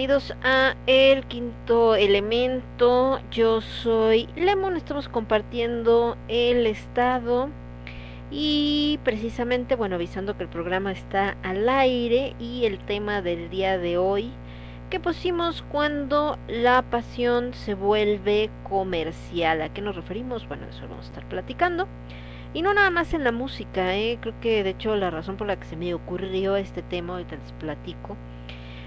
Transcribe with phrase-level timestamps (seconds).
[0.00, 3.20] Bienvenidos a El Quinto Elemento.
[3.30, 7.50] Yo soy Lemon, estamos compartiendo el estado
[8.30, 13.76] y precisamente, bueno, avisando que el programa está al aire y el tema del día
[13.76, 14.30] de hoy
[14.88, 19.60] que pusimos cuando la pasión se vuelve comercial.
[19.60, 20.48] ¿A qué nos referimos?
[20.48, 21.86] Bueno, eso lo vamos a estar platicando.
[22.54, 24.16] Y no nada más en la música, ¿eh?
[24.18, 27.36] creo que de hecho la razón por la que se me ocurrió este tema, ahorita
[27.36, 28.16] les platico,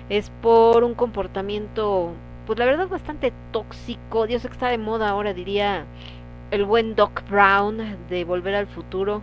[0.10, 2.12] es por un comportamiento,
[2.46, 4.28] pues la verdad bastante tóxico.
[4.28, 5.86] Dios que está de moda ahora, diría
[6.52, 9.22] el buen Doc Brown de Volver al Futuro,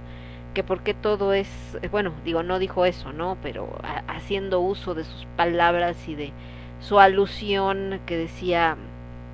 [0.55, 1.49] que porque todo es,
[1.91, 3.37] bueno, digo, no dijo eso, ¿no?
[3.43, 3.69] Pero
[4.09, 6.33] haciendo uso de sus palabras y de
[6.81, 8.77] su alusión que decía,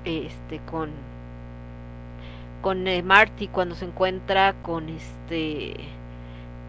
[0.05, 0.91] este, con
[2.61, 5.75] con eh, Marty cuando se encuentra con este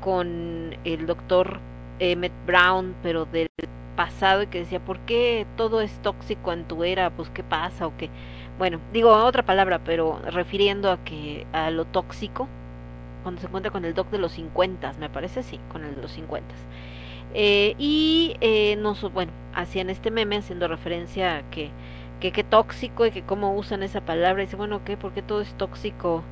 [0.01, 1.61] con el doctor
[1.99, 3.49] Emmett Brown pero del
[3.99, 7.89] pasado y que decía por qué todo es tóxico en tu era pues qué pasa
[7.89, 8.11] o qué.
[8.57, 12.47] Bueno digo otra palabra pero refiriendo a que a lo tóxico
[13.25, 16.03] cuando se encuentra con el doc de los 50 me parece sí con el de
[16.03, 16.47] los 50
[17.35, 21.71] eh, y eh, nos bueno hacían este meme haciendo referencia a que
[22.21, 24.43] que qué tóxico y que cómo usan esa palabra.
[24.43, 26.23] Y dice bueno qué por qué todo es tóxico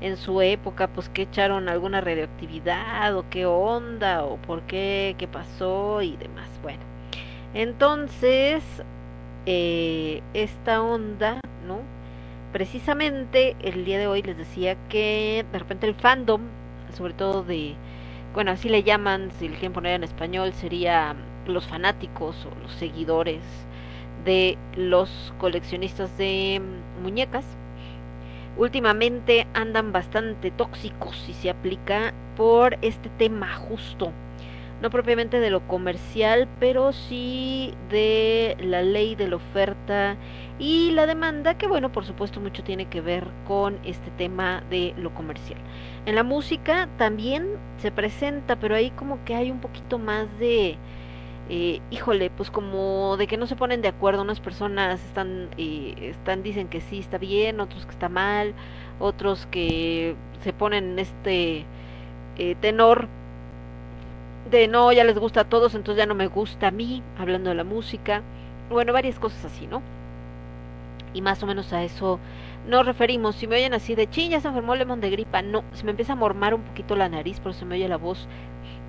[0.00, 5.26] en su época pues que echaron alguna radioactividad o qué onda o por qué qué
[5.26, 6.48] pasó y demás.
[6.62, 6.95] Bueno
[7.56, 8.62] entonces
[9.46, 11.80] eh, esta onda no
[12.52, 16.42] precisamente el día de hoy les decía que de repente el fandom
[16.96, 17.74] sobre todo de
[18.34, 21.16] bueno así le llaman si le quieren poner en español sería
[21.46, 23.40] los fanáticos o los seguidores
[24.26, 26.60] de los coleccionistas de
[27.02, 27.44] muñecas.
[28.58, 34.12] Últimamente andan bastante tóxicos si se aplica por este tema justo.
[34.82, 40.16] No propiamente de lo comercial, pero sí de la ley de la oferta
[40.58, 44.94] y la demanda, que bueno, por supuesto mucho tiene que ver con este tema de
[44.98, 45.58] lo comercial.
[46.04, 47.46] En la música también
[47.78, 50.76] se presenta, pero ahí como que hay un poquito más de
[51.48, 55.94] eh, híjole, pues como de que no se ponen de acuerdo, unas personas están, eh,
[56.00, 58.52] están, dicen que sí está bien, otros que está mal,
[58.98, 61.64] otros que se ponen en este
[62.38, 63.08] eh, tenor
[64.50, 67.50] de no, ya les gusta a todos, entonces ya no me gusta a mí, hablando
[67.50, 68.22] de la música,
[68.70, 69.82] bueno, varias cosas así, ¿no?
[71.14, 72.18] Y más o menos a eso
[72.66, 73.36] nos referimos.
[73.36, 75.90] Si me oyen así de ching, ya se enfermó Lemon de gripa, no, se me
[75.90, 78.26] empieza a mormar un poquito la nariz, por eso me oye la voz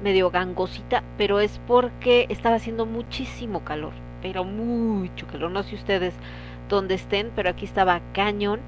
[0.04, 5.51] medio gangosita, pero es porque estaba haciendo muchísimo calor, pero mucho calor.
[5.51, 6.13] No sé ustedes
[6.69, 8.59] dónde estén, pero aquí estaba cañón.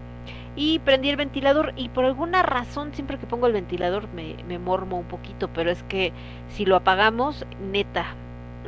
[0.55, 4.59] Y prendí el ventilador y por alguna razón siempre que pongo el ventilador me, me
[4.59, 6.11] mormo un poquito, pero es que
[6.49, 8.15] si lo apagamos, neta,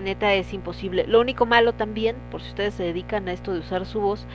[0.01, 1.05] neta es imposible.
[1.07, 4.25] Lo único malo también, por si ustedes se dedican a esto de usar su voz,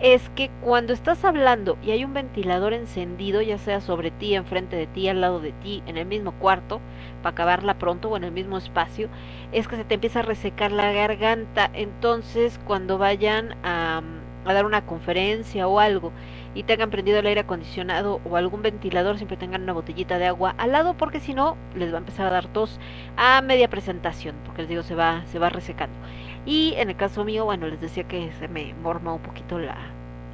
[0.00, 4.76] es que cuando estás hablando y hay un ventilador encendido, ya sea sobre ti, enfrente
[4.76, 6.80] de ti, al lado de ti, en el mismo cuarto,
[7.22, 9.08] para acabarla pronto o en el mismo espacio,
[9.52, 11.70] es que se te empieza a resecar la garganta.
[11.72, 14.02] Entonces, cuando vayan a,
[14.44, 16.12] a dar una conferencia o algo
[16.54, 20.54] y tengan prendido el aire acondicionado o algún ventilador, siempre tengan una botellita de agua
[20.58, 22.78] al lado porque si no les va a empezar a dar tos
[23.16, 25.96] a media presentación, porque les digo se va se va resecando.
[26.44, 29.76] Y en el caso mío, bueno, les decía que se me morma un poquito la,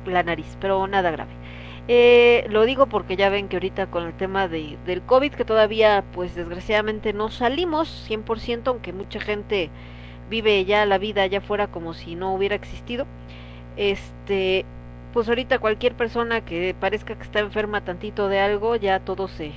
[0.06, 1.31] la nariz, pero nada grave.
[1.88, 5.44] Eh, lo digo porque ya ven que ahorita con el tema de, del COVID, que
[5.44, 9.71] todavía pues desgraciadamente no salimos 100%, aunque mucha gente
[10.29, 13.06] vive ya la vida allá afuera como si no hubiera existido.
[13.76, 14.67] Este,
[15.13, 19.53] pues ahorita cualquier persona que parezca que está enferma tantito de algo, ya todos se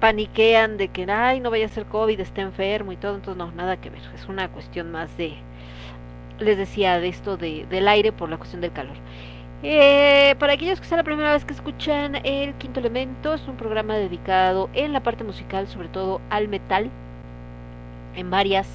[0.00, 3.52] paniquean de que, ay, no vaya a ser COVID, está enfermo y todo, entonces no,
[3.52, 5.34] nada que ver, es una cuestión más de,
[6.40, 8.96] les decía, de esto de, del aire por la cuestión del calor.
[9.64, 13.56] Eh, para aquellos que sea la primera vez que escuchan El Quinto Elemento, es un
[13.56, 16.90] programa dedicado en la parte musical, sobre todo al metal,
[18.16, 18.66] en varias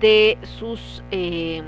[0.00, 1.62] de sus eh,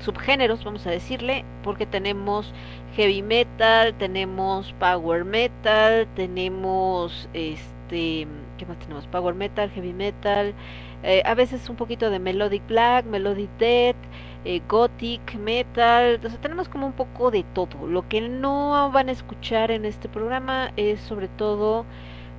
[0.00, 2.52] subgéneros, vamos a decirle, porque tenemos
[2.96, 8.26] heavy metal, tenemos power metal, tenemos este,
[8.58, 9.06] ¿qué más tenemos?
[9.06, 10.54] Power metal, heavy metal,
[11.02, 13.96] eh, a veces un poquito de melodic black, melodic death,
[14.44, 17.86] eh, gothic, metal, o sea, tenemos como un poco de todo.
[17.86, 21.84] Lo que no van a escuchar en este programa es sobre todo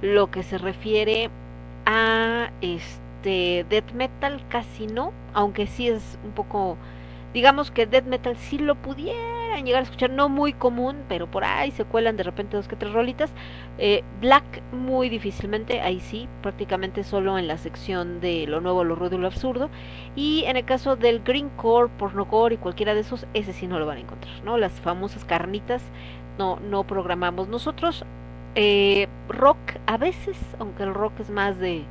[0.02, 1.30] lo que se refiere
[1.86, 6.78] a este death metal, casi no, aunque sí es un poco
[7.34, 11.44] digamos que death metal sí lo pudieran llegar a escuchar, no muy común, pero por
[11.44, 13.32] ahí se cuelan de repente dos que tres rolitas.
[13.78, 18.96] Eh, Black muy difícilmente, ahí sí, prácticamente solo en la sección de lo nuevo, lo
[18.96, 19.70] rudo y lo absurdo.
[20.16, 23.86] Y en el caso del greencore, pornocore y cualquiera de esos, ese sí no lo
[23.86, 24.58] van a encontrar, ¿no?
[24.58, 25.84] Las famosas carnitas
[26.38, 28.06] no, no programamos nosotros.
[28.56, 31.84] Eh, rock a veces, aunque el rock es más de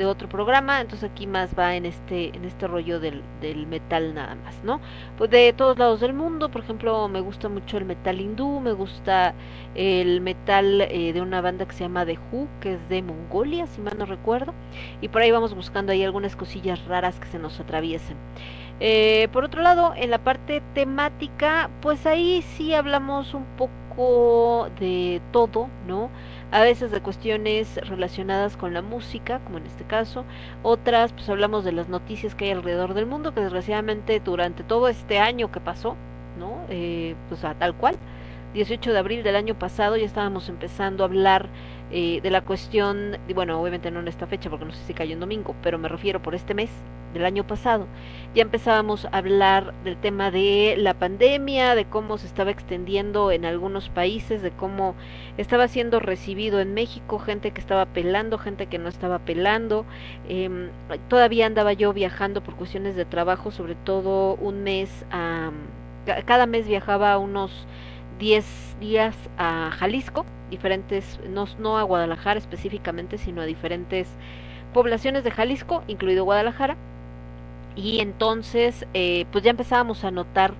[0.00, 4.14] de otro programa, entonces aquí más va en este en este rollo del, del metal
[4.14, 4.80] nada más, ¿no?
[5.18, 8.72] Pues de todos lados del mundo, por ejemplo, me gusta mucho el metal hindú, me
[8.72, 9.34] gusta
[9.74, 13.66] el metal eh, de una banda que se llama The Who, que es de Mongolia,
[13.66, 14.54] si mal no recuerdo,
[15.02, 18.16] y por ahí vamos buscando ahí algunas cosillas raras que se nos atraviesen.
[18.80, 25.20] Eh, por otro lado, en la parte temática, pues ahí sí hablamos un poco de
[25.30, 26.08] todo, ¿no?
[26.52, 30.24] A veces de cuestiones relacionadas con la música, como en este caso,
[30.64, 34.88] otras pues hablamos de las noticias que hay alrededor del mundo, que desgraciadamente durante todo
[34.88, 35.94] este año que pasó,
[36.40, 36.64] ¿no?
[36.68, 37.96] Eh, pues a tal cual,
[38.54, 41.48] 18 de abril del año pasado ya estábamos empezando a hablar
[41.92, 45.14] eh, de la cuestión, bueno, obviamente no en esta fecha porque no sé si cayó
[45.14, 46.70] en domingo, pero me refiero por este mes
[47.12, 47.86] del año pasado,
[48.34, 53.44] ya empezábamos a hablar del tema de la pandemia, de cómo se estaba extendiendo en
[53.44, 54.94] algunos países, de cómo
[55.36, 59.84] estaba siendo recibido en México, gente que estaba pelando, gente que no estaba pelando.
[60.28, 60.70] Eh,
[61.08, 65.50] todavía andaba yo viajando por cuestiones de trabajo, sobre todo un mes, a,
[66.24, 67.66] cada mes viajaba unos
[68.20, 68.44] 10
[68.78, 74.08] días a Jalisco, diferentes, no, no a Guadalajara específicamente, sino a diferentes
[74.72, 76.76] poblaciones de Jalisco, incluido Guadalajara.
[77.74, 80.52] Y entonces eh, pues ya empezábamos a notar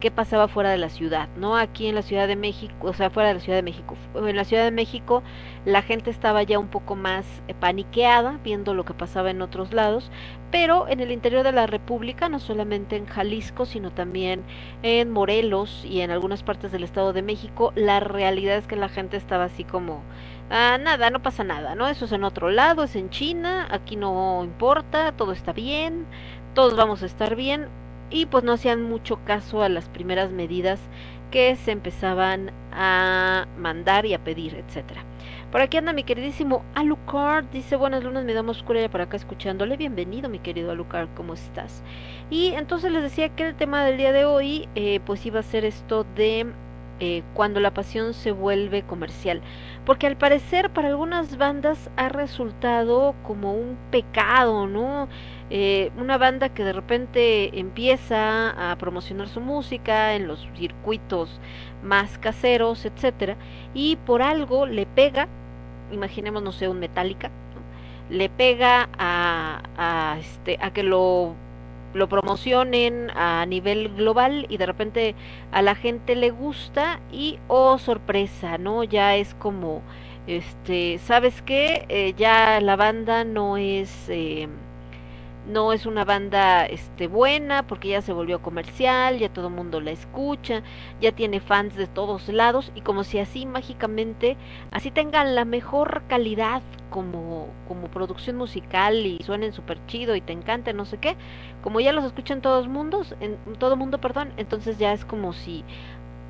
[0.00, 1.56] qué pasaba fuera de la ciudad, ¿no?
[1.56, 3.96] Aquí en la Ciudad de México, o sea, fuera de la Ciudad de México.
[4.14, 5.22] En la Ciudad de México
[5.64, 9.72] la gente estaba ya un poco más eh, paniqueada viendo lo que pasaba en otros
[9.72, 10.10] lados,
[10.50, 14.44] pero en el interior de la República, no solamente en Jalisco, sino también
[14.82, 18.88] en Morelos y en algunas partes del Estado de México, la realidad es que la
[18.88, 20.02] gente estaba así como
[20.48, 21.88] Ah, nada, no pasa nada, ¿no?
[21.88, 26.06] Eso es en otro lado, es en China, aquí no importa, todo está bien,
[26.54, 27.68] todos vamos a estar bien
[28.10, 30.80] y pues no hacían mucho caso a las primeras medidas
[31.30, 35.02] que se empezaban a mandar y a pedir, etcétera.
[35.50, 39.76] Por aquí anda mi queridísimo Alucard, dice buenas lunas, me damos oscura por acá escuchándole.
[39.76, 41.82] Bienvenido mi querido Alucard, ¿cómo estás?
[42.30, 45.44] Y entonces les decía que el tema del día de hoy eh, pues iba a
[45.44, 46.46] ser esto de
[46.98, 49.42] eh, cuando la pasión se vuelve comercial.
[49.84, 55.08] Porque al parecer para algunas bandas ha resultado como un pecado, ¿no?
[55.50, 61.40] Eh, una banda que de repente empieza a promocionar su música en los circuitos
[61.84, 63.36] más caseros, etcétera,
[63.72, 65.28] y por algo le pega,
[65.92, 67.30] imaginemos no sé, un Metallica,
[68.10, 71.34] le pega a, a este a que lo
[71.94, 75.14] lo promocionen a nivel global y de repente
[75.50, 78.84] a la gente le gusta y oh sorpresa, ¿no?
[78.84, 79.82] Ya es como,
[80.26, 81.86] este, ¿sabes qué?
[81.88, 84.08] Eh, ya la banda no es...
[84.08, 84.48] Eh,
[85.46, 89.80] no es una banda este buena porque ya se volvió comercial, ya todo el mundo
[89.80, 90.62] la escucha,
[91.00, 94.36] ya tiene fans de todos lados y como si así mágicamente
[94.70, 100.32] así tengan la mejor calidad como como producción musical y suenen súper chido y te
[100.32, 101.16] encanta no sé qué,
[101.62, 105.64] como ya los escuchan todos mundos, en todo mundo, perdón, entonces ya es como si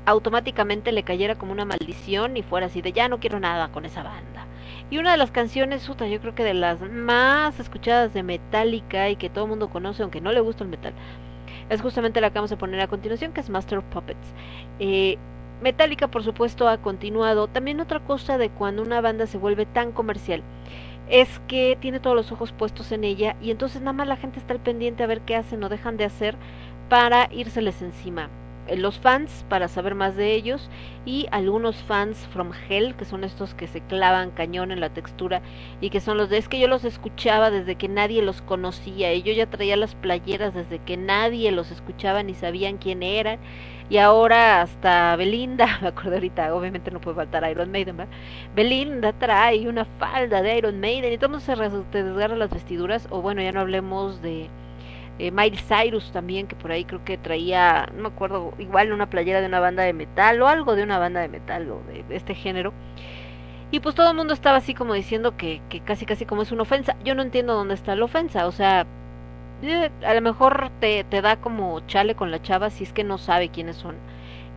[0.05, 3.85] automáticamente le cayera como una maldición y fuera así de ya no quiero nada con
[3.85, 4.45] esa banda.
[4.89, 9.09] Y una de las canciones, puta, yo creo que de las más escuchadas de Metallica
[9.09, 10.93] y que todo el mundo conoce, aunque no le gusta el metal,
[11.69, 14.33] es justamente la que vamos a poner a continuación, que es Master of Puppets.
[14.79, 15.17] Eh,
[15.61, 17.47] Metallica, por supuesto, ha continuado.
[17.47, 20.41] También otra cosa de cuando una banda se vuelve tan comercial
[21.09, 24.39] es que tiene todos los ojos puestos en ella y entonces nada más la gente
[24.39, 26.35] está al pendiente a ver qué hacen o dejan de hacer
[26.89, 28.29] para írseles encima.
[28.67, 30.69] Eh, los fans para saber más de ellos
[31.05, 35.41] y algunos fans from hell que son estos que se clavan cañón en la textura
[35.81, 39.13] y que son los de es que yo los escuchaba desde que nadie los conocía
[39.13, 43.39] y yo ya traía las playeras desde que nadie los escuchaba ni sabían quién eran
[43.89, 48.13] y ahora hasta Belinda, me acuerdo ahorita, obviamente no puede faltar Iron Maiden, ¿verdad?
[48.53, 51.55] Belinda trae una falda de Iron Maiden y todo mundo se
[52.03, 54.49] desgarra las vestiduras o bueno, ya no hablemos de
[55.19, 59.09] eh, Miley Cyrus también, que por ahí creo que traía, no me acuerdo, igual una
[59.09, 62.03] playera de una banda de metal o algo de una banda de metal o de,
[62.15, 62.73] este género.
[63.71, 66.51] Y pues todo el mundo estaba así como diciendo que, que casi casi como es
[66.51, 66.95] una ofensa.
[67.03, 68.85] Yo no entiendo dónde está la ofensa, o sea,
[69.63, 73.03] eh, a lo mejor te, te da como chale con la chava si es que
[73.03, 73.95] no sabe quiénes son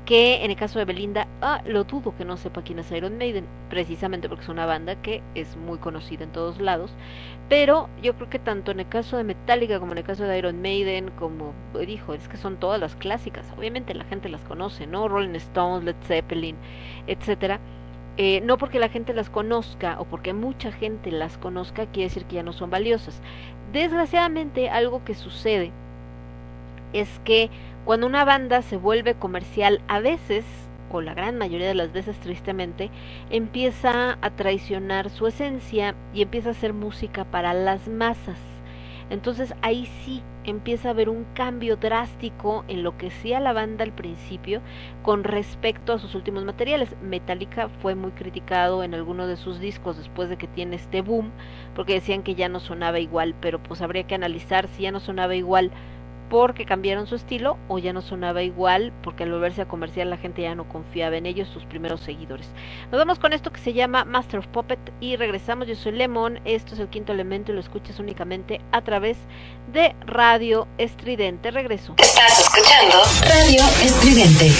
[0.05, 3.19] que en el caso de Belinda, ah, lo dudo que no sepa quién es Iron
[3.19, 6.93] Maiden, precisamente porque es una banda que es muy conocida en todos lados,
[7.49, 10.39] pero yo creo que tanto en el caso de Metallica como en el caso de
[10.39, 11.53] Iron Maiden, como
[11.87, 15.09] dijo, es que son todas las clásicas, obviamente la gente las conoce, ¿no?
[15.09, 16.57] Rolling Stones, Led Zeppelin,
[17.07, 17.61] etcétera.
[18.17, 22.25] Eh, no porque la gente las conozca o porque mucha gente las conozca quiere decir
[22.27, 23.21] que ya no son valiosas.
[23.73, 25.73] Desgraciadamente algo que sucede
[26.93, 27.51] es que
[27.91, 30.45] cuando una banda se vuelve comercial, a veces
[30.93, 32.89] o la gran mayoría de las veces tristemente,
[33.31, 38.39] empieza a traicionar su esencia y empieza a hacer música para las masas.
[39.11, 43.83] Entonces ahí sí empieza a haber un cambio drástico en lo que hacía la banda
[43.83, 44.61] al principio
[45.03, 46.95] con respecto a sus últimos materiales.
[47.03, 51.33] Metallica fue muy criticado en algunos de sus discos después de que tiene este boom,
[51.75, 55.01] porque decían que ya no sonaba igual, pero pues habría que analizar si ya no
[55.01, 55.73] sonaba igual
[56.31, 60.17] porque cambiaron su estilo o ya no sonaba igual porque al volverse a comercial la
[60.17, 62.49] gente ya no confiaba en ellos, sus primeros seguidores.
[62.91, 65.67] Nos vamos con esto que se llama Master of Puppet y regresamos.
[65.67, 69.19] Yo soy Lemon, esto es el quinto elemento y lo escuchas únicamente a través
[69.73, 71.51] de Radio Estridente.
[71.51, 71.95] Regreso.
[71.99, 74.51] Estás escuchando Radio Estridente.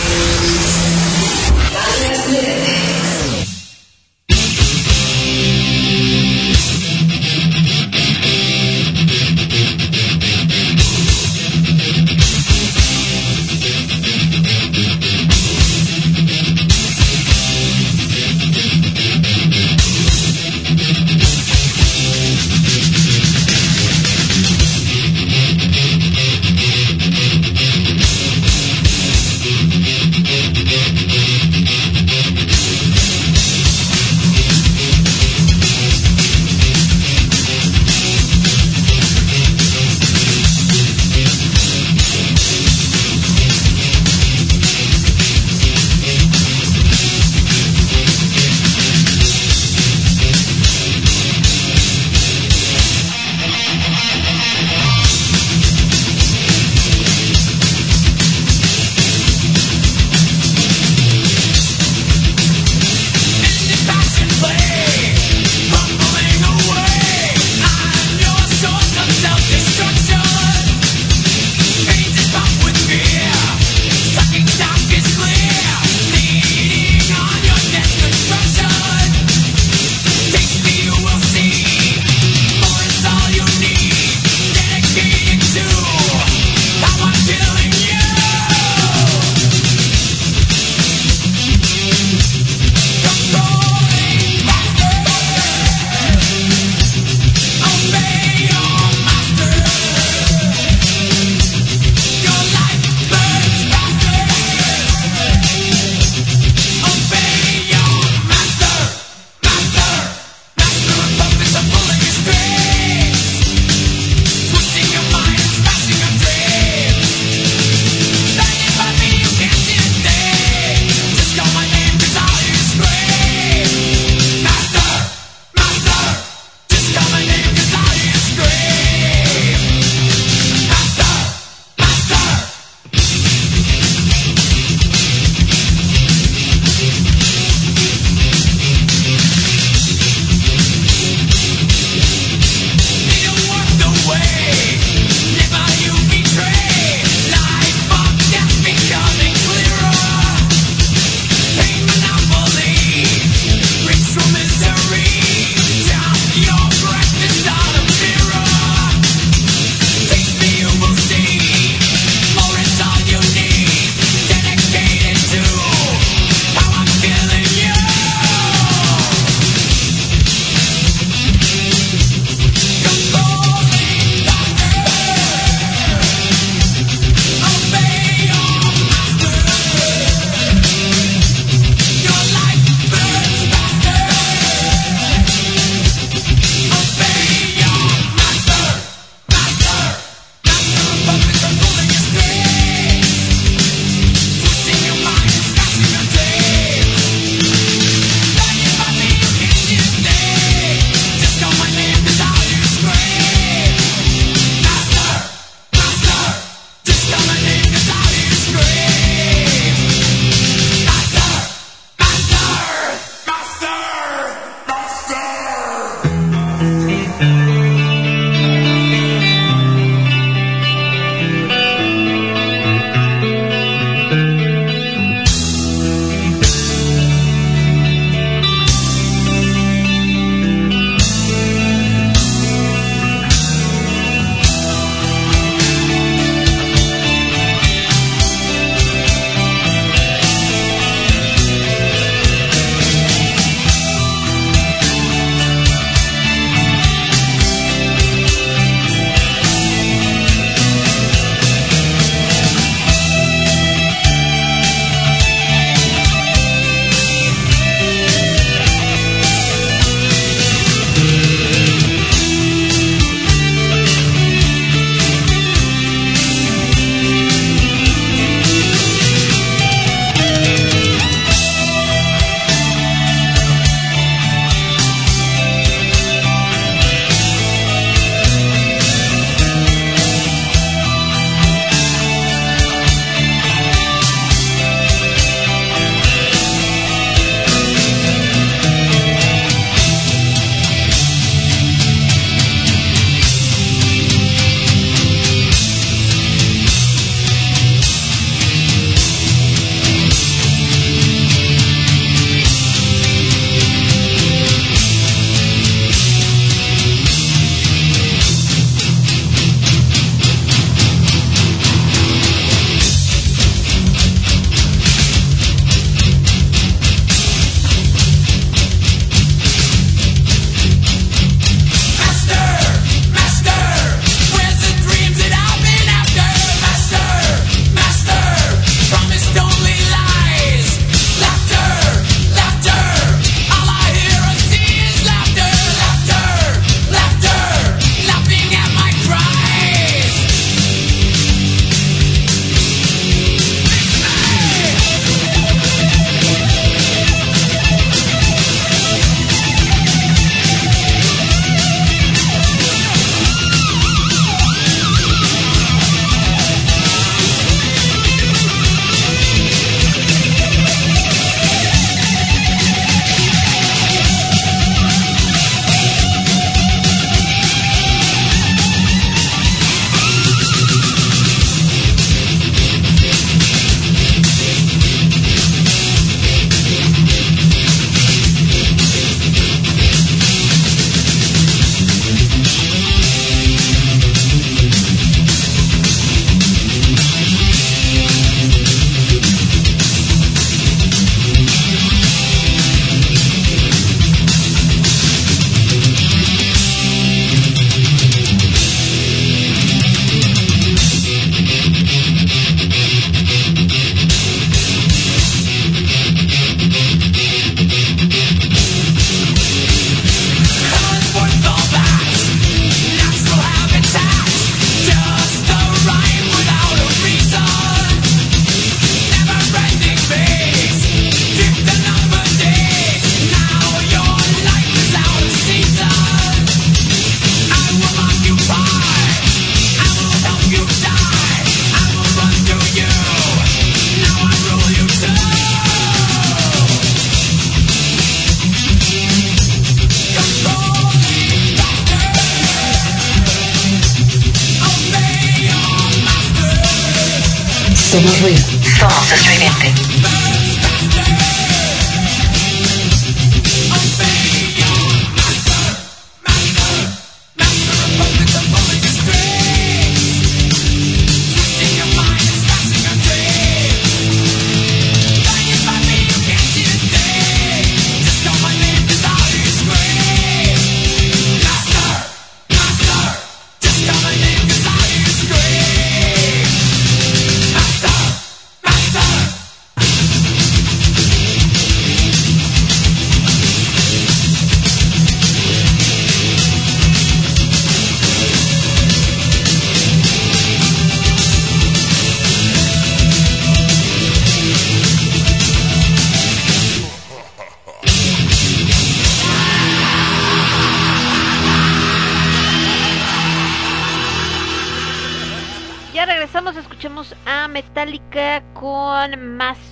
[447.91, 448.39] Somos ruido.
[448.79, 450.10] Somos estridente.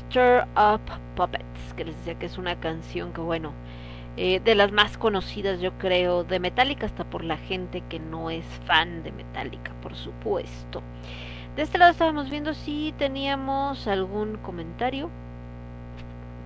[0.09, 0.81] Master of
[1.17, 3.53] Puppets, que les decía que es una canción que, bueno,
[4.17, 8.31] eh, de las más conocidas, yo creo, de Metallica, hasta por la gente que no
[8.31, 10.83] es fan de Metallica, por supuesto.
[11.57, 15.11] De este lado estábamos viendo si teníamos algún comentario,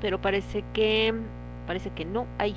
[0.01, 1.15] pero parece que
[1.65, 2.57] parece que no hay.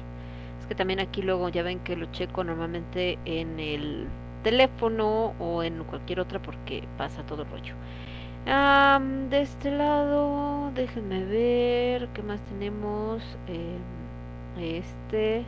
[0.60, 4.08] Es que también aquí luego ya ven que lo checo normalmente en el
[4.44, 7.76] teléfono o en cualquier otra porque pasa todo el rollo
[8.46, 13.24] de este lado, déjenme ver qué más tenemos.
[13.48, 13.80] Em,
[14.62, 15.44] este,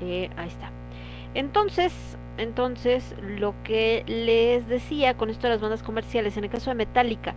[0.00, 0.70] eh, ahí está.
[1.34, 1.92] Entonces,
[2.38, 6.76] entonces, lo que les decía con esto de las bandas comerciales, en el caso de
[6.76, 7.34] Metallica,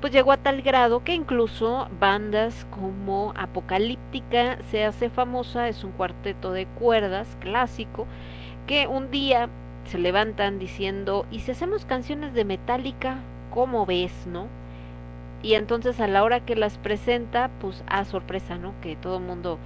[0.00, 5.92] pues llegó a tal grado que incluso bandas como Apocalíptica se hace famosa, es un
[5.92, 8.06] cuarteto de cuerdas clásico,
[8.66, 9.48] que un día
[9.84, 13.18] se levantan diciendo, ¿y si hacemos canciones de Metallica?
[13.52, 14.48] Cómo ves, ¿no?
[15.42, 18.74] Y entonces a la hora que las presenta, pues a sorpresa, ¿no?
[18.80, 19.58] Que todo el mundo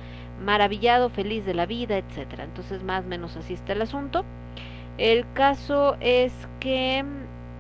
[0.43, 2.45] maravillado, feliz de la vida, etcétera.
[2.45, 4.25] Entonces más o menos así está el asunto.
[4.99, 7.05] El caso es que,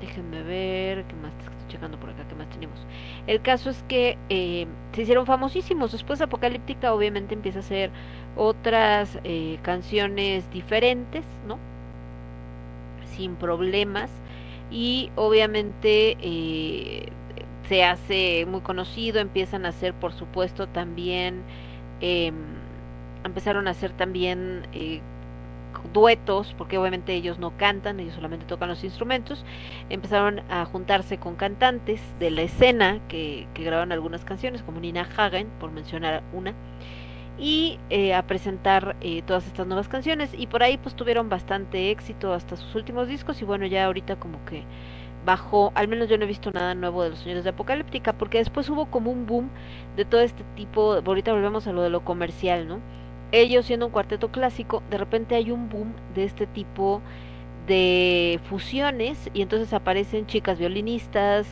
[0.01, 1.33] déjenme ver, ¿qué más?
[1.41, 2.79] Estoy checando por acá, ¿qué más tenemos?
[3.27, 5.93] El caso es que eh, se hicieron famosísimos.
[5.93, 7.91] Después de Apocalíptica, obviamente empieza a hacer
[8.37, 11.59] otras eh, canciones diferentes, ¿no?
[13.15, 14.11] Sin problemas
[14.71, 17.09] y obviamente eh,
[17.69, 21.43] se hace muy conocido, empiezan a hacer por supuesto también,
[22.01, 22.33] eh,
[23.25, 25.01] empezaron a hacer también eh,
[25.93, 29.45] duetos, porque obviamente ellos no cantan, ellos solamente tocan los instrumentos,
[29.89, 35.09] empezaron a juntarse con cantantes de la escena que, que graban algunas canciones, como Nina
[35.17, 36.55] Hagen, por mencionar una,
[37.38, 41.90] y eh, a presentar eh, todas estas nuevas canciones y por ahí pues tuvieron bastante
[41.90, 44.64] éxito hasta sus últimos discos y bueno ya ahorita como que
[45.27, 48.38] bajó, al menos yo no he visto nada nuevo de los señores de Apocalíptica porque
[48.38, 49.51] después hubo como un boom
[49.96, 52.81] de todo este tipo, ahorita volvemos a lo de lo comercial, ¿no?
[53.33, 57.03] Ellos siendo un cuarteto clásico, de repente hay un boom de este tipo
[57.66, 61.46] de fusiones y entonces aparecen chicas violinistas,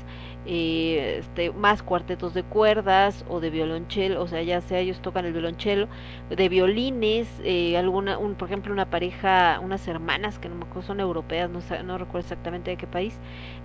[0.47, 5.25] eh, este, más cuartetos de cuerdas o de violonchelo, o sea, ya sea ellos tocan
[5.25, 5.89] el violonchelo,
[6.29, 10.83] de violines, eh, alguna, un, por ejemplo, una pareja, unas hermanas que no me acuerdo,
[10.83, 13.19] son europeas, no, no recuerdo exactamente de qué país,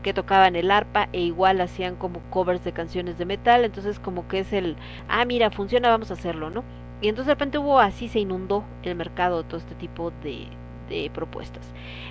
[0.04, 4.28] que tocaban el arpa e igual hacían como covers de canciones de metal, entonces como
[4.28, 4.78] que es el,
[5.10, 6.64] ah, mira, funciona, vamos a hacerlo, ¿no?
[7.02, 10.48] Y entonces de repente hubo así, se inundó el mercado de todo este tipo de,
[10.90, 11.66] de propuestas.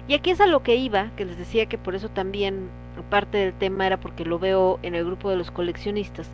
[0.07, 2.70] Y aquí es a lo que iba, que les decía que por eso también
[3.02, 6.30] parte del tema era porque lo veo en el grupo de los coleccionistas.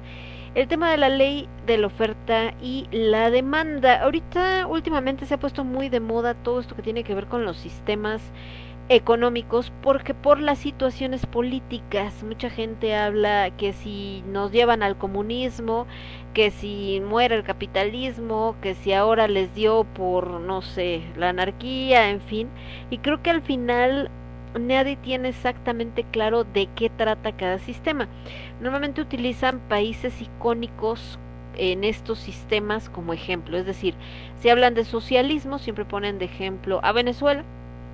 [0.54, 4.02] El tema de la ley de la oferta y la demanda.
[4.02, 7.44] Ahorita últimamente se ha puesto muy de moda todo esto que tiene que ver con
[7.44, 8.22] los sistemas
[8.88, 15.86] económicos porque por las situaciones políticas mucha gente habla que si nos llevan al comunismo
[16.34, 22.10] que si muere el capitalismo que si ahora les dio por no sé la anarquía
[22.10, 22.48] en fin
[22.90, 24.10] y creo que al final
[24.58, 28.08] nadie tiene exactamente claro de qué trata cada sistema
[28.60, 31.18] normalmente utilizan países icónicos
[31.56, 33.94] en estos sistemas como ejemplo es decir
[34.40, 37.44] si hablan de socialismo siempre ponen de ejemplo a Venezuela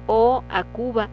[0.07, 1.09] o a Cuba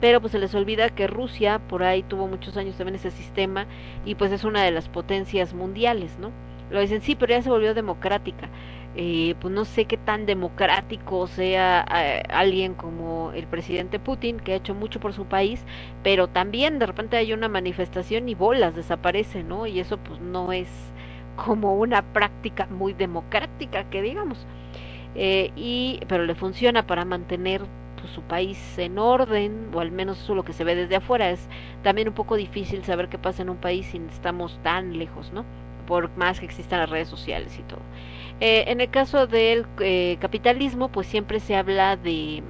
[0.00, 3.66] pero pues se les olvida que Rusia por ahí tuvo muchos años también ese sistema
[4.04, 6.30] y pues es una de las potencias mundiales, ¿no?
[6.70, 8.48] Lo dicen, sí, pero ya se volvió democrática.
[8.98, 14.54] Eh, pues no sé qué tan democrático sea eh, alguien como el presidente Putin, que
[14.54, 15.62] ha hecho mucho por su país,
[16.02, 19.66] pero también de repente hay una manifestación y bolas desaparecen, ¿no?
[19.66, 20.68] Y eso pues no es
[21.36, 24.46] como una práctica muy democrática, que digamos.
[25.14, 27.62] Eh, y pero le funciona para mantener
[28.00, 30.96] pues, su país en orden, o al menos eso es lo que se ve desde
[30.96, 31.30] afuera.
[31.30, 31.48] Es
[31.82, 35.44] también un poco difícil saber qué pasa en un país si estamos tan lejos, ¿no?
[35.86, 37.80] Por más que existan las redes sociales y todo.
[38.40, 42.42] Eh, en el caso del eh, capitalismo, pues siempre se habla de,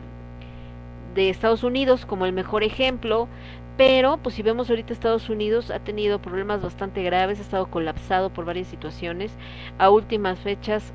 [1.14, 3.28] de Estados Unidos como el mejor ejemplo,
[3.76, 8.30] pero pues si vemos ahorita Estados Unidos ha tenido problemas bastante graves, ha estado colapsado
[8.30, 9.32] por varias situaciones.
[9.78, 10.92] A últimas fechas,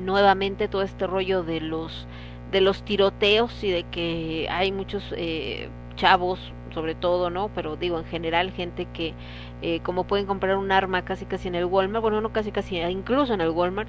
[0.00, 2.06] nuevamente todo este rollo de los
[2.52, 7.50] de los tiroteos y de que hay muchos eh, chavos sobre todo, ¿no?
[7.54, 9.14] Pero digo, en general, gente que
[9.62, 12.78] eh, como pueden comprar un arma casi casi en el Walmart, bueno, no casi casi,
[12.78, 13.88] incluso en el Walmart,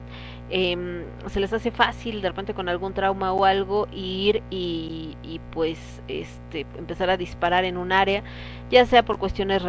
[0.50, 5.40] eh, se les hace fácil de repente con algún trauma o algo ir y, y
[5.52, 8.24] pues este empezar a disparar en un área,
[8.70, 9.62] ya sea por cuestiones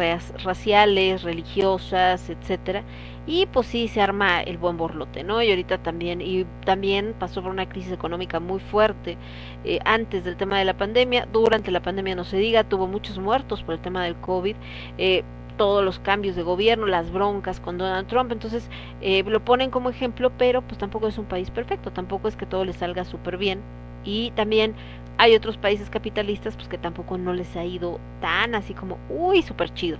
[0.43, 2.83] raciales, religiosas, etcétera,
[3.25, 5.41] y pues sí se arma el buen borlote, ¿no?
[5.41, 9.17] Y ahorita también, y también pasó por una crisis económica muy fuerte
[9.63, 13.19] eh, antes del tema de la pandemia, durante la pandemia no se diga, tuvo muchos
[13.19, 14.55] muertos por el tema del COVID,
[14.97, 15.23] eh,
[15.63, 19.89] todos los cambios de gobierno, las broncas con Donald Trump, entonces eh, lo ponen como
[19.89, 23.37] ejemplo, pero pues tampoco es un país perfecto, tampoco es que todo le salga súper
[23.37, 23.61] bien
[24.03, 24.73] y también
[25.17, 29.41] hay otros países capitalistas pues que tampoco no les ha ido tan así como uy
[29.41, 29.99] súper chido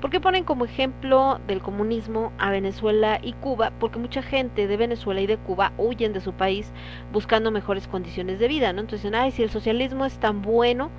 [0.00, 3.72] ¿Por qué ponen como ejemplo del comunismo a Venezuela y Cuba?
[3.80, 6.70] Porque mucha gente de Venezuela y de Cuba huyen de su país
[7.12, 8.82] buscando mejores condiciones de vida, ¿no?
[8.82, 10.90] Entonces ay, si el socialismo es tan bueno,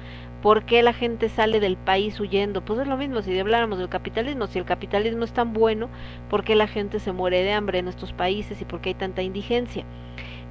[0.41, 2.63] ¿por qué la gente sale del país huyendo?
[2.63, 5.89] Pues es lo mismo si habláramos del capitalismo, si el capitalismo es tan bueno,
[6.29, 8.95] ¿por qué la gente se muere de hambre en estos países y por qué hay
[8.95, 9.85] tanta indigencia?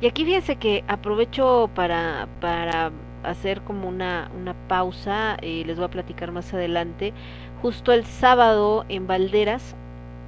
[0.01, 2.93] Y aquí fíjense que aprovecho para, para
[3.25, 7.13] hacer como una, una pausa, eh, les voy a platicar más adelante
[7.63, 9.75] Justo el sábado en Valderas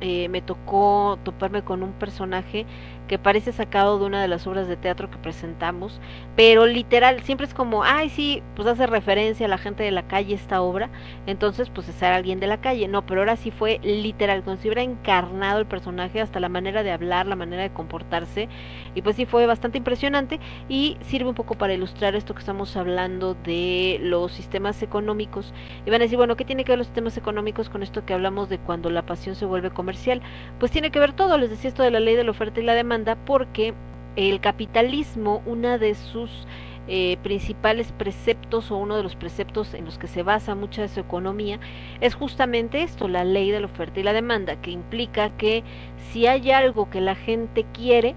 [0.01, 2.67] eh, me tocó toparme con un personaje
[3.11, 6.01] que parece sacado de una de las obras de teatro que presentamos,
[6.37, 10.05] pero literal, siempre es como, ay, sí, pues hace referencia a la gente de la
[10.05, 10.91] calle esta obra,
[11.27, 14.69] entonces pues es alguien de la calle, no, pero ahora sí fue literal, como si
[14.69, 18.49] hubiera encarnado el personaje, hasta la manera de hablar, la manera de comportarse,
[18.95, 22.77] y pues sí fue bastante impresionante y sirve un poco para ilustrar esto que estamos
[22.77, 25.53] hablando de los sistemas económicos.
[25.85, 28.15] Y van a decir, bueno, ¿qué tiene que ver los sistemas económicos con esto que
[28.15, 30.23] hablamos de cuando la pasión se vuelve comercial?
[30.61, 32.63] Pues tiene que ver todo, les decía esto de la ley de la oferta y
[32.63, 33.75] la demanda, porque
[34.17, 36.47] el capitalismo, una de sus
[36.89, 40.89] eh, principales preceptos o uno de los preceptos en los que se basa mucha de
[40.89, 41.61] su economía
[42.01, 45.63] es justamente esto, la ley de la oferta y la demanda, que implica que
[46.11, 48.15] si hay algo que la gente quiere,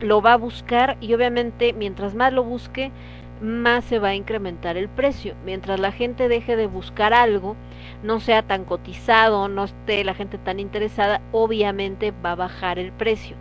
[0.00, 2.90] lo va a buscar y obviamente mientras más lo busque,
[3.40, 5.34] más se va a incrementar el precio.
[5.44, 7.56] Mientras la gente deje de buscar algo,
[8.02, 12.92] no sea tan cotizado, no esté la gente tan interesada, obviamente va a bajar el
[12.92, 13.36] precio.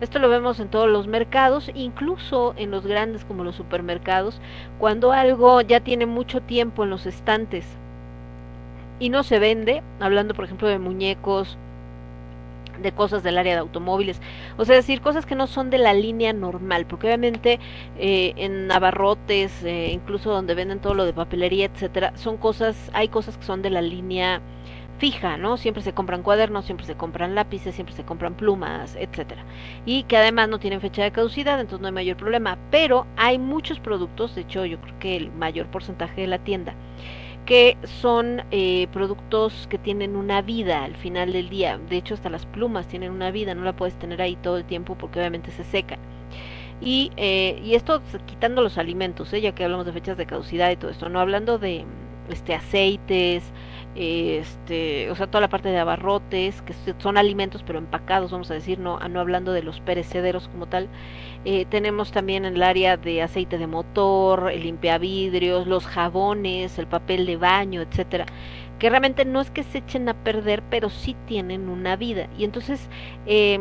[0.00, 4.40] Esto lo vemos en todos los mercados, incluso en los grandes como los supermercados,
[4.78, 7.66] cuando algo ya tiene mucho tiempo en los estantes
[9.00, 11.58] y no se vende, hablando por ejemplo de muñecos,
[12.80, 14.20] de cosas del área de automóviles,
[14.56, 17.58] o sea, decir cosas que no son de la línea normal, porque obviamente
[17.98, 23.08] eh, en abarrotes, eh, incluso donde venden todo lo de papelería, etcétera, son cosas, hay
[23.08, 24.40] cosas que son de la línea
[24.98, 25.56] fija, ¿no?
[25.56, 29.44] Siempre se compran cuadernos, siempre se compran lápices, siempre se compran plumas, etcétera.
[29.86, 32.58] Y que además no tienen fecha de caducidad, entonces no hay mayor problema.
[32.70, 36.74] Pero hay muchos productos, de hecho yo creo que el mayor porcentaje de la tienda,
[37.46, 41.78] que son eh, productos que tienen una vida al final del día.
[41.78, 44.64] De hecho, hasta las plumas tienen una vida, no la puedes tener ahí todo el
[44.64, 45.98] tiempo porque obviamente se secan.
[46.80, 49.40] Y, eh, y esto quitando los alimentos, ¿eh?
[49.40, 51.84] ya que hablamos de fechas de caducidad y todo esto, no hablando de
[52.30, 53.42] este aceites,
[53.94, 58.54] este, o sea, toda la parte de abarrotes, que son alimentos pero empacados, vamos a
[58.54, 60.88] decir, no, no hablando de los perecederos como tal.
[61.44, 66.86] Eh, tenemos también en el área de aceite de motor, el limpiavidrios, los jabones, el
[66.86, 68.26] papel de baño, etcétera
[68.78, 72.28] que realmente no es que se echen a perder, pero sí tienen una vida.
[72.38, 72.88] Y entonces,
[73.26, 73.58] eh,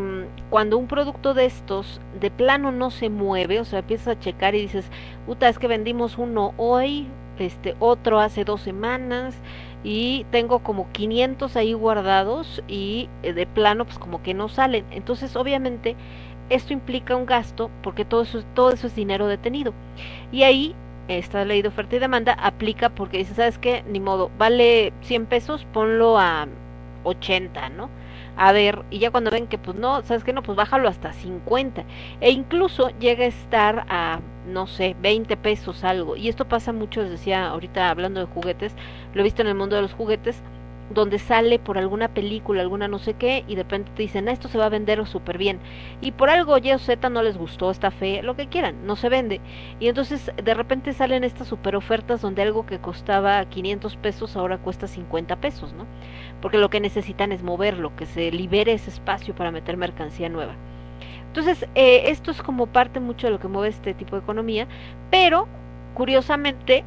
[0.50, 4.54] cuando un producto de estos de plano no se mueve, o sea, empiezas a checar
[4.56, 4.86] y dices,
[5.26, 7.08] puta, es que vendimos uno hoy,
[7.40, 9.36] este otro hace dos semanas,
[9.84, 14.86] y tengo como 500 ahí guardados y eh, de plano pues como que no salen.
[14.92, 15.96] Entonces obviamente
[16.50, 19.74] esto implica un gasto porque todo eso, todo eso es dinero detenido.
[20.32, 20.76] Y ahí
[21.08, 23.84] esta ley de oferta y demanda aplica porque dice, ¿sabes qué?
[23.88, 26.48] Ni modo, vale 100 pesos, ponlo a
[27.04, 27.90] 80, ¿no?
[28.38, 31.14] A ver, y ya cuando ven que pues no, sabes que no, pues bájalo hasta
[31.14, 31.84] 50
[32.22, 36.16] e incluso llega a estar a no sé, 20 pesos algo.
[36.16, 38.76] Y esto pasa mucho, les decía ahorita hablando de juguetes,
[39.14, 40.42] lo he visto en el mundo de los juguetes,
[40.90, 44.32] donde sale por alguna película, alguna no sé qué, y de repente te dicen, ah,
[44.32, 45.60] esto se va a vender súper bien.
[46.02, 48.96] Y por algo Y o Z no les gustó, esta fe, lo que quieran, no
[48.96, 49.42] se vende.
[49.80, 54.60] Y entonces de repente salen estas super ofertas donde algo que costaba 500 pesos ahora
[54.60, 55.86] cuesta 50 pesos, ¿no?
[56.42, 60.54] Porque lo que necesitan es moverlo, que se libere ese espacio para meter mercancía nueva.
[61.28, 64.68] Entonces, eh, esto es como parte mucho de lo que mueve este tipo de economía,
[65.12, 65.48] pero
[65.94, 66.84] curiosamente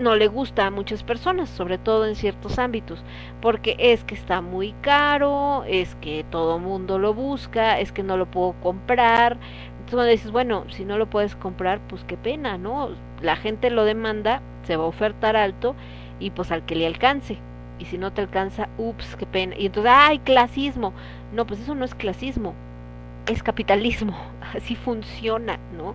[0.00, 3.02] no le gusta a muchas personas, sobre todo en ciertos ámbitos,
[3.40, 8.16] porque es que está muy caro, es que todo mundo lo busca, es que no
[8.16, 9.34] lo puedo comprar.
[9.34, 12.90] Entonces cuando dices, bueno, si no lo puedes comprar, pues qué pena, ¿no?
[13.20, 15.74] La gente lo demanda, se va a ofertar alto
[16.18, 17.38] y pues al que le alcance.
[17.80, 19.56] Y si no te alcanza, ups, qué pena.
[19.56, 20.92] Y entonces, ay, clasismo.
[21.32, 22.54] No, pues eso no es clasismo,
[23.26, 24.16] es capitalismo,
[24.54, 25.94] así funciona, ¿no?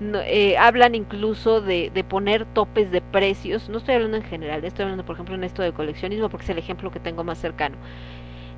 [0.00, 4.84] eh, hablan incluso de, de, poner topes de precios, no estoy hablando en general, estoy
[4.84, 7.76] hablando por ejemplo en esto de coleccionismo porque es el ejemplo que tengo más cercano.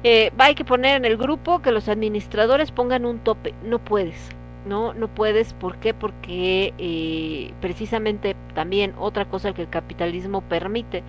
[0.02, 4.30] Eh, hay que poner en el grupo que los administradores pongan un tope, no puedes,
[4.66, 5.92] no, no puedes, ¿por qué?
[5.94, 11.02] Porque eh, precisamente también otra cosa que el capitalismo permite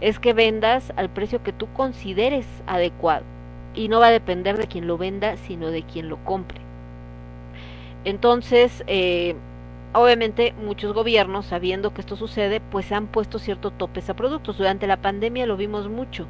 [0.00, 3.24] es que vendas al precio que tú consideres adecuado
[3.74, 6.60] y no va a depender de quien lo venda, sino de quien lo compre.
[8.04, 9.34] Entonces, eh,
[9.92, 14.58] obviamente muchos gobiernos, sabiendo que esto sucede, pues han puesto cierto topes a productos.
[14.58, 16.26] Durante la pandemia lo vimos mucho.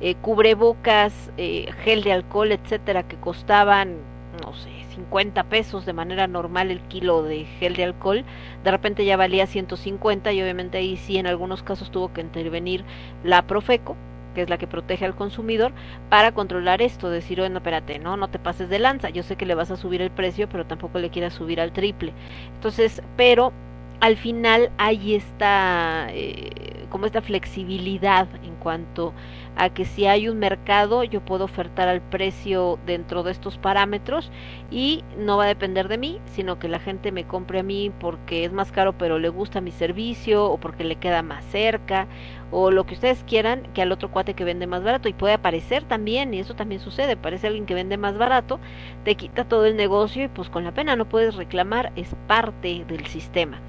[0.00, 3.96] Eh, cubrebocas, eh, gel de alcohol, etcétera, que costaban,
[4.44, 4.70] no sé,
[5.06, 8.24] 50 pesos de manera normal el kilo de gel de alcohol,
[8.64, 12.84] de repente ya valía 150 y obviamente ahí sí en algunos casos tuvo que intervenir
[13.22, 13.96] la Profeco
[14.34, 15.72] que es la que protege al consumidor,
[16.10, 19.46] para controlar esto, decir, bueno, espérate, no, no te pases de lanza, yo sé que
[19.46, 22.12] le vas a subir el precio, pero tampoco le quieras subir al triple.
[22.54, 23.54] Entonces, pero
[24.00, 29.14] al final hay esta, eh, como esta flexibilidad en cuanto
[29.56, 34.30] a que si hay un mercado yo puedo ofertar al precio dentro de estos parámetros
[34.70, 37.90] y no va a depender de mí, sino que la gente me compre a mí
[37.98, 42.06] porque es más caro pero le gusta mi servicio o porque le queda más cerca
[42.50, 45.08] o lo que ustedes quieran que al otro cuate que vende más barato.
[45.08, 48.60] Y puede aparecer también y eso también sucede, aparece alguien que vende más barato,
[49.04, 52.84] te quita todo el negocio y pues con la pena no puedes reclamar, es parte
[52.86, 53.60] del sistema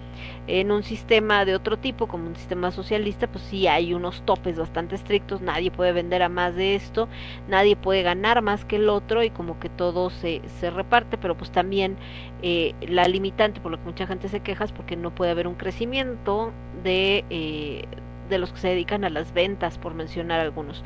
[0.47, 4.57] en un sistema de otro tipo, como un sistema socialista, pues sí hay unos topes
[4.57, 7.09] bastante estrictos, nadie puede vender a más de esto,
[7.49, 11.35] nadie puede ganar más que el otro y como que todo se, se reparte, pero
[11.35, 11.97] pues también
[12.41, 15.47] eh, la limitante por lo que mucha gente se queja es porque no puede haber
[15.47, 16.51] un crecimiento
[16.83, 17.25] de...
[17.29, 17.85] Eh,
[18.29, 20.83] de los que se dedican a las ventas, por mencionar algunos.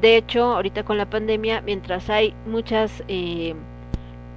[0.00, 3.54] De hecho, ahorita con la pandemia, mientras hay muchas, eh,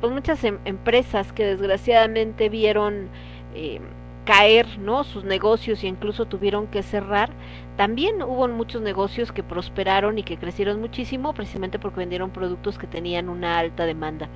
[0.01, 3.07] pues muchas em empresas que desgraciadamente vieron
[3.55, 3.79] eh,
[4.25, 7.29] caer no sus negocios y incluso tuvieron que cerrar.
[7.77, 12.87] También hubo muchos negocios que prosperaron y que crecieron muchísimo precisamente porque vendieron productos que
[12.87, 14.29] tenían una alta demanda.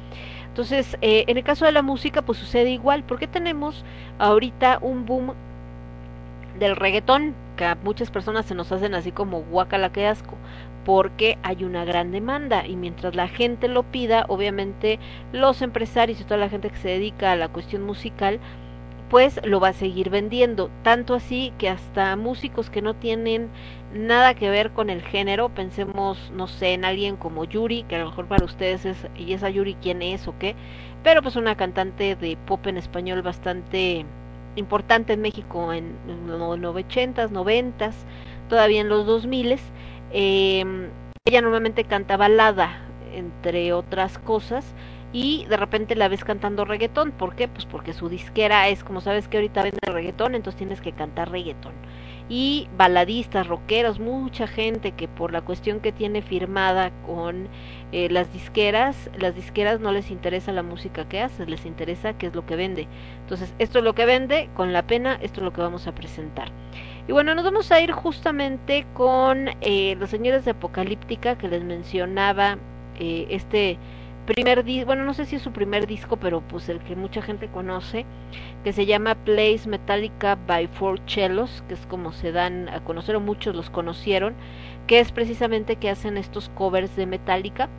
[0.48, 3.04] Entonces eh, en el caso de la música pues sucede igual.
[3.04, 3.84] Porque tenemos
[4.20, 5.34] ahorita un boom
[6.60, 10.36] del reggaetón que a muchas personas se nos hacen así como guacala que asco
[10.86, 12.66] porque hay una gran demanda.
[12.66, 15.00] Y mientras la gente lo pida obviamente
[15.34, 18.40] los empresarios y toda la gente que se dedica a la cuestión musical
[19.16, 20.70] pues lo va a seguir vendiendo.
[20.84, 23.47] Tanto así que hasta músicos que no tienen
[23.93, 27.99] nada que ver con el género, pensemos, no sé, en alguien como Yuri, que a
[27.99, 30.53] lo mejor para ustedes es, ¿y esa Yuri quién es o qué?
[31.01, 34.05] Pero pues una cantante de pop en español bastante
[34.57, 35.95] importante en México en
[36.28, 37.91] los 90s, 90
[38.49, 39.59] todavía en los 2000
[40.11, 40.89] eh,
[41.24, 42.82] ella normalmente canta balada,
[43.13, 44.66] entre otras cosas,
[45.16, 47.13] y de repente la ves cantando reggaetón.
[47.13, 47.47] ¿Por qué?
[47.47, 51.32] Pues porque su disquera es como sabes que ahorita vende reggaetón, entonces tienes que cantar
[51.32, 51.72] reggaetón.
[52.28, 57.47] Y baladistas, rockeros, mucha gente que por la cuestión que tiene firmada con
[57.93, 62.28] eh, las disqueras, las disqueras no les interesa la música que hace, les interesa qué
[62.28, 62.86] es lo que vende.
[63.22, 65.95] Entonces, esto es lo que vende, con la pena, esto es lo que vamos a
[65.95, 66.51] presentar.
[67.07, 71.63] Y bueno, nos vamos a ir justamente con eh, los señores de Apocalíptica que les
[71.63, 72.57] mencionaba
[72.99, 73.78] eh, este
[74.26, 77.21] primer disco, bueno, no sé si es su primer disco, pero pues el que mucha
[77.21, 78.05] gente conoce,
[78.63, 83.15] que se llama Plays Metallica by Four Cellos, que es como se dan a conocer,
[83.15, 84.34] o muchos los conocieron,
[84.88, 87.69] que es precisamente que hacen estos covers de Metallica.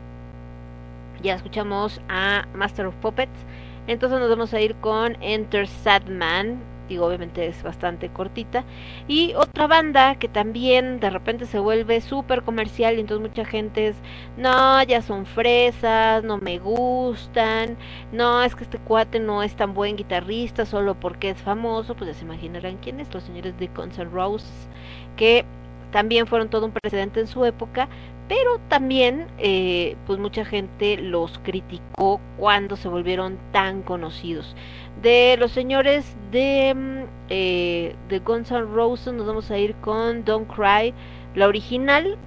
[1.21, 3.45] Ya escuchamos a Master of Puppets,
[3.87, 8.63] entonces nos vamos a ir con Enter Sadman, digo obviamente es bastante cortita.
[9.07, 13.87] Y otra banda que también de repente se vuelve súper comercial y entonces mucha gente
[13.87, 13.95] es
[14.37, 17.77] no ya son fresas no me gustan
[18.11, 22.09] no es que este cuate no es tan buen guitarrista solo porque es famoso pues
[22.11, 24.69] ya se imaginarán quién es los señores de Guns Roses
[25.15, 25.45] que
[25.91, 27.87] también fueron todo un precedente en su época,
[28.27, 34.55] pero también eh, pues mucha gente los criticó cuando se volvieron tan conocidos.
[35.01, 40.25] De los señores de, mm, eh, de Guns N' Roses nos vamos a ir con
[40.25, 40.93] Don't Cry,
[41.35, 42.17] la original,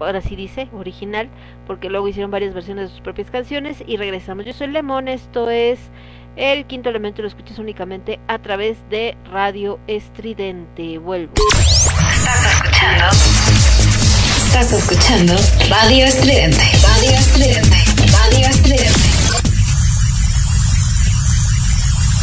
[0.00, 1.28] ahora sí dice original,
[1.66, 4.46] porque luego hicieron varias versiones de sus propias canciones y regresamos.
[4.46, 5.90] Yo soy Lemon, esto es
[6.36, 10.98] el quinto elemento, lo escuchas únicamente a través de Radio Estridente.
[10.98, 11.34] Vuelvo.
[12.64, 13.04] Escuchando.
[14.46, 15.36] Estás escuchando
[15.68, 16.62] Radio Estridente.
[16.82, 17.84] Radio Estridente.
[18.10, 19.00] Radio Estridente.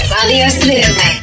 [0.09, 1.20] Radio Estridente.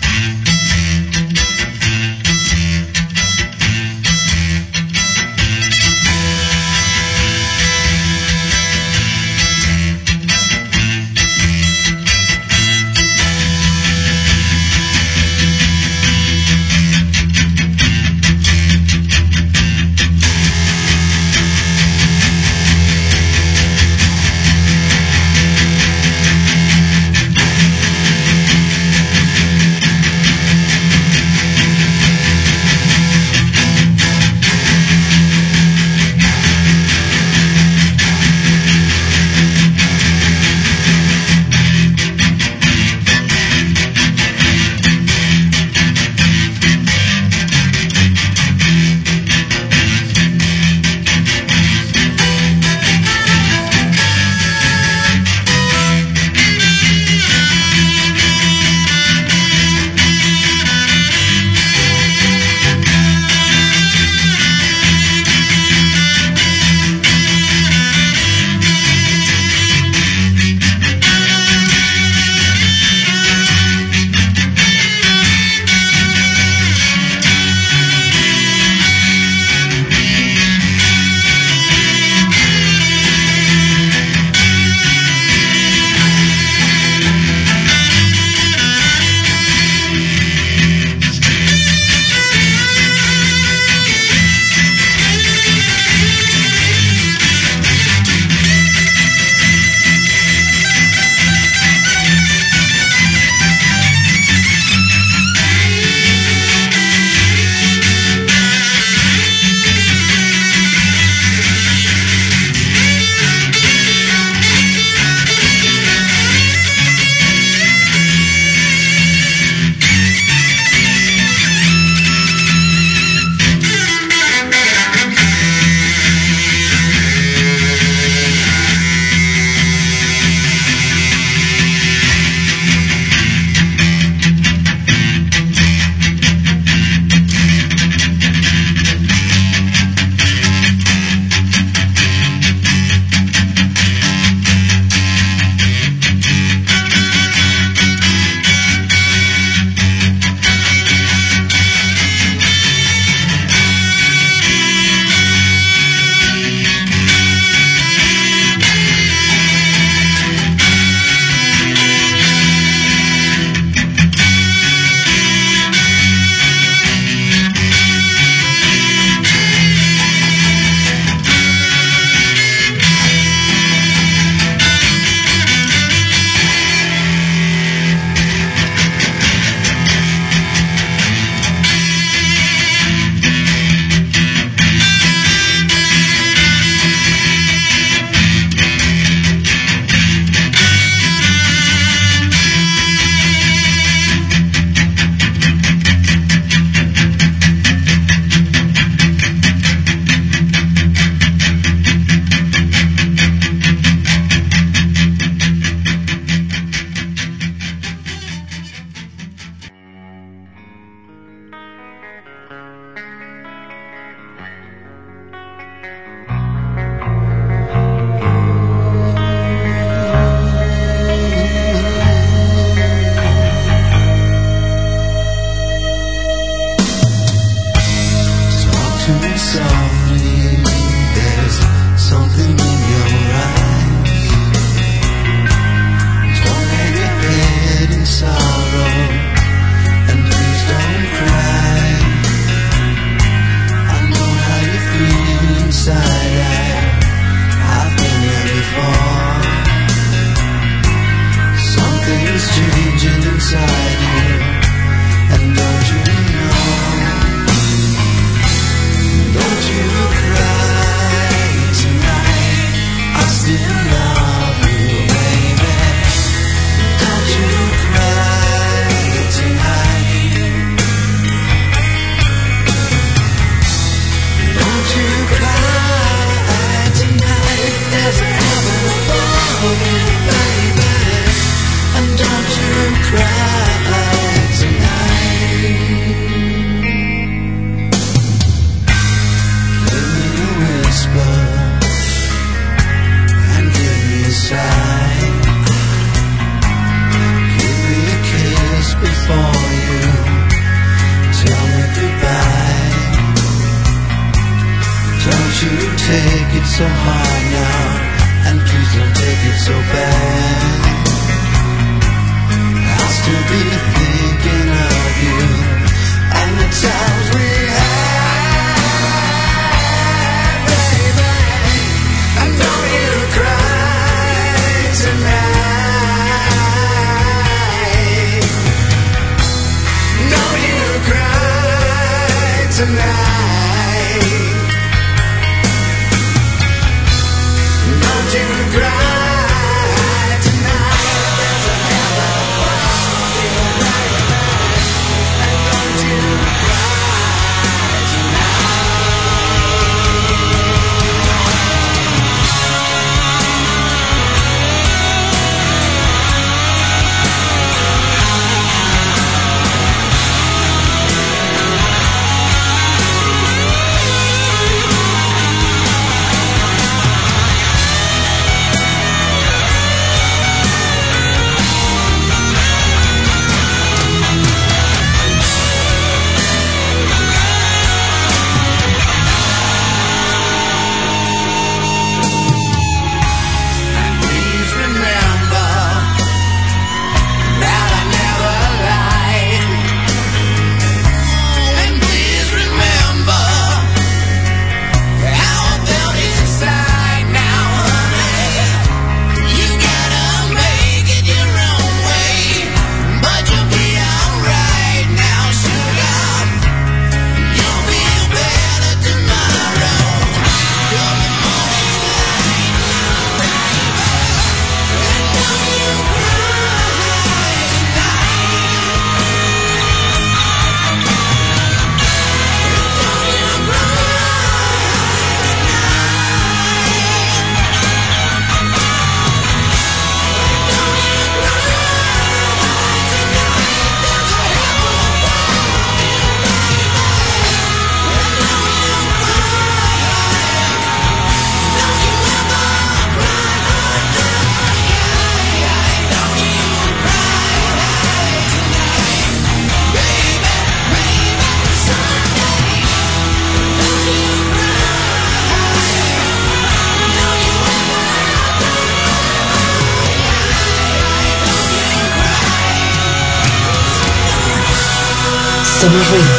[465.89, 466.35] Somos ruido.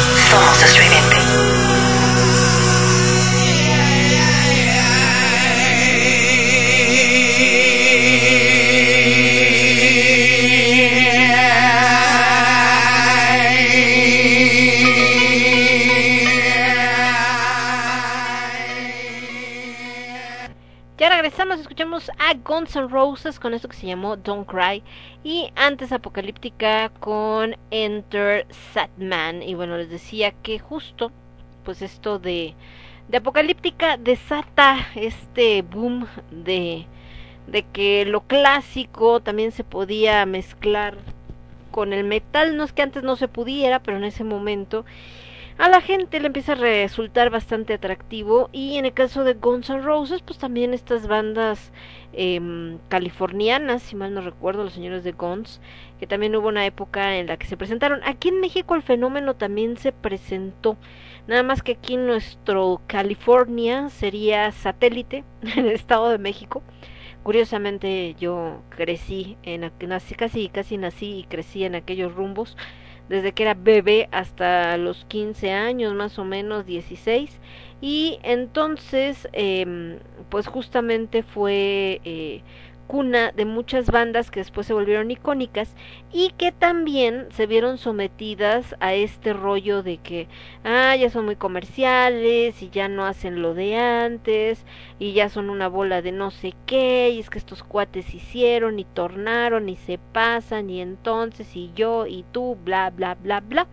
[0.64, 1.19] Streaming.
[23.40, 24.82] Con esto que se llamó Don't Cry
[25.24, 31.10] y antes Apocalíptica con Enter Satman y bueno les decía que justo
[31.64, 32.54] pues esto de
[33.08, 36.86] de Apocalíptica desata este boom de
[37.48, 40.98] de que lo clásico también se podía mezclar
[41.70, 42.56] con el metal.
[42.56, 44.84] No es que antes no se pudiera pero en ese momento
[45.60, 49.68] a la gente le empieza a resultar bastante atractivo y en el caso de Guns
[49.68, 51.70] N' Roses pues también estas bandas
[52.14, 55.60] eh, californianas si mal no recuerdo los señores de Guns
[55.98, 58.00] que también hubo una época en la que se presentaron.
[58.04, 60.78] Aquí en México el fenómeno también se presentó
[61.26, 66.62] nada más que aquí nuestro California sería satélite en el estado de México.
[67.22, 72.56] Curiosamente yo crecí en nací, casi casi nací y crecí en aquellos rumbos
[73.10, 77.40] desde que era bebé hasta los 15 años, más o menos 16.
[77.80, 79.98] Y entonces, eh,
[80.28, 82.42] pues justamente fue eh,
[82.90, 85.76] cuna de muchas bandas que después se volvieron icónicas
[86.12, 90.26] y que también se vieron sometidas a este rollo de que
[90.64, 94.64] ah ya son muy comerciales y ya no hacen lo de antes
[94.98, 98.80] y ya son una bola de no sé qué y es que estos cuates hicieron
[98.80, 103.68] y tornaron y se pasan y entonces y yo y tú bla bla bla bla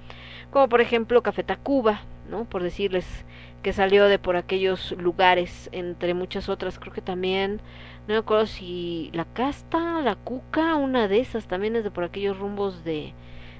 [0.51, 3.25] como por ejemplo Café Tacuba no por decirles
[3.63, 7.59] que salió de por aquellos lugares, entre muchas otras, creo que también,
[8.07, 12.03] no me acuerdo si la casta, la cuca, una de esas también es de por
[12.05, 13.13] aquellos rumbos de,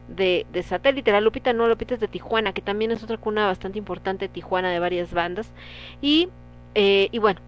[0.07, 3.45] de, de satélite, la Lupita no, Lupita es de Tijuana, que también es otra cuna
[3.47, 5.51] bastante importante, Tijuana de varias bandas,
[6.01, 6.29] y,
[6.75, 7.41] eh, y bueno,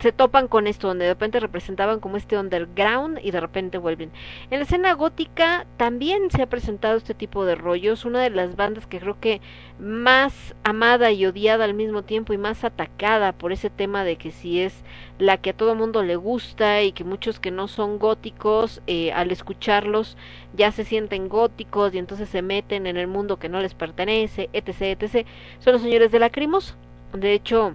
[0.00, 4.10] se topan con esto, donde de repente representaban como este underground y de repente vuelven.
[4.50, 8.56] En la escena gótica también se ha presentado este tipo de rollos, una de las
[8.56, 9.42] bandas que creo que
[9.78, 14.30] más amada y odiada al mismo tiempo y más atacada por ese tema de que
[14.30, 14.84] si es
[15.18, 19.12] la que a todo mundo le gusta y que muchos que no son góticos eh,
[19.12, 20.16] al escucharlos
[20.54, 24.48] ya se sienten góticos y entonces se meten en el mundo que no les pertenece,
[24.54, 25.26] etc, etc,
[25.58, 26.74] son los señores de Lacrimos.
[27.12, 27.74] De hecho,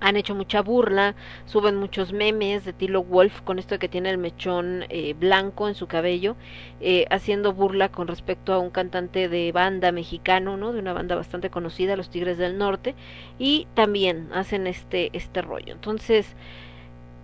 [0.00, 1.14] han hecho mucha burla,
[1.46, 5.68] suben muchos memes de Tilo Wolf con esto de que tiene el mechón eh, blanco
[5.68, 6.36] en su cabello,
[6.80, 10.72] eh, haciendo burla con respecto a un cantante de banda mexicano, ¿no?
[10.72, 12.94] De una banda bastante conocida, los Tigres del Norte,
[13.38, 15.72] y también hacen este, este rollo.
[15.72, 16.36] Entonces,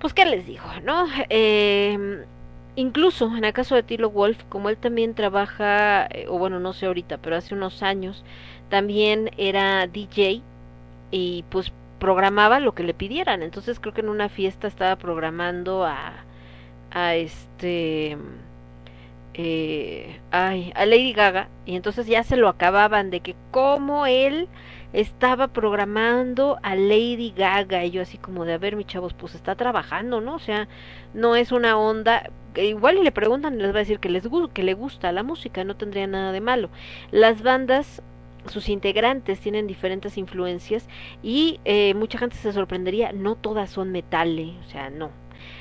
[0.01, 1.07] pues, ¿qué les digo, no?
[1.29, 2.25] Eh,
[2.77, 6.73] incluso en el caso de Tilo Wolf, como él también trabaja, eh, o bueno, no
[6.73, 8.25] sé ahorita, pero hace unos años,
[8.69, 10.43] también era DJ,
[11.11, 13.45] y pues programaba lo que le pidieran.
[13.45, 16.25] Entonces creo que en una fiesta estaba programando a,
[16.91, 18.19] a este,
[19.35, 24.49] eh, ay, a Lady Gaga y entonces ya se lo acababan de que como él
[24.93, 27.85] estaba programando a Lady Gaga.
[27.85, 30.67] Y yo así como de a ver mi chavos pues está trabajando no o sea
[31.15, 34.65] no es una onda igual y le preguntan les va a decir que les que
[34.65, 36.69] le gusta la música no tendría nada de malo.
[37.13, 38.03] Las bandas
[38.47, 40.89] sus integrantes tienen diferentes influencias
[41.23, 45.11] y eh, mucha gente se sorprendería, no todas son metales, o sea, no.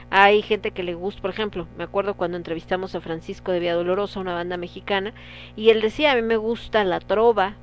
[0.10, 3.76] Hay gente que le gusta, por ejemplo, me acuerdo cuando entrevistamos a Francisco de Vía
[3.76, 5.14] Dolorosa, una banda mexicana,
[5.56, 7.56] y él decía, a mí me gusta la trova,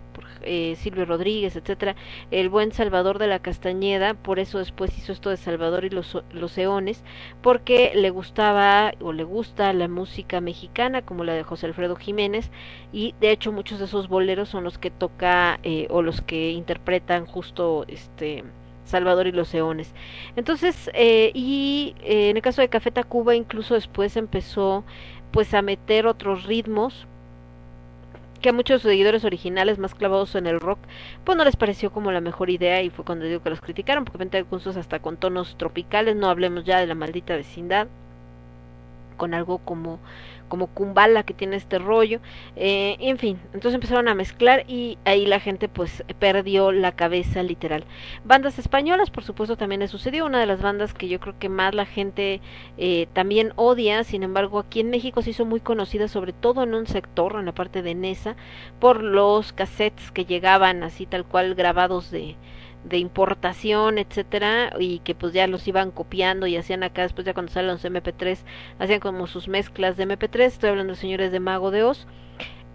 [0.43, 1.97] eh, Silvio Rodríguez, etcétera,
[2.31, 6.23] el buen Salvador de la Castañeda, por eso después hizo esto de Salvador y los,
[6.33, 7.03] los Eones,
[7.43, 12.51] porque le gustaba o le gusta la música mexicana, como la de José Alfredo Jiménez,
[12.93, 16.51] y de hecho muchos de esos boleros son los que toca eh, o los que
[16.51, 18.45] interpretan justo este
[18.89, 19.95] Salvador y los Eones.
[20.35, 24.85] Entonces, eh, y eh, en el caso de Café Tacuba, incluso después empezó
[25.31, 27.07] pues a meter otros ritmos
[28.41, 30.79] que a muchos seguidores originales más clavados en el rock,
[31.25, 34.05] pues no les pareció como la mejor idea y fue cuando digo que los criticaron,
[34.05, 37.89] porque venden cursos hasta con tonos tropicales, no hablemos ya de la maldita vecindad,
[39.17, 39.99] con algo como
[40.49, 42.21] como Kumbala que tiene este rollo,
[42.57, 47.43] eh, en fin, entonces empezaron a mezclar y ahí la gente pues perdió la cabeza
[47.43, 47.85] literal.
[48.25, 51.49] Bandas españolas, por supuesto, también le sucedió, una de las bandas que yo creo que
[51.49, 52.41] más la gente
[52.77, 56.75] eh, también odia, sin embargo aquí en México se hizo muy conocida, sobre todo en
[56.75, 58.37] un sector, en la parte de Nesa,
[58.81, 62.37] por los cassettes que llegaban así tal cual grabados de
[62.85, 67.35] de importación, etcétera, y que pues ya los iban copiando y hacían acá después ya
[67.35, 68.39] cuando salen los MP3,
[68.79, 72.07] hacían como sus mezclas de MP3, estoy hablando de señores de Mago de Oz,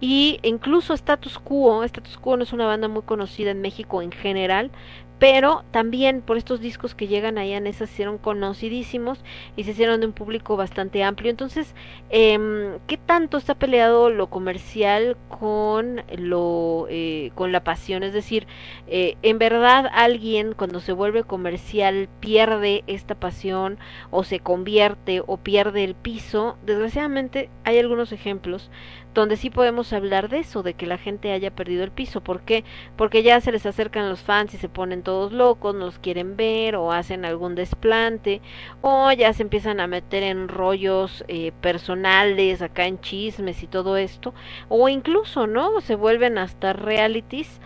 [0.00, 4.12] y incluso Status Quo, Status Quo no es una banda muy conocida en México en
[4.12, 4.70] general,
[5.18, 9.22] pero también por estos discos que llegan allá en esas se hicieron conocidísimos
[9.56, 11.30] y se hicieron de un público bastante amplio.
[11.30, 11.74] Entonces,
[12.10, 18.02] eh, ¿qué tanto está peleado lo comercial con lo eh, con la pasión?
[18.02, 18.46] Es decir,
[18.88, 23.78] eh, en verdad alguien cuando se vuelve comercial pierde esta pasión
[24.10, 26.56] o se convierte o pierde el piso.
[26.66, 28.70] Desgraciadamente hay algunos ejemplos
[29.14, 32.20] donde sí podemos hablar de eso, de que la gente haya perdido el piso.
[32.20, 32.64] ¿Por qué?
[32.96, 36.36] Porque ya se les acercan los fans y se ponen todos locos, no los quieren
[36.36, 38.40] ver o hacen algún desplante
[38.82, 43.96] o ya se empiezan a meter en rollos eh, personales, acá en chismes y todo
[43.96, 44.34] esto,
[44.68, 45.80] o incluso, ¿no?
[45.80, 47.60] Se vuelven hasta realities.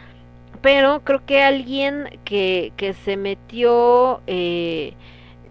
[0.61, 4.21] Pero creo que alguien que, que se metió...
[4.27, 4.95] Eh,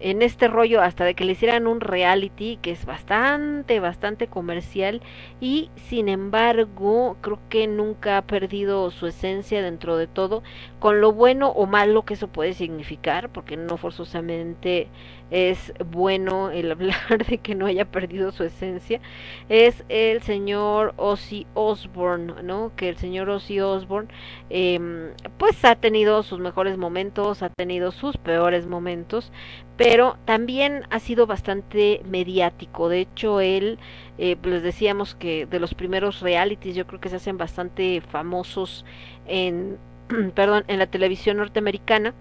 [0.00, 5.02] en este rollo hasta de que le hicieran un reality que es bastante, bastante comercial
[5.40, 10.42] y sin embargo creo que nunca ha perdido su esencia dentro de todo,
[10.78, 14.88] con lo bueno o malo que eso puede significar, porque no forzosamente
[15.30, 19.00] es bueno el hablar de que no haya perdido su esencia,
[19.48, 22.72] es el señor Ozzy Osbourne, ¿no?
[22.76, 24.08] Que el señor Ozzy Osbourne
[24.50, 29.32] eh, pues ha tenido sus mejores momentos, ha tenido sus peores momentos,
[29.76, 32.88] pero también ha sido bastante mediático.
[32.88, 33.78] De hecho, él,
[34.18, 38.84] eh, les decíamos que de los primeros realities, yo creo que se hacen bastante famosos
[39.26, 39.78] en,
[40.34, 42.14] perdón, en la televisión norteamericana.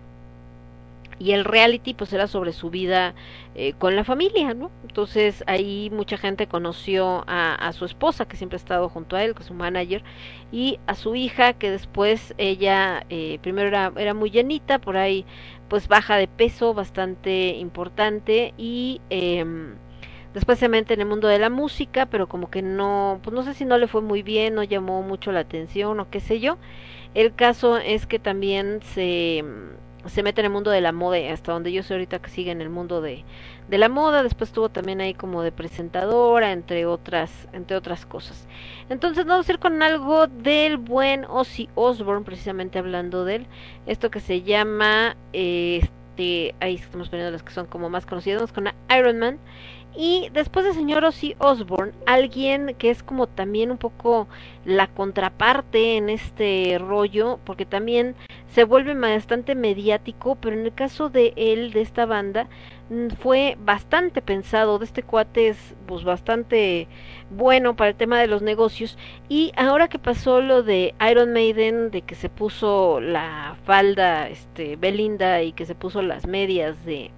[1.19, 3.15] Y el reality pues era sobre su vida
[3.55, 4.71] eh, con la familia, ¿no?
[4.83, 9.23] Entonces ahí mucha gente conoció a, a, su esposa que siempre ha estado junto a
[9.23, 10.03] él, que es su manager,
[10.51, 15.25] y a su hija que después ella eh, primero era, era muy llenita, por ahí
[15.69, 19.45] pues baja de peso bastante importante y eh,
[20.33, 23.43] después se mete en el mundo de la música, pero como que no, pues no
[23.43, 26.39] sé si no le fue muy bien, no llamó mucho la atención o qué sé
[26.39, 26.57] yo.
[27.13, 29.43] El caso es que también se
[30.09, 32.51] se mete en el mundo de la moda, hasta donde yo soy ahorita que sigue
[32.51, 33.23] en el mundo de,
[33.67, 38.47] de la moda, después estuvo también ahí como de presentadora, entre otras, entre otras cosas.
[38.89, 43.47] Entonces vamos a ir con algo del buen Ozzy Osbourne, precisamente hablando de él,
[43.85, 48.53] esto que se llama, este, ahí estamos poniendo las que son como más conocidas, vamos
[48.53, 49.39] con Iron Man,
[49.99, 54.27] y después del señor Ozzy Osbourne, alguien que es como también un poco
[54.63, 58.15] la contraparte en este rollo, porque también
[58.49, 62.47] se vuelve bastante mediático, pero en el caso de él, de esta banda,
[62.91, 66.87] mm, fue bastante pensado, de este cuate es pues bastante
[67.31, 68.99] bueno para el tema de los negocios.
[69.29, 74.75] Y ahora que pasó lo de Iron Maiden de que se puso la falda este
[74.75, 77.09] Belinda y que se puso las medias de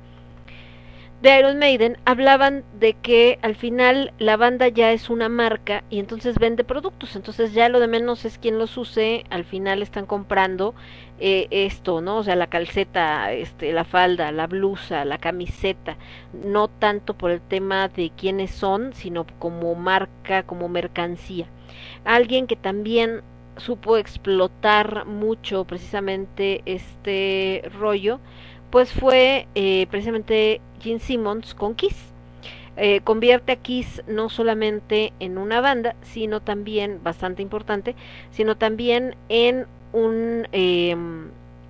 [1.21, 5.99] de Iron Maiden hablaban de que al final la banda ya es una marca y
[5.99, 10.05] entonces vende productos, entonces ya lo de menos es quien los use, al final están
[10.05, 10.75] comprando
[11.19, 12.17] eh, esto, ¿no?
[12.17, 15.97] O sea, la calceta, este, la falda, la blusa, la camiseta,
[16.31, 21.47] no tanto por el tema de quiénes son, sino como marca, como mercancía.
[22.05, 23.23] Alguien que también
[23.57, 28.21] supo explotar mucho precisamente este rollo,
[28.69, 31.95] pues fue eh, precisamente Gene Simmons con Kiss.
[32.77, 37.95] Eh, convierte a Kiss no solamente en una banda, sino también, bastante importante,
[38.31, 40.47] sino también en un...
[40.51, 40.95] Eh,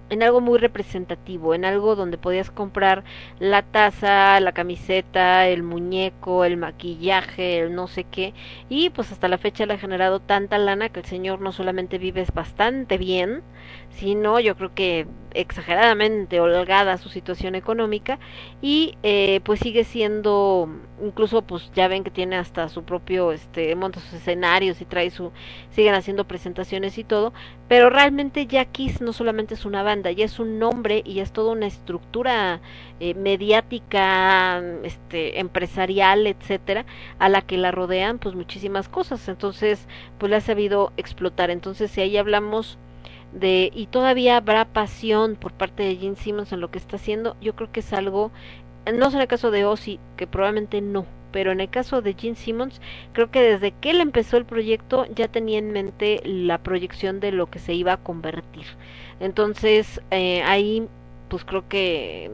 [0.10, 3.04] en algo muy representativo, en algo donde podías comprar
[3.40, 8.34] la taza, la camiseta, el muñeco, el maquillaje, el no sé qué,
[8.70, 11.98] y pues hasta la fecha le ha generado tanta lana que el señor no solamente
[11.98, 13.42] vive bastante bien,
[13.92, 18.18] sino yo creo que exageradamente holgada su situación económica
[18.62, 20.68] y eh, pues sigue siendo
[21.04, 25.12] incluso pues ya ven que tiene hasta su propio este monta sus escenarios y trae
[25.12, 25.32] su
[25.70, 27.32] siguen haciendo presentaciones y todo
[27.68, 31.24] pero realmente ya Kiss no solamente es una banda ya es un nombre y ya
[31.24, 32.60] es toda una estructura
[33.00, 36.86] eh, mediática este empresarial etcétera
[37.20, 39.28] a la que la rodean pues muchísimas cosas.
[39.28, 39.88] Entonces
[40.18, 41.50] pues le ha sabido explotar.
[41.50, 42.78] Entonces si ahí hablamos
[43.34, 47.36] de y todavía habrá pasión por parte de Gene Simmons en lo que está haciendo,
[47.42, 48.32] yo creo que es algo,
[48.94, 52.14] no sé en el caso de Ozzy, que probablemente no, pero en el caso de
[52.14, 52.82] Gene Simmons,
[53.14, 57.32] creo que desde que él empezó el proyecto ya tenía en mente la proyección de
[57.32, 58.66] lo que se iba a convertir.
[59.20, 60.88] Entonces, eh, ahí
[61.30, 62.32] pues creo que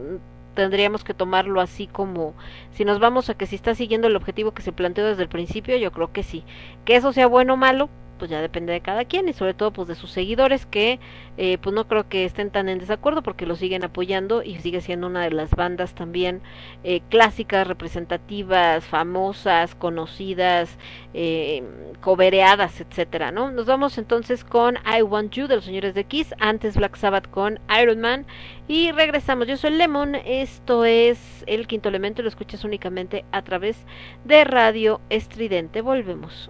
[0.55, 2.33] tendríamos que tomarlo así como
[2.71, 5.29] si nos vamos a que si está siguiendo el objetivo que se planteó desde el
[5.29, 6.43] principio, yo creo que sí.
[6.85, 9.71] Que eso sea bueno o malo, pues ya depende de cada quien y sobre todo
[9.71, 10.99] pues de sus seguidores que
[11.37, 14.81] eh, pues no creo que estén tan en desacuerdo porque lo siguen apoyando y sigue
[14.81, 16.41] siendo una de las bandas también
[16.83, 20.77] eh, clásicas, representativas, famosas, conocidas,
[21.13, 21.63] eh,
[22.01, 23.51] cobereadas, etcétera, ¿no?
[23.51, 27.29] Nos vamos entonces con I Want You de los señores de Kiss, antes Black Sabbath
[27.29, 28.25] con Iron Man
[28.67, 29.47] y regresamos.
[29.47, 33.77] Yo soy Lemon, esto es el quinto elemento, lo escuchas únicamente a través
[34.23, 35.81] de Radio Estridente.
[35.81, 36.49] Volvemos.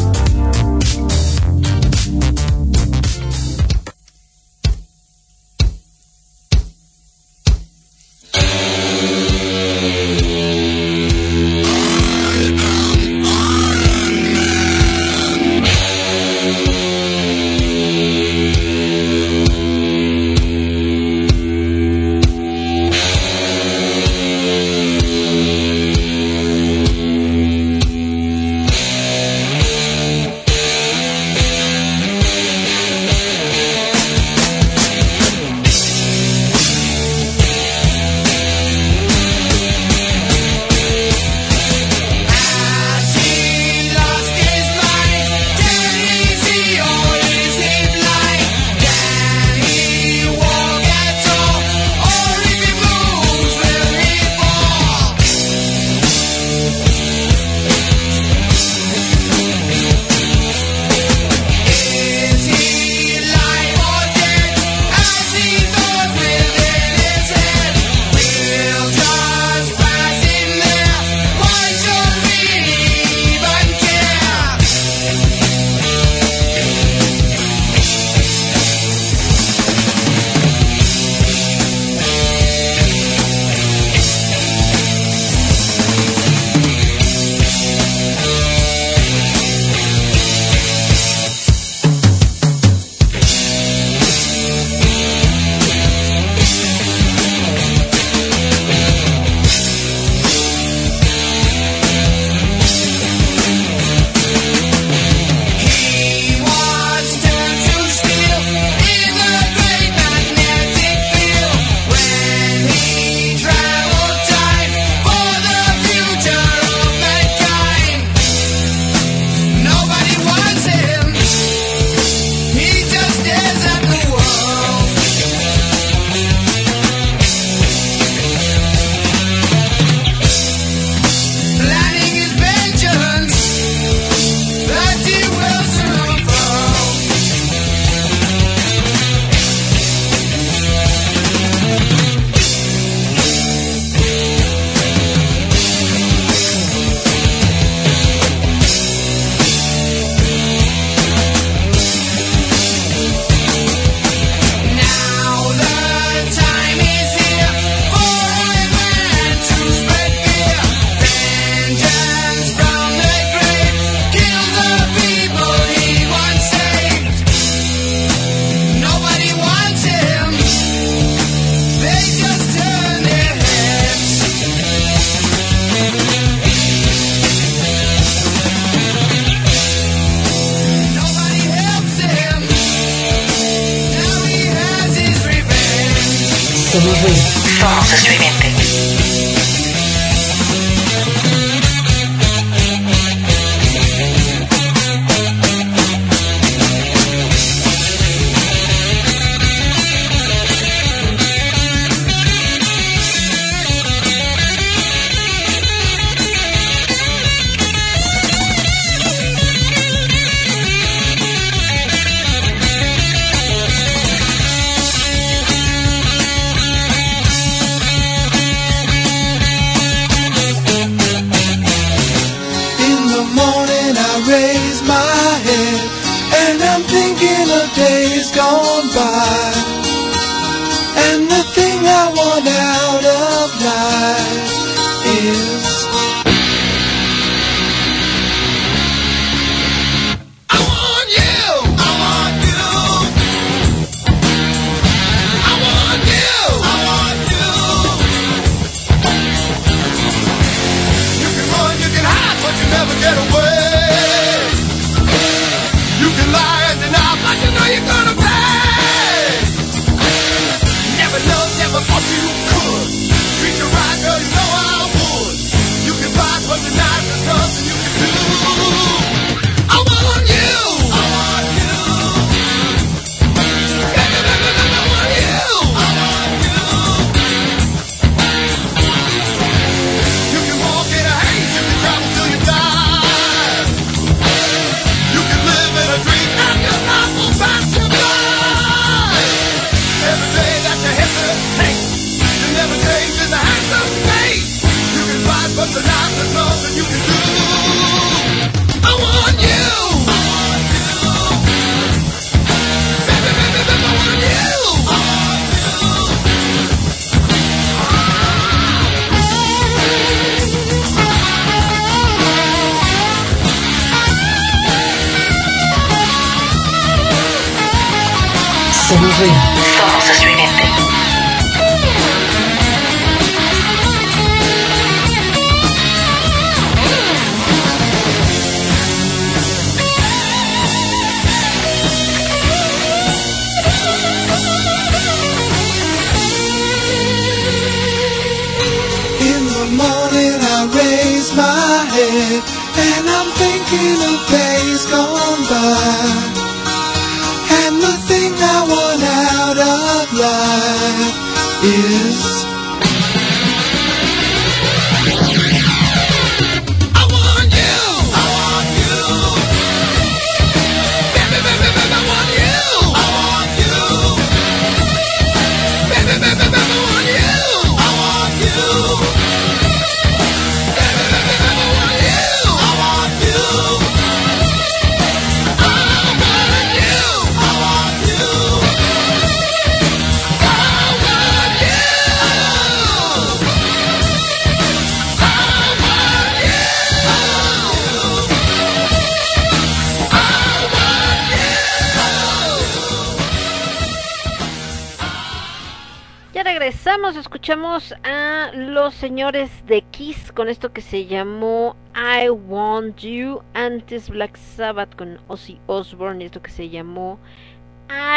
[400.41, 406.41] Con esto que se llamó I Want You, antes Black Sabbath con Ozzy Osbourne, esto
[406.41, 407.19] que se llamó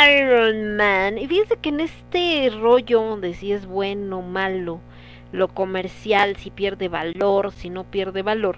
[0.09, 1.19] Iron Man.
[1.19, 4.81] Y fíjense que en este rollo de si es bueno o malo,
[5.33, 8.57] lo comercial, si pierde valor, si no pierde valor,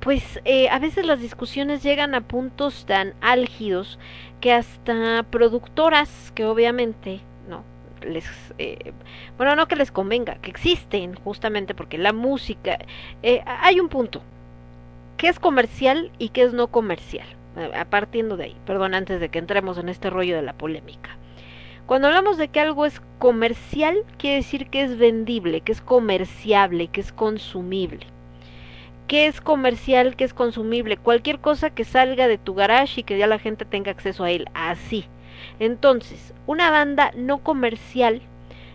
[0.00, 4.00] pues eh, a veces las discusiones llegan a puntos tan álgidos
[4.40, 7.20] que hasta productoras que obviamente
[8.04, 8.24] les
[8.58, 8.92] eh,
[9.36, 12.78] bueno no que les convenga que existen justamente porque la música
[13.22, 14.22] eh, hay un punto
[15.16, 17.26] que es comercial y que es no comercial
[17.74, 21.16] a partiendo de ahí perdón antes de que entremos en este rollo de la polémica
[21.86, 26.88] cuando hablamos de que algo es comercial quiere decir que es vendible que es comerciable
[26.88, 28.06] que es consumible
[29.12, 30.16] ¿Qué es comercial?
[30.16, 30.96] ¿Qué es consumible?
[30.96, 34.30] Cualquier cosa que salga de tu garage y que ya la gente tenga acceso a
[34.30, 34.46] él.
[34.54, 35.04] Así.
[35.58, 38.22] Entonces, una banda no comercial,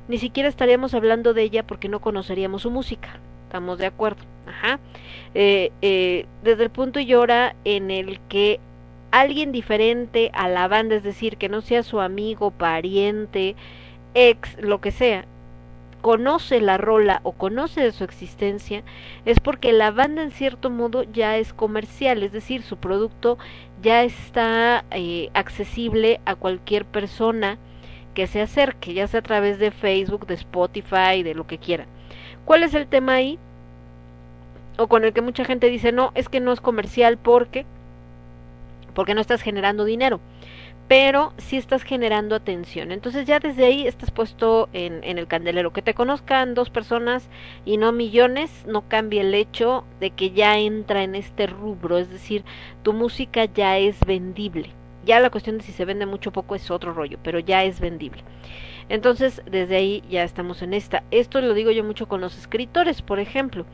[0.08, 3.20] ni siquiera estaríamos hablando de ella porque no conoceríamos su música.
[3.46, 4.24] ¿Estamos de acuerdo?
[4.46, 4.80] Ajá.
[5.34, 8.60] Eh, eh, desde el punto y hora en el que
[9.12, 13.56] alguien diferente a la banda, es decir, que no sea su amigo, pariente,
[14.14, 15.26] ex, lo que sea,
[16.08, 18.82] conoce la rola o conoce de su existencia,
[19.26, 23.38] es porque la banda en cierto modo ya es comercial, es decir, su producto
[23.82, 27.58] ya está eh, accesible a cualquier persona
[28.14, 31.88] que se acerque, ya sea a través de Facebook, de Spotify, de lo que quiera.
[32.46, 33.38] ¿Cuál es el tema ahí?
[34.78, 37.66] O con el que mucha gente dice, no, es que no es comercial porque,
[38.94, 40.22] porque no estás generando dinero
[40.88, 42.92] pero sí estás generando atención.
[42.92, 45.74] Entonces ya desde ahí estás puesto en, en, el candelero.
[45.74, 47.30] Que te conozcan dos personas
[47.66, 52.10] y no millones no cambia el hecho de que ya entra en este rubro, es
[52.10, 52.44] decir,
[52.84, 54.72] tu música ya es vendible.
[55.06, 57.64] Ya la cuestión de si se vende mucho o poco es otro rollo, pero ya
[57.64, 58.24] es vendible.
[58.90, 61.04] Entonces, desde ahí ya estamos en esta.
[61.12, 63.66] Esto lo digo yo mucho con los escritores, por ejemplo.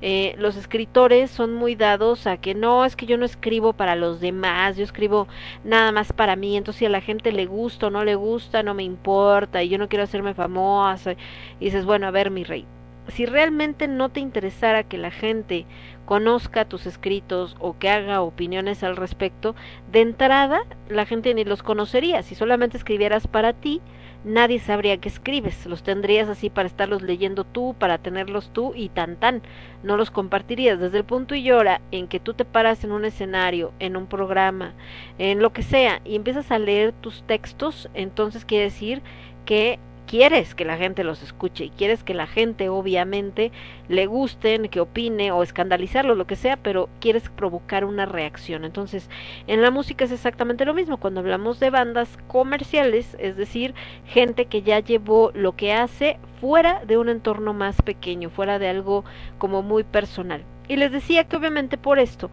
[0.00, 3.96] Eh, los escritores son muy dados a que no, es que yo no escribo para
[3.96, 5.28] los demás, yo escribo
[5.64, 6.56] nada más para mí.
[6.56, 9.68] Entonces, si a la gente le gusta o no le gusta, no me importa y
[9.68, 11.12] yo no quiero hacerme famosa.
[11.60, 12.66] Y dices, bueno, a ver, mi rey,
[13.08, 15.66] si realmente no te interesara que la gente
[16.06, 19.54] conozca tus escritos o que haga opiniones al respecto,
[19.90, 22.22] de entrada la gente ni los conocería.
[22.22, 23.80] Si solamente escribieras para ti,
[24.24, 28.88] nadie sabría que escribes, los tendrías así para estarlos leyendo tú, para tenerlos tú y
[28.88, 29.42] tan tan,
[29.82, 30.78] no los compartirías.
[30.78, 34.06] Desde el punto y hora en que tú te paras en un escenario, en un
[34.06, 34.74] programa,
[35.18, 39.02] en lo que sea, y empiezas a leer tus textos, entonces quiere decir
[39.44, 39.78] que
[40.12, 43.50] quieres que la gente los escuche y quieres que la gente obviamente
[43.88, 48.66] le gusten, que opine o escandalizarlo, lo que sea, pero quieres provocar una reacción.
[48.66, 49.08] Entonces,
[49.46, 50.98] en la música es exactamente lo mismo.
[50.98, 53.72] Cuando hablamos de bandas comerciales, es decir,
[54.04, 58.68] gente que ya llevó lo que hace fuera de un entorno más pequeño, fuera de
[58.68, 59.06] algo
[59.38, 60.44] como muy personal.
[60.68, 62.30] Y les decía que obviamente por esto,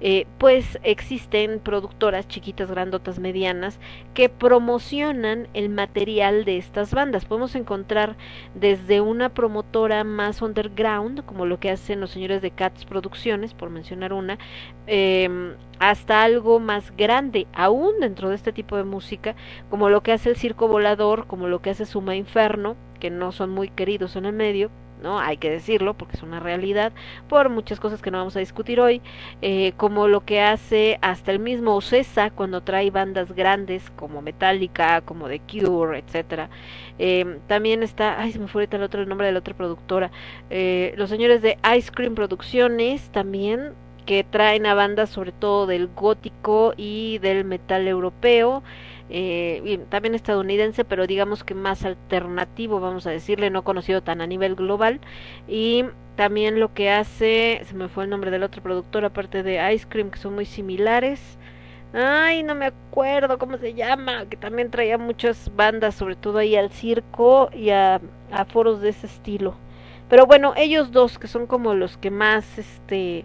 [0.00, 3.80] eh, pues existen productoras chiquitas, grandotas, medianas
[4.14, 7.24] que promocionan el material de estas bandas.
[7.24, 8.16] Podemos encontrar
[8.54, 13.70] desde una promotora más underground, como lo que hacen los señores de Cats Producciones, por
[13.70, 14.38] mencionar una,
[14.86, 19.34] eh, hasta algo más grande, aún dentro de este tipo de música,
[19.70, 23.32] como lo que hace el Circo Volador, como lo que hace Suma Inferno, que no
[23.32, 24.70] son muy queridos en el medio,
[25.02, 25.18] ¿no?
[25.18, 26.92] Hay que decirlo porque es una realidad
[27.28, 29.00] por muchas cosas que no vamos a discutir hoy,
[29.42, 35.00] eh, como lo que hace hasta el mismo Ocesa cuando trae bandas grandes como Metallica,
[35.02, 36.48] como The Cure, etcétera.
[36.98, 40.10] Eh, también está, ay, se me fue ahorita el otro nombre de la otra productora,
[40.50, 43.72] eh, los señores de Ice Cream Producciones también
[44.08, 48.62] que traen a bandas sobre todo del gótico y del metal europeo
[49.10, 54.26] eh, también estadounidense, pero digamos que más alternativo, vamos a decirle, no conocido tan a
[54.26, 55.00] nivel global.
[55.46, 55.84] Y
[56.16, 59.86] también lo que hace, se me fue el nombre del otro productor, aparte de Ice
[59.88, 61.38] Cream, que son muy similares.
[61.92, 66.54] Ay, no me acuerdo cómo se llama, que también traía muchas bandas, sobre todo ahí
[66.54, 68.00] al circo y a,
[68.30, 69.54] a foros de ese estilo.
[70.08, 73.24] Pero bueno, ellos dos que son como los que más, este,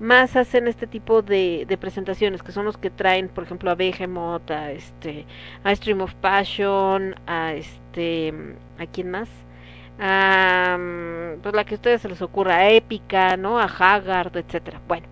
[0.00, 4.50] más hacen este tipo de, presentaciones, que son los que traen, por ejemplo, a Behemoth,
[4.50, 5.26] a este,
[5.62, 8.34] a Stream of Passion, a este,
[8.78, 9.28] ¿a quién más?
[9.98, 10.78] A,
[11.42, 13.60] pues la que a ustedes se les ocurra, a Épica, ¿no?
[13.60, 14.80] A Haggard, etcétera.
[14.88, 15.06] Bueno,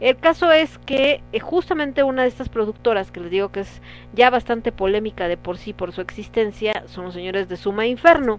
[0.00, 3.82] el caso es que eh, justamente una de estas productoras, que les digo que es
[4.12, 8.38] ya bastante polémica de por sí por su existencia, son los señores de Suma Inferno,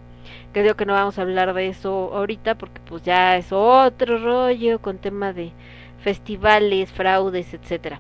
[0.54, 4.20] que digo que no vamos a hablar de eso ahorita porque pues ya es otro
[4.20, 5.52] rollo con tema de
[6.02, 8.00] festivales, fraudes, etcétera.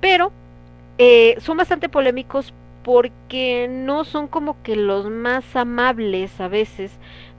[0.00, 0.32] Pero
[0.98, 6.92] eh, son bastante polémicos porque no son como que los más amables a veces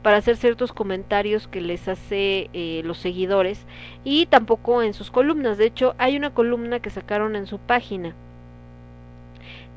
[0.03, 3.65] para hacer ciertos comentarios que les hace eh, los seguidores
[4.03, 5.57] y tampoco en sus columnas.
[5.57, 8.15] De hecho, hay una columna que sacaron en su página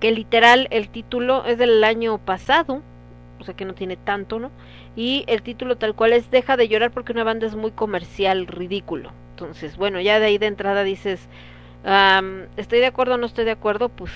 [0.01, 2.83] que literal el título es del año pasado,
[3.41, 4.51] o sea que no tiene tanto, ¿no?
[4.97, 8.47] Y el título tal cual es Deja de llorar porque una banda es muy comercial,
[8.47, 9.13] ridículo.
[9.35, 11.29] Entonces, bueno, ya de ahí de entrada dices,
[12.57, 14.13] estoy de acuerdo o no estoy de acuerdo, pues,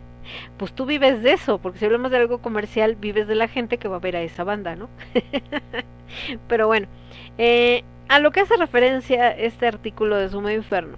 [0.56, 3.78] pues tú vives de eso, porque si hablamos de algo comercial, vives de la gente
[3.78, 4.88] que va a ver a esa banda, ¿no?
[6.48, 6.88] Pero bueno,
[7.38, 10.96] eh, a lo que hace referencia este artículo de Suma Inferno,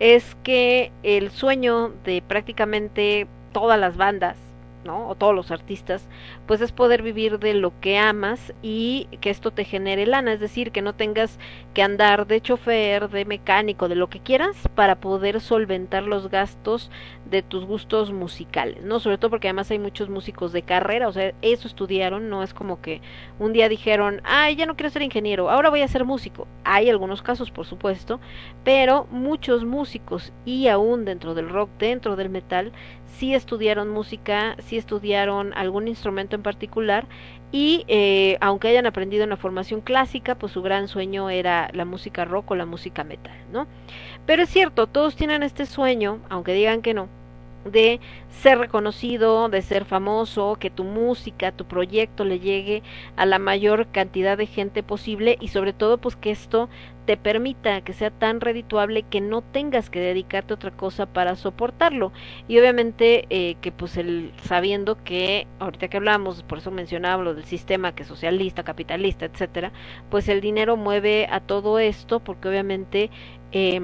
[0.00, 4.38] es que el sueño de prácticamente todas las bandas,
[4.86, 5.06] ¿no?
[5.06, 6.08] O todos los artistas,
[6.46, 10.40] pues es poder vivir de lo que amas y que esto te genere lana, es
[10.40, 11.38] decir, que no tengas
[11.74, 16.90] que andar de chofer, de mecánico, de lo que quieras para poder solventar los gastos
[17.30, 19.00] de tus gustos musicales, ¿no?
[19.00, 22.52] Sobre todo porque además hay muchos músicos de carrera, o sea, eso estudiaron, no es
[22.52, 23.00] como que
[23.38, 26.46] un día dijeron, ay, ya no quiero ser ingeniero, ahora voy a ser músico.
[26.64, 28.20] Hay algunos casos, por supuesto,
[28.64, 32.72] pero muchos músicos y aún dentro del rock, dentro del metal,
[33.06, 37.06] sí estudiaron música, sí estudiaron algún instrumento en particular
[37.52, 41.84] y eh, aunque hayan aprendido en la formación clásica, pues su gran sueño era la
[41.84, 43.66] música rock o la música metal, ¿no?
[44.26, 47.08] Pero es cierto, todos tienen este sueño, aunque digan que no,
[47.64, 48.00] de
[48.30, 52.82] ser reconocido, de ser famoso, que tu música, tu proyecto le llegue
[53.16, 56.68] a la mayor cantidad de gente posible y sobre todo pues que esto
[57.04, 61.36] te permita que sea tan redituable que no tengas que dedicarte a otra cosa para
[61.36, 62.12] soportarlo
[62.48, 67.34] y obviamente eh, que pues el sabiendo que ahorita que hablamos por eso mencionaba lo
[67.34, 69.72] del sistema que es socialista capitalista etcétera
[70.10, 73.10] pues el dinero mueve a todo esto porque obviamente
[73.52, 73.80] eh,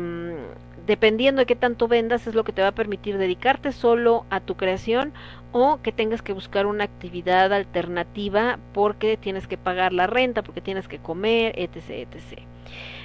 [0.88, 4.40] dependiendo de qué tanto vendas es lo que te va a permitir dedicarte solo a
[4.40, 5.12] tu creación
[5.52, 10.62] o que tengas que buscar una actividad alternativa porque tienes que pagar la renta, porque
[10.62, 12.08] tienes que comer, etc.
[12.10, 12.42] etc.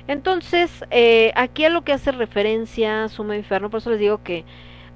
[0.07, 4.45] Entonces, eh, aquí a lo que hace referencia Suma Inferno, por eso les digo que,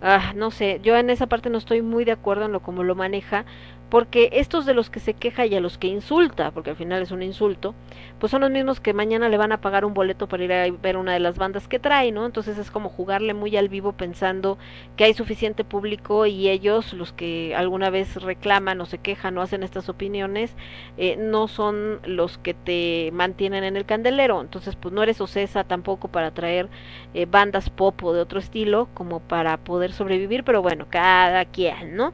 [0.01, 2.83] ah, no sé, yo en esa parte no estoy muy de acuerdo en lo como
[2.83, 3.45] lo maneja,
[3.89, 7.01] porque estos de los que se queja y a los que insulta, porque al final
[7.01, 7.73] es un insulto,
[8.19, 10.69] pues son los mismos que mañana le van a pagar un boleto para ir a
[10.71, 12.25] ver una de las bandas que trae, ¿no?
[12.25, 14.57] Entonces es como jugarle muy al vivo pensando
[14.97, 19.41] que hay suficiente público y ellos, los que alguna vez reclaman o se quejan o
[19.41, 20.55] hacen estas opiniones,
[20.97, 24.41] eh, no son los que te mantienen en el candelero.
[24.41, 26.67] Entonces, pues no eres ocesa tampoco para traer
[27.13, 31.95] eh, bandas pop o de otro estilo como para poder sobrevivir, pero bueno, cada quien,
[31.95, 32.13] ¿no?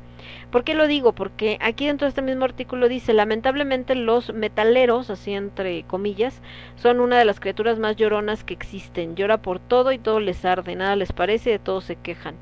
[0.52, 1.14] ¿Por qué lo digo?
[1.14, 6.42] Porque aquí dentro de este mismo artículo dice, lamentablemente los metaleros, así entre comillas,
[6.76, 9.16] son una de las criaturas más lloronas que existen.
[9.16, 12.36] Llora por todo y todo les arde, nada les parece de todo se quejan.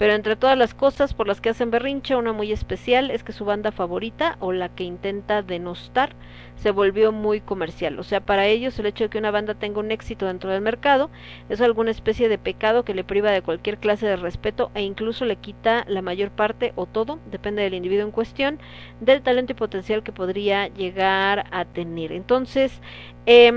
[0.00, 3.34] Pero entre todas las cosas por las que hacen berrinche, una muy especial es que
[3.34, 6.14] su banda favorita o la que intenta denostar
[6.56, 7.98] se volvió muy comercial.
[7.98, 10.62] O sea, para ellos el hecho de que una banda tenga un éxito dentro del
[10.62, 11.10] mercado
[11.50, 15.26] es alguna especie de pecado que le priva de cualquier clase de respeto e incluso
[15.26, 18.58] le quita la mayor parte o todo, depende del individuo en cuestión,
[19.02, 22.12] del talento y potencial que podría llegar a tener.
[22.12, 22.80] Entonces,
[23.26, 23.52] eh,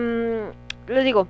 [0.89, 1.29] les digo,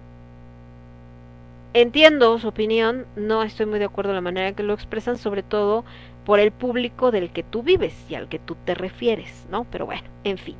[1.73, 5.17] entiendo su opinión, no estoy muy de acuerdo en la manera en que lo expresan,
[5.17, 5.85] sobre todo
[6.23, 9.65] por el público del que tú vives y al que tú te refieres, ¿no?
[9.65, 10.57] Pero bueno, en fin.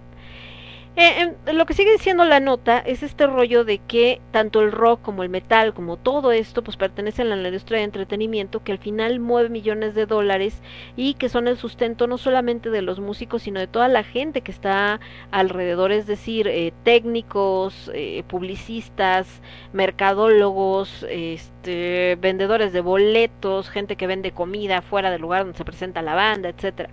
[0.96, 4.72] Eh, eh, lo que sigue diciendo la nota es este rollo de que tanto el
[4.72, 8.74] rock como el metal, como todo esto, pues pertenecen a la industria de entretenimiento que
[8.74, 10.62] al final mueve millones de dólares
[10.96, 14.42] y que son el sustento no solamente de los músicos, sino de toda la gente
[14.42, 15.00] que está
[15.32, 19.42] alrededor, es decir, eh, técnicos, eh, publicistas,
[19.74, 21.08] mercadólogos,
[21.64, 26.14] este, vendedores de boletos, gente que vende comida fuera del lugar donde se presenta la
[26.14, 26.90] banda, etcétera.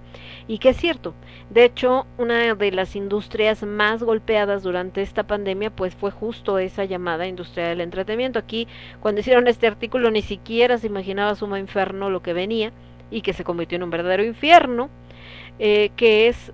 [0.47, 1.12] Y que es cierto,
[1.51, 6.84] de hecho, una de las industrias más golpeadas durante esta pandemia pues fue justo esa
[6.84, 8.38] llamada industria del entretenimiento.
[8.38, 8.68] Aquí
[9.01, 12.70] cuando hicieron este artículo ni siquiera se imaginaba Suma Inferno lo que venía
[13.10, 14.88] y que se convirtió en un verdadero infierno,
[15.59, 16.52] eh, que es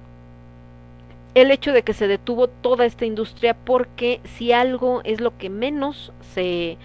[1.35, 5.51] el hecho de que se detuvo toda esta industria porque si algo es lo que
[5.51, 6.79] menos se,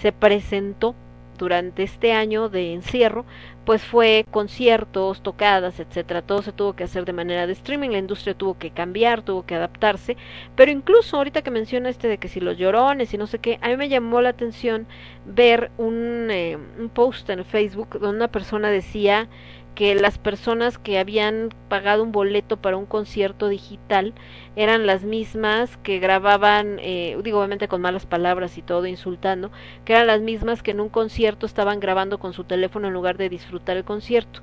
[0.00, 0.94] se presentó
[1.38, 3.24] durante este año de encierro,
[3.64, 7.98] pues fue conciertos, tocadas, etcétera, todo se tuvo que hacer de manera de streaming, la
[7.98, 10.16] industria tuvo que cambiar, tuvo que adaptarse,
[10.56, 13.58] pero incluso ahorita que menciona este de que si los llorones y no sé qué,
[13.62, 14.86] a mí me llamó la atención
[15.26, 19.28] ver un, eh, un post en Facebook donde una persona decía
[19.78, 24.12] que las personas que habían pagado un boleto para un concierto digital
[24.56, 29.52] eran las mismas que grababan, eh, digo obviamente con malas palabras y todo, insultando,
[29.84, 33.18] que eran las mismas que en un concierto estaban grabando con su teléfono en lugar
[33.18, 34.40] de disfrutar el concierto.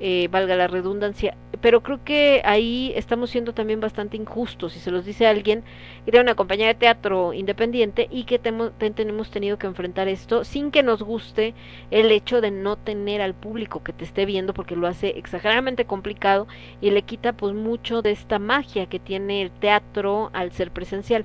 [0.00, 4.90] Eh, valga la redundancia, pero creo que ahí estamos siendo también bastante injustos, si se
[4.90, 5.62] los dice alguien
[6.04, 10.44] que tiene una compañía de teatro independiente y que temo, tenemos tenido que enfrentar esto
[10.44, 11.54] sin que nos guste
[11.92, 15.84] el hecho de no tener al público que te esté viendo porque lo hace exageradamente
[15.84, 16.48] complicado
[16.80, 21.24] y le quita pues mucho de esta magia que tiene el teatro al ser presencial.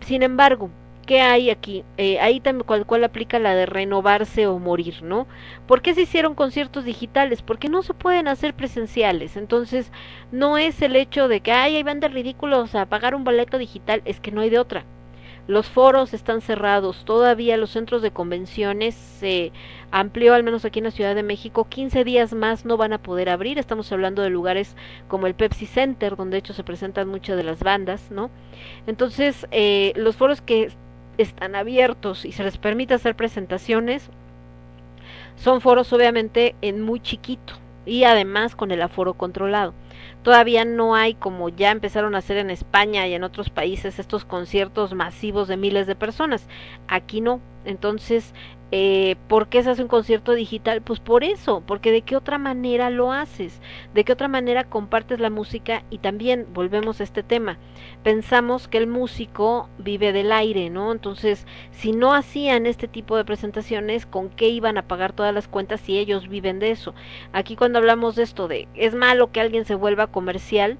[0.00, 0.70] Sin embargo,
[1.08, 1.84] ¿qué hay aquí?
[1.96, 5.26] Eh, ahí también cual, cual aplica la de renovarse o morir, ¿no?
[5.66, 7.40] ¿Por qué se hicieron conciertos digitales?
[7.40, 9.38] Porque no se pueden hacer presenciales.
[9.38, 9.90] Entonces,
[10.32, 14.02] no es el hecho de que, ay, van de ridículos a pagar un boleto digital,
[14.04, 14.84] es que no hay de otra.
[15.46, 19.50] Los foros están cerrados, todavía los centros de convenciones se
[19.90, 23.02] amplió, al menos aquí en la Ciudad de México, 15 días más no van a
[23.02, 23.58] poder abrir.
[23.58, 24.76] Estamos hablando de lugares
[25.08, 28.30] como el Pepsi Center, donde de hecho se presentan muchas de las bandas, ¿no?
[28.86, 30.70] Entonces, eh, los foros que
[31.18, 34.10] están abiertos y se les permite hacer presentaciones,
[35.36, 37.54] son foros obviamente en muy chiquito
[37.86, 39.74] y además con el aforo controlado.
[40.22, 44.24] todavía no hay como ya empezaron a hacer en España y en otros países estos
[44.24, 46.46] conciertos masivos de miles de personas.
[46.88, 47.40] Aquí no.
[47.64, 48.34] Entonces,
[48.70, 50.82] eh, ¿Por qué se hace un concierto digital?
[50.82, 53.62] Pues por eso, porque de qué otra manera lo haces,
[53.94, 57.56] de qué otra manera compartes la música y también volvemos a este tema.
[58.02, 60.92] Pensamos que el músico vive del aire, ¿no?
[60.92, 65.48] Entonces, si no hacían este tipo de presentaciones, ¿con qué iban a pagar todas las
[65.48, 66.94] cuentas si ellos viven de eso?
[67.32, 70.76] Aquí cuando hablamos de esto de es malo que alguien se vuelva comercial,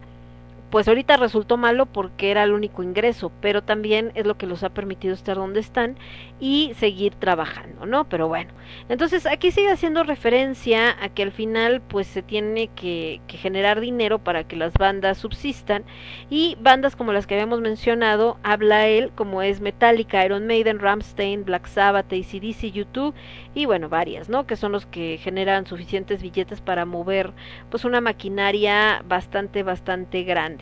[0.71, 4.63] pues ahorita resultó malo porque era el único ingreso, pero también es lo que los
[4.63, 5.97] ha permitido estar donde están
[6.41, 8.09] y seguir trabajando, ¿no?
[8.09, 8.51] Pero bueno,
[8.89, 13.81] entonces aquí sigue haciendo referencia a que al final pues se tiene que, que generar
[13.81, 15.85] dinero para que las bandas subsistan
[16.31, 21.45] y bandas como las que habíamos mencionado, habla él como es Metallica, Iron Maiden, Ramstein,
[21.45, 23.15] Black Sabbath, ACDC, YouTube
[23.55, 24.47] y bueno, varias, ¿no?
[24.47, 27.33] Que son los que generan suficientes billetes para mover
[27.71, 30.58] pues una maquinaria bastante, bastante grande.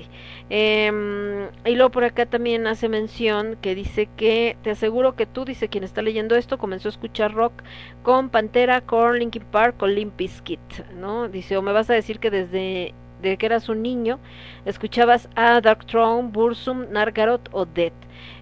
[0.51, 5.44] Eh, y luego por acá también hace mención que dice que te aseguro que tú,
[5.44, 7.52] dice quien está leyendo esto, comenzó a escuchar rock
[8.02, 10.60] con Pantera, con Linkin Park, con Limp Bizkit,
[10.94, 11.28] ¿no?
[11.28, 14.18] Dice, o me vas a decir que desde, que eras un niño
[14.64, 17.93] escuchabas a Dark Throne, Bursum, Nargaroth o Death.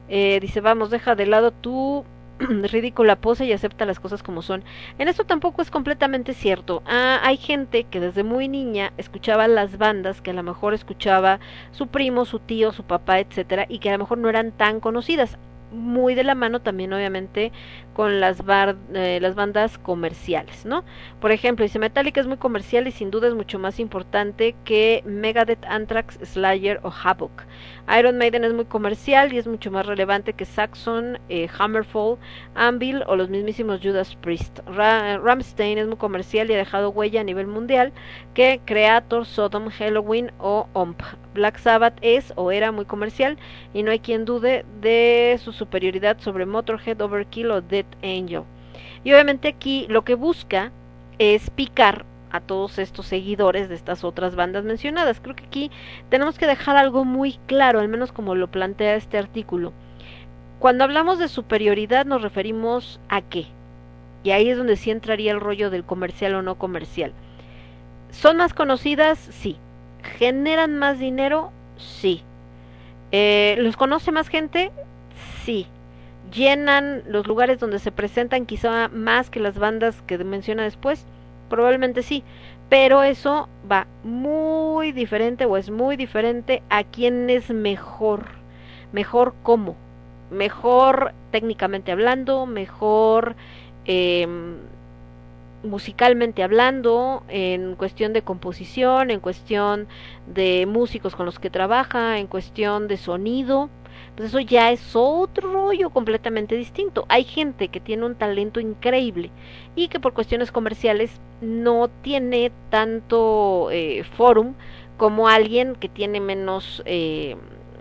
[0.08, 2.04] Eh, dice, vamos, deja de lado tu
[2.70, 4.64] ridícula pose y acepta las cosas como son.
[4.98, 6.82] En esto tampoco es completamente cierto.
[6.86, 11.40] Ah, hay gente que desde muy niña escuchaba las bandas que a lo mejor escuchaba
[11.72, 14.80] su primo, su tío, su papá, etcétera, y que a lo mejor no eran tan
[14.80, 15.38] conocidas
[15.74, 17.52] muy de la mano también obviamente
[17.94, 20.84] con las, bar, eh, las bandas comerciales, ¿no?
[21.20, 25.02] Por ejemplo, dice Metallica es muy comercial y sin duda es mucho más importante que
[25.06, 27.44] Megadeth, Anthrax, Slayer o Havoc.
[27.98, 32.18] Iron Maiden es muy comercial y es mucho más relevante que Saxon, eh, Hammerfall,
[32.54, 34.60] Anvil o los mismísimos Judas Priest.
[34.66, 37.92] Ra Ramstein es muy comercial y ha dejado huella a nivel mundial
[38.34, 41.00] que Creator, Sodom, Halloween o Omp.
[41.34, 43.36] Black Sabbath es o era muy comercial
[43.72, 48.42] y no hay quien dude de su superioridad sobre Motorhead, Overkill o Dead Angel.
[49.04, 50.72] Y obviamente aquí lo que busca
[51.18, 55.20] es picar a todos estos seguidores de estas otras bandas mencionadas.
[55.20, 55.70] Creo que aquí
[56.08, 59.72] tenemos que dejar algo muy claro, al menos como lo plantea este artículo.
[60.58, 63.46] Cuando hablamos de superioridad nos referimos a qué?
[64.24, 67.12] Y ahí es donde sí entraría el rollo del comercial o no comercial.
[68.10, 69.18] ¿Son más conocidas?
[69.18, 69.58] Sí.
[70.18, 71.52] ¿Generan más dinero?
[71.76, 72.22] Sí.
[73.12, 74.72] Eh, ¿Los conoce más gente?
[75.44, 75.68] Sí.
[76.34, 81.06] ¿Llenan los lugares donde se presentan quizá más que las bandas que menciona después?
[81.48, 82.24] probablemente sí,
[82.68, 88.26] pero eso va muy diferente o es muy diferente a quién es mejor,
[88.92, 89.76] mejor cómo,
[90.30, 93.36] mejor técnicamente hablando, mejor
[93.84, 94.26] eh,
[95.62, 99.86] musicalmente hablando, en cuestión de composición, en cuestión
[100.26, 103.70] de músicos con los que trabaja, en cuestión de sonido,
[104.16, 107.04] pues eso ya es otro rollo completamente distinto.
[107.08, 109.30] Hay gente que tiene un talento increíble
[109.74, 114.54] y que por cuestiones comerciales no tiene tanto eh, forum
[114.96, 117.36] como alguien que tiene menos eh,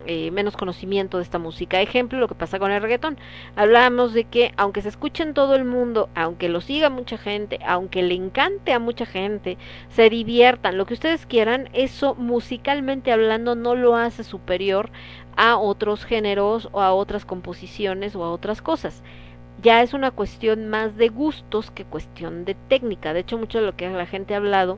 [0.05, 1.81] eh, menos conocimiento de esta música.
[1.81, 3.17] Ejemplo, lo que pasa con el reggaetón.
[3.55, 7.59] Hablamos de que aunque se escuche en todo el mundo, aunque lo siga mucha gente,
[7.65, 9.57] aunque le encante a mucha gente,
[9.89, 14.89] se diviertan, lo que ustedes quieran, eso musicalmente hablando no lo hace superior
[15.35, 19.03] a otros géneros o a otras composiciones o a otras cosas.
[19.63, 23.13] Ya es una cuestión más de gustos que cuestión de técnica.
[23.13, 24.77] De hecho, mucho de lo que la gente ha hablado,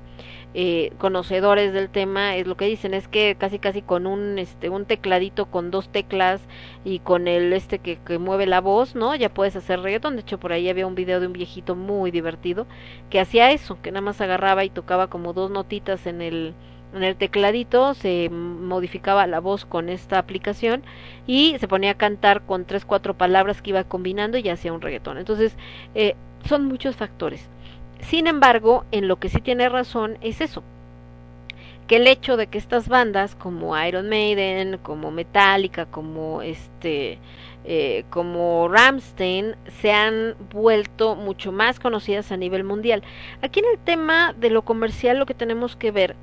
[0.54, 4.70] eh, conocedores del tema, es lo que dicen, es que casi casi con un este
[4.70, 6.40] un tecladito con dos teclas
[6.84, 9.16] y con el este que, que mueve la voz, ¿no?
[9.16, 10.16] Ya puedes hacer reggaetón.
[10.18, 12.68] De hecho, por ahí había un video de un viejito muy divertido
[13.10, 16.54] que hacía eso, que nada más agarraba y tocaba como dos notitas en el
[16.96, 20.84] en el tecladito se modificaba la voz con esta aplicación
[21.28, 24.82] y se ponía a cantar con tres cuatro palabras que iba combinando y hacía un
[24.82, 25.18] reggaetón.
[25.18, 25.56] Entonces
[25.94, 26.16] eh,
[26.48, 27.50] son muchos factores.
[28.00, 30.64] Sin embargo en lo que sí tiene razón es eso
[31.88, 37.20] que el hecho de que estas bandas como Iron Maiden como Metallica como este
[37.64, 43.02] eh, como Ramstein se han vuelto mucho más conocidas a nivel mundial.
[43.42, 46.16] Aquí en el tema de lo comercial lo que tenemos que ver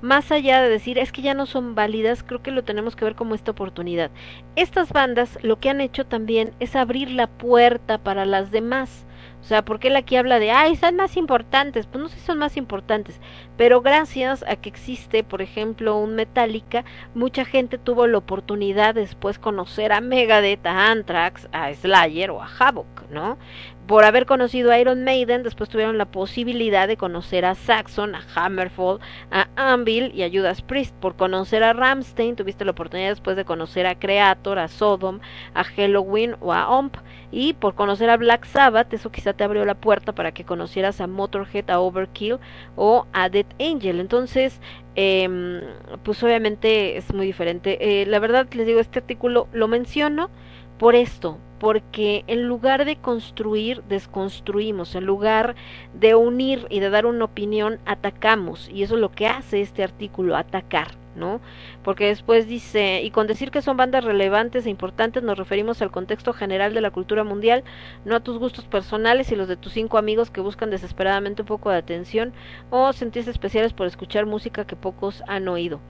[0.00, 3.04] más allá de decir es que ya no son válidas, creo que lo tenemos que
[3.04, 4.10] ver como esta oportunidad.
[4.56, 9.04] Estas bandas lo que han hecho también es abrir la puerta para las demás.
[9.40, 11.86] O sea, porque él aquí habla de, ay, son más importantes.
[11.86, 13.20] Pues no sé si son más importantes,
[13.56, 16.84] pero gracias a que existe, por ejemplo, un Metallica,
[17.14, 22.48] mucha gente tuvo la oportunidad después conocer a Megadeth, a Anthrax, a Slayer o a
[22.58, 23.38] Havoc, ¿no?
[23.88, 28.22] Por haber conocido a Iron Maiden, después tuvieron la posibilidad de conocer a Saxon, a
[28.34, 29.00] Hammerfall,
[29.30, 30.94] a Anvil y a Judas Priest.
[30.96, 35.20] Por conocer a Ramstein, tuviste la oportunidad después de conocer a Creator, a Sodom,
[35.54, 36.96] a Halloween o a Omp.
[37.32, 41.00] Y por conocer a Black Sabbath, eso quizá te abrió la puerta para que conocieras
[41.00, 42.38] a Motorhead, a Overkill
[42.76, 44.00] o a Dead Angel.
[44.00, 44.60] Entonces,
[44.96, 45.62] eh,
[46.02, 48.02] pues obviamente es muy diferente.
[48.02, 50.28] Eh, la verdad, les digo, este artículo lo menciono
[50.78, 55.56] por esto, porque en lugar de construir, desconstruimos, en lugar
[55.92, 59.82] de unir y de dar una opinión, atacamos, y eso es lo que hace este
[59.82, 61.40] artículo, atacar, ¿no?
[61.82, 65.90] Porque después dice, y con decir que son bandas relevantes e importantes nos referimos al
[65.90, 67.64] contexto general de la cultura mundial,
[68.04, 71.48] no a tus gustos personales y los de tus cinco amigos que buscan desesperadamente un
[71.48, 72.32] poco de atención
[72.70, 75.80] o sentirse especiales por escuchar música que pocos han oído.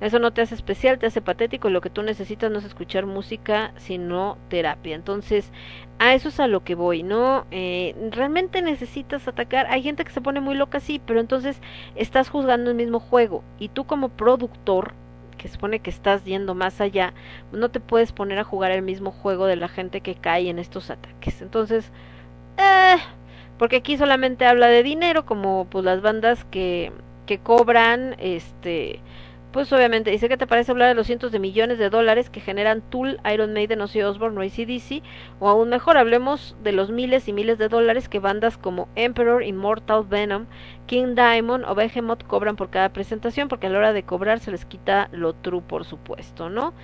[0.00, 3.06] Eso no te hace especial, te hace patético lo que tú necesitas no es escuchar
[3.06, 4.96] música, sino terapia.
[4.96, 5.50] Entonces,
[5.98, 7.46] a eso es a lo que voy, ¿no?
[7.50, 9.66] Eh, realmente necesitas atacar.
[9.70, 11.60] Hay gente que se pone muy loca, sí, pero entonces
[11.94, 14.94] estás juzgando el mismo juego y tú como productor,
[15.38, 17.12] que supone que estás yendo más allá,
[17.52, 20.58] no te puedes poner a jugar el mismo juego de la gente que cae en
[20.58, 21.42] estos ataques.
[21.42, 21.90] Entonces,
[22.56, 22.96] eh,
[23.58, 26.92] porque aquí solamente habla de dinero, como pues las bandas que,
[27.26, 29.00] que cobran, este
[29.54, 32.40] pues obviamente dice que te parece hablar de los cientos de millones de dólares que
[32.40, 35.04] generan Tool, Iron Maiden, Ozzy Osbourne o ACDC,
[35.38, 39.44] o aún mejor hablemos de los miles y miles de dólares que bandas como Emperor,
[39.44, 40.46] Immortal, Venom,
[40.86, 44.50] King Diamond o Behemoth cobran por cada presentación, porque a la hora de cobrar se
[44.50, 46.74] les quita lo true, por supuesto, ¿no?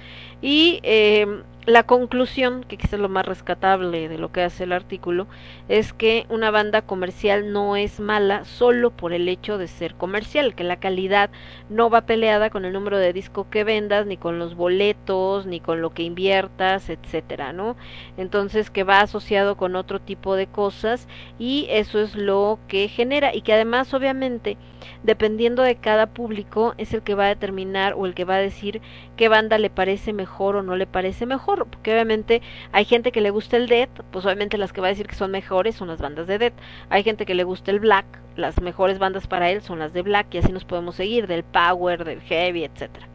[0.41, 4.73] Y eh, la conclusión, que quizás es lo más rescatable de lo que hace el
[4.73, 5.27] artículo,
[5.69, 10.55] es que una banda comercial no es mala solo por el hecho de ser comercial,
[10.55, 11.31] que la calidad
[11.69, 15.61] no va peleada con el número de disco que vendas, ni con los boletos, ni
[15.61, 17.77] con lo que inviertas, etcétera, ¿no?
[18.17, 23.35] Entonces que va asociado con otro tipo de cosas y eso es lo que genera
[23.35, 24.57] y que además obviamente
[25.03, 28.41] dependiendo de cada público es el que va a determinar o el que va a
[28.41, 28.81] decir
[29.17, 33.21] qué banda le parece mejor o no le parece mejor, porque obviamente hay gente que
[33.21, 35.89] le gusta el death, pues obviamente las que va a decir que son mejores son
[35.89, 36.55] las bandas de death.
[36.89, 38.07] Hay gente que le gusta el black,
[38.37, 41.45] las mejores bandas para él son las de black y así nos podemos seguir del
[41.45, 43.07] power, del heavy, etcétera.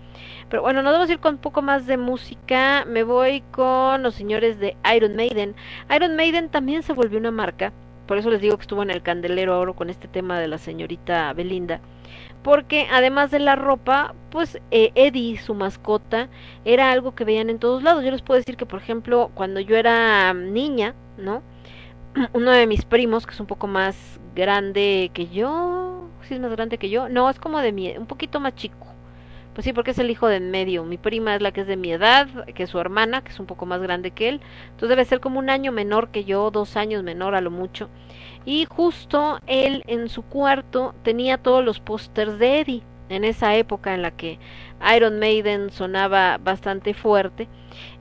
[0.49, 2.86] Pero bueno, nos vamos a ir con un poco más de música.
[2.86, 5.56] Me voy con los señores de Iron Maiden.
[5.94, 7.74] Iron Maiden también se volvió una marca
[8.07, 10.57] por eso les digo que estuvo en el candelero oro con este tema de la
[10.57, 11.80] señorita Belinda.
[12.44, 16.30] Porque además de la ropa, pues eh, Eddie, su mascota,
[16.64, 18.03] era algo que veían en todos lados.
[18.03, 21.41] Yo les puedo decir que, por ejemplo, cuando yo era niña, ¿no?
[22.34, 26.52] Uno de mis primos, que es un poco más grande que yo, sí es más
[26.52, 28.94] grande que yo, no, es como de mi, un poquito más chico
[29.56, 30.84] pues sí, porque es el hijo de en medio.
[30.84, 33.40] Mi prima es la que es de mi edad, que es su hermana, que es
[33.40, 34.41] un poco más grande que él.
[34.65, 37.90] Entonces debe ser como un año menor que yo, dos años menor a lo mucho.
[38.44, 43.94] Y justo él en su cuarto tenía todos los pósters de Eddie, en esa época
[43.94, 44.40] en la que
[44.94, 47.48] Iron Maiden sonaba bastante fuerte.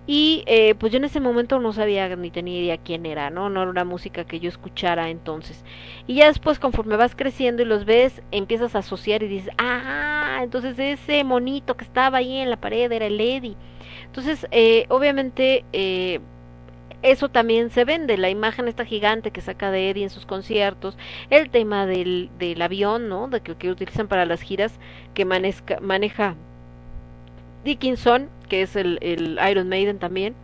[0.07, 3.49] Y eh, pues yo en ese momento no sabía ni tenía idea quién era, ¿no?
[3.49, 5.65] No era una música que yo escuchara entonces.
[6.07, 10.41] Y ya después conforme vas creciendo y los ves, empiezas a asociar y dices, ah,
[10.43, 13.57] entonces ese monito que estaba ahí en la pared era el Eddie.
[14.07, 16.21] Entonces, eh, obviamente, eh,
[17.03, 20.97] eso también se vende, la imagen esta gigante que saca de Eddie en sus conciertos,
[21.31, 23.29] el tema del, del avión, ¿no?
[23.29, 24.79] De que, que utilizan para las giras
[25.15, 26.37] que maneja, maneja
[27.65, 30.35] Dickinson, que es el, el Iron Maiden también.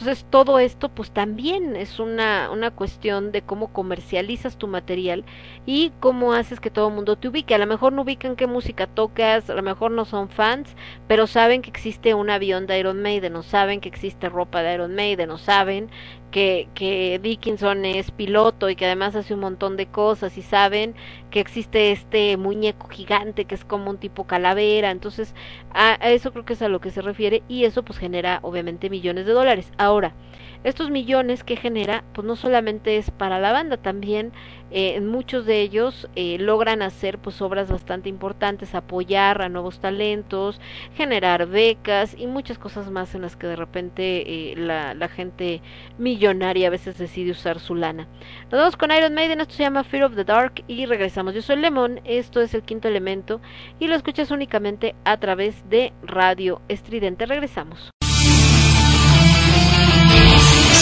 [0.00, 5.24] Entonces todo esto pues también es una, una cuestión de cómo comercializas tu material
[5.66, 7.54] y cómo haces que todo el mundo te ubique.
[7.54, 10.74] A lo mejor no ubican qué música tocas, a lo mejor no son fans,
[11.08, 14.74] pero saben que existe un avión de Iron Maiden, o saben que existe ropa de
[14.74, 15.90] Iron Maiden, o saben
[16.30, 20.94] que, que Dickinson es piloto y que además hace un montón de cosas y saben
[21.30, 25.34] que existe este muñeco gigante que es como un tipo calavera, entonces
[25.72, 28.38] a, a eso creo que es a lo que se refiere y eso pues genera
[28.42, 29.72] obviamente millones de dólares.
[29.78, 30.14] Ahora,
[30.64, 34.32] estos millones que genera, pues no solamente es para la banda, también
[34.72, 40.60] eh, muchos de ellos eh, logran hacer pues obras bastante importantes, apoyar a nuevos talentos,
[40.94, 45.60] generar becas y muchas cosas más en las que de repente eh, la, la gente
[45.98, 48.06] millonaria a veces decide usar su lana.
[48.50, 51.34] Nos vamos con Iron Maiden, esto se llama Fear of the Dark y regresamos.
[51.34, 53.40] Yo soy Lemon, esto es el quinto elemento
[53.78, 57.26] y lo escuchas únicamente a través de Radio Estridente.
[57.26, 57.90] Regresamos.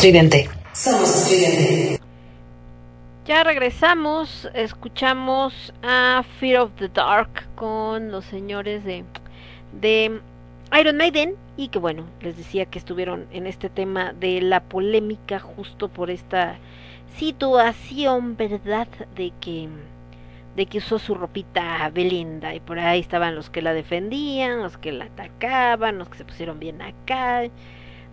[0.00, 0.48] Estridente.
[0.72, 2.00] Somos estridente.
[3.26, 9.04] Ya regresamos, escuchamos a Fear of the Dark con los señores de,
[9.78, 10.18] de
[10.80, 15.38] Iron Maiden y que bueno, les decía que estuvieron en este tema de la polémica
[15.38, 16.56] justo por esta
[17.18, 18.88] situación, ¿verdad?
[19.14, 19.68] De que
[20.56, 24.78] de que usó su ropita Belinda y por ahí estaban los que la defendían, los
[24.78, 27.42] que la atacaban, los que se pusieron bien acá.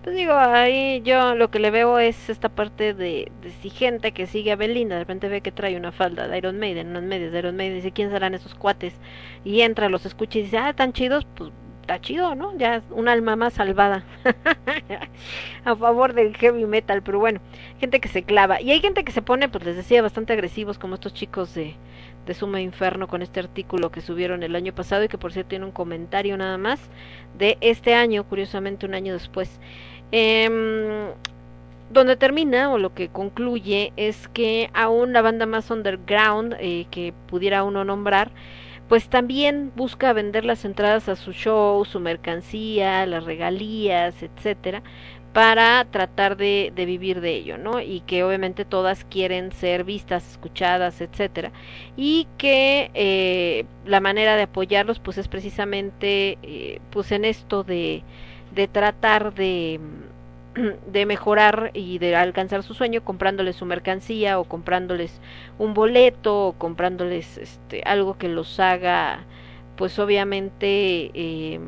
[0.08, 4.26] Pues digo, ahí yo lo que le veo es esta parte de, de gente que
[4.26, 7.34] sigue a Belinda, de repente ve que trae una falda de Iron Maiden, unas medias
[7.34, 8.94] de Iron Maiden, dice, ¿quién serán esos cuates?
[9.44, 11.52] Y entra, los escucha y dice, ah, tan chidos, pues
[11.82, 12.58] está chido, ¿no?
[12.58, 14.06] Ya un alma más salvada
[15.66, 17.42] a favor del heavy metal, pero bueno,
[17.78, 18.62] gente que se clava.
[18.62, 21.76] Y hay gente que se pone, pues les decía, bastante agresivos, como estos chicos de,
[22.26, 25.50] de Suma Inferno con este artículo que subieron el año pasado y que por cierto
[25.50, 26.80] tiene un comentario nada más
[27.38, 29.60] de este año, curiosamente un año después.
[30.12, 31.14] Eh,
[31.90, 37.14] donde termina o lo que concluye es que aún la banda más underground eh, que
[37.28, 38.32] pudiera uno nombrar
[38.90, 44.82] pues también busca vender las entradas a su show, su mercancía, las regalías, etcétera,
[45.34, 47.82] para tratar de, de, vivir de ello, ¿no?
[47.82, 51.52] Y que obviamente todas quieren ser vistas, escuchadas, etcétera,
[51.98, 58.04] y que eh, la manera de apoyarlos, pues es precisamente, eh, pues en esto de,
[58.58, 59.80] de tratar de
[60.92, 65.22] de mejorar y de alcanzar su sueño comprándoles su mercancía o comprándoles
[65.60, 69.20] un boleto o comprándoles este algo que los haga
[69.76, 71.60] pues obviamente eh,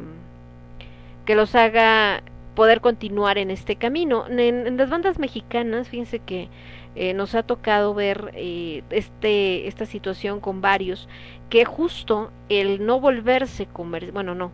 [1.25, 2.23] que los haga
[2.55, 4.25] poder continuar en este camino.
[4.27, 6.49] En, las bandas mexicanas fíjense que
[6.95, 11.07] eh, nos ha tocado ver eh, este esta situación con varios
[11.51, 13.67] que justo el no volverse
[14.11, 14.51] bueno no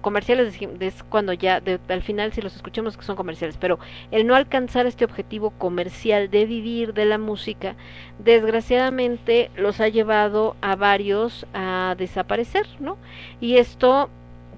[0.00, 3.78] comerciales es cuando ya de, al final si los escuchamos que son comerciales pero
[4.10, 7.76] el no alcanzar este objetivo comercial de vivir de la música
[8.18, 12.96] desgraciadamente los ha llevado a varios a desaparecer no
[13.40, 14.08] y esto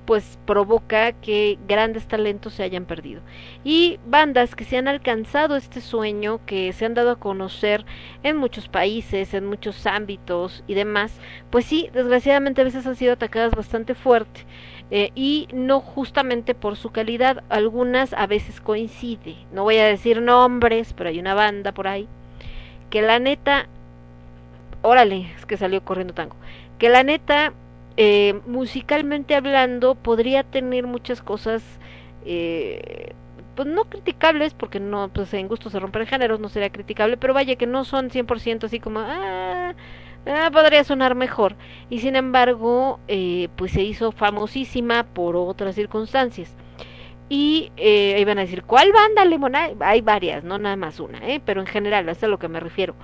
[0.05, 3.23] pues provoca que grandes talentos se hayan perdido.
[3.65, 7.85] Y bandas que se han alcanzado este sueño, que se han dado a conocer
[8.23, 11.19] en muchos países, en muchos ámbitos y demás,
[11.51, 14.45] pues sí, desgraciadamente a veces han sido atacadas bastante fuerte
[14.97, 20.23] eh, y no justamente por su calidad, algunas a veces coincide, no voy a decir
[20.23, 22.07] nombres, pero hay una banda por ahí,
[22.91, 23.67] que la neta,
[24.83, 26.37] órale, es que salió corriendo tango,
[26.79, 27.53] que la neta,
[27.97, 31.65] eh, musicalmente hablando, podría tener muchas cosas,
[32.25, 33.15] eh,
[33.57, 37.35] pues no criticables, porque no, pues en gusto se rompen géneros, no sería criticable, pero
[37.35, 39.75] vaya que no son 100% así como, ah,
[40.27, 41.55] Ah, podría sonar mejor.
[41.91, 46.55] Y sin embargo, eh, pues se hizo famosísima por otras circunstancias.
[47.29, 49.71] Y eh, iban a decir, ¿cuál banda Lemona?
[49.81, 51.41] Hay varias, no nada más una, ¿eh?
[51.45, 52.95] pero en general, es a lo que me refiero.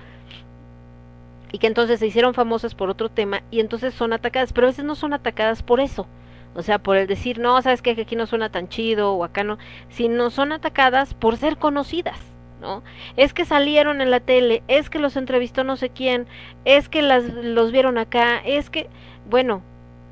[1.51, 4.69] Y que entonces se hicieron famosas por otro tema y entonces son atacadas, pero a
[4.69, 6.07] veces no son atacadas por eso.
[6.53, 9.43] O sea, por el decir, no, sabes que aquí no suena tan chido o acá
[9.43, 9.57] no,
[9.89, 12.30] sino son atacadas por ser conocidas.
[12.61, 12.83] ¿No?
[13.17, 16.27] Es que salieron en la tele, es que los entrevistó no sé quién,
[16.63, 18.87] es que las, los vieron acá, es que,
[19.29, 19.63] bueno,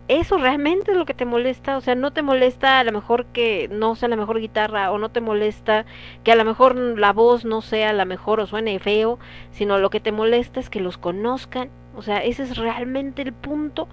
[0.09, 3.27] eso realmente es lo que te molesta, o sea, no te molesta a lo mejor
[3.27, 5.85] que no sea la mejor guitarra o no te molesta
[6.23, 9.19] que a lo mejor la voz no sea la mejor o suene feo,
[9.51, 13.33] sino lo que te molesta es que los conozcan, o sea, ese es realmente el
[13.33, 13.87] punto.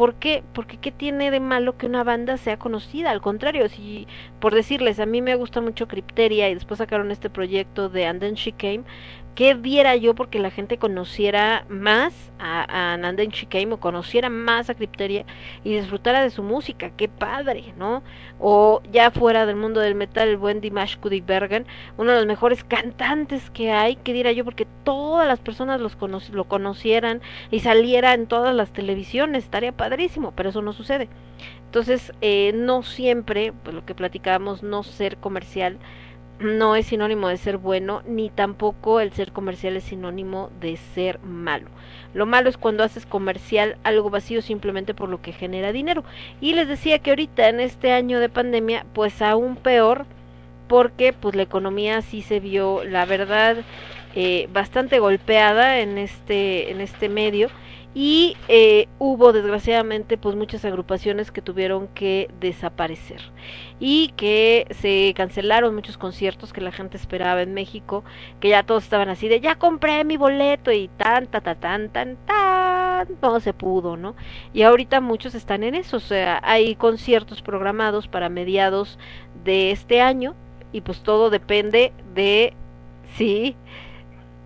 [0.00, 0.42] ¿Por qué?
[0.54, 3.10] Porque ¿qué tiene de malo que una banda sea conocida?
[3.10, 4.08] Al contrario, si
[4.40, 8.18] por decirles, a mí me gusta mucho Crypteria y después sacaron este proyecto de And
[8.18, 8.84] Then She Came,
[9.34, 13.32] ¿qué diera yo porque la gente conociera más a, a Nanden
[13.70, 15.24] o conociera más a Crypteria
[15.64, 16.90] y disfrutara de su música?
[16.96, 17.74] ¡Qué padre!
[17.76, 18.02] ¿no?
[18.38, 20.96] O ya fuera del mundo del metal, el buen Dimash
[21.26, 21.66] Bergen,
[21.96, 24.44] uno de los mejores cantantes que hay, ¿qué diera yo?
[24.44, 25.96] Porque todas las personas los
[26.30, 27.20] lo conocieran
[27.50, 31.08] y saliera en todas las televisiones, estaría padrísimo, pero eso no sucede.
[31.66, 35.78] Entonces, eh, no siempre, pues lo que platicábamos, no ser comercial,
[36.40, 41.20] no es sinónimo de ser bueno, ni tampoco el ser comercial es sinónimo de ser
[41.20, 41.68] malo.
[42.14, 46.02] Lo malo es cuando haces comercial algo vacío simplemente por lo que genera dinero.
[46.40, 50.06] Y les decía que ahorita en este año de pandemia, pues aún peor,
[50.66, 53.58] porque pues la economía sí se vio, la verdad,
[54.14, 57.48] eh, bastante golpeada en este, en este medio
[57.92, 63.20] y eh, hubo desgraciadamente pues muchas agrupaciones que tuvieron que desaparecer
[63.80, 68.04] y que se cancelaron muchos conciertos que la gente esperaba en México
[68.38, 71.88] que ya todos estaban así de ya compré mi boleto y tan tan tan tan
[71.88, 74.14] tan tan no se pudo no
[74.52, 79.00] y ahorita muchos están en eso o sea hay conciertos programados para mediados
[79.44, 80.36] de este año
[80.72, 82.54] y pues todo depende de
[83.16, 83.56] si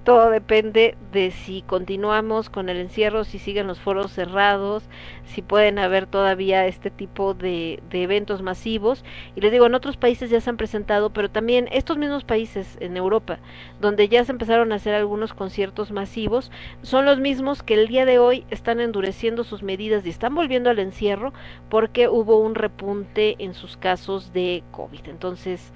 [0.05, 4.85] todo depende de si continuamos con el encierro, si siguen los foros cerrados,
[5.25, 9.03] si pueden haber todavía este tipo de, de, eventos masivos.
[9.35, 12.77] Y les digo, en otros países ya se han presentado, pero también estos mismos países
[12.81, 13.39] en Europa,
[13.81, 16.51] donde ya se empezaron a hacer algunos conciertos masivos,
[16.83, 20.69] son los mismos que el día de hoy están endureciendo sus medidas y están volviendo
[20.69, 21.33] al encierro
[21.71, 25.09] porque hubo un repunte en sus casos de COVID.
[25.09, 25.73] Entonces,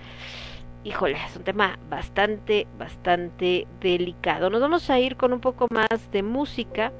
[0.88, 4.48] híjole, es un tema bastante, bastante delicado.
[4.48, 6.92] Nos vamos a ir con un poco más de música.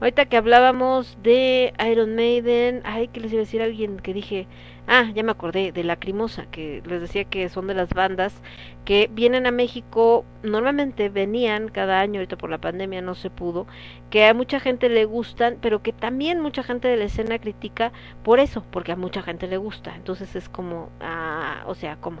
[0.00, 4.14] Ahorita que hablábamos de Iron Maiden, ay, que les iba a decir a alguien que
[4.14, 4.46] dije,
[4.86, 8.42] ah, ya me acordé, de Lacrimosa, que les decía que son de las bandas
[8.84, 13.66] que vienen a México, normalmente venían cada año, ahorita por la pandemia no se pudo,
[14.10, 17.90] que a mucha gente le gustan, pero que también mucha gente de la escena critica
[18.22, 19.96] por eso, porque a mucha gente le gusta.
[19.96, 22.20] Entonces es como, ah, o sea, ¿cómo?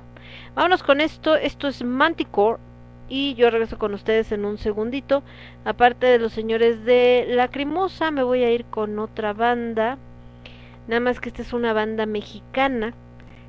[0.54, 2.58] Vámonos con esto, esto es Manticore
[3.08, 5.22] y yo regreso con ustedes en un segundito.
[5.64, 9.98] Aparte de los señores de Lacrimosa, me voy a ir con otra banda.
[10.88, 12.94] Nada más que esta es una banda mexicana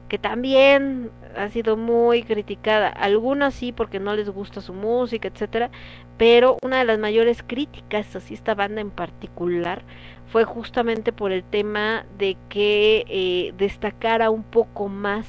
[0.10, 2.88] que también ha sido muy criticada.
[2.90, 5.70] Algunas sí porque no les gusta su música, etcétera,
[6.18, 9.84] pero una de las mayores críticas así esta banda en particular
[10.32, 15.26] fue justamente por el tema de que eh, destacara un poco más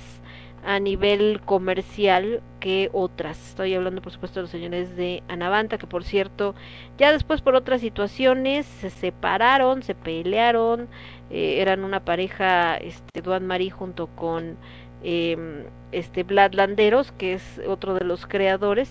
[0.69, 3.39] a nivel comercial que otras.
[3.49, 6.55] Estoy hablando, por supuesto, de los señores de Anavanta, que por cierto,
[6.99, 10.87] ya después por otras situaciones se separaron, se pelearon,
[11.31, 14.59] eh, eran una pareja, este, Duan Marie junto con
[15.03, 18.91] eh, este Vlad Landeros, que es otro de los creadores,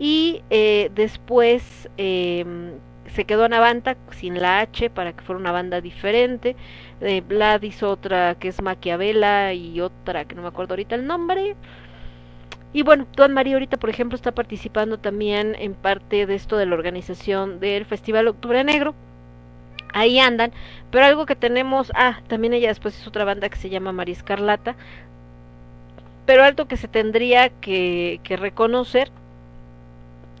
[0.00, 2.44] y eh, después eh,
[3.14, 6.56] se quedó Anavanta sin la H para que fuera una banda diferente.
[7.00, 11.06] Eh, Vlad hizo otra que es Maquiavela y otra que no me acuerdo ahorita el
[11.06, 11.56] nombre.
[12.72, 16.66] Y bueno, Don María ahorita, por ejemplo, está participando también en parte de esto de
[16.66, 18.94] la organización del Festival Octubre Negro.
[19.92, 20.52] Ahí andan,
[20.90, 24.14] pero algo que tenemos, ah, también ella después es otra banda que se llama María
[24.14, 24.74] Escarlata,
[26.24, 29.10] pero algo que se tendría que, que reconocer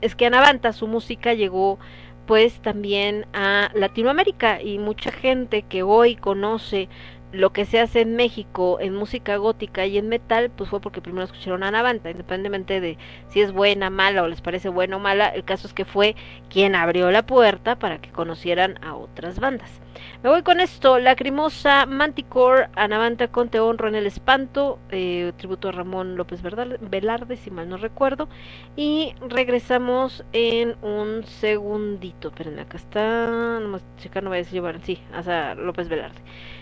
[0.00, 1.78] es que Anavanta, su música llegó
[2.26, 6.88] pues también a Latinoamérica y mucha gente que hoy conoce
[7.32, 11.00] lo que se hace en México en música gótica y en metal, pues fue porque
[11.00, 15.00] primero escucharon a Navanta, independientemente de si es buena, mala o les parece buena o
[15.00, 16.14] mala, el caso es que fue
[16.50, 19.80] quien abrió la puerta para que conocieran a otras bandas.
[20.22, 25.68] Me voy con esto, Lacrimosa, Manticore, Anavanta con Te honro en el espanto, eh, tributo
[25.68, 26.40] a Ramón López
[26.80, 28.28] Velarde, si mal no recuerdo,
[28.76, 35.02] y regresamos en un segundito, espérenme, acá está, nomás checar, no voy a llevar, sí,
[35.12, 36.20] hasta López Velarde.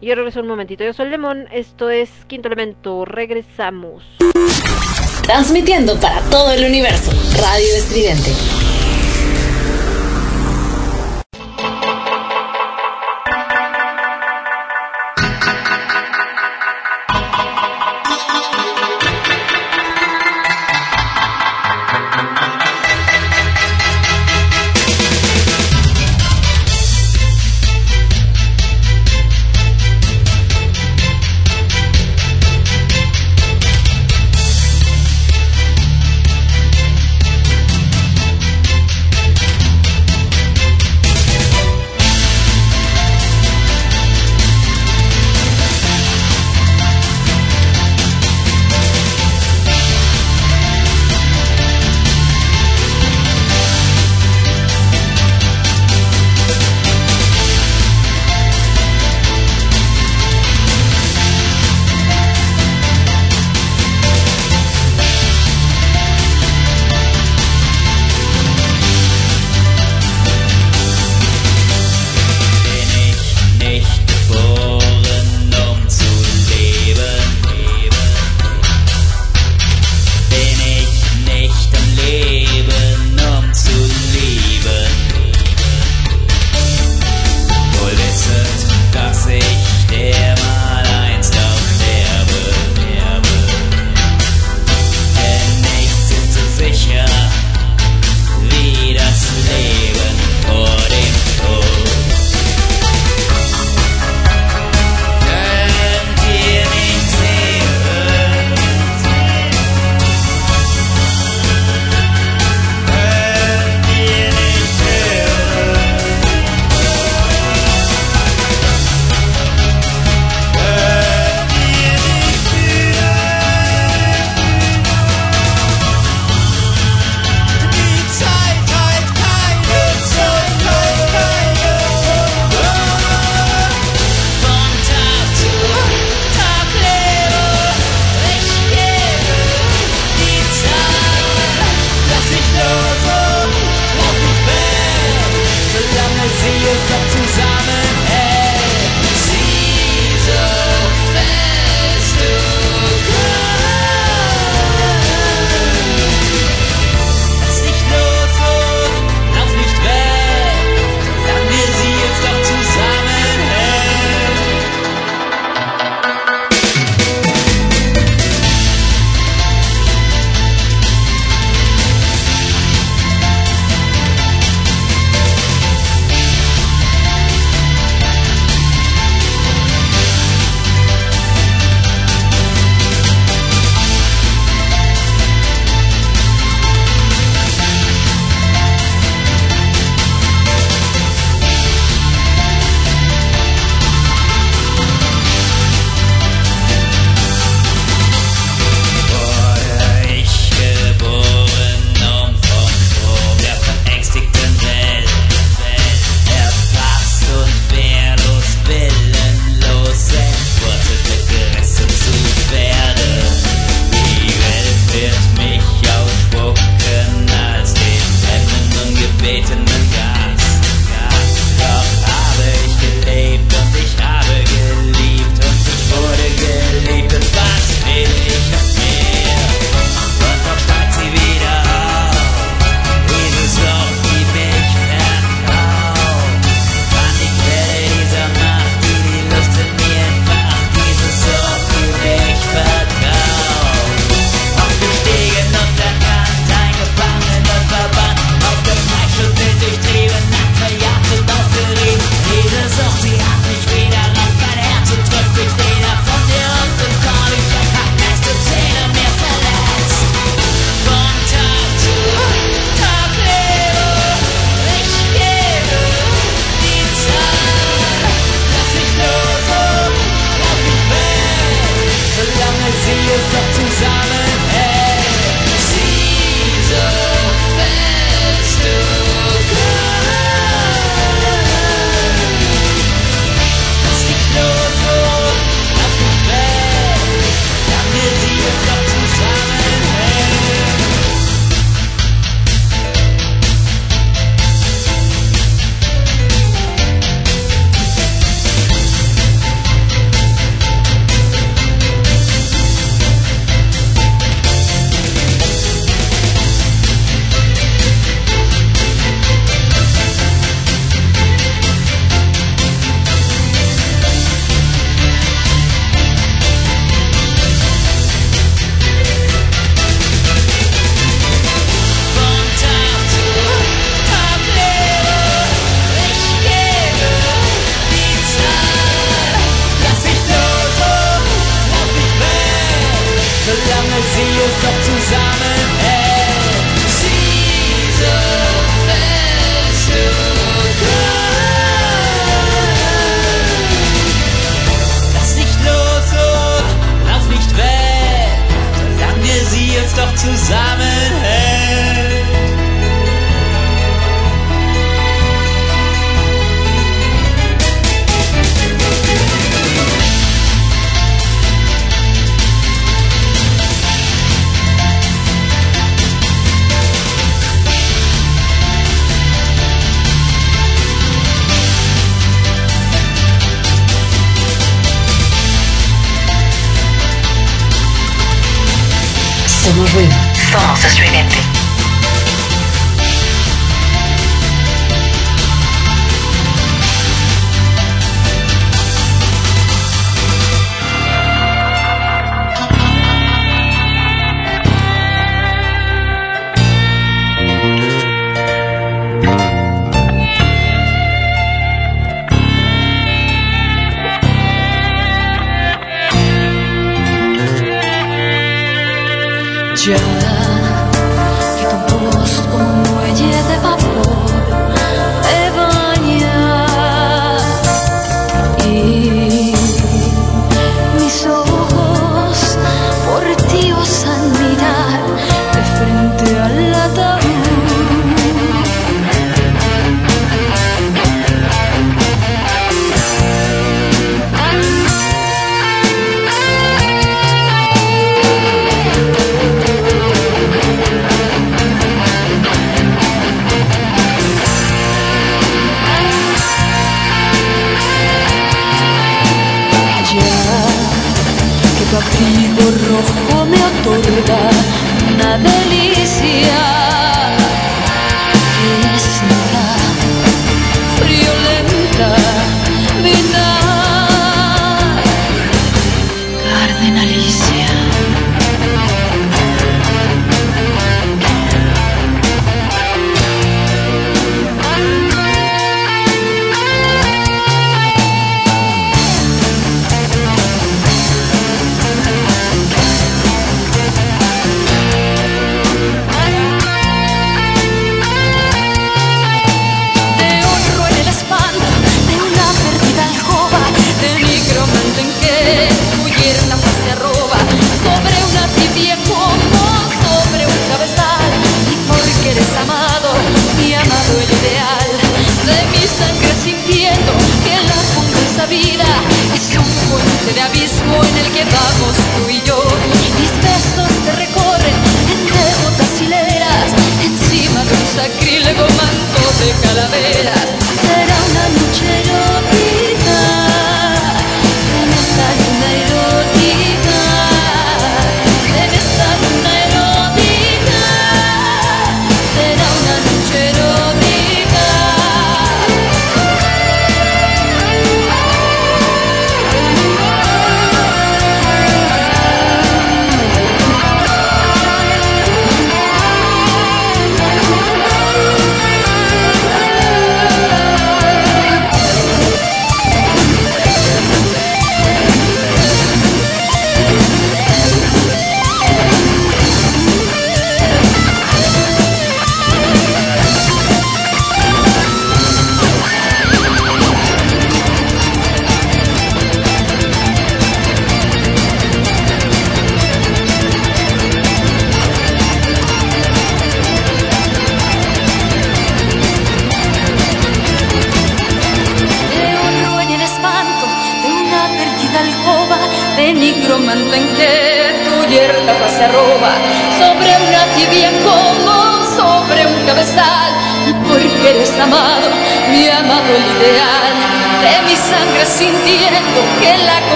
[0.00, 4.02] Y yo regreso un momentito, yo soy Lemón, esto es Quinto Elemento, regresamos.
[5.24, 8.71] Transmitiendo para todo el universo, Radio Estridente.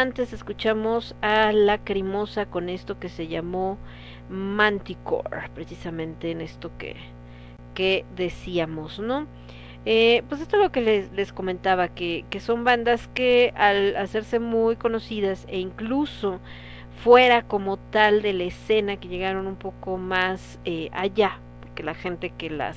[0.00, 3.78] Antes escuchamos a Lacrimosa con esto que se llamó
[4.28, 6.96] Manticore, precisamente en esto que,
[7.74, 9.26] que decíamos, ¿no?
[9.86, 13.96] Eh, pues esto es lo que les, les comentaba, que, que son bandas que al
[13.96, 16.40] hacerse muy conocidas e incluso
[17.02, 21.94] fuera como tal de la escena, que llegaron un poco más eh, allá, porque la
[21.94, 22.76] gente que las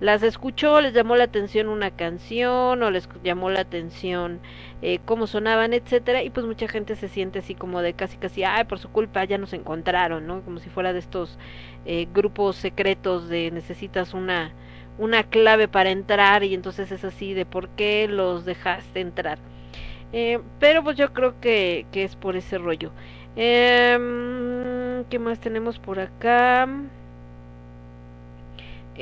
[0.00, 4.40] las escuchó, les llamó la atención una canción o les llamó la atención
[4.82, 8.42] eh, cómo sonaban, etcétera, y pues mucha gente se siente así como de casi casi,
[8.44, 10.42] ay, por su culpa ya nos encontraron, ¿no?
[10.42, 11.38] Como si fuera de estos
[11.84, 14.52] eh, grupos secretos de necesitas una
[14.98, 19.38] una clave para entrar y entonces es así de por qué los dejaste entrar.
[20.12, 22.92] Eh, pero pues yo creo que, que es por ese rollo.
[23.36, 26.68] Eh, ¿Qué más tenemos por acá?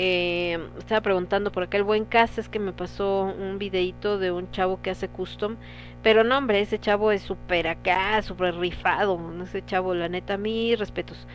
[0.00, 4.30] Eh, estaba preguntando por acá el buen casa es que me pasó un videito de
[4.30, 5.56] un chavo que hace custom
[6.04, 10.78] pero no hombre ese chavo es súper acá súper rifado ese chavo la neta mis
[10.78, 11.26] respetos.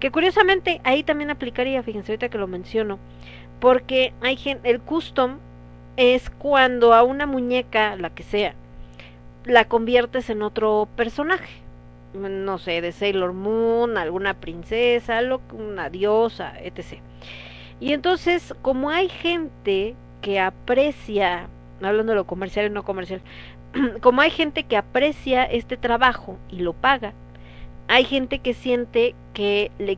[0.00, 2.98] Que curiosamente ahí también aplicaría fíjense ahorita que lo menciono
[3.58, 5.38] porque hay gente el custom
[5.96, 8.54] es cuando a una muñeca la que sea
[9.46, 11.62] la conviertes en otro personaje.
[12.12, 17.00] No sé de Sailor Moon alguna princesa lo, una diosa etc
[17.80, 21.48] y entonces, como hay gente que aprecia,
[21.82, 23.22] hablando de lo comercial y no comercial,
[24.02, 27.14] como hay gente que aprecia este trabajo y lo paga,
[27.88, 29.96] hay gente que siente que le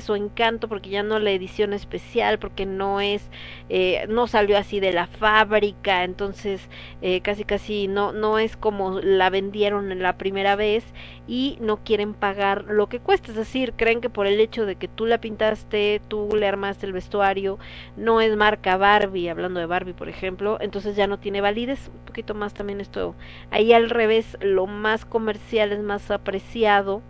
[0.00, 3.28] su encanto porque ya no la edición especial, porque no es,
[3.68, 6.68] eh, no salió así de la fábrica, entonces
[7.02, 10.84] eh, casi casi no, no es como la vendieron en la primera vez
[11.26, 14.76] y no quieren pagar lo que cuesta, es decir, creen que por el hecho de
[14.76, 17.58] que tú la pintaste, tú le armaste el vestuario,
[17.96, 22.06] no es marca Barbie, hablando de Barbie por ejemplo, entonces ya no tiene validez, un
[22.06, 23.16] poquito más también esto,
[23.50, 27.02] ahí al revés, lo más comercial es más apreciado,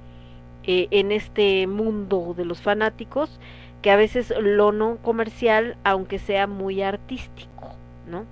[0.67, 3.39] eh, en este mundo de los fanáticos
[3.83, 7.75] que a veces lo no comercial aunque sea muy artístico
[8.07, 8.25] no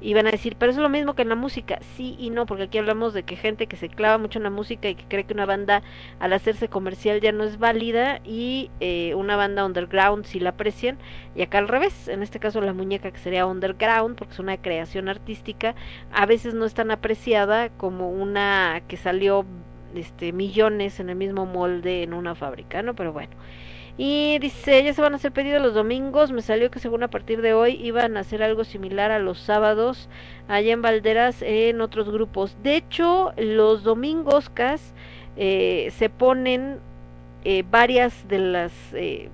[0.00, 2.46] y van a decir pero es lo mismo que en la música sí y no
[2.46, 5.04] porque aquí hablamos de que gente que se clava mucho en la música y que
[5.04, 5.82] cree que una banda
[6.18, 10.98] al hacerse comercial ya no es válida y eh, una banda underground si la aprecian.
[11.34, 14.56] Y acá al revés en este caso la muñeca que sería underground porque es una
[14.56, 15.74] creación artística
[16.12, 19.44] a veces no es tan apreciada como una que salió
[19.94, 22.94] este millones en el mismo molde en una fábrica, ¿no?
[22.94, 23.32] Pero bueno.
[23.98, 27.08] Y dice, ya se van a hacer pedidos los domingos, me salió que según a
[27.08, 30.08] partir de hoy iban a hacer algo similar a los sábados
[30.48, 32.56] allá en Valderas en otros grupos.
[32.62, 34.94] De hecho, los domingos, Cas,
[35.36, 36.78] eh, se ponen
[37.44, 38.72] eh, varias de las...
[38.94, 39.28] Eh,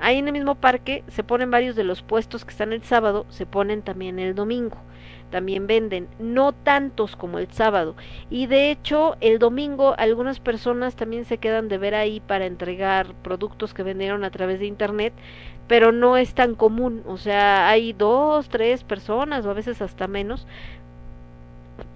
[0.00, 3.26] ahí en el mismo parque se ponen varios de los puestos que están el sábado,
[3.28, 4.78] se ponen también el domingo
[5.30, 7.94] también venden, no tantos como el sábado.
[8.28, 13.14] Y de hecho, el domingo algunas personas también se quedan de ver ahí para entregar
[13.22, 15.12] productos que vendieron a través de internet,
[15.68, 20.08] pero no es tan común, o sea, hay dos, tres personas o a veces hasta
[20.08, 20.46] menos.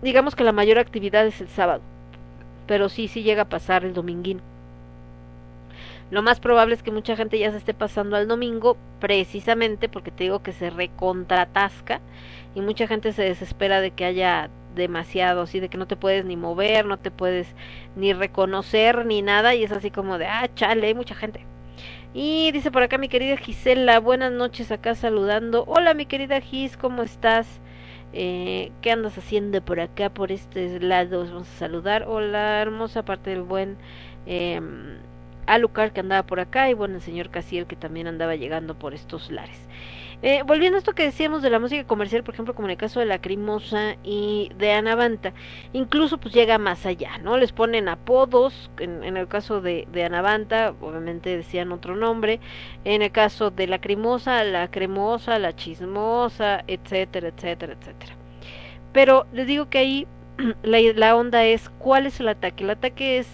[0.01, 1.83] Digamos que la mayor actividad es el sábado,
[2.67, 4.41] pero sí, sí llega a pasar el dominguín.
[6.11, 10.11] Lo más probable es que mucha gente ya se esté pasando al domingo, precisamente porque
[10.11, 12.01] te digo que se recontratasca
[12.55, 16.25] y mucha gente se desespera de que haya demasiado, así de que no te puedes
[16.25, 17.55] ni mover, no te puedes
[17.97, 21.45] ni reconocer ni nada y es así como de, ah, chale, hay mucha gente.
[22.13, 25.65] Y dice por acá mi querida Gisela, buenas noches acá saludando.
[25.67, 27.61] Hola mi querida Gis, ¿cómo estás?
[28.13, 31.25] Eh, ¿Qué andas haciendo por acá, por este lado?
[31.25, 32.05] Vamos a saludar.
[32.07, 33.77] Hola, hermosa parte del buen
[34.27, 34.61] eh,
[35.47, 38.95] Alucard que andaba por acá y bueno, el señor Casiel que también andaba llegando por
[38.95, 39.61] estos lares.
[40.27, 42.77] Eh, volviendo a esto que decíamos de la música comercial, por ejemplo, como en el
[42.79, 45.35] caso de la Crimosa y de Anavanta,
[45.75, 47.37] incluso pues llega más allá, ¿no?
[47.37, 52.41] Les ponen apodos, en, en el caso de, de Anavanta, obviamente decían otro nombre,
[52.85, 58.17] en el caso de la Crimosa, la Cremosa, la Chismosa, etcétera, etcétera, etcétera.
[58.95, 60.09] Pero les digo que ahí
[60.63, 62.65] la, la onda es, ¿cuál es el ataque?
[62.65, 63.29] El ataque es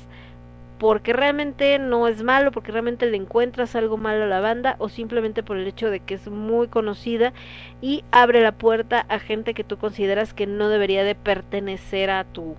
[0.81, 4.89] porque realmente no es malo, porque realmente le encuentras algo malo a la banda o
[4.89, 7.35] simplemente por el hecho de que es muy conocida
[7.83, 12.25] y abre la puerta a gente que tú consideras que no debería de pertenecer a
[12.25, 12.57] tu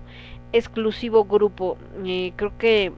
[0.52, 1.76] exclusivo grupo.
[2.04, 2.92] Eh, creo que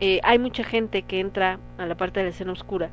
[0.00, 2.88] eh, hay mucha gente que entra a la parte de la escena oscura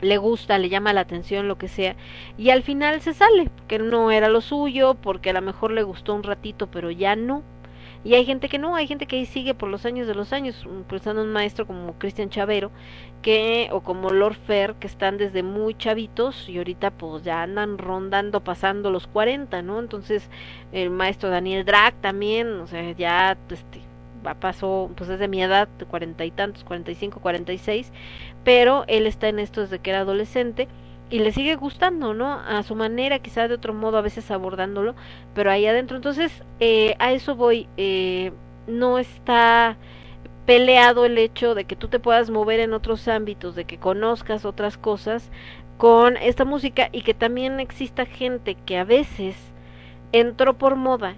[0.00, 1.96] le gusta, le llama la atención, lo que sea,
[2.36, 5.82] y al final se sale, que no era lo suyo, porque a lo mejor le
[5.82, 7.42] gustó un ratito, pero ya no.
[8.04, 10.34] Y hay gente que no, hay gente que ahí sigue por los años de los
[10.34, 12.70] años, pensando en un maestro como Cristian Chavero,
[13.22, 17.78] que, o como Lord Fair, que están desde muy chavitos y ahorita pues ya andan
[17.78, 19.80] rondando, pasando los 40, ¿no?
[19.80, 20.28] Entonces,
[20.72, 23.80] el maestro Daniel Drag también, o sea, ya, este,
[24.38, 27.58] pasó, pues es de mi edad, de cuarenta y tantos, cuarenta y cinco, cuarenta y
[27.58, 27.90] seis,
[28.44, 30.68] pero él está en esto desde que era adolescente
[31.10, 32.32] y le sigue gustando, ¿no?
[32.32, 34.94] A su manera, quizás de otro modo, a veces abordándolo,
[35.34, 35.96] pero ahí adentro.
[35.96, 37.68] Entonces, eh, a eso voy.
[37.76, 38.32] Eh,
[38.66, 39.76] no está
[40.46, 44.44] peleado el hecho de que tú te puedas mover en otros ámbitos, de que conozcas
[44.44, 45.30] otras cosas
[45.78, 49.36] con esta música y que también exista gente que a veces
[50.12, 51.14] entró por moda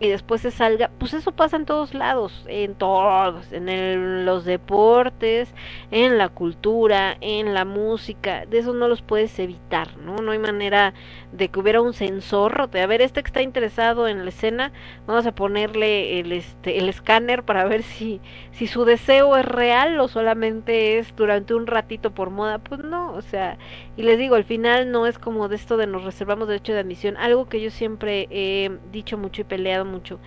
[0.00, 4.44] y después se salga, pues eso pasa en todos lados, en todos, en el- los
[4.46, 5.52] deportes,
[5.90, 10.16] en la cultura, en la música, de eso no los puedes evitar, ¿no?
[10.16, 10.94] No hay manera
[11.32, 14.72] de que hubiera un sensor, de a ver, este que está interesado en la escena,
[15.06, 18.20] vamos a ponerle el este el escáner para ver si
[18.52, 23.12] si su deseo es real o solamente es durante un ratito por moda, pues no,
[23.14, 23.58] o sea,
[23.96, 26.80] y les digo, al final no es como de esto de nos reservamos derecho de
[26.80, 30.18] admisión, algo que yo siempre he dicho mucho y peleado mucho,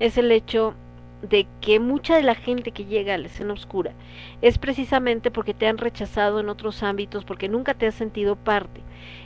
[0.00, 0.74] es el hecho
[1.22, 3.92] de que mucha de la gente que llega a la escena oscura
[4.40, 8.82] es precisamente porque te han rechazado en otros ámbitos, porque nunca te has sentido parte.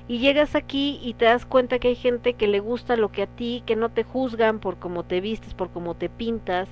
[0.09, 3.23] Y llegas aquí y te das cuenta que hay gente que le gusta lo que
[3.23, 6.69] a ti, que no te juzgan por cómo te vistes, por cómo te pintas,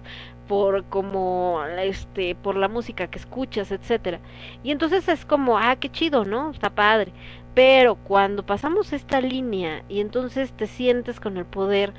[0.49, 4.21] por cómo este, por la música que escuchas, etcétera.
[4.63, 6.51] Y entonces es como, ah, qué chido, ¿no?
[6.51, 7.13] Está padre.
[7.55, 11.93] Pero cuando pasamos esta línea y entonces te sientes con el poder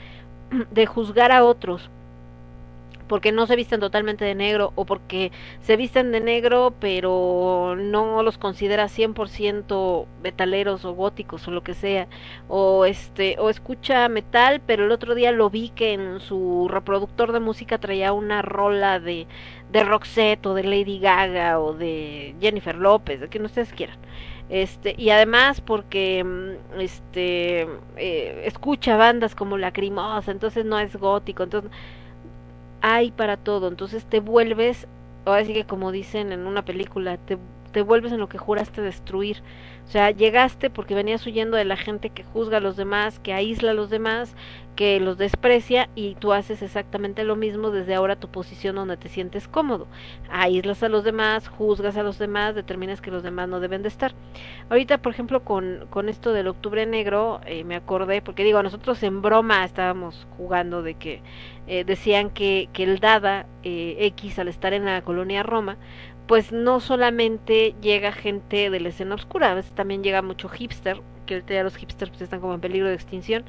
[0.72, 1.90] de juzgar a otros
[3.12, 8.24] porque no se visten totalmente de negro o porque se visten de negro pero no
[8.24, 12.08] los considera 100% metaleros o góticos o lo que sea.
[12.48, 17.34] O este o escucha metal pero el otro día lo vi que en su reproductor
[17.34, 19.28] de música traía una rola de
[19.74, 23.98] de Roxette o de Lady Gaga o de Jennifer López de quien ustedes quieran.
[24.48, 27.68] Este y además porque mm, este
[27.98, 31.72] eh, escucha bandas como Lacrimosa entonces no es gótico entonces
[32.82, 34.88] hay para todo, entonces te vuelves,
[35.26, 37.38] ahora sí que como dicen en una película, te,
[37.72, 39.42] te vuelves en lo que juraste destruir.
[39.92, 43.34] O sea, llegaste porque venías huyendo de la gente que juzga a los demás, que
[43.34, 44.38] aísla a los demás,
[44.78, 49.10] que los desprecia y tú haces exactamente lo mismo desde ahora tu posición donde te
[49.10, 49.88] sientes cómodo.
[50.30, 53.90] Aíslas a los demás, juzgas a los demás, determinas que los demás no deben de
[53.90, 54.14] estar.
[54.70, 59.04] Ahorita, por ejemplo, con, con esto del octubre negro, eh, me acordé, porque digo, nosotros
[59.04, 61.22] en broma estábamos jugando de que
[61.68, 65.78] eh, decían que, que el Dada eh, X al estar en la colonia Roma,
[66.32, 71.02] pues no solamente llega gente de la escena oscura, a veces también llega mucho hipster,
[71.26, 73.44] que ahorita ya los hipsters pues están como en peligro de extinción,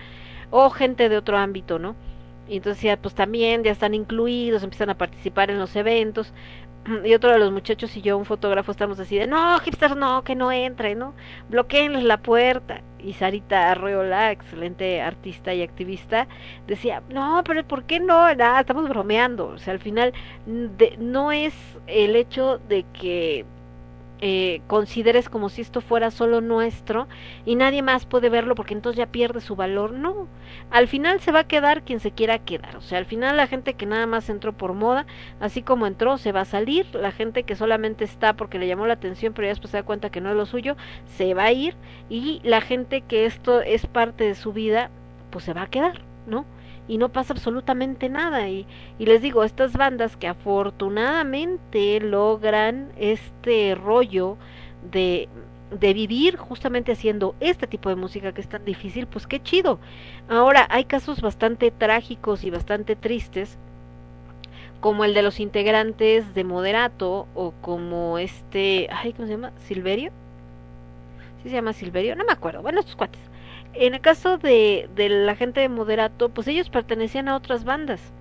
[0.51, 1.95] o gente de otro ámbito, ¿no?
[2.49, 6.33] Y entonces ya pues también ya están incluidos, empiezan a participar en los eventos.
[7.05, 10.23] Y otro de los muchachos y yo, un fotógrafo, estamos así de, no, hipsters no,
[10.25, 11.15] que no entren, ¿no?
[11.49, 12.83] Bloqueenles la puerta.
[12.99, 16.29] Y Sarita Arreola, excelente artista y activista,
[16.69, 18.33] decía, no, pero ¿por qué no?
[18.35, 19.49] Nada, estamos bromeando.
[19.49, 20.13] O sea, al final
[20.47, 21.55] de, no es
[21.89, 23.45] el hecho de que
[24.25, 27.09] eh, consideres como si esto fuera solo nuestro
[27.45, 29.93] y nadie más puede verlo porque entonces ya pierde su valor.
[29.93, 30.29] No,
[30.71, 32.77] al final se va a quedar quien se quiera quedar.
[32.77, 35.07] O sea, al final la gente que nada más entró por moda,
[35.41, 36.87] así como entró, se va a salir.
[36.95, 39.83] La gente que solamente está porque le llamó la atención, pero ya después se da
[39.83, 41.75] cuenta que no es lo suyo, se va a ir.
[42.09, 44.91] Y la gente que esto es parte de su vida,
[45.31, 46.47] pues se va a quedar, ¿no?
[46.89, 48.49] Y no pasa absolutamente nada.
[48.49, 48.67] Y,
[48.99, 54.37] y les digo, estas bandas que afortunadamente logran este rollo
[54.91, 55.29] de,
[55.71, 59.79] de vivir justamente haciendo este tipo de música que es tan difícil, pues qué chido.
[60.29, 63.59] Ahora, hay casos bastante trágicos y bastante tristes,
[64.81, 69.53] como el de los integrantes de Moderato o como este, ay, ¿cómo se llama?
[69.67, 70.11] Silverio.
[71.43, 72.17] ¿Sí se llama Silverio?
[72.17, 72.63] No me acuerdo.
[72.63, 73.21] Bueno, estos cuates.
[73.75, 78.13] En el caso de, de la gente de Moderato, pues ellos pertenecían a otras bandas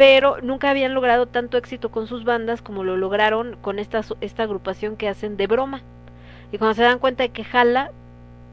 [0.00, 4.44] pero nunca habían logrado tanto éxito con sus bandas como lo lograron con esta, esta
[4.44, 5.82] agrupación que hacen de broma.
[6.50, 7.92] Y cuando se dan cuenta de que jala,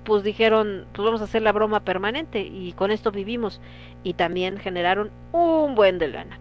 [0.04, 3.62] pues dijeron, pues vamos a hacer la broma permanente y con esto vivimos.
[4.04, 6.38] Y también generaron un buen de lana.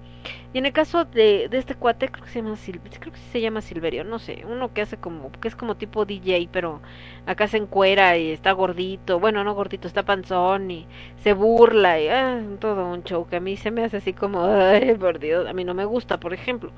[0.52, 2.56] Y en el caso de, de este cuate, creo que se llama
[3.00, 6.04] creo que se llama Silverio, no sé, uno que hace como, que es como tipo
[6.04, 6.80] DJ, pero
[7.26, 10.86] acá se encuera y está gordito, bueno, no gordito, está panzón y
[11.22, 14.44] se burla y ah, todo un show que a mí se me hace así como,
[14.46, 16.72] ay, por Dios, a mí no me gusta, por ejemplo.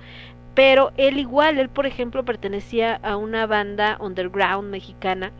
[0.54, 5.32] Pero él igual, él por ejemplo pertenecía a una banda underground mexicana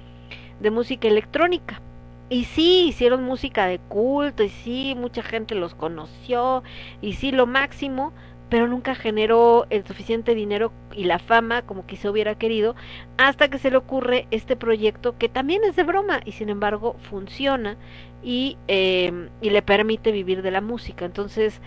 [0.61, 1.83] de música electrónica.
[2.31, 6.63] Y sí, hicieron música de culto, y sí, mucha gente los conoció,
[7.01, 8.13] y sí, lo máximo,
[8.51, 12.75] pero nunca generó el suficiente dinero y la fama como quizá hubiera querido,
[13.17, 16.97] hasta que se le ocurre este proyecto que también es de broma, y sin embargo
[17.11, 17.77] funciona
[18.23, 21.05] y, eh, y le permite vivir de la música.
[21.05, 21.61] Entonces,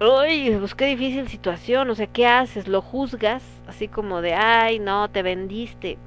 [0.00, 2.68] uy, pues qué difícil situación, o sea, ¿qué haces?
[2.68, 3.42] ¿Lo juzgas?
[3.66, 5.98] Así como de, ay, no, te vendiste.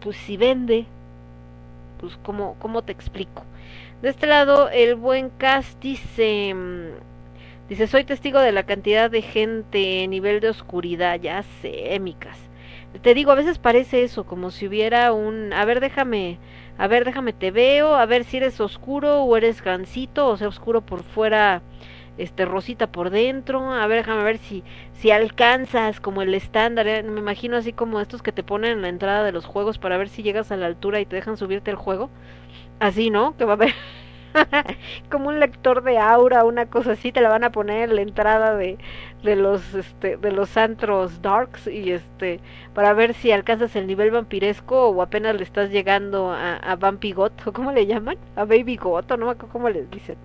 [0.00, 0.86] Pues si vende,
[2.00, 3.44] pues cómo, cómo te explico.
[4.02, 9.22] De este lado, el buen cast dice, mm, dice, soy testigo de la cantidad de
[9.22, 12.38] gente, nivel de oscuridad, ya sé, micas.
[13.02, 16.38] Te digo, a veces parece eso, como si hubiera un, a ver, déjame,
[16.76, 20.48] a ver, déjame, te veo, a ver si eres oscuro o eres gansito, o sea,
[20.48, 21.62] oscuro por fuera,
[22.22, 27.02] este rosita por dentro, a ver, déjame ver si si alcanzas como el estándar, eh,
[27.02, 29.96] me imagino así como estos que te ponen en la entrada de los juegos para
[29.96, 32.10] ver si llegas a la altura y te dejan subirte al juego.
[32.80, 33.36] Así, ¿no?
[33.36, 33.74] Que va a haber
[35.10, 38.02] como un lector de aura, una cosa así, te la van a poner en la
[38.02, 38.78] entrada de,
[39.22, 42.40] de los este de los antros darks y este
[42.74, 46.78] para ver si alcanzas el nivel vampiresco o apenas le estás llegando a, a
[47.46, 50.16] o cómo le llaman, a Baby Got o no me acuerdo cómo les dicen.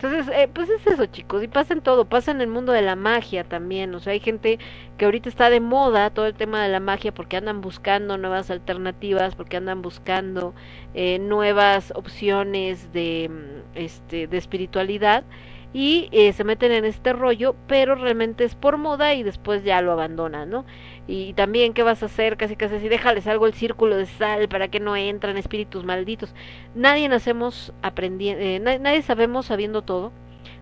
[0.00, 2.82] Entonces, eh, pues es eso, chicos, y pasa en todo, pasa en el mundo de
[2.82, 4.60] la magia también, o sea, hay gente
[4.96, 8.48] que ahorita está de moda todo el tema de la magia porque andan buscando nuevas
[8.50, 10.54] alternativas, porque andan buscando
[10.94, 15.24] eh, nuevas opciones de, mm, este, de espiritualidad
[15.72, 19.82] y eh, se meten en este rollo, pero realmente es por moda y después ya
[19.82, 20.64] lo abandonan, ¿no?
[21.10, 22.36] Y también, ¿qué vas a hacer?
[22.36, 26.34] Casi casi así, déjales algo el círculo de sal para que no entran espíritus malditos.
[26.74, 30.12] Nadie nacemos aprendiendo, eh, nadie sabemos sabiendo todo.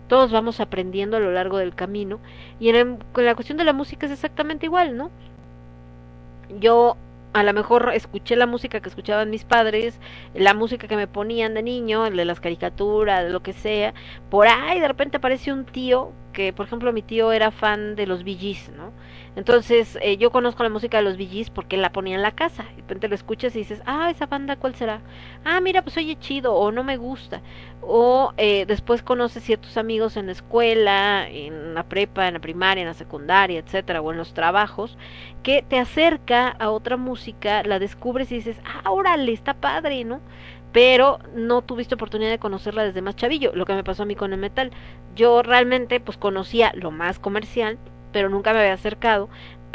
[0.07, 2.21] Todos vamos aprendiendo a lo largo del camino.
[2.61, 5.11] Y en, la cuestión de la música es exactamente igual, ¿no?
[6.61, 6.95] Yo
[7.33, 9.99] a lo mejor escuché la música que escuchaban mis padres,
[10.33, 13.93] la música que me ponían de niño, de las caricaturas, de lo que sea.
[14.29, 18.07] Por ahí de repente aparece un tío que, por ejemplo, mi tío era fan de
[18.07, 18.93] los Gees, ¿no?
[19.37, 22.65] Entonces, eh, yo conozco la música de los Gees porque la ponía en la casa.
[22.71, 24.99] Y de repente lo escuchas y dices, ah, esa banda, ¿cuál será?
[25.45, 27.43] Ah, mira, pues oye chido, o no me gusta.
[27.81, 32.81] O eh, después conoces ciertos amigos en la escuela, en la prepa, en la primaria,
[32.81, 34.97] en la secundaria, etcétera, o en los trabajos,
[35.43, 40.19] que te acerca a otra música, la descubres y dices, ah, órale, está padre, ¿no?
[40.73, 44.15] pero no tuviste oportunidad de conocerla desde más chavillo, lo que me pasó a mí
[44.15, 44.71] con el metal.
[45.15, 47.79] Yo realmente pues conocía lo más comercial,
[48.17, 49.29] pero nunca me había acercado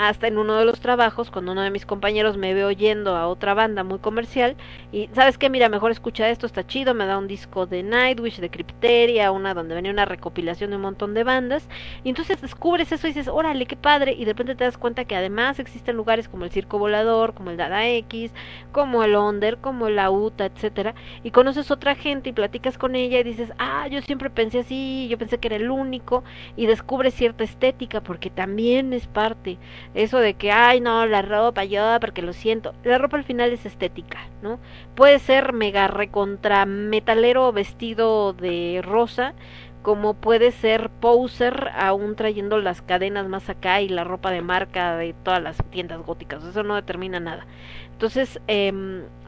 [0.09, 3.29] hasta en uno de los trabajos, cuando uno de mis compañeros me ve oyendo a
[3.29, 4.57] otra banda muy comercial,
[4.91, 8.41] y sabes qué, mira, mejor escucha esto, está chido, me da un disco de Nightwish,
[8.41, 11.69] de Crypteria, una donde venía una recopilación de un montón de bandas,
[12.03, 15.05] y entonces descubres eso y dices, órale, qué padre, y de repente te das cuenta
[15.05, 18.33] que además existen lugares como el Circo Volador, como el Dada X,
[18.73, 23.21] como el Onder, como la UTA, etcétera, y conoces otra gente y platicas con ella
[23.21, 26.25] y dices, ah, yo siempre pensé así, yo pensé que era el único,
[26.57, 29.59] y descubres cierta estética, porque también es parte
[29.95, 32.75] eso de que, ay, no, la ropa, yo, porque lo siento.
[32.85, 34.59] La ropa al final es estética, ¿no?
[34.95, 39.35] Puede ser mega recontra metalero vestido de rosa,
[39.83, 44.97] como puede ser poser aún trayendo las cadenas más acá y la ropa de marca
[44.97, 46.45] de todas las tiendas góticas.
[46.45, 47.47] Eso no determina nada.
[47.93, 48.73] Entonces eh,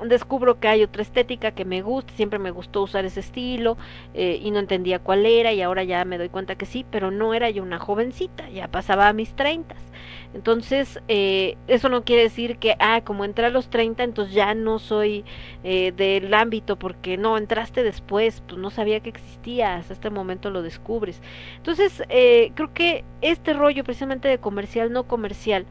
[0.04, 3.76] descubro que hay otra estética que me gusta, siempre me gustó usar ese estilo
[4.14, 7.10] eh, y no entendía cuál era y ahora ya me doy cuenta que sí, pero
[7.10, 9.78] no era yo una jovencita, ya pasaba a mis treintas.
[10.34, 14.52] Entonces, eh, eso no quiere decir que, ah, como entré a los 30, entonces ya
[14.54, 15.24] no soy
[15.62, 20.50] eh, del ámbito, porque no, entraste después, pues no sabía que existía, hasta este momento
[20.50, 21.22] lo descubres.
[21.56, 25.66] Entonces, eh, creo que este rollo precisamente de comercial, no comercial,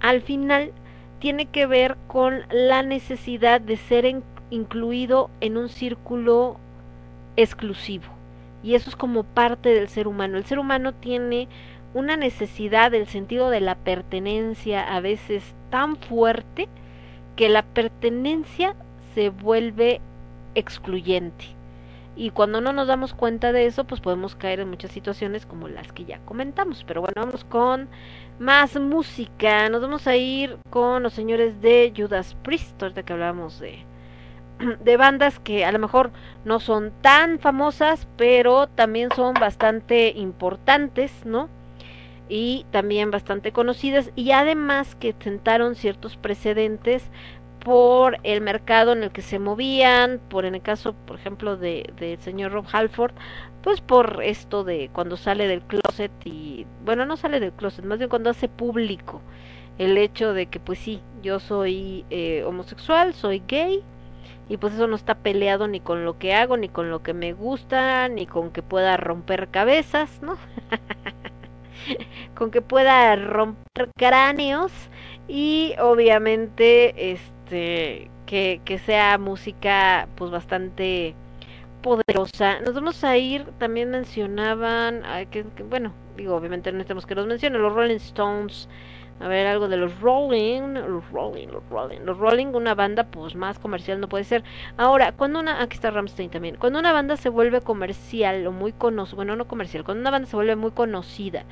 [0.00, 0.72] al final
[1.18, 6.60] tiene que ver con la necesidad de ser en- incluido en un círculo
[7.36, 8.04] exclusivo.
[8.62, 10.38] Y eso es como parte del ser humano.
[10.38, 11.48] El ser humano tiene
[11.94, 16.68] una necesidad del sentido de la pertenencia a veces tan fuerte
[17.36, 18.74] que la pertenencia
[19.14, 20.00] se vuelve
[20.54, 21.46] excluyente.
[22.16, 25.68] Y cuando no nos damos cuenta de eso, pues podemos caer en muchas situaciones como
[25.68, 26.84] las que ya comentamos.
[26.86, 27.88] Pero bueno, vamos con
[28.38, 29.68] más música.
[29.68, 33.80] Nos vamos a ir con los señores de Judas Priest, ahorita que hablábamos de,
[34.84, 36.12] de bandas que a lo mejor
[36.44, 41.48] no son tan famosas, pero también son bastante importantes, ¿no?
[42.28, 47.10] Y también bastante conocidas y además que sentaron ciertos precedentes
[47.60, 51.90] por el mercado en el que se movían, por en el caso, por ejemplo, de
[51.98, 53.14] del señor Rob Halford,
[53.62, 57.98] pues por esto de cuando sale del closet y bueno, no sale del closet, más
[57.98, 59.22] bien cuando hace público
[59.78, 63.82] el hecho de que pues sí, yo soy eh, homosexual, soy gay
[64.48, 67.14] y pues eso no está peleado ni con lo que hago, ni con lo que
[67.14, 70.36] me gusta, ni con que pueda romper cabezas, ¿no?
[72.34, 74.72] con que pueda romper cráneos
[75.28, 81.14] y obviamente este que, que sea música pues bastante
[81.84, 82.60] poderosa.
[82.60, 87.60] Nos vamos a ir, también mencionaban, que, bueno, digo, obviamente no necesitamos que los mencionen,
[87.60, 88.68] los Rolling Stones,
[89.24, 93.34] a ver, algo de los Rolling, los Rolling, los Rolling, los Rolling, una banda pues
[93.34, 94.44] más comercial no puede ser.
[94.76, 98.72] Ahora, cuando una, aquí está Ramstein también, cuando una banda se vuelve comercial o muy
[98.72, 101.46] conocida, bueno, no comercial, cuando una banda se vuelve muy conocida,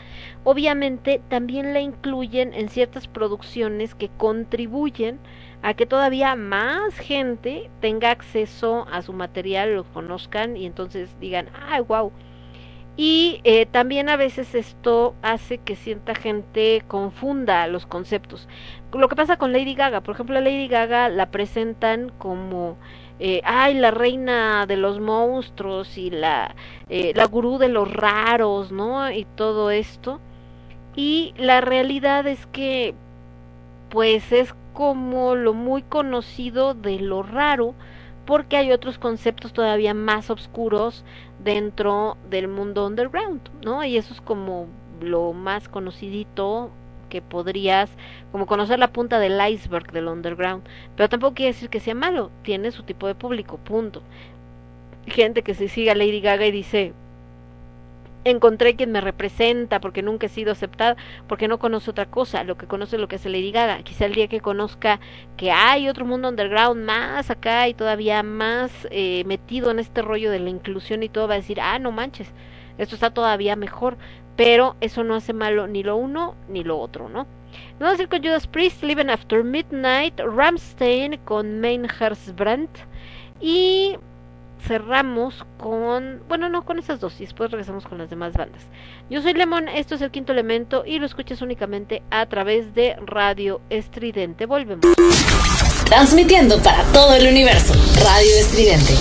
[0.44, 5.18] obviamente también la incluyen en ciertas producciones que contribuyen
[5.62, 11.48] a que todavía más gente tenga acceso a su material, lo conozcan y entonces digan,
[11.70, 12.12] ay, wow.
[12.96, 18.48] Y eh, también a veces esto hace que cierta gente confunda los conceptos.
[18.92, 22.76] Lo que pasa con Lady Gaga, por ejemplo, a Lady Gaga la presentan como,
[23.18, 26.54] eh, ay, la reina de los monstruos y la,
[26.90, 29.10] eh, la gurú de los raros, ¿no?
[29.10, 30.20] Y todo esto.
[30.94, 32.94] Y la realidad es que,
[33.88, 37.74] pues es como lo muy conocido de lo raro,
[38.26, 41.04] porque hay otros conceptos todavía más oscuros
[41.44, 43.84] dentro del mundo underground, ¿no?
[43.84, 44.66] Y eso es como
[45.00, 46.70] lo más conocidito
[47.08, 47.90] que podrías
[48.30, 50.62] como conocer la punta del iceberg del underground,
[50.96, 54.02] pero tampoco quiere decir que sea malo, tiene su tipo de público, punto.
[55.06, 56.94] Gente que se sigue a Lady Gaga y dice,
[58.24, 60.96] encontré quien me representa porque nunca he sido aceptada,
[61.28, 63.82] porque no conoce otra cosa, lo que conoce es lo que hace Lady Gaga.
[63.82, 65.00] Quizá el día que conozca
[65.36, 70.30] que hay otro mundo underground más acá y todavía más eh, metido en este rollo
[70.30, 72.32] de la inclusión y todo, va a decir, ah, no manches,
[72.78, 73.96] esto está todavía mejor,
[74.36, 77.26] pero eso no hace malo ni lo uno ni lo otro, ¿no?
[77.78, 82.68] Vamos a ir con Judas Priest, Living After Midnight, Ramstein con Brand
[83.40, 83.96] y
[84.66, 88.62] cerramos con, bueno, no con esas dos y después regresamos con las demás bandas.
[89.10, 92.96] Yo soy Lemon, esto es el quinto elemento y lo escuchas únicamente a través de
[93.04, 94.46] Radio Estridente.
[94.46, 94.86] Volvemos.
[95.86, 97.74] Transmitiendo para todo el universo.
[98.04, 98.94] Radio Estridente.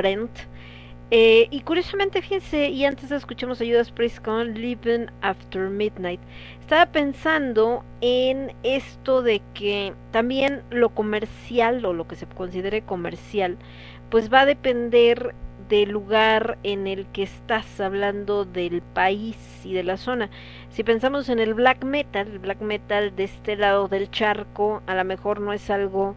[0.00, 0.30] Brent.
[1.10, 6.20] Eh, y curiosamente, fíjense, y antes escuchemos a Judas Priest Living After Midnight.
[6.60, 13.56] Estaba pensando en esto de que también lo comercial o lo que se considere comercial,
[14.10, 15.34] pues va a depender
[15.68, 20.30] del lugar en el que estás hablando del país y de la zona.
[20.70, 24.94] Si pensamos en el black metal, el black metal de este lado del charco, a
[24.94, 26.16] lo mejor no es algo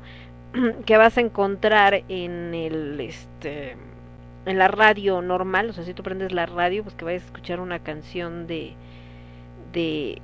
[0.86, 3.78] que vas a encontrar en el este
[4.46, 7.26] en la radio normal, o sea, si tú prendes la radio, pues que vayas a
[7.28, 8.74] escuchar una canción de
[9.74, 10.22] de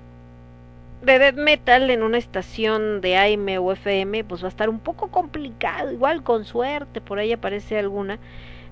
[1.01, 4.79] de death metal en una estación de AM o FM, pues va a estar un
[4.79, 8.17] poco complicado, igual con suerte, por ahí aparece alguna,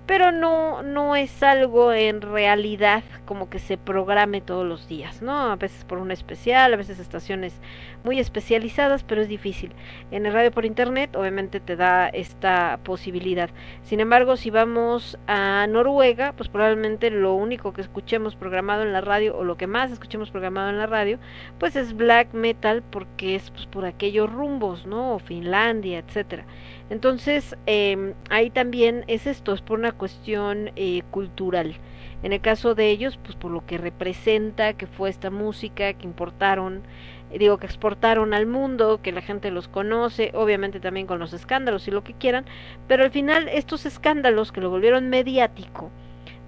[0.05, 5.51] pero no no es algo en realidad como que se programe todos los días, ¿no?
[5.51, 7.59] A veces por un especial, a veces estaciones
[8.03, 9.71] muy especializadas, pero es difícil.
[10.11, 13.49] En el radio por internet obviamente te da esta posibilidad.
[13.83, 19.01] Sin embargo, si vamos a Noruega, pues probablemente lo único que escuchemos programado en la
[19.01, 21.17] radio o lo que más escuchemos programado en la radio,
[21.59, 25.15] pues es black metal porque es pues, por aquellos rumbos, ¿no?
[25.15, 26.45] O Finlandia, etcétera.
[26.89, 31.75] Entonces, eh, ahí también es esto, es por una cuestión eh, cultural.
[32.21, 36.05] En el caso de ellos, pues por lo que representa, que fue esta música que
[36.05, 36.83] importaron,
[37.31, 41.33] eh, digo que exportaron al mundo, que la gente los conoce, obviamente también con los
[41.33, 42.45] escándalos y lo que quieran,
[42.87, 45.89] pero al final estos escándalos que lo volvieron mediático,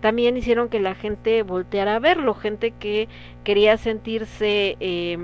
[0.01, 3.07] también hicieron que la gente volteara a verlo, gente que
[3.43, 5.17] quería sentirse eh,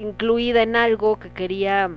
[0.00, 1.90] incluida en algo, que quería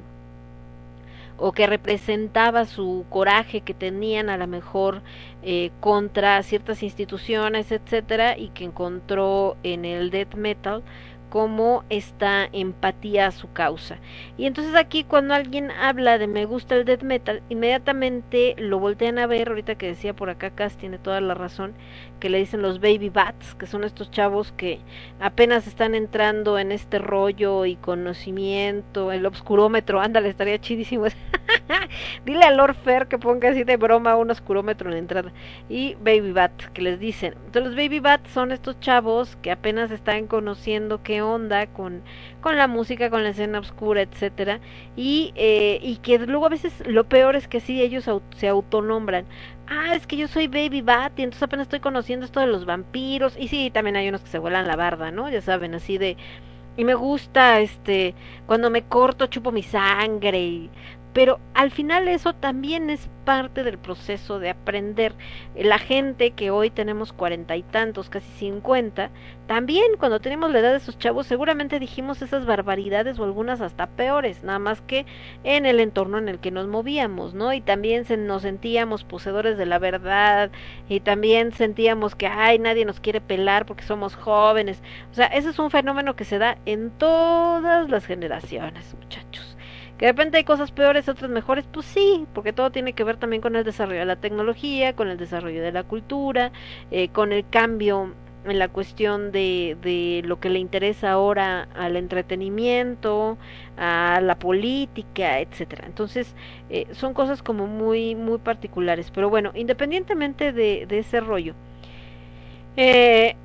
[1.37, 5.01] o que representaba su coraje que tenían a lo mejor
[5.43, 10.83] eh, contra ciertas instituciones, etcétera, y que encontró en el death metal
[11.29, 13.97] como esta empatía a su causa.
[14.37, 19.19] Y entonces aquí cuando alguien habla de me gusta el death metal, inmediatamente lo voltean
[19.19, 21.73] a ver, ahorita que decía por acá Cass tiene toda la razón,
[22.19, 24.79] que le dicen los baby bats, que son estos chavos que
[25.19, 31.05] apenas están entrando en este rollo y conocimiento, el obscurómetro, ándale, estaría chidísimo.
[32.25, 35.31] Dile a Lord Fair que ponga así de broma un oscurómetro en la entrada.
[35.69, 37.33] Y baby bat, que les dicen.
[37.45, 42.01] Entonces los baby bats son estos chavos que apenas están conociendo qué onda con,
[42.41, 44.59] con la música, con la escena oscura, etcétera,
[44.95, 48.47] y, eh, y que luego a veces lo peor es que sí ellos au se
[48.47, 49.25] autonombran
[49.67, 52.65] ah, es que yo soy Baby Bat y entonces apenas estoy conociendo esto de los
[52.65, 53.37] vampiros.
[53.37, 55.29] Y sí, también hay unos que se vuelan la barda, ¿no?
[55.29, 56.17] Ya saben, así de...
[56.77, 58.13] Y me gusta, este,
[58.45, 60.69] cuando me corto chupo mi sangre y...
[61.13, 65.13] Pero al final eso también es parte del proceso de aprender.
[65.55, 69.09] La gente que hoy tenemos cuarenta y tantos, casi cincuenta,
[69.47, 73.87] también cuando tenemos la edad de esos chavos seguramente dijimos esas barbaridades o algunas hasta
[73.87, 75.05] peores, nada más que
[75.43, 77.53] en el entorno en el que nos movíamos, ¿no?
[77.53, 80.51] Y también se, nos sentíamos poseedores de la verdad
[80.87, 84.81] y también sentíamos que, ay, nadie nos quiere pelar porque somos jóvenes.
[85.11, 89.26] O sea, ese es un fenómeno que se da en todas las generaciones, muchachos.
[89.97, 93.17] Que de repente hay cosas peores, otras mejores, pues sí, porque todo tiene que ver
[93.17, 96.51] también con el desarrollo de la tecnología, con el desarrollo de la cultura,
[96.91, 98.13] eh, con el cambio
[98.45, 103.37] en la cuestión de, de lo que le interesa ahora al entretenimiento,
[103.77, 105.85] a la política, etcétera.
[105.87, 106.35] Entonces,
[106.69, 109.11] eh, son cosas como muy, muy particulares.
[109.11, 111.55] Pero bueno, independientemente de, de ese rollo,
[112.77, 113.35] eh,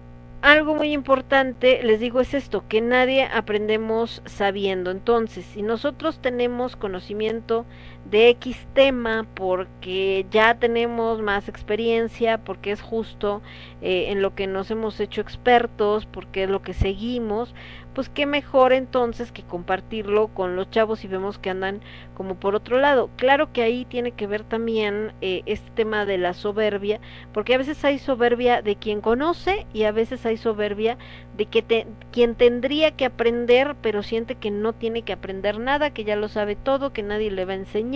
[0.43, 4.91] algo muy importante, les digo, es esto, que nadie aprendemos sabiendo.
[4.91, 7.65] Entonces, si nosotros tenemos conocimiento
[8.05, 13.43] de X tema porque ya tenemos más experiencia, porque es justo
[13.81, 17.55] eh, en lo que nos hemos hecho expertos, porque es lo que seguimos,
[17.95, 21.81] pues qué mejor entonces que compartirlo con los chavos y vemos que andan
[22.15, 23.11] como por otro lado.
[23.17, 27.01] Claro que ahí tiene que ver también eh, este tema de la soberbia,
[27.33, 30.97] porque a veces hay soberbia de quien conoce y a veces hay soberbia
[31.37, 35.91] de que te, quien tendría que aprender pero siente que no tiene que aprender nada,
[35.91, 37.92] que ya lo sabe todo, que nadie le va a enseñar,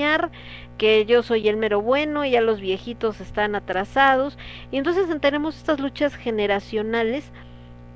[0.79, 4.37] que yo soy el mero bueno y ya los viejitos están atrasados
[4.71, 7.33] y entonces tenemos estas luchas generacionales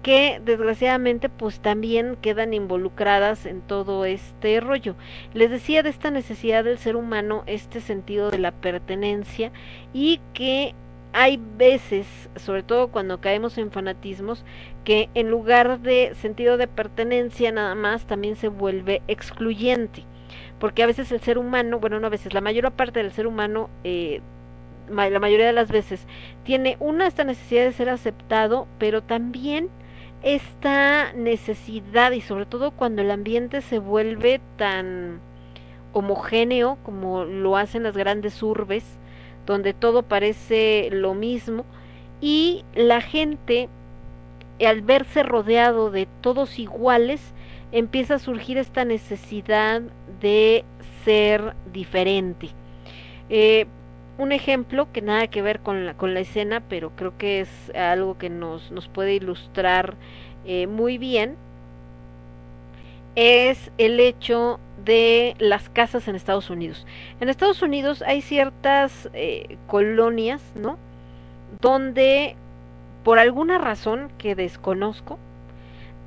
[0.03, 4.95] que desgraciadamente pues también quedan involucradas en todo este rollo.
[5.35, 9.53] Les decía de esta necesidad del ser humano, este sentido de la pertenencia
[9.93, 10.75] y que
[11.13, 12.07] hay veces,
[12.37, 14.45] sobre todo cuando caemos en fanatismos,
[14.85, 20.05] que en lugar de sentido de pertenencia nada más también se vuelve excluyente.
[20.61, 23.27] Porque a veces el ser humano, bueno, no a veces, la mayor parte del ser
[23.27, 24.21] humano, eh,
[24.89, 26.07] la mayoría de las veces,
[26.45, 29.69] tiene una esta necesidad de ser aceptado, pero también
[30.23, 35.21] esta necesidad y sobre todo cuando el ambiente se vuelve tan
[35.93, 38.85] homogéneo como lo hacen las grandes urbes,
[39.47, 41.65] donde todo parece lo mismo
[42.21, 43.69] y la gente
[44.65, 47.33] al verse rodeado de todos iguales
[47.73, 49.83] empieza a surgir esta necesidad
[50.21, 50.65] de
[51.05, 52.51] ser diferente.
[53.29, 53.67] Eh,
[54.19, 57.75] un ejemplo que nada que ver con la, con la escena, pero creo que es
[57.75, 59.95] algo que nos, nos puede ilustrar
[60.45, 61.37] eh, muy bien,
[63.15, 66.87] es el hecho de las casas en Estados Unidos.
[67.21, 70.79] En Estados Unidos hay ciertas eh, colonias, ¿no?
[71.61, 72.37] Donde
[73.05, 75.19] por alguna razón que desconozco,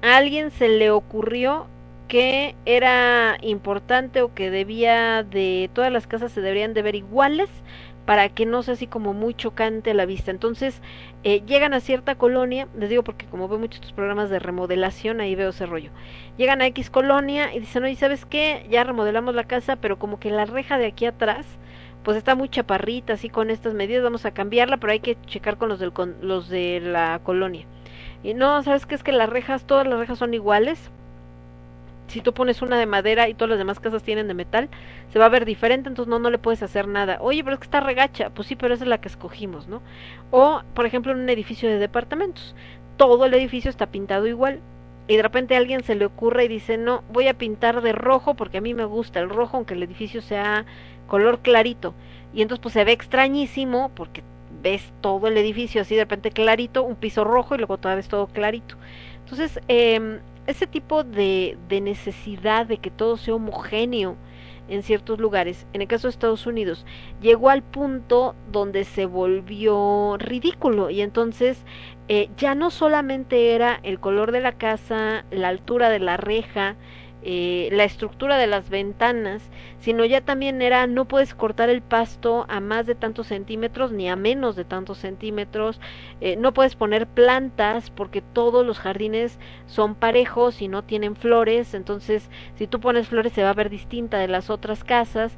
[0.01, 1.67] a alguien se le ocurrió
[2.14, 7.50] que era importante o que debía de todas las casas se deberían de ver iguales
[8.06, 10.30] para que no sea así como muy chocante a la vista.
[10.30, 10.80] Entonces,
[11.24, 15.22] eh, llegan a cierta colonia, les digo porque como veo muchos estos programas de remodelación,
[15.22, 15.90] ahí veo ese rollo.
[16.38, 18.67] Llegan a X colonia y dicen, oye, ¿sabes qué?
[18.69, 21.48] Ya remodelamos la casa, pero como que la reja de aquí atrás,
[22.03, 25.58] pues está muy chaparrita, así con estas medidas, vamos a cambiarla, pero hay que checar
[25.58, 27.66] con los, del, con los de la colonia.
[28.22, 28.93] Y no, ¿sabes qué?
[28.93, 30.92] Es que las rejas, todas las rejas son iguales,
[32.07, 34.69] si tú pones una de madera y todas las demás casas tienen de metal,
[35.11, 37.17] se va a ver diferente, entonces no, no le puedes hacer nada.
[37.22, 39.82] Oye, pero es que está regacha, pues sí, pero esa es la que escogimos, ¿no?
[40.32, 42.56] O, por ejemplo, en un edificio de departamentos,
[42.98, 44.59] todo el edificio está pintado igual.
[45.07, 47.91] Y de repente a alguien se le ocurre y dice, no, voy a pintar de
[47.91, 50.65] rojo porque a mí me gusta el rojo, aunque el edificio sea
[51.07, 51.93] color clarito.
[52.33, 54.23] Y entonces pues se ve extrañísimo porque
[54.61, 58.07] ves todo el edificio así de repente clarito, un piso rojo y luego toda vez
[58.07, 58.77] todo clarito.
[59.23, 64.18] Entonces, eh, ese tipo de, de necesidad de que todo sea homogéneo
[64.70, 66.86] en ciertos lugares, en el caso de Estados Unidos,
[67.22, 71.64] llegó al punto donde se volvió ridículo y entonces
[72.08, 76.76] eh, ya no solamente era el color de la casa, la altura de la reja,
[77.26, 79.42] eh, la estructura de las ventanas,
[79.80, 84.10] sino ya también era no puedes cortar el pasto a más de tantos centímetros ni
[84.10, 85.80] a menos de tantos centímetros,
[86.22, 91.74] eh, no puedes poner plantas porque todos los jardines son parejos y no tienen flores,
[91.74, 95.38] entonces si tú pones flores se va a ver distinta de las otras casas,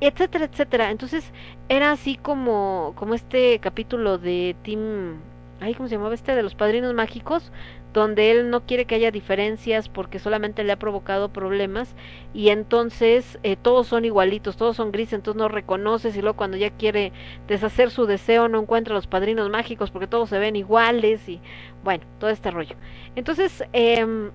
[0.00, 0.90] etcétera, etcétera.
[0.90, 1.32] Entonces
[1.68, 5.18] era así como, como este capítulo de Tim,
[5.60, 6.34] ay, ¿cómo se llamaba este?
[6.34, 7.52] De los padrinos mágicos,
[7.92, 11.94] donde él no quiere que haya diferencias porque solamente le ha provocado problemas
[12.32, 16.56] y entonces eh, todos son igualitos, todos son grises, entonces no reconoces y luego cuando
[16.56, 17.12] ya quiere
[17.48, 21.40] deshacer su deseo no encuentra los padrinos mágicos porque todos se ven iguales y
[21.82, 22.76] bueno, todo este rollo.
[23.16, 24.30] Entonces, eh,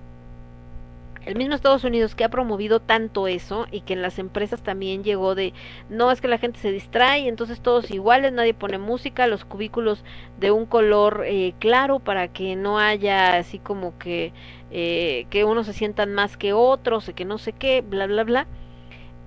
[1.26, 5.04] el mismo Estados Unidos que ha promovido tanto eso y que en las empresas también
[5.04, 5.52] llegó de
[5.90, 10.04] no es que la gente se distrae entonces todos iguales nadie pone música los cubículos
[10.38, 14.32] de un color eh, claro para que no haya así como que
[14.70, 18.46] eh, que unos se sientan más que otros que no sé qué bla bla bla.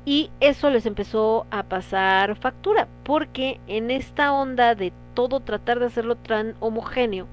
[0.05, 5.87] Y eso les empezó a pasar factura porque en esta onda de todo tratar de
[5.87, 7.27] hacerlo tan homogéneo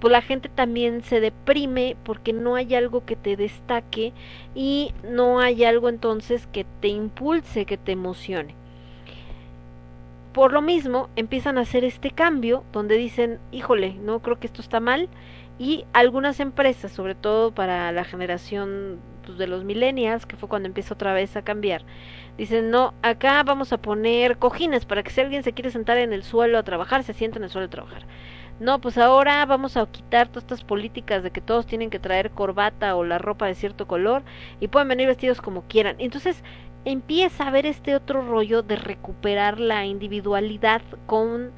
[0.00, 4.12] pues la gente también se deprime porque no hay algo que te destaque
[4.54, 8.54] y no hay algo entonces que te impulse, que te emocione.
[10.32, 14.62] Por lo mismo, empiezan a hacer este cambio donde dicen, híjole, no creo que esto
[14.62, 15.08] está mal
[15.58, 20.68] y algunas empresas, sobre todo para la generación pues, de los millennials, que fue cuando
[20.68, 21.82] empieza otra vez a cambiar,
[22.38, 26.14] dicen, no, acá vamos a poner cojines para que si alguien se quiere sentar en
[26.14, 28.06] el suelo a trabajar, se sienta en el suelo a trabajar
[28.60, 32.30] no, pues ahora vamos a quitar todas estas políticas de que todos tienen que traer
[32.30, 34.22] corbata o la ropa de cierto color
[34.60, 35.96] y pueden venir vestidos como quieran.
[35.98, 36.44] Entonces
[36.84, 41.52] empieza a haber este otro rollo de recuperar la individualidad con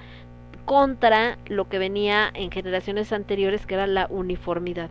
[0.64, 4.89] contra lo que venía en generaciones anteriores que era la uniformidad.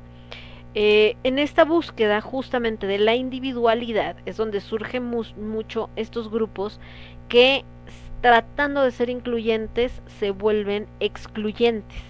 [0.74, 6.82] Eh, en esta búsqueda justamente de la individualidad es donde surgen mucho estos grupos
[7.30, 7.64] que
[8.22, 12.02] tratando de ser incluyentes se vuelven excluyentes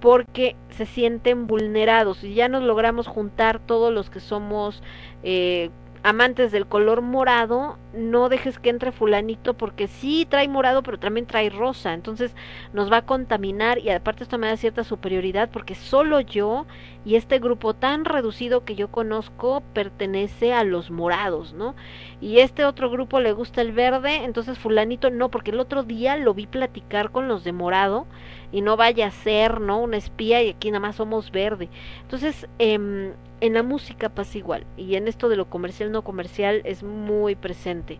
[0.00, 4.82] porque se sienten vulnerados y ya nos logramos juntar todos los que somos
[5.22, 5.70] eh,
[6.02, 11.26] amantes del color morado, no dejes que entre fulanito porque sí trae morado, pero también
[11.26, 12.34] trae rosa, entonces
[12.72, 16.66] nos va a contaminar y aparte esto me da cierta superioridad porque solo yo
[17.04, 21.76] y este grupo tan reducido que yo conozco pertenece a los morados, ¿no?
[22.20, 26.16] Y este otro grupo le gusta el verde, entonces fulanito no, porque el otro día
[26.16, 28.06] lo vi platicar con los de morado
[28.50, 29.78] y no vaya a ser, ¿no?
[29.78, 31.68] Una espía y aquí nada más somos verde.
[32.02, 36.62] Entonces, eh, en la música pasa igual y en esto de lo comercial no comercial
[36.64, 37.98] es muy presente.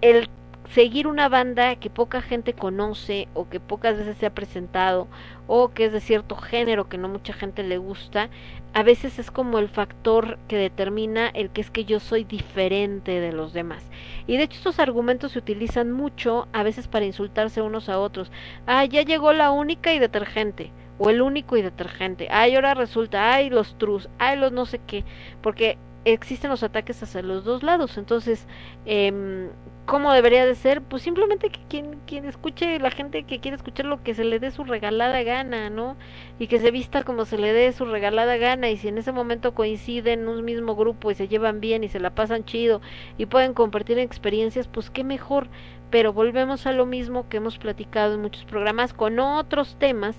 [0.00, 0.28] El
[0.74, 5.06] seguir una banda que poca gente conoce o que pocas veces se ha presentado
[5.46, 8.28] o que es de cierto género que no mucha gente le gusta,
[8.74, 13.20] a veces es como el factor que determina el que es que yo soy diferente
[13.20, 13.84] de los demás.
[14.26, 18.32] Y de hecho estos argumentos se utilizan mucho a veces para insultarse unos a otros.
[18.66, 22.28] Ah, ya llegó la única y detergente o el único y detergente.
[22.30, 25.04] Ay, ahora resulta, ay, los trus, ay, los no sé qué,
[25.42, 27.98] porque existen los ataques hacia los dos lados.
[27.98, 28.46] Entonces,
[28.84, 29.48] eh,
[29.86, 30.82] ¿Cómo debería de ser?
[30.82, 34.40] Pues simplemente que quien, quien escuche, la gente que quiere escuchar lo que se le
[34.40, 35.96] dé su regalada gana, ¿no?
[36.40, 39.12] Y que se vista como se le dé su regalada gana y si en ese
[39.12, 42.80] momento coinciden en un mismo grupo y se llevan bien y se la pasan chido
[43.16, 45.46] y pueden compartir experiencias, pues qué mejor.
[45.90, 50.16] Pero volvemos a lo mismo que hemos platicado en muchos programas con otros temas,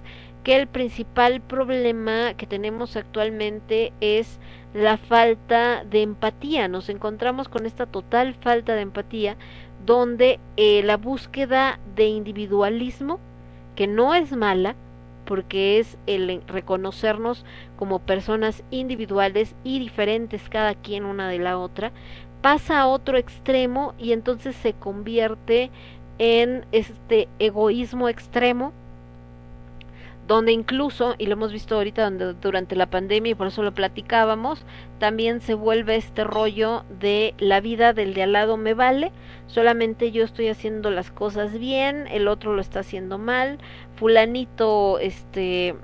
[0.47, 4.39] que el principal problema que tenemos actualmente es
[4.73, 6.69] la falta de empatía.
[6.69, 9.35] Nos encontramos con esta total falta de empatía
[9.85, 13.19] donde eh, la búsqueda de individualismo,
[13.75, 14.77] que no es mala,
[15.25, 17.43] porque es el reconocernos
[17.75, 21.91] como personas individuales y diferentes cada quien una de la otra,
[22.41, 25.71] pasa a otro extremo y entonces se convierte
[26.19, 28.71] en este egoísmo extremo
[30.27, 33.73] donde incluso, y lo hemos visto ahorita donde, durante la pandemia y por eso lo
[33.73, 34.65] platicábamos,
[34.99, 39.11] también se vuelve este rollo de la vida del de al lado me vale,
[39.47, 43.57] solamente yo estoy haciendo las cosas bien, el otro lo está haciendo mal,
[43.95, 45.75] fulanito este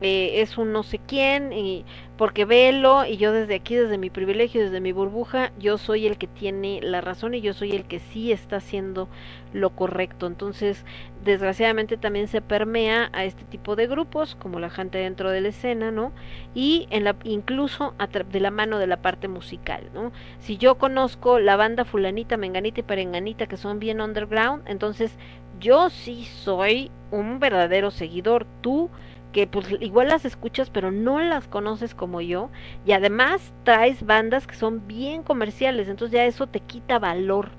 [0.00, 1.84] eh, es un no sé quién y
[2.16, 6.18] porque velo y yo desde aquí desde mi privilegio desde mi burbuja yo soy el
[6.18, 9.08] que tiene la razón y yo soy el que sí está haciendo
[9.52, 10.26] lo correcto.
[10.26, 10.84] Entonces
[11.24, 15.48] desgraciadamente también se permea a este tipo de grupos como la gente dentro de la
[15.48, 16.12] escena no
[16.54, 17.94] y en la incluso
[18.32, 22.80] de la mano de la parte musical no si yo conozco la banda fulanita menganita
[22.80, 25.12] y perenganita que son bien underground entonces
[25.60, 28.46] yo sí soy un verdadero seguidor.
[28.62, 28.90] Tú
[29.32, 32.50] que pues igual las escuchas pero no las conoces como yo
[32.84, 37.50] y además traes bandas que son bien comerciales entonces ya eso te quita valor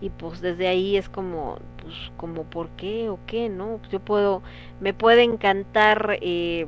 [0.00, 4.42] y pues desde ahí es como pues como por qué o qué no yo puedo
[4.80, 6.66] me puede encantar eh,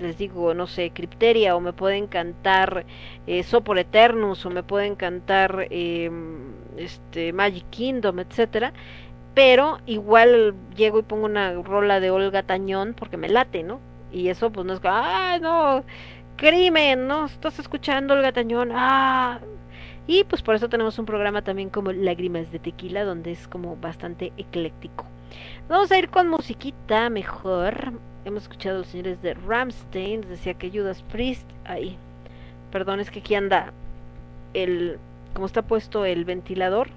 [0.00, 2.86] les digo no sé Crypteria o me puede encantar
[3.26, 6.10] eh, Sopor Eternus o me puede encantar eh,
[6.76, 8.72] este Magic Kingdom etcétera
[9.38, 13.78] pero igual llego y pongo una rola de Olga Tañón porque me late, ¿no?
[14.12, 15.84] Y eso pues no es ah, no,
[16.36, 17.26] crimen, ¿no?
[17.26, 19.40] Estás escuchando Olga Tañón, ah.
[20.06, 23.76] Y pues por eso tenemos un programa también como Lágrimas de Tequila, donde es como
[23.76, 25.04] bastante ecléctico.
[25.68, 27.92] Vamos a ir con musiquita mejor.
[28.24, 31.98] Hemos escuchado los señores de Ramstein, decía que Judas Priest, ahí.
[32.72, 33.72] Perdón, es que aquí anda
[34.54, 34.98] el,
[35.34, 36.88] como está puesto el ventilador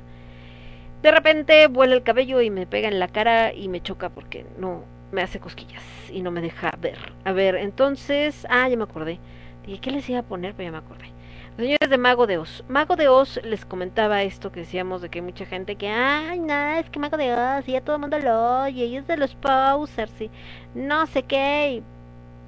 [1.02, 4.46] de repente vuela el cabello y me pega en la cara y me choca porque
[4.60, 6.98] no me hace cosquillas y no me deja ver.
[7.24, 9.20] A ver, entonces, ah, ya me acordé.
[9.66, 10.54] Dije, ¿qué les iba a poner?
[10.56, 11.12] Pero ya me acordé.
[11.58, 12.64] Los señores de Mago de Oz.
[12.70, 16.40] Mago de Oz les comentaba esto que decíamos de que hay mucha gente que, ay,
[16.40, 19.06] no, es que Mago de Oz, y ya todo el mundo lo oye, y es
[19.06, 20.32] de los posers, y
[20.74, 21.84] no sé qué,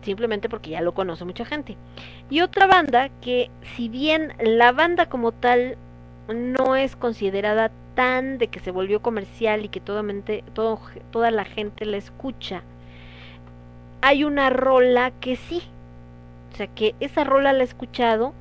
[0.03, 1.77] simplemente porque ya lo conoce mucha gente.
[2.29, 5.77] Y otra banda que, si bien la banda como tal
[6.33, 10.03] no es considerada tan de que se volvió comercial y que todo,
[10.53, 10.79] todo,
[11.11, 12.63] toda la gente la escucha,
[14.01, 15.61] hay una rola que sí.
[16.51, 18.33] O sea, que esa rola la he escuchado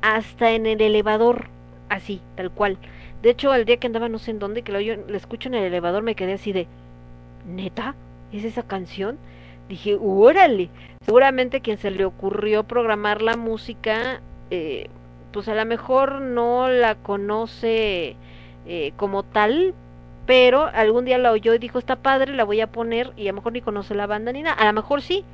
[0.00, 1.48] hasta en el elevador,
[1.88, 2.78] así, tal cual.
[3.22, 5.48] De hecho, el día que andaba no sé en dónde, que lo yo, la escucho
[5.48, 6.66] en el elevador, me quedé así de,
[7.46, 7.94] ¿neta?
[8.32, 9.18] ¿Es esa canción?
[9.68, 10.70] Dije, órale.
[11.04, 14.88] Seguramente quien se le ocurrió programar la música, eh,
[15.32, 18.16] pues a lo mejor no la conoce
[18.66, 19.74] eh, como tal,
[20.26, 23.32] pero algún día la oyó y dijo, está padre, la voy a poner y a
[23.32, 25.24] lo mejor ni conoce la banda ni nada, a lo mejor sí,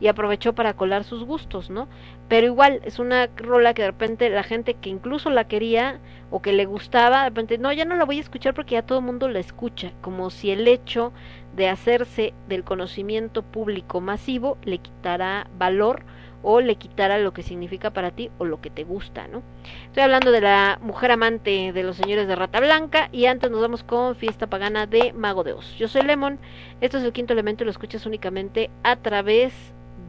[0.00, 1.88] y aprovechó para colar sus gustos, ¿no?
[2.28, 5.98] Pero igual es una rola que de repente la gente que incluso la quería
[6.30, 8.82] o que le gustaba, de repente, no, ya no la voy a escuchar porque ya
[8.82, 11.12] todo el mundo la escucha, como si el hecho
[11.56, 16.04] de hacerse del conocimiento público masivo le quitara valor
[16.42, 19.42] o le quitara lo que significa para ti o lo que te gusta, ¿no?
[19.86, 23.60] Estoy hablando de la mujer amante de los señores de Rata Blanca y antes nos
[23.60, 25.74] vamos con Fiesta Pagana de Mago de Oz.
[25.76, 26.38] Yo soy Lemon,
[26.80, 29.52] esto es el quinto elemento y lo escuchas únicamente a través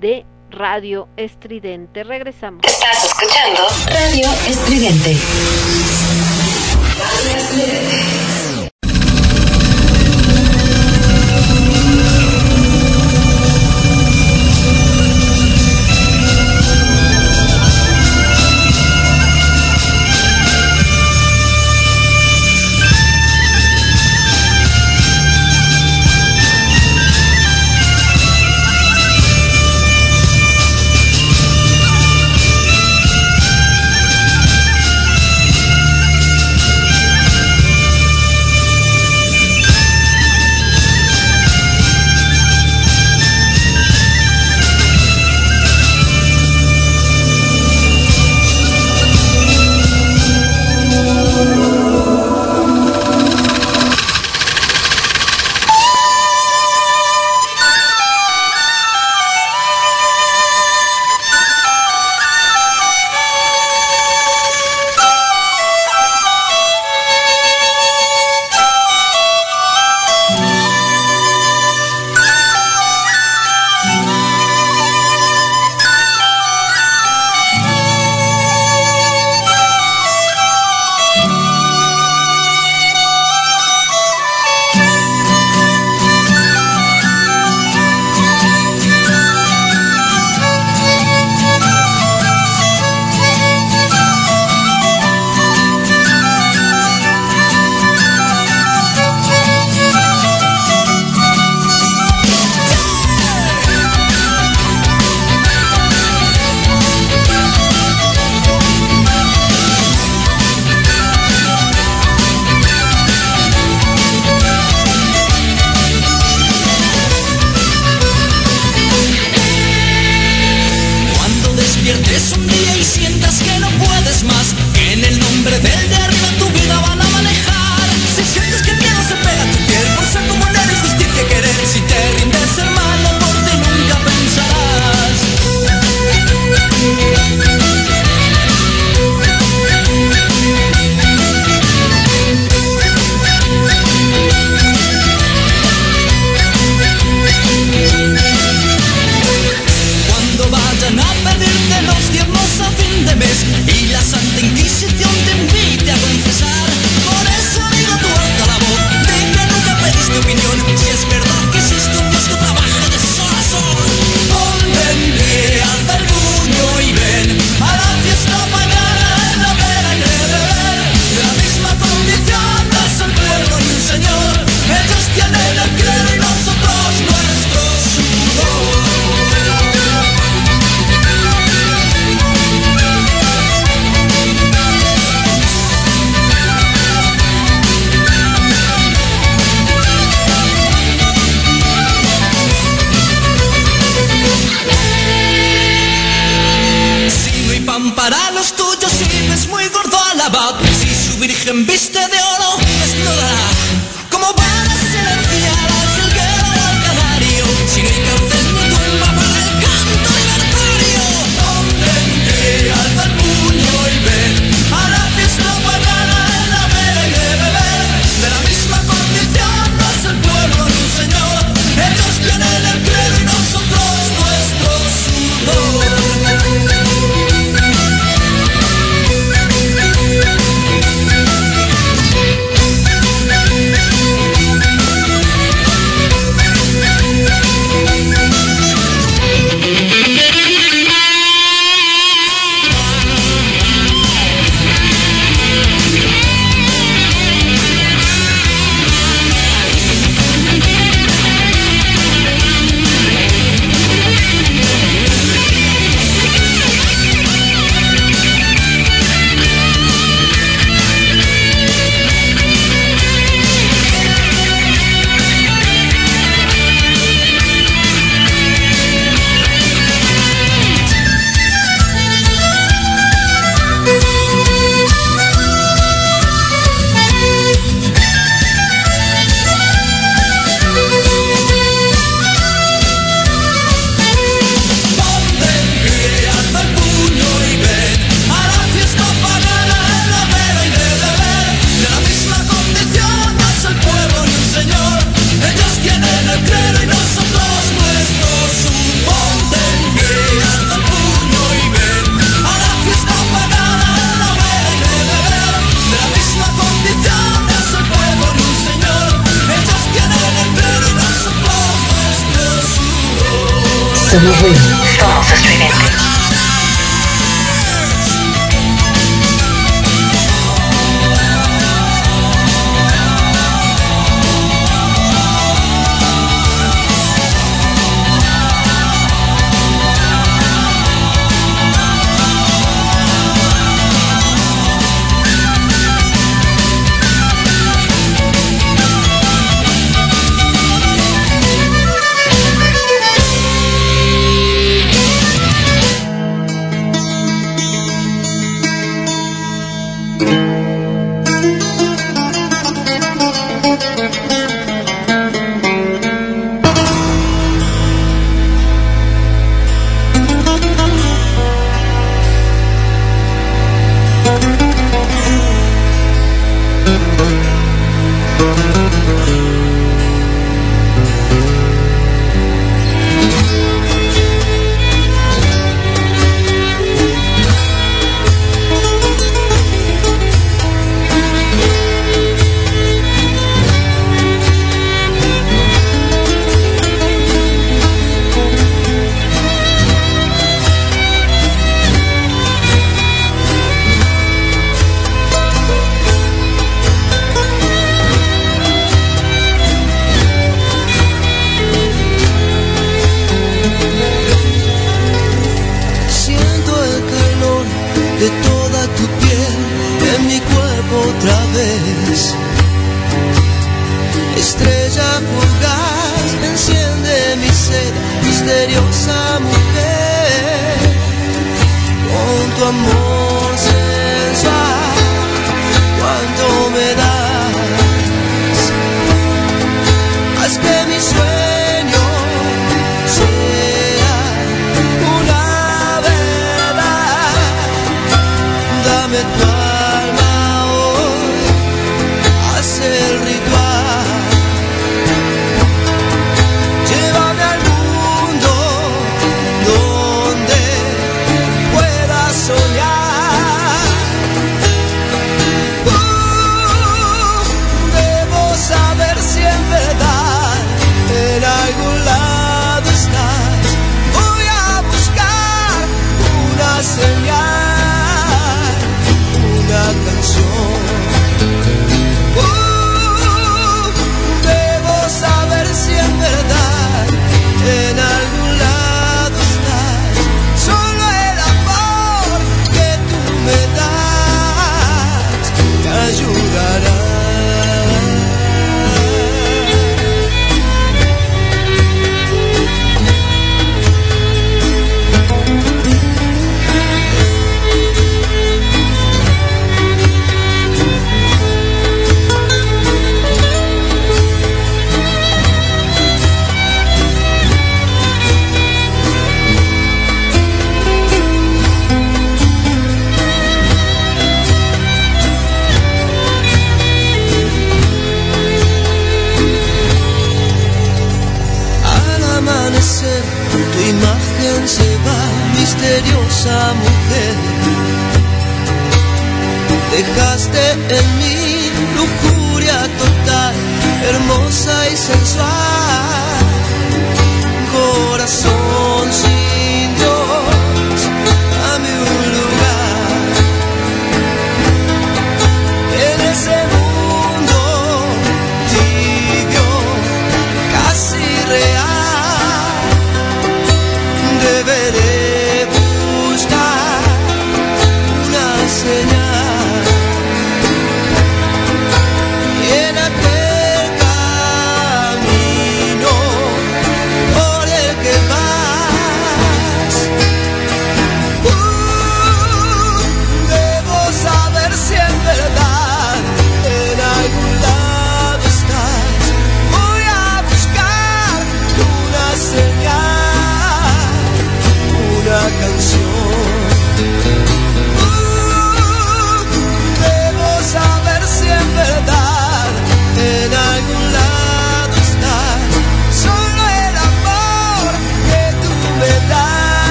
[0.00, 2.04] de Radio Estridente.
[2.04, 2.62] Regresamos.
[2.64, 5.16] Estás escuchando Radio Estridente.
[6.98, 8.47] Radio Estridente.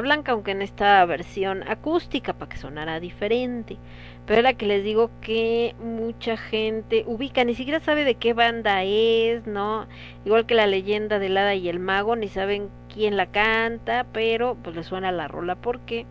[0.00, 3.76] Blanca, aunque en esta versión acústica, para que sonara diferente.
[4.26, 8.82] Pero la que les digo que mucha gente ubica, ni siquiera sabe de qué banda
[8.84, 9.86] es, ¿no?
[10.24, 14.56] Igual que la leyenda del hada y el mago, ni saben quién la canta, pero
[14.62, 16.04] pues les suena la rola porque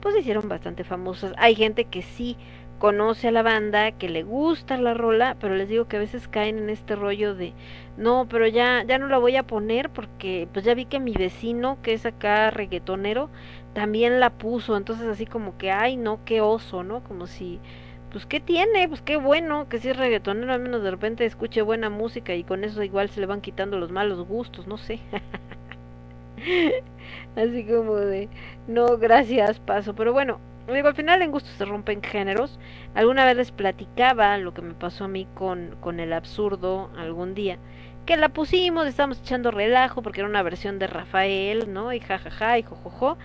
[0.00, 1.32] pues se hicieron bastante famosas.
[1.38, 2.36] Hay gente que sí
[2.78, 6.28] conoce a la banda, que le gusta la rola, pero les digo que a veces
[6.28, 7.52] caen en este rollo de
[7.96, 11.12] no, pero ya ya no la voy a poner porque pues ya vi que mi
[11.12, 13.30] vecino que es acá reggaetonero
[13.74, 17.02] también la puso, entonces así como que ay, no, qué oso, ¿no?
[17.04, 17.60] Como si
[18.12, 21.62] pues qué tiene, pues qué bueno que si es reggaetonero al menos de repente escuche
[21.62, 25.00] buena música y con eso igual se le van quitando los malos gustos, no sé.
[27.36, 28.28] así como de
[28.66, 30.40] no, gracias, paso, pero bueno,
[30.74, 32.58] digo, al final en gusto se rompen géneros.
[32.94, 37.34] Alguna vez les platicaba lo que me pasó a mí con, con el absurdo algún
[37.34, 37.58] día.
[38.04, 41.92] Que la pusimos, estábamos echando relajo porque era una versión de Rafael, ¿no?
[41.92, 43.16] Y jajaja y jojojo.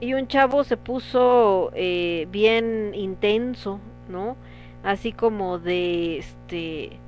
[0.00, 4.36] Y un chavo se puso eh, bien intenso, ¿no?
[4.82, 6.98] Así como de este.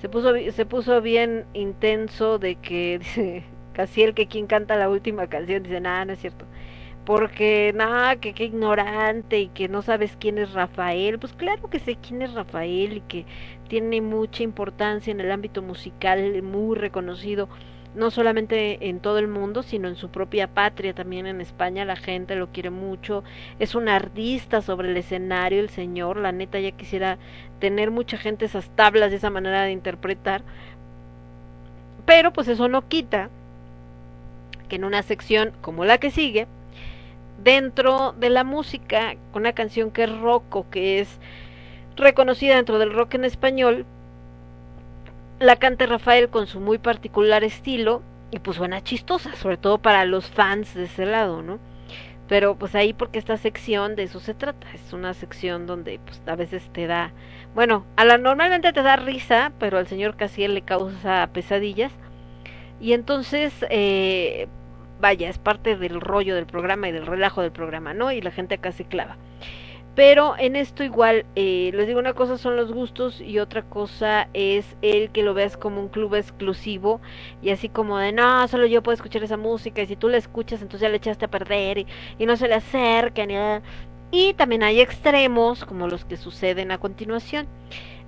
[0.00, 4.88] Se puso, se puso bien intenso de que dice casi el que quien canta la
[4.88, 6.46] última canción dice, nada, no es cierto
[7.04, 11.18] porque nada, que qué ignorante y que no sabes quién es Rafael.
[11.18, 13.26] Pues claro que sé quién es Rafael y que
[13.68, 17.48] tiene mucha importancia en el ámbito musical, muy reconocido,
[17.94, 21.96] no solamente en todo el mundo, sino en su propia patria, también en España la
[21.96, 23.22] gente lo quiere mucho.
[23.58, 27.18] Es un artista sobre el escenario, el señor, la neta ya quisiera
[27.60, 30.42] tener mucha gente esas tablas de esa manera de interpretar.
[32.06, 33.28] Pero pues eso no quita
[34.68, 36.46] que en una sección como la que sigue,
[37.42, 41.18] dentro de la música, una canción que es rock o que es
[41.96, 43.86] reconocida dentro del rock en español,
[45.40, 50.04] la canta Rafael con su muy particular estilo y pues suena chistosa, sobre todo para
[50.04, 51.58] los fans de ese lado, ¿no?
[52.28, 56.22] Pero pues ahí porque esta sección de eso se trata, es una sección donde pues
[56.26, 57.12] a veces te da,
[57.54, 61.92] bueno, a la normalmente te da risa, pero al señor Casiel le causa pesadillas
[62.80, 64.48] y entonces eh,
[65.04, 68.10] vaya, es parte del rollo del programa y del relajo del programa, ¿no?
[68.10, 69.18] Y la gente acá se clava.
[69.94, 74.28] Pero en esto igual, eh, les digo, una cosa son los gustos y otra cosa
[74.32, 77.02] es el que lo veas como un club exclusivo
[77.42, 80.16] y así como de, no, solo yo puedo escuchar esa música y si tú la
[80.16, 81.84] escuchas entonces ya le echaste a perder
[82.18, 83.36] y, no se le acercan y,
[84.10, 87.46] y también hay extremos como los que suceden a continuación.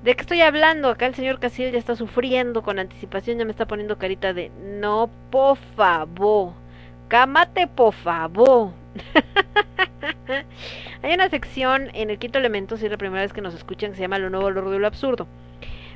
[0.02, 0.88] ¿De qué estoy hablando?
[0.88, 4.50] Acá el señor Casil ya está sufriendo con anticipación, ya me está poniendo carita de,
[4.80, 6.65] no, por favor.
[7.08, 8.72] Cámate, por favor.
[11.02, 13.90] Hay una sección en el quinto elemento, si es la primera vez que nos escuchan,
[13.90, 15.26] que se llama Lo Nuevo, Lo Rudo y Lo Absurdo.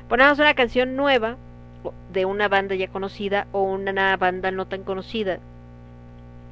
[0.07, 1.37] Ponemos una canción nueva
[2.13, 5.39] de una banda ya conocida o una banda no tan conocida,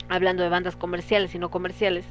[0.10, 2.06] hablando de bandas comerciales y no comerciales,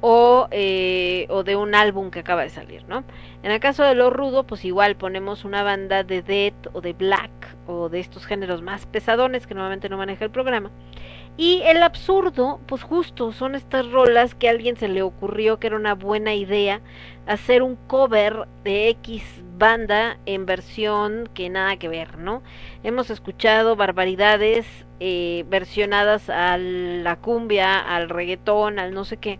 [0.00, 3.04] o, eh, o de un álbum que acaba de salir, ¿no?
[3.42, 6.92] En el caso de Lo Rudo, pues igual ponemos una banda de death o de
[6.92, 7.30] black
[7.66, 10.70] o de estos géneros más pesadones que normalmente no maneja el programa.
[11.36, 15.66] Y el absurdo, pues justo, son estas rolas que a alguien se le ocurrió que
[15.66, 16.80] era una buena idea
[17.26, 19.22] hacer un cover de X
[19.58, 22.42] banda en versión que nada que ver, ¿no?
[22.82, 24.66] Hemos escuchado barbaridades
[25.00, 29.38] eh, versionadas a la cumbia, al reggaetón, al no sé qué.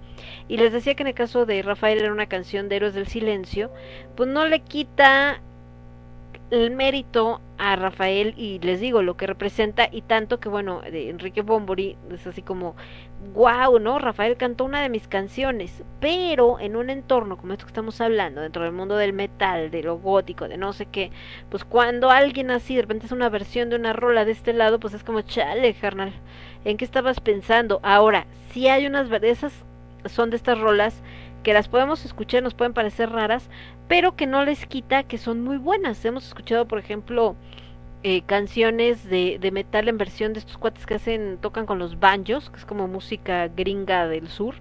[0.48, 3.06] Y les decía que en el caso de Rafael era una canción de Héroes del
[3.06, 3.70] Silencio,
[4.16, 5.40] pues no le quita
[6.50, 11.10] el mérito a Rafael y les digo lo que representa y tanto que bueno de
[11.10, 12.76] Enrique Bombori es así como
[13.34, 17.70] wow no Rafael cantó una de mis canciones pero en un entorno como esto que
[17.70, 21.10] estamos hablando dentro del mundo del metal de lo gótico de no sé qué
[21.50, 24.78] pues cuando alguien así de repente es una versión de una rola de este lado
[24.78, 26.12] pues es como chale carnal
[26.64, 29.64] en qué estabas pensando ahora si hay unas esas
[30.04, 31.02] son de estas rolas
[31.46, 33.48] que las podemos escuchar, nos pueden parecer raras,
[33.88, 36.04] pero que no les quita que son muy buenas.
[36.04, 37.36] Hemos escuchado, por ejemplo,
[38.02, 41.98] eh, canciones de, de metal en versión de estos cuates que hacen, tocan con los
[41.98, 44.54] banjos, que es como música gringa del sur.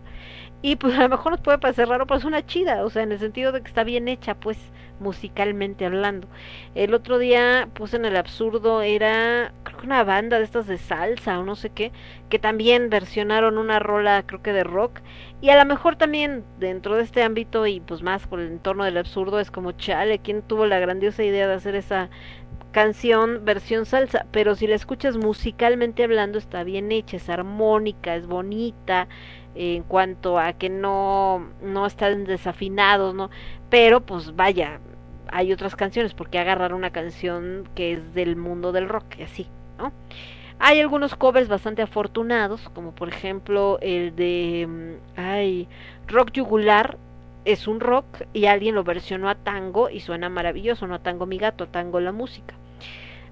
[0.62, 3.04] Y pues a lo mejor nos puede parecer raro, pero es una chida, o sea,
[3.04, 4.58] en el sentido de que está bien hecha, pues,
[5.00, 6.28] musicalmente hablando.
[6.74, 10.78] El otro día puse en el absurdo, era, creo que una banda de estas de
[10.78, 11.92] salsa o no sé qué,
[12.30, 15.02] que también versionaron una rola, creo que de rock,
[15.42, 18.84] y a lo mejor también dentro de este ámbito y pues más con el entorno
[18.84, 22.10] del absurdo es como, chale, ¿quién tuvo la grandiosa idea de hacer esa
[22.72, 24.26] canción versión salsa?
[24.32, 29.08] Pero si la escuchas musicalmente hablando está bien hecha, es armónica, es bonita,
[29.56, 33.30] en cuanto a que no, no están desafinados, ¿no?
[33.70, 34.80] Pero pues vaya,
[35.32, 39.92] hay otras canciones, porque agarrar una canción que es del mundo del rock así, ¿no?
[40.60, 45.68] Hay algunos covers bastante afortunados, como por ejemplo el de mm, ay,
[46.08, 46.98] Rock Yugular,
[47.44, 51.26] es un rock y alguien lo versionó a tango y suena maravilloso, no a tango
[51.26, 52.56] mi gato, a tango la música.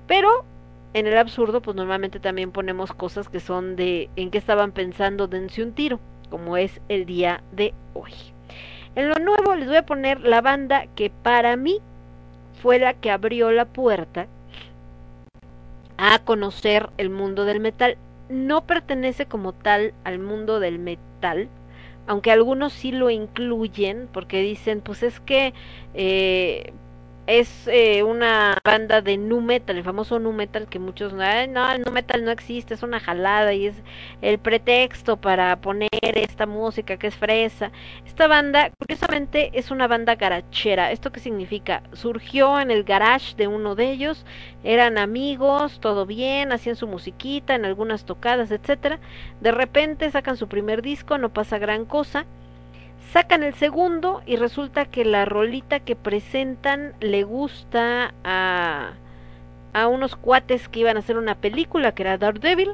[0.07, 0.45] Pero
[0.93, 5.27] en el absurdo, pues normalmente también ponemos cosas que son de en qué estaban pensando,
[5.27, 5.99] dense un tiro,
[6.33, 8.11] como es el día de hoy.
[8.95, 11.79] En lo nuevo les voy a poner la banda que para mí
[12.59, 14.25] fue la que abrió la puerta
[15.99, 17.97] a conocer el mundo del metal.
[18.29, 21.49] No pertenece como tal al mundo del metal,
[22.07, 25.53] aunque algunos sí lo incluyen porque dicen, pues es que
[25.93, 26.73] eh,
[27.25, 31.91] es eh, una banda de nu metal, el famoso nu metal que muchos, no, nu
[31.91, 33.75] metal no existe, es una jalada y es
[34.21, 37.71] el pretexto para poner esta música que es fresa.
[38.05, 40.91] Esta banda, curiosamente, es una banda garachera.
[40.91, 41.83] ¿Esto qué significa?
[41.93, 44.25] Surgió en el garage de uno de ellos,
[44.63, 48.99] eran amigos, todo bien, hacían su musiquita en algunas tocadas, etcétera.
[49.39, 52.25] De repente sacan su primer disco, no pasa gran cosa
[53.11, 58.93] sacan el segundo y resulta que la rolita que presentan le gusta a,
[59.73, 62.73] a unos cuates que iban a hacer una película que era Daredevil,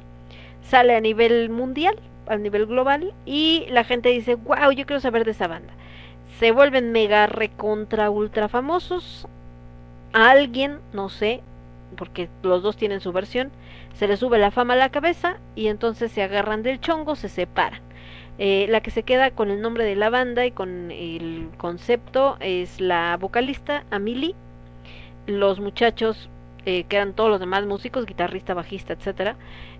[0.61, 5.25] sale a nivel mundial, a nivel global y la gente dice, wow, yo quiero saber
[5.25, 5.73] de esa banda.
[6.39, 9.27] Se vuelven mega recontra ultra famosos.
[10.13, 11.41] A alguien, no sé,
[11.95, 13.51] porque los dos tienen su versión,
[13.93, 17.29] se les sube la fama a la cabeza y entonces se agarran del chongo, se
[17.29, 17.81] separan.
[18.39, 22.37] Eh, la que se queda con el nombre de la banda y con el concepto
[22.39, 24.33] es la vocalista Amelie.
[25.27, 26.29] Los muchachos,
[26.65, 29.35] eh, que eran todos los demás músicos, guitarrista, bajista, etcétera,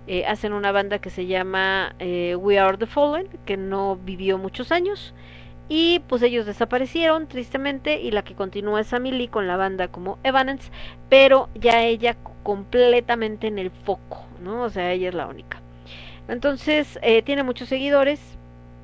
[0.06, 4.38] eh, hacen una banda que se llama eh, We Are the Fallen, que no vivió
[4.38, 5.14] muchos años.
[5.68, 10.18] Y pues ellos desaparecieron tristemente y la que continúa es Amelie con la banda como
[10.24, 10.72] Evanescence,
[11.08, 14.62] pero ya ella completamente en el foco, ¿no?
[14.64, 15.62] O sea, ella es la única.
[16.26, 18.20] Entonces, eh, tiene muchos seguidores,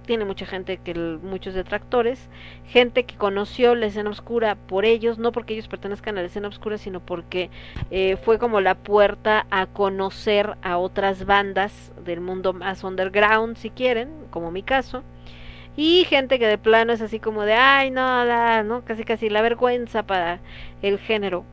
[0.07, 2.31] tiene mucha gente que muchos detractores,
[2.67, 6.49] gente que conoció la escena oscura por ellos, no porque ellos pertenezcan a la escena
[6.49, 7.51] oscura, sino porque
[7.91, 13.71] eh, fue como la puerta a conocer a otras bandas del mundo más underground, si
[13.71, 15.03] quieren, como mi caso.
[15.77, 19.29] Y gente que de plano es así como de, ay, no, la, no, casi casi
[19.29, 20.41] la vergüenza para
[20.81, 21.45] el género.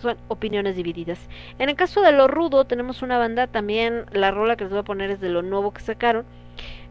[0.00, 1.28] Son opiniones divididas.
[1.58, 4.80] En el caso de lo rudo, tenemos una banda también, la rola que les voy
[4.80, 6.24] a poner es de lo nuevo que sacaron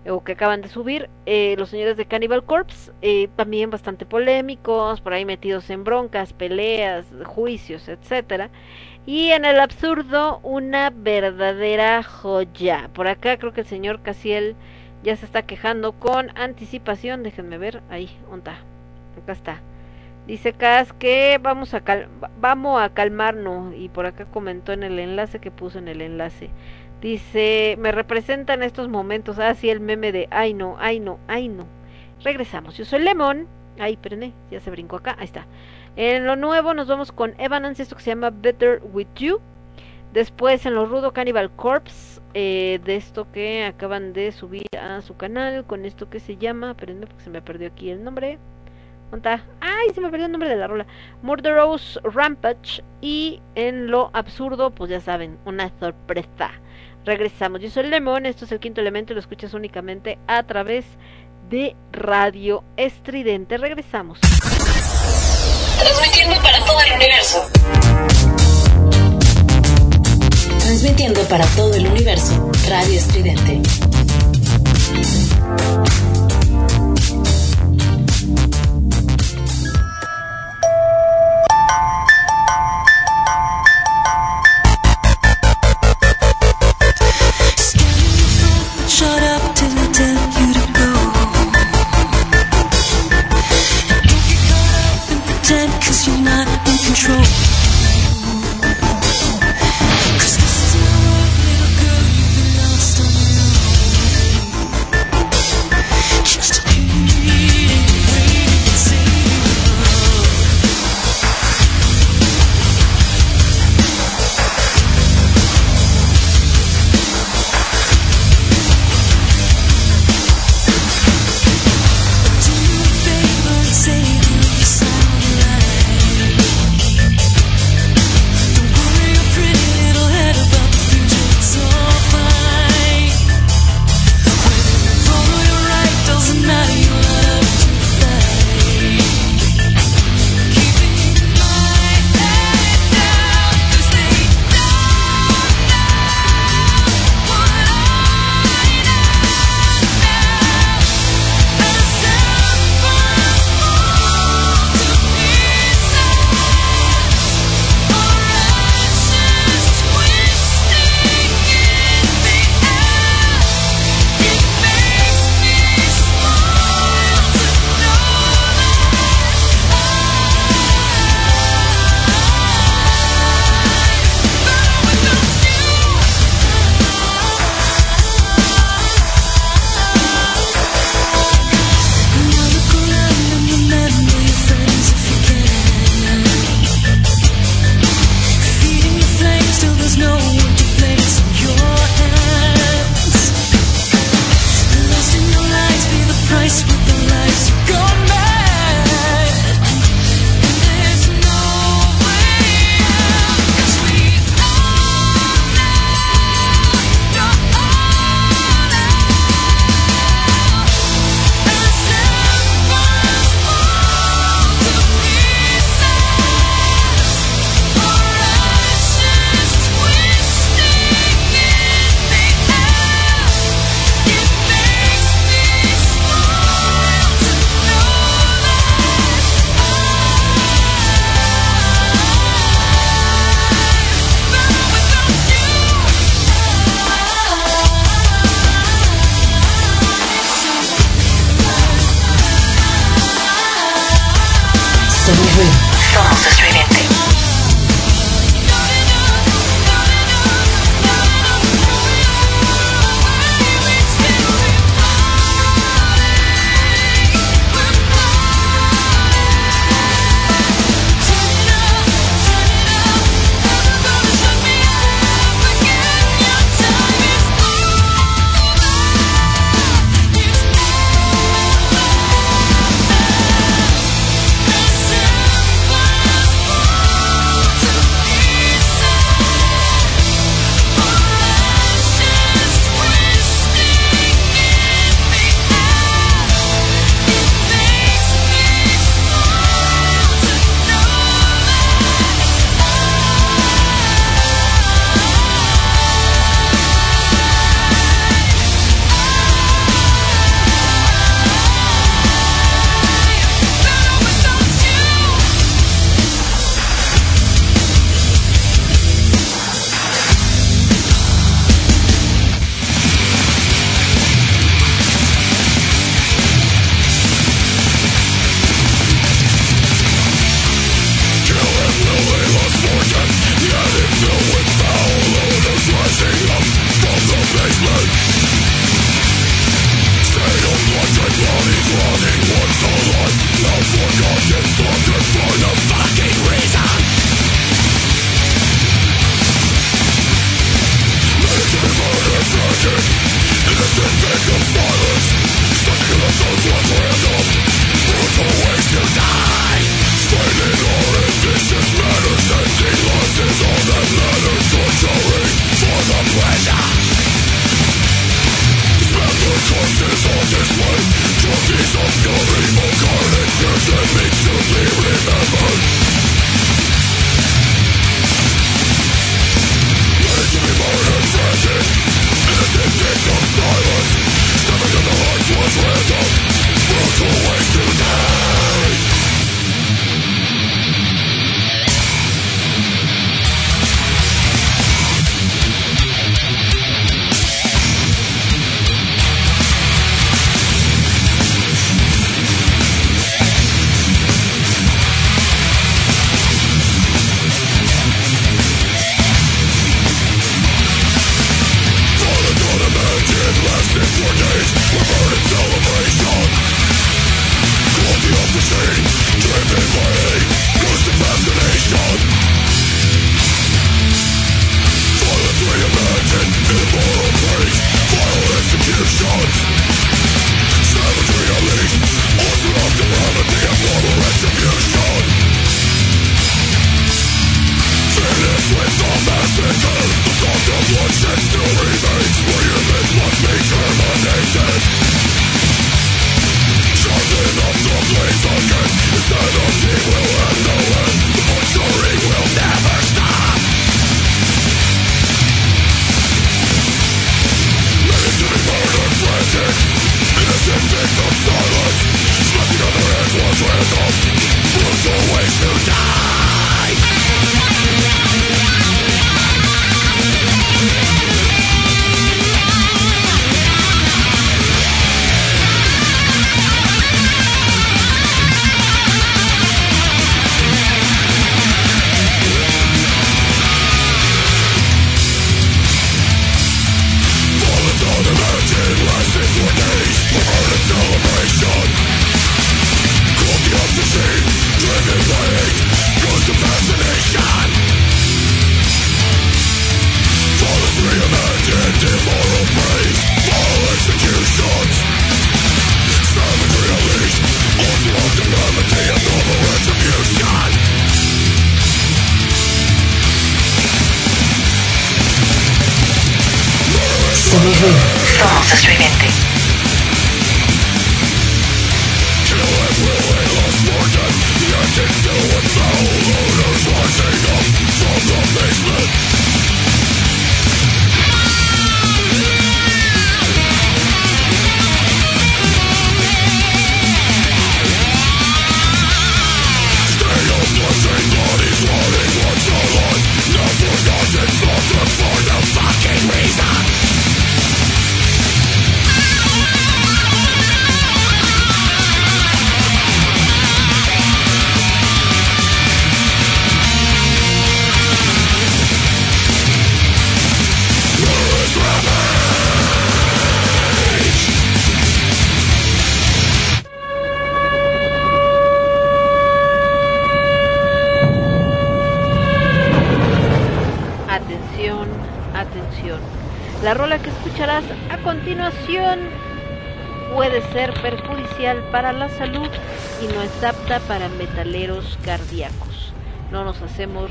[0.08, 5.02] o que acaban de subir, eh, los señores de Cannibal Corpse, eh, también bastante polémicos,
[5.02, 8.50] por ahí metidos en broncas, peleas, juicios, etcétera.
[9.06, 12.90] Y en el absurdo, una verdadera joya.
[12.94, 14.56] Por acá creo que el señor Casiel
[15.04, 17.24] ya se está quejando con anticipación.
[17.24, 18.64] Déjenme ver, ahí, ¿dónde está?
[19.22, 19.62] Acá está.
[20.28, 22.08] Dice Cas que vamos a cal
[22.40, 26.50] vamos a calmarnos y por acá comentó en el enlace que puso en el enlace.
[27.02, 31.66] Dice, me representan estos momentos, así el meme de, ay no, ay no, ay no.
[32.24, 33.48] Regresamos, yo soy Lemon.
[33.80, 35.48] Ay, espérenme, ya se brincó acá, ahí está.
[35.96, 39.40] En lo nuevo nos vamos con Evanescence, esto que se llama Better With You.
[40.14, 45.18] Después en lo rudo Cannibal Corpse, eh, de esto que acaban de subir a su
[45.18, 48.38] canal, con esto que se llama, espérenme porque se me perdió aquí el nombre.
[49.10, 49.42] ¿Dónde?
[49.60, 50.86] Ay, se me perdió el nombre de la rola.
[51.22, 52.84] Murderous Rampage.
[53.02, 56.52] Y en lo absurdo, pues ya saben, una sorpresa.
[57.06, 57.62] Regresamos.
[57.62, 60.86] Yo soy Lemon, esto es el quinto elemento lo escuchas únicamente a través
[61.50, 63.58] de Radio Estridente.
[63.58, 64.20] Regresamos.
[65.80, 67.50] Transmitiendo para todo el universo.
[70.60, 72.52] Transmitiendo para todo el universo.
[72.70, 73.62] Radio Estridente.
[95.52, 97.51] Pretend cause you're not in control.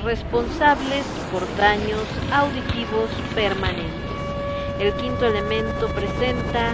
[0.02, 3.94] responsables por daños auditivos permanentes.
[4.81, 6.73] El quinto elemento presenta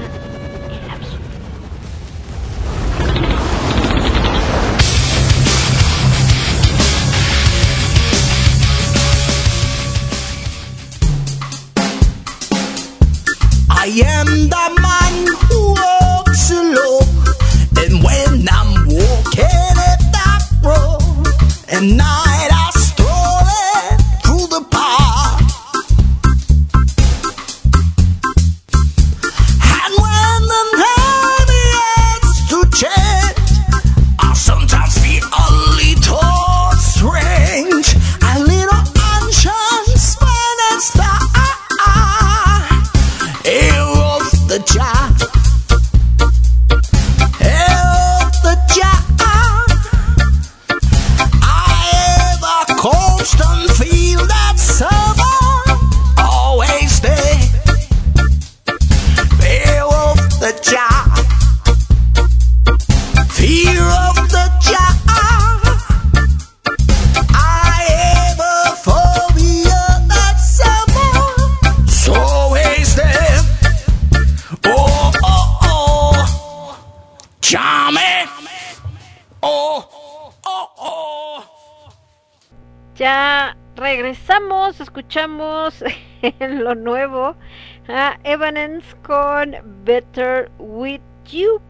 [89.84, 91.00] Better With
[91.31, 91.60] You.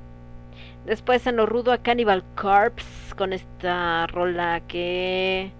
[0.86, 5.50] Después en lo rudo a Cannibal Corpse con esta rola que...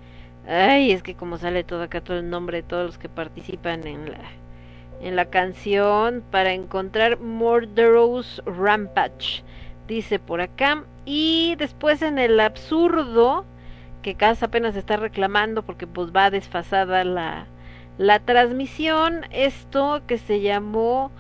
[0.49, 3.85] Ay, es que como sale todo acá todo el nombre de todos los que participan
[3.87, 4.21] en la,
[5.01, 9.43] en la canción para encontrar Murderous Rampage,
[9.89, 10.85] dice por acá.
[11.05, 13.45] Y después en el absurdo,
[14.03, 17.47] que Casa apenas está reclamando porque pues va desfasada la,
[17.99, 21.11] la transmisión, esto que se llamó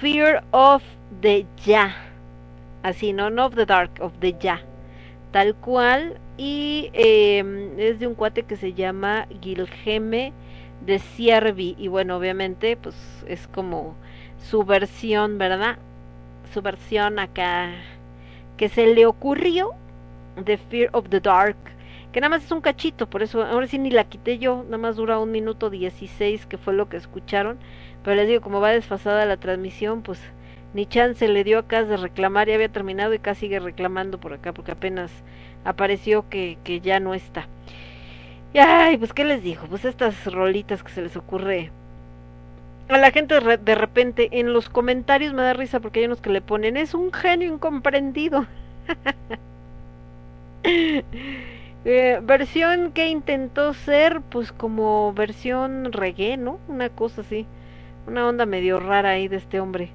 [0.00, 0.82] Fear of
[1.20, 1.96] the Ya.
[2.82, 4.62] Así, no, no of the dark, of the Ya.
[5.32, 6.18] Tal cual.
[6.36, 10.32] Y eh, es de un cuate que se llama Gilgeme
[10.84, 11.74] de Siervi.
[11.78, 13.94] Y bueno, obviamente, pues es como
[14.38, 15.78] su versión, ¿verdad?
[16.54, 17.72] Su versión acá
[18.56, 19.72] que se le ocurrió
[20.36, 21.56] de Fear of the Dark.
[22.12, 24.64] Que nada más es un cachito, por eso ahora sí ni la quité yo.
[24.64, 27.58] Nada más dura un minuto 16, que fue lo que escucharon.
[28.02, 30.20] Pero les digo, como va desfasada la transmisión, pues
[30.72, 34.32] ni chance le dio acá de reclamar, ya había terminado y casi sigue reclamando por
[34.34, 35.24] acá porque apenas
[35.64, 37.48] apareció que, que ya no está.
[38.52, 41.72] Y ay, pues qué les dijo, pues estas rolitas que se les ocurre
[42.88, 46.20] a la gente de, de repente en los comentarios me da risa porque hay unos
[46.20, 48.46] que le ponen es un genio incomprendido.
[51.84, 56.60] Eh, versión que intentó ser pues como versión reggae, ¿no?
[56.68, 57.46] Una cosa así,
[58.08, 59.92] una onda medio rara ahí de este hombre.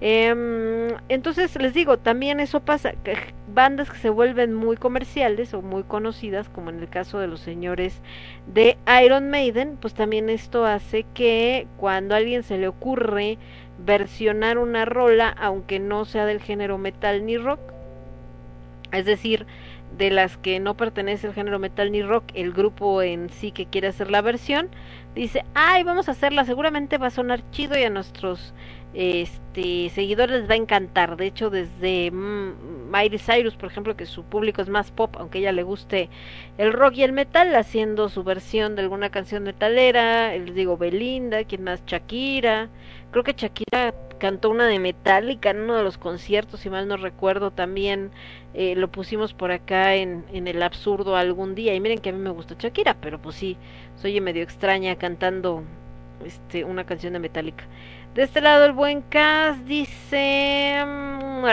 [0.00, 3.16] Em, entonces les digo, también eso pasa, que
[3.52, 7.40] bandas que se vuelven muy comerciales o muy conocidas, como en el caso de los
[7.40, 8.02] señores
[8.46, 13.38] de Iron Maiden, pues también esto hace que cuando a alguien se le ocurre
[13.78, 17.60] versionar una rola, aunque no sea del género metal ni rock,
[18.92, 19.46] es decir,
[19.96, 23.66] de las que no pertenece al género metal ni rock, el grupo en sí que
[23.66, 24.68] quiere hacer la versión,
[25.22, 28.54] dice, ay, vamos a hacerla, seguramente va a sonar chido y a nuestros
[28.96, 31.16] este seguidores les va a encantar.
[31.16, 35.38] De hecho, desde mm, Miley Cyrus, por ejemplo, que su público es más pop, aunque
[35.38, 36.08] ella le guste
[36.56, 41.44] el rock y el metal, haciendo su versión de alguna canción metalera, les digo Belinda,
[41.44, 42.70] quien más Shakira,
[43.10, 46.96] creo que Shakira cantó una de Metallica en uno de los conciertos, si mal no
[46.96, 48.10] recuerdo, también
[48.54, 52.12] eh, lo pusimos por acá en, en el absurdo algún día, y miren que a
[52.12, 53.58] mí me gusta Shakira, pero pues sí,
[53.96, 55.64] soy medio extraña cantando
[56.24, 57.64] este una canción de Metallica.
[58.16, 61.44] De este lado el buen Cas dice, mm,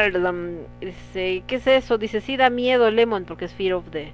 [0.80, 1.98] dice, ¿qué es eso?
[1.98, 4.14] Dice, sí da miedo Lemon porque es Fear of the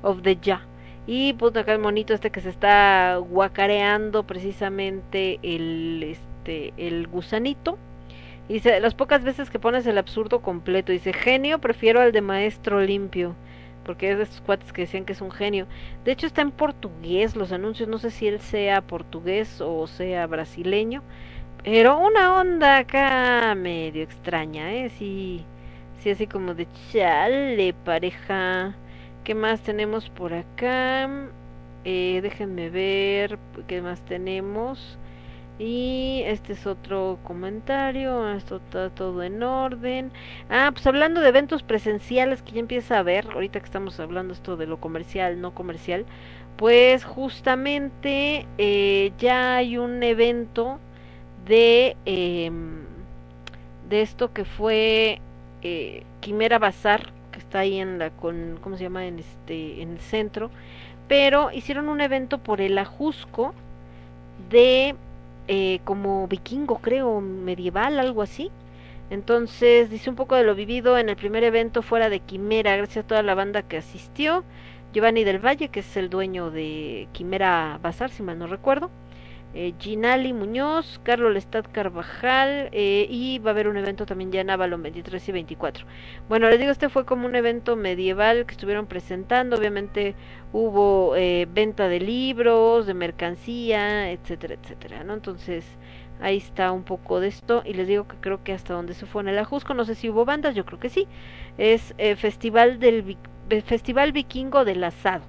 [0.00, 0.62] of the Ya.
[1.06, 7.76] Y pues acá el monito este que se está guacareando precisamente el este el gusanito.
[8.48, 12.80] Dice, las pocas veces que pones el absurdo completo, dice, genio prefiero al de maestro
[12.80, 13.36] limpio,
[13.84, 15.66] porque es de estos cuates que decían que es un genio.
[16.06, 20.26] De hecho está en portugués los anuncios, no sé si él sea portugués o sea
[20.26, 21.02] brasileño,
[21.64, 24.90] pero una onda acá medio extraña, ¿eh?
[24.98, 25.44] Sí,
[25.98, 28.74] sí así como de chale, pareja.
[29.24, 31.08] ¿Qué más tenemos por acá?
[31.84, 34.98] Eh, déjenme ver qué más tenemos.
[35.58, 38.30] Y este es otro comentario.
[38.32, 40.12] Esto está todo en orden.
[40.48, 44.32] Ah, pues hablando de eventos presenciales que ya empieza a ver, ahorita que estamos hablando
[44.32, 46.06] esto de lo comercial, no comercial,
[46.56, 50.80] pues justamente eh, ya hay un evento
[51.50, 52.50] de eh,
[53.88, 55.20] de esto que fue
[55.62, 59.90] eh, Quimera Bazar que está ahí en la con cómo se llama en este en
[59.90, 60.50] el centro.
[61.08, 63.52] Pero hicieron un evento por el Ajusco
[64.48, 64.94] de
[65.48, 68.50] eh, como vikingo creo medieval algo así.
[69.10, 73.04] Entonces dice un poco de lo vivido en el primer evento fuera de Quimera gracias
[73.04, 74.44] a toda la banda que asistió.
[74.92, 78.90] Giovanni del Valle que es el dueño de Quimera Bazar si mal no recuerdo
[79.52, 84.40] eh, Ginali Muñoz, Carlos Lestat Carvajal eh, y va a haber un evento también ya
[84.42, 85.86] en Avalon 23 y 24.
[86.28, 90.14] Bueno, les digo, este fue como un evento medieval que estuvieron presentando, obviamente
[90.52, 95.14] hubo eh, venta de libros, de mercancía, etcétera, etcétera, ¿no?
[95.14, 95.64] Entonces
[96.20, 99.06] ahí está un poco de esto y les digo que creo que hasta donde se
[99.06, 101.08] fue en el Ajusco, no sé si hubo bandas, yo creo que sí,
[101.58, 103.16] es eh, Festival del
[103.64, 105.24] Festival Vikingo del Asado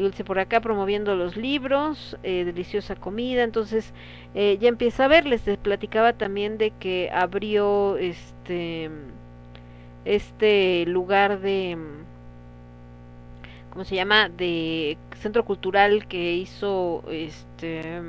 [0.00, 3.92] y Dulce por acá promoviendo los libros, eh, deliciosa comida, entonces
[4.34, 8.90] eh, ya empieza a ver, les platicaba también de que abrió este
[10.06, 11.76] este lugar de
[13.70, 14.30] ¿cómo se llama?
[14.30, 18.00] De centro cultural que hizo este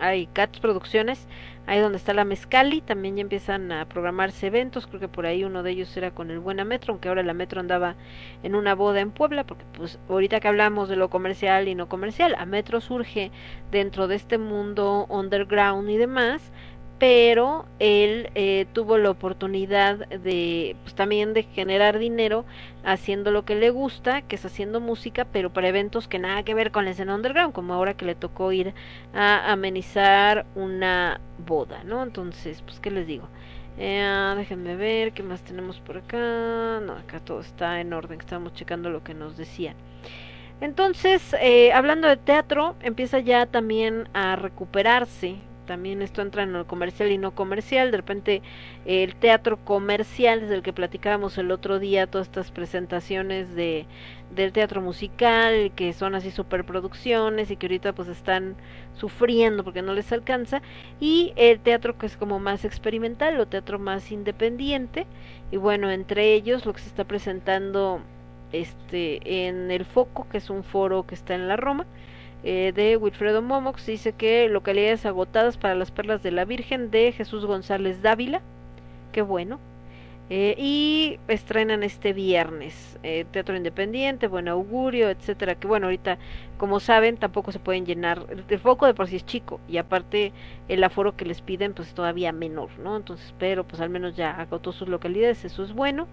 [0.00, 1.26] hay Cats Producciones,
[1.66, 5.44] ahí donde está la Mezcali, también ya empiezan a programarse eventos, creo que por ahí
[5.44, 7.94] uno de ellos era con el Buena Metro, aunque ahora la Metro andaba
[8.42, 11.88] en una boda en Puebla, porque pues ahorita que hablamos de lo comercial y no
[11.88, 13.30] comercial, a Metro surge
[13.70, 16.52] dentro de este mundo underground y demás,
[16.98, 22.44] pero él eh, tuvo la oportunidad de pues, también de generar dinero
[22.84, 26.54] haciendo lo que le gusta, que es haciendo música, pero para eventos que nada que
[26.54, 28.74] ver con la escena underground, como ahora que le tocó ir
[29.12, 32.02] a amenizar una boda, ¿no?
[32.02, 33.28] Entonces, pues, ¿qué les digo?
[33.76, 36.80] Eh, déjenme ver qué más tenemos por acá.
[36.80, 39.74] No, acá todo está en orden, estamos checando lo que nos decían.
[40.60, 46.66] Entonces, eh, hablando de teatro, empieza ya también a recuperarse también esto entra en lo
[46.66, 48.42] comercial y no comercial, de repente
[48.86, 53.86] el teatro comercial, desde el que platicábamos el otro día, todas estas presentaciones de
[54.34, 58.56] del teatro musical, que son así superproducciones y que ahorita pues están
[58.94, 60.60] sufriendo porque no les alcanza,
[61.00, 65.06] y el teatro que es como más experimental o teatro más independiente,
[65.52, 68.00] y bueno, entre ellos lo que se está presentando
[68.52, 71.86] este en el Foco, que es un foro que está en la Roma,
[72.44, 77.12] eh, de Wilfredo Momox dice que localidades agotadas para las perlas de la Virgen de
[77.12, 78.42] Jesús González Dávila,
[79.12, 79.58] qué bueno.
[80.30, 85.54] Eh, y estrenan este viernes eh, Teatro Independiente, Buen Augurio, etcétera.
[85.54, 86.18] Que bueno, ahorita,
[86.56, 88.26] como saben, tampoco se pueden llenar.
[88.48, 90.32] El foco de por sí es chico y aparte
[90.68, 92.96] el aforo que les piden, pues es todavía menor, ¿no?
[92.96, 96.08] Entonces, pero pues al menos ya agotó sus localidades, eso es bueno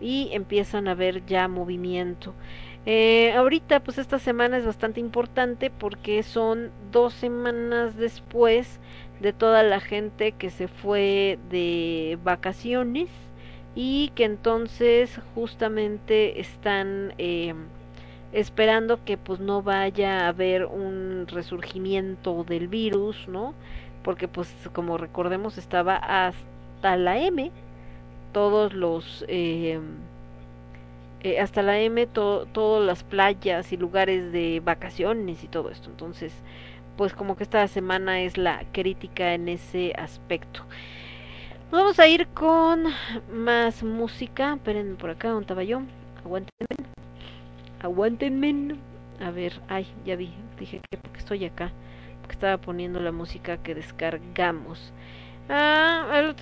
[0.00, 2.34] y empiezan a ver ya movimiento.
[2.86, 8.78] Eh, ahorita, pues esta semana es bastante importante porque son dos semanas después
[9.20, 13.08] de toda la gente que se fue de vacaciones
[13.74, 17.54] y que entonces justamente están eh,
[18.32, 23.54] esperando que pues no vaya a haber un resurgimiento del virus, ¿no?
[24.02, 27.50] Porque pues como recordemos estaba hasta la M,
[28.32, 29.24] todos los...
[29.28, 29.80] Eh,
[31.24, 35.88] eh, hasta la M todas las playas y lugares de vacaciones y todo esto.
[35.88, 36.34] Entonces,
[36.98, 40.64] pues como que esta semana es la crítica en ese aspecto.
[41.70, 42.84] Vamos a ir con
[43.32, 44.52] más música.
[44.52, 45.80] Esperen por acá, un estaba yo?
[46.22, 46.90] Aguántenme.
[47.80, 48.76] Aguántenme.
[49.20, 50.30] A ver, ay, ya vi.
[50.58, 51.72] Dije que porque estoy acá.
[52.20, 54.92] Porque estaba poniendo la música que descargamos.
[55.48, 56.32] Ah,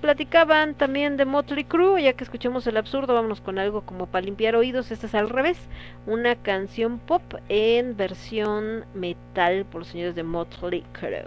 [0.00, 4.24] platicaban también de Motley Crue, ya que escuchamos el absurdo, vámonos con algo como para
[4.24, 5.58] limpiar oídos, esta es al revés,
[6.06, 11.24] una canción pop en versión metal por los señores de Motley Crue.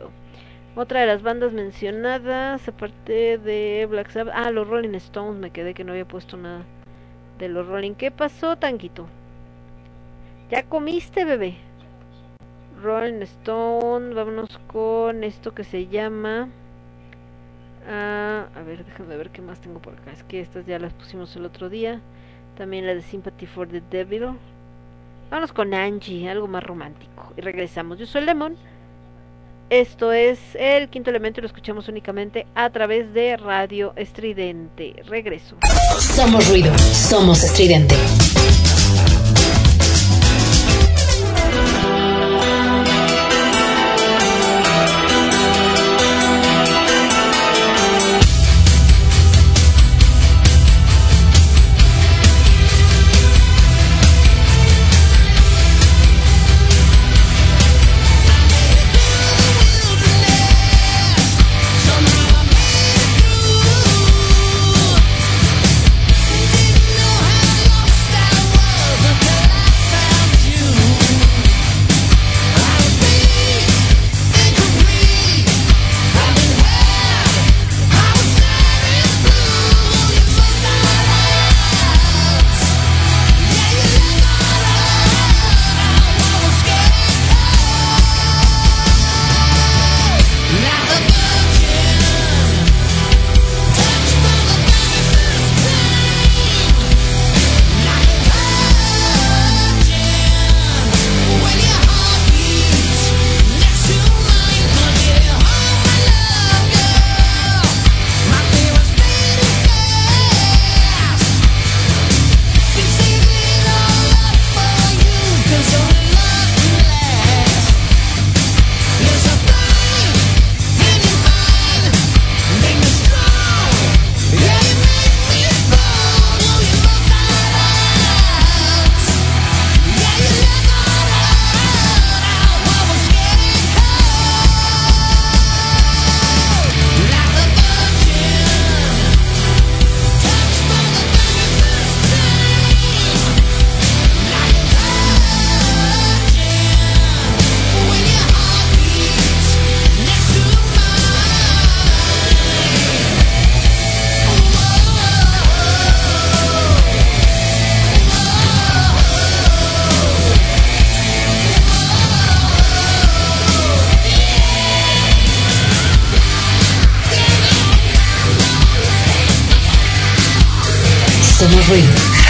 [0.76, 5.76] Otra de las bandas mencionadas, aparte de Black Sabbath, ah, los Rolling Stones, me quedé
[5.76, 6.64] que no había puesto nada
[7.38, 7.94] de los Rolling.
[7.94, 9.06] ¿Qué pasó, Tanquito?
[10.50, 11.58] ¿Ya comiste, bebé?
[12.82, 16.50] Rolling Stone, vámonos con esto que se llama...
[17.88, 20.12] Ah, a ver, déjame ver qué más tengo por acá.
[20.12, 22.00] Es que estas ya las pusimos el otro día.
[22.58, 24.38] También la de Sympathy for the Devil.
[25.30, 27.32] Vamos con Angie, algo más romántico.
[27.38, 27.98] Y regresamos.
[27.98, 28.56] Yo soy Lemon.
[29.70, 35.02] Esto es el quinto elemento y lo escuchamos únicamente a través de Radio Estridente.
[35.08, 35.56] Regreso.
[35.98, 37.96] Somos ruido, somos estridente.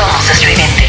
[0.01, 0.17] Ruido.
[0.21, 0.80] Somos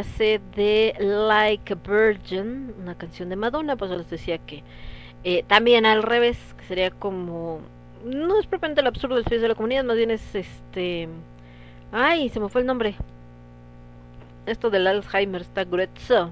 [0.00, 4.62] hace de Like a Virgin, una canción de Madonna, pues les decía que
[5.24, 7.60] eh, también al revés, que sería como
[8.04, 11.08] no es propiamente el absurdo del de la comunidad, más bien es este
[11.92, 12.94] ay, se me fue el nombre.
[14.46, 16.30] Esto del Alzheimer está grueso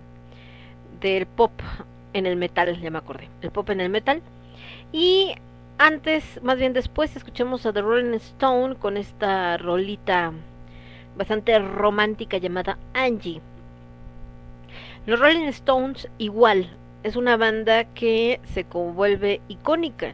[1.00, 1.52] del pop
[2.12, 3.28] en el metal, ya me acordé.
[3.42, 4.22] El pop en el metal.
[4.92, 5.34] Y
[5.78, 10.32] antes, más bien después, escuchamos a The Rolling Stone con esta rolita
[11.16, 13.40] bastante romántica llamada Angie.
[15.08, 16.68] Los Rolling Stones igual,
[17.02, 20.12] es una banda que se vuelve icónica,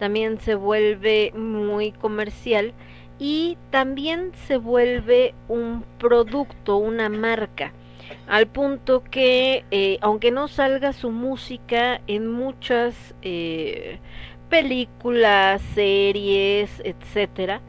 [0.00, 2.72] también se vuelve muy comercial
[3.20, 7.72] y también se vuelve un producto, una marca,
[8.26, 14.00] al punto que eh, aunque no salga su música en muchas eh,
[14.50, 17.60] películas, series, etcétera,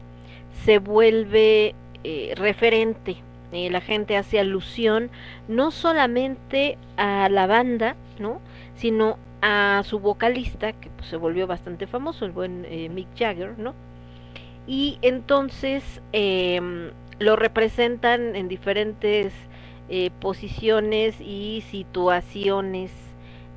[0.64, 3.18] se vuelve eh, referente.
[3.54, 5.10] Eh, la gente hace alusión
[5.46, 8.40] no solamente a la banda, ¿no?
[8.74, 13.56] sino a su vocalista, que pues, se volvió bastante famoso, el buen eh, Mick Jagger,
[13.56, 13.72] ¿no?
[14.66, 19.32] Y entonces em, lo representan en diferentes
[19.88, 22.90] eh, posiciones y situaciones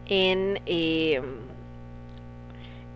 [0.05, 1.23] en, em,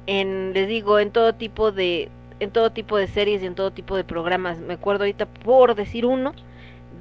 [0.06, 3.72] en, les digo, en todo tipo de, en todo tipo de series y en todo
[3.72, 4.60] tipo de programas.
[4.60, 6.34] Me acuerdo ahorita por decir uno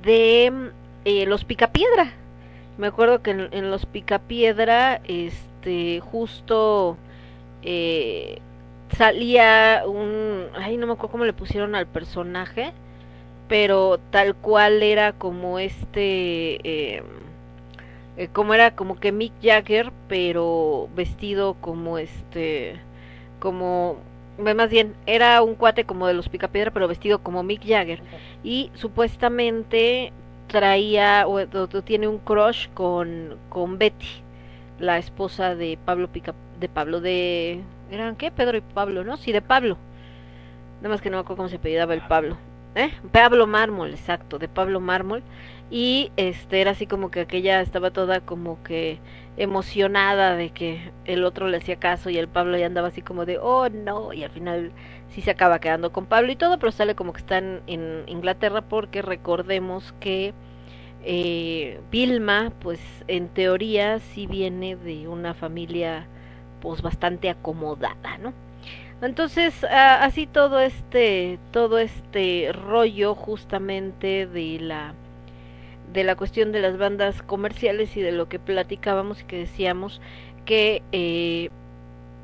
[0.03, 0.73] de
[1.05, 2.13] eh, los Picapiedra.
[2.79, 6.97] Me acuerdo que en, los Picapiedra, este, justo
[7.63, 8.41] eh,
[8.97, 12.73] salía un, ay, no me acuerdo cómo le pusieron al personaje,
[13.49, 17.03] pero tal cual era como este, eh,
[18.17, 22.77] eh, como era como que Mick Jagger, pero vestido como este,
[23.39, 23.99] como
[24.41, 28.03] más bien era un cuate como de los Picapiedra, pero vestido como Mick Jagger
[28.43, 30.13] y supuestamente
[30.49, 34.07] traía o, o- o tiene un crush con con Betty,
[34.79, 37.61] la esposa de Pablo Pica de Pablo de
[37.91, 39.17] eran qué Pedro y Pablo, ¿no?
[39.17, 39.77] Sí, de Pablo.
[40.81, 42.37] Nada más que no me acuerdo cómo se apellidaba el Pablo.
[42.75, 42.91] ¿Eh?
[43.13, 45.23] Pablo Mármol, exacto, de Pablo Mármol.
[45.71, 48.99] Y este era así como que aquella estaba toda como que
[49.41, 53.25] emocionada de que el otro le hacía caso y el Pablo ya andaba así como
[53.25, 54.71] de, oh no, y al final
[55.09, 58.61] sí se acaba quedando con Pablo y todo, pero sale como que están en Inglaterra
[58.61, 60.35] porque recordemos que
[61.05, 66.07] eh, Vilma, pues en teoría sí viene de una familia
[66.61, 68.35] pues bastante acomodada, ¿no?
[69.01, 74.93] Entonces, así todo este, todo este rollo justamente de la,
[75.93, 80.01] de la cuestión de las bandas comerciales y de lo que platicábamos y que decíamos
[80.45, 81.51] que eh,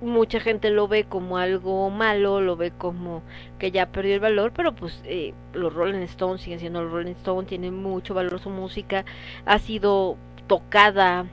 [0.01, 3.23] mucha gente lo ve como algo malo, lo ve como
[3.59, 7.13] que ya perdió el valor, pero pues eh, los Rolling Stones siguen siendo los Rolling
[7.13, 9.05] Stones, tienen mucho valor su música,
[9.45, 11.27] ha sido tocada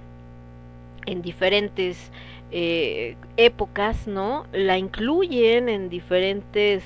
[1.05, 2.11] en diferentes
[2.51, 4.45] eh, épocas, ¿no?
[4.51, 6.83] La incluyen en diferentes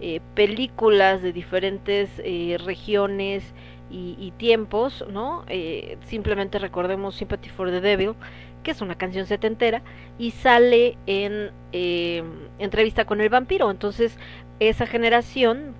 [0.00, 3.44] eh, películas de diferentes eh, regiones
[3.90, 5.44] y, y tiempos, ¿no?
[5.48, 8.14] Eh, simplemente recordemos Sympathy for the Devil,
[8.62, 9.82] que es una canción setentera,
[10.18, 12.22] y sale en eh,
[12.58, 13.70] entrevista con el vampiro.
[13.70, 14.16] Entonces,
[14.60, 15.74] esa generación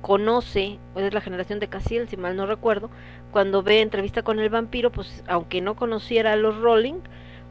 [0.00, 2.90] conoce, es la generación de Cassiel, si mal no recuerdo,
[3.32, 7.00] cuando ve entrevista con el vampiro, pues aunque no conociera a los Rolling,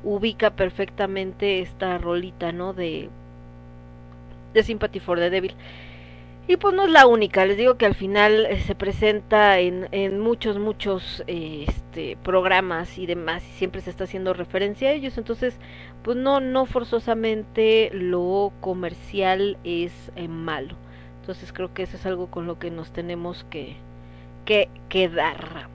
[0.03, 2.73] ubica perfectamente esta rolita, ¿no?
[2.73, 3.09] De,
[4.53, 5.55] de Sympathy for the Devil.
[6.45, 9.88] Y pues no es la única, les digo que al final eh, se presenta en,
[9.91, 14.91] en muchos, muchos eh, este, programas y demás, y siempre se está haciendo referencia a
[14.91, 15.57] ellos, entonces
[16.03, 20.75] pues no, no forzosamente lo comercial es eh, malo.
[21.22, 23.77] Entonces creo que eso es algo con lo que nos tenemos que,
[24.43, 25.69] que quedar.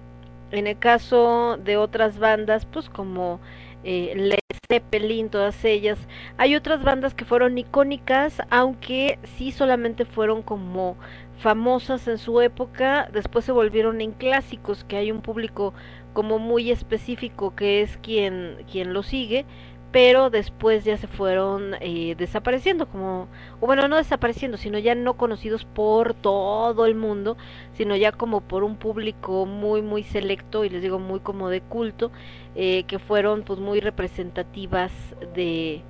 [0.50, 3.40] En el caso de otras bandas, pues como
[3.84, 4.38] eh, Led
[4.70, 5.98] Zeppelin, todas ellas,
[6.36, 10.96] hay otras bandas que fueron icónicas, aunque sí solamente fueron como
[11.38, 15.72] famosas en su época, después se volvieron en clásicos, que hay un público
[16.12, 19.46] como muy específico que es quien, quien lo sigue,
[19.90, 23.26] pero después ya se fueron eh, desapareciendo, como,
[23.60, 27.36] o bueno, no desapareciendo, sino ya no conocidos por todo el mundo,
[27.72, 31.62] sino ya como por un público muy, muy selecto, y les digo muy como de
[31.62, 32.10] culto,
[32.54, 34.92] eh, que fueron pues muy representativas
[35.34, 35.82] de,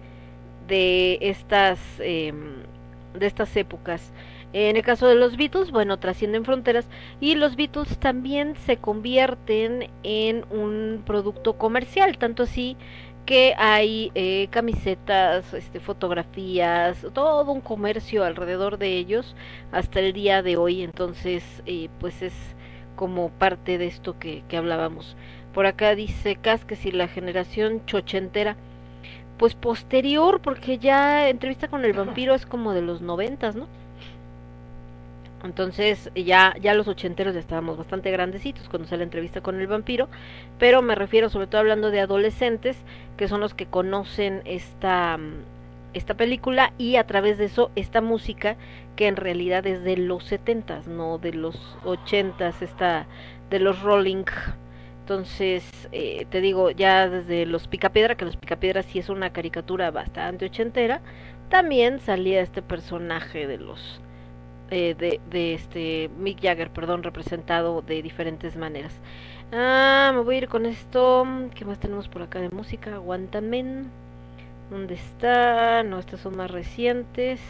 [0.69, 2.33] de estas, eh,
[3.15, 4.13] de estas épocas.
[4.55, 6.89] En el caso de los Beatles, bueno, trascienden fronteras
[7.21, 12.79] y los Beatles también se convierten en un producto comercial, tanto así
[13.29, 19.37] porque hay eh, camisetas, este, fotografías, todo un comercio alrededor de ellos
[19.71, 20.81] hasta el día de hoy.
[20.83, 22.33] Entonces, eh, pues es
[22.97, 25.15] como parte de esto que, que hablábamos.
[25.53, 28.57] Por acá dice Cas que si la generación chochentera,
[29.37, 33.69] pues posterior, porque ya entrevista con el vampiro es como de los noventas, ¿no?
[35.45, 39.67] Entonces ya, ya los ochenteros ya estábamos bastante grandecitos cuando sale la entrevista con el
[39.69, 40.09] vampiro,
[40.59, 42.77] pero me refiero sobre todo hablando de adolescentes,
[43.17, 45.19] que son los que conocen esta,
[45.95, 48.57] esta película y a través de eso esta música
[48.97, 53.07] que en realidad es de los setentas, no de los ochentas, esta
[53.49, 54.25] de los Rolling.
[55.01, 59.91] Entonces, eh, te digo, ya desde los Picapiedra, que los Picapiedra sí es una caricatura
[59.91, 61.01] bastante ochentera,
[61.49, 64.01] también salía este personaje de los
[64.71, 68.93] eh, de, de este Mick Jagger, perdón, representado de diferentes maneras.
[69.53, 71.27] Ah, me voy a ir con esto.
[71.55, 72.95] ¿Qué más tenemos por acá de música?
[72.95, 73.85] Aguántame.
[74.71, 75.83] ¿Dónde está?
[75.83, 77.41] No, estas son más recientes.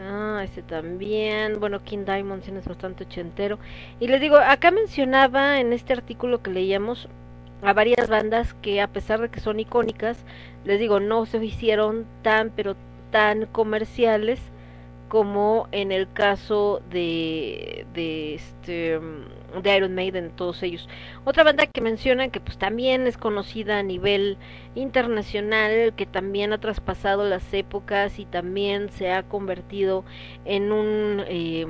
[0.00, 1.60] Ah, este también.
[1.60, 3.58] Bueno, King Diamond es bastante ochentero.
[4.00, 7.08] Y les digo, acá mencionaba en este artículo que leíamos
[7.62, 10.24] a varias bandas que a pesar de que son icónicas,
[10.64, 12.74] les digo, no se hicieron tan, pero
[13.10, 14.40] tan comerciales
[15.12, 18.98] como en el caso de, de este
[19.62, 20.88] de Iron Maiden todos ellos.
[21.26, 24.38] Otra banda que mencionan que pues también es conocida a nivel
[24.74, 30.02] internacional que también ha traspasado las épocas y también se ha convertido
[30.46, 31.66] en un eh,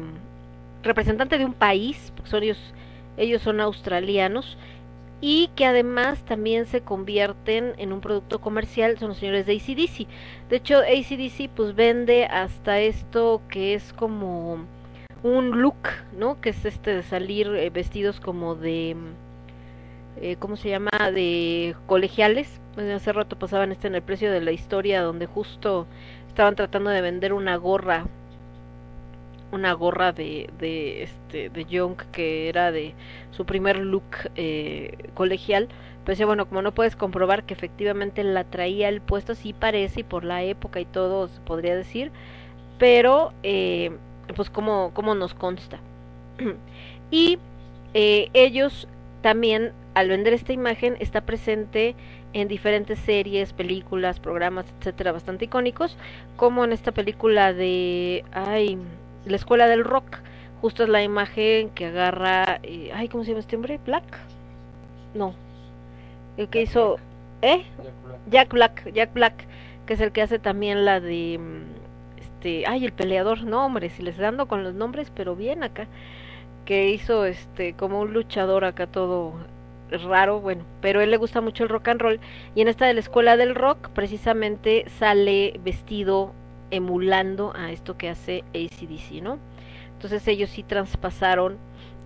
[0.85, 2.75] representante de un país porque son ellos
[3.17, 4.57] ellos son australianos
[5.25, 10.09] y que además también se convierten en un producto comercial son los señores de ACDC.
[10.51, 14.67] De hecho, ACDC pues vende hasta esto que es como
[15.23, 15.77] un look,
[16.19, 16.41] ¿no?
[16.41, 18.97] Que es este de salir eh, vestidos como de,
[20.21, 20.91] eh, ¿cómo se llama?
[21.15, 22.61] De colegiales.
[22.77, 25.87] Hace rato pasaban este en el precio de la historia donde justo
[26.27, 28.07] estaban tratando de vender una gorra
[29.53, 32.95] una gorra de, de este de Young que era de
[33.31, 35.69] su primer look eh, colegial
[36.05, 40.01] pues ya bueno como no puedes comprobar que efectivamente la traía el puesto sí parece
[40.01, 42.11] y por la época y todo se podría decir
[42.79, 43.93] pero eh,
[44.35, 45.79] pues como como nos consta
[47.11, 47.39] y
[47.95, 48.89] eh, ellos
[49.21, 51.95] también al vender esta imagen está presente
[52.33, 55.97] en diferentes series, películas, programas, etcétera, bastante icónicos,
[56.37, 58.79] como en esta película de ay,
[59.25, 60.19] la escuela del rock.
[60.61, 63.81] Justo es la imagen que agarra, eh, ay, ¿cómo se llama este hombre?
[63.85, 64.05] Black.
[65.15, 65.35] No.
[66.37, 66.99] El que hizo,
[67.43, 67.65] ¿eh?
[68.31, 69.47] Jack Black, Jack Black,
[69.87, 71.83] que es el que hace también la de mm,
[72.43, 75.87] este, ay, el peleador, no, hombre, si les dando con los nombres, pero bien acá,
[76.65, 79.35] que hizo este como un luchador acá todo
[80.09, 82.21] raro, bueno, pero a él le gusta mucho el rock and roll
[82.57, 86.33] y en esta de la escuela del rock precisamente sale vestido
[86.73, 89.39] emulando a esto que hace ACDC, ¿no?
[89.93, 91.59] Entonces ellos sí traspasaron,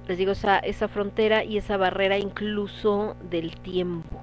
[0.06, 4.20] les digo, esa, esa frontera y esa barrera incluso del tiempo.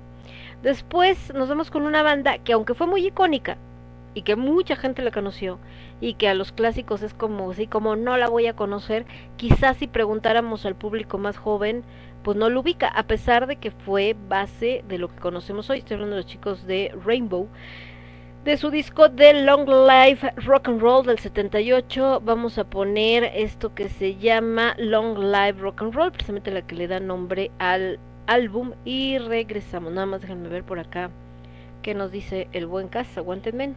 [0.61, 3.57] Después nos vemos con una banda que aunque fue muy icónica
[4.13, 5.59] y que mucha gente la conoció
[5.99, 9.05] y que a los clásicos es como así como no la voy a conocer,
[9.37, 11.83] quizás si preguntáramos al público más joven,
[12.23, 15.79] pues no lo ubica, a pesar de que fue base de lo que conocemos hoy.
[15.79, 17.49] Estoy hablando de los chicos de Rainbow.
[18.43, 23.73] De su disco The Long Life Rock and Roll del 78 vamos a poner esto
[23.73, 27.99] que se llama Long Life Rock and Roll, precisamente la que le da nombre al
[28.27, 29.93] álbum y regresamos.
[29.93, 31.09] Nada más déjenme ver por acá
[31.83, 33.75] qué nos dice el buen Cas, aguántenme.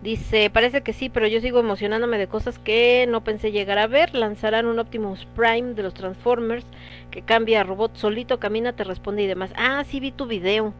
[0.00, 3.88] Dice, parece que sí, pero yo sigo emocionándome de cosas que no pensé llegar a
[3.88, 4.14] ver.
[4.14, 6.64] Lanzarán un Optimus Prime de los Transformers
[7.10, 9.52] que cambia a robot solito, camina, te responde y demás.
[9.56, 10.72] Ah, sí vi tu video.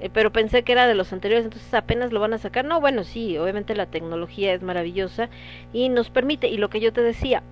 [0.00, 2.64] Eh, pero pensé que era de los anteriores, entonces apenas lo van a sacar.
[2.64, 5.28] No, bueno, sí, obviamente la tecnología es maravillosa
[5.72, 7.42] y nos permite, y lo que yo te decía,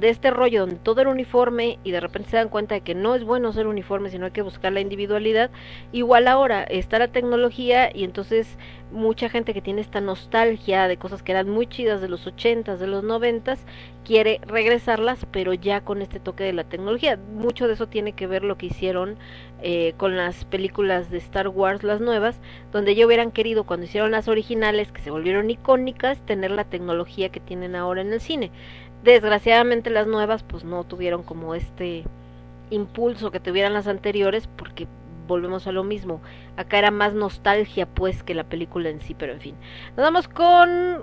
[0.00, 2.94] de este rollo donde todo era uniforme y de repente se dan cuenta de que
[2.94, 5.50] no es bueno ser uniforme, sino hay que buscar la individualidad,
[5.92, 8.58] igual ahora está la tecnología y entonces
[8.92, 12.78] mucha gente que tiene esta nostalgia de cosas que eran muy chidas de los ochentas,
[12.78, 13.64] de los noventas,
[14.04, 17.18] quiere regresarlas, pero ya con este toque de la tecnología.
[17.34, 19.16] Mucho de eso tiene que ver lo que hicieron
[19.62, 22.38] eh, con las películas de Star Wars, las nuevas,
[22.70, 27.30] donde ya hubieran querido cuando hicieron las originales, que se volvieron icónicas, tener la tecnología
[27.30, 28.50] que tienen ahora en el cine.
[29.04, 32.04] Desgraciadamente las nuevas pues no tuvieron como este
[32.70, 34.88] impulso que tuvieran las anteriores porque
[35.28, 36.22] volvemos a lo mismo.
[36.56, 39.56] Acá era más nostalgia pues que la película en sí, pero en fin.
[39.96, 41.02] Nos vamos con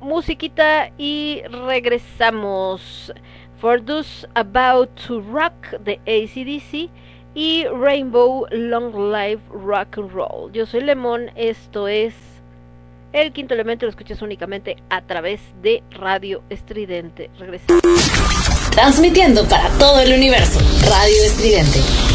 [0.00, 3.12] musiquita y regresamos.
[3.58, 6.90] For Those About to Rock de ACDC
[7.32, 10.50] y Rainbow Long Life Rock and Roll.
[10.50, 12.31] Yo soy Lemon, esto es
[13.12, 17.30] el quinto elemento, lo escuchas únicamente a través de Radio Estridente.
[17.38, 17.82] Regresamos.
[18.70, 20.60] Transmitiendo para todo el universo.
[20.88, 22.11] Radio Estridente.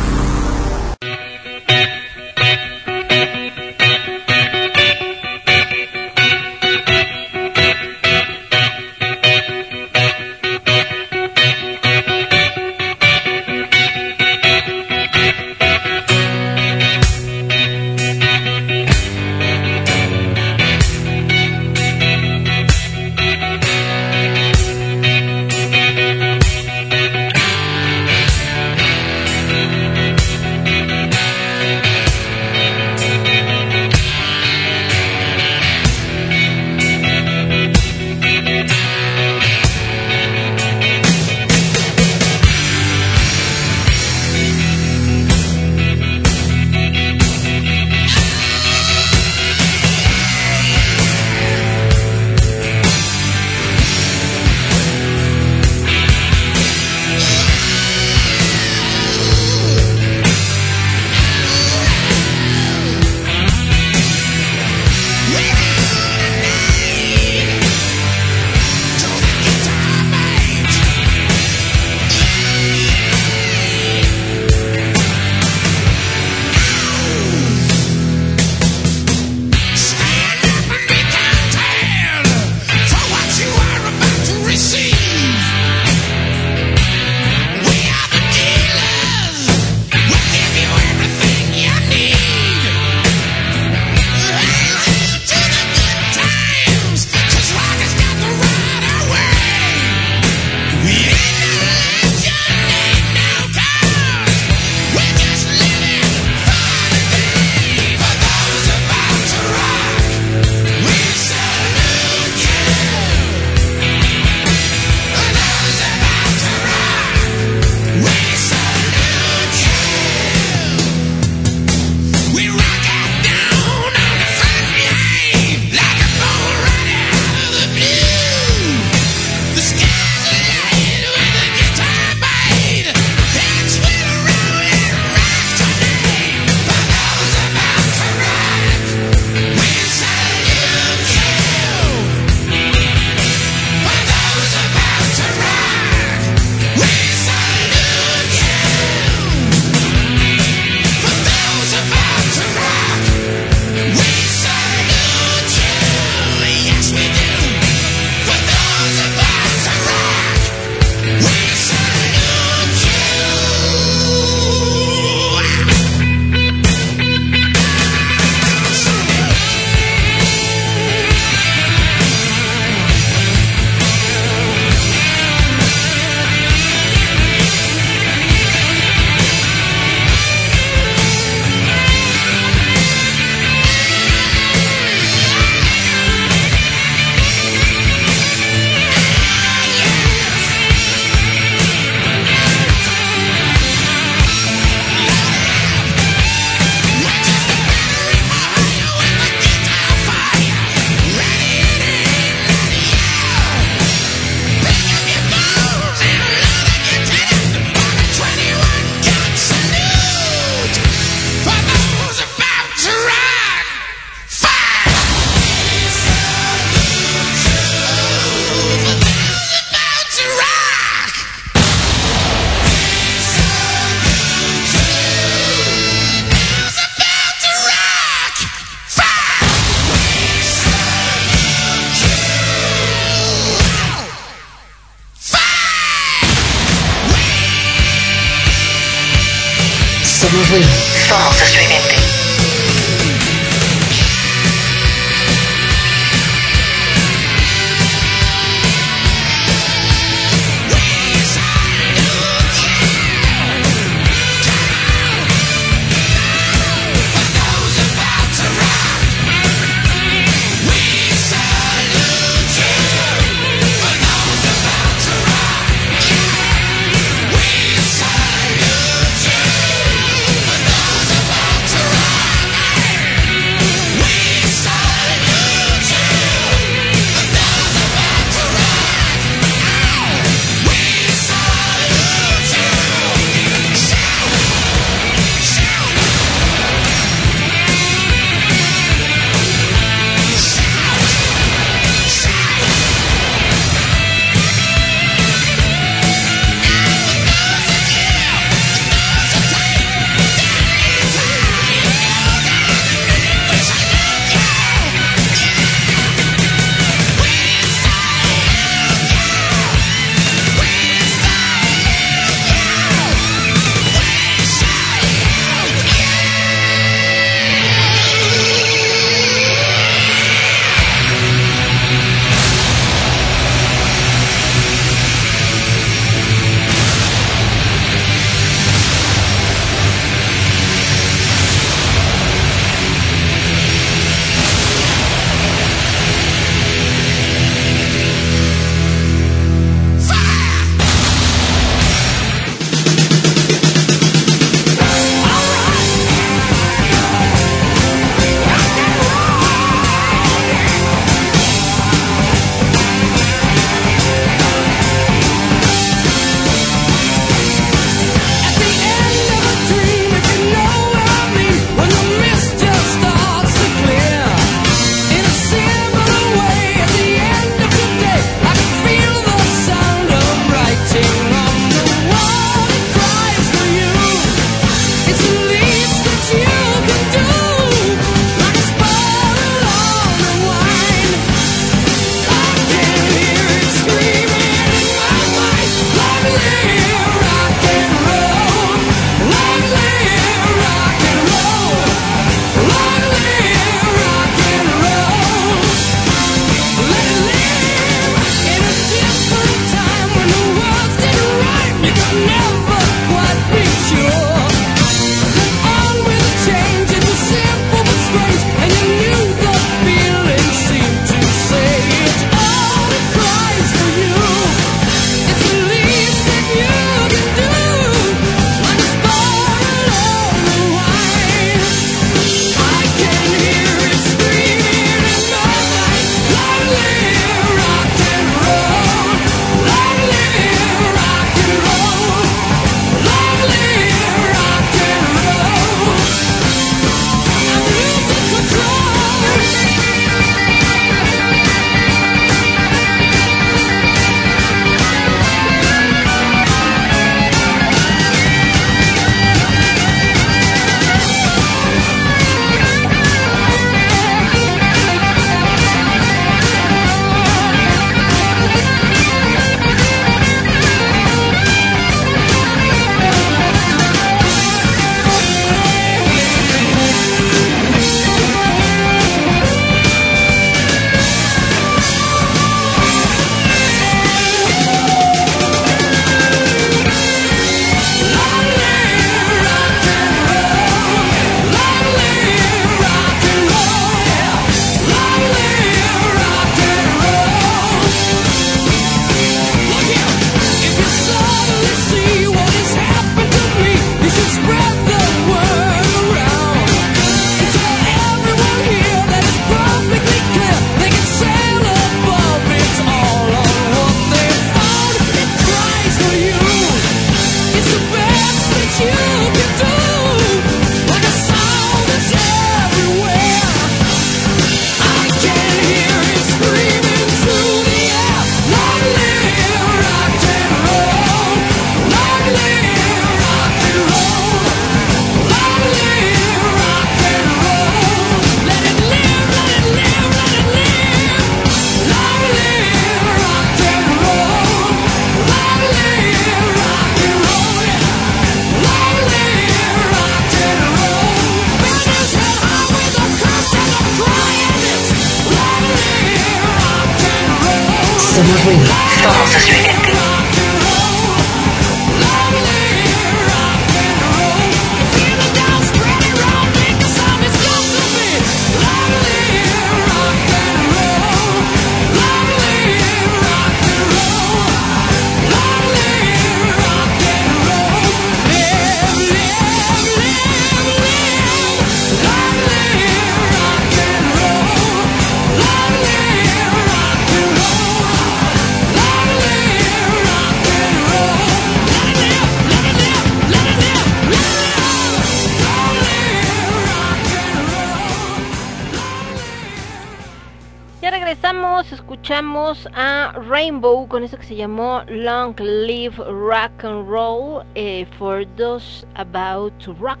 [594.26, 600.00] Se llamó Long Live Rock and Roll eh, for Those About to Rock.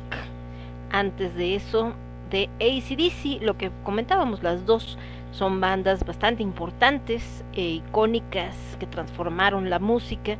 [0.90, 1.92] Antes de eso,
[2.30, 4.98] de ACDC, lo que comentábamos, las dos
[5.30, 10.36] son bandas bastante importantes e icónicas que transformaron la música.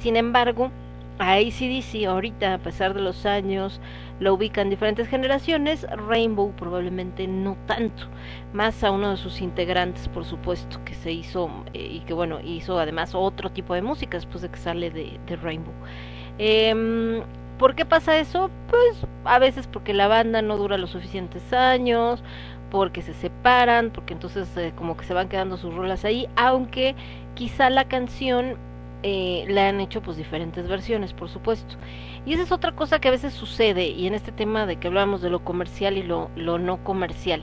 [0.00, 0.70] Sin embargo,
[1.18, 3.80] a ACDC ahorita, a pesar de los años,
[4.20, 8.04] lo ubican diferentes generaciones, Rainbow probablemente no tanto,
[8.52, 12.40] más a uno de sus integrantes, por supuesto, que se hizo eh, y que bueno,
[12.40, 15.74] hizo además otro tipo de música después de que sale de, Rainbow.
[16.38, 17.22] Em,
[17.58, 18.50] ¿Por qué pasa eso?
[18.68, 22.22] Pues a veces porque la banda no dura los suficientes años,
[22.70, 26.94] porque se separan, porque entonces eh, como que se van quedando sus rolas ahí, aunque
[27.34, 28.56] quizá la canción
[29.02, 31.74] eh, le han hecho pues diferentes versiones, por supuesto.
[32.26, 34.88] Y esa es otra cosa que a veces sucede, y en este tema de que
[34.88, 37.42] hablamos de lo comercial y lo, lo no comercial.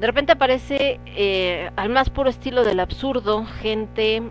[0.00, 4.22] De repente aparece eh, al más puro estilo del absurdo gente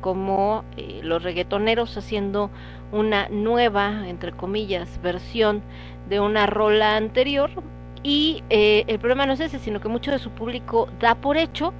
[0.00, 2.50] como eh, los reggaetoneros haciendo
[2.92, 5.62] una nueva, entre comillas, versión
[6.08, 7.50] de una rola anterior.
[8.02, 11.36] Y eh, el problema no es ese, sino que mucho de su público da por
[11.36, 11.72] hecho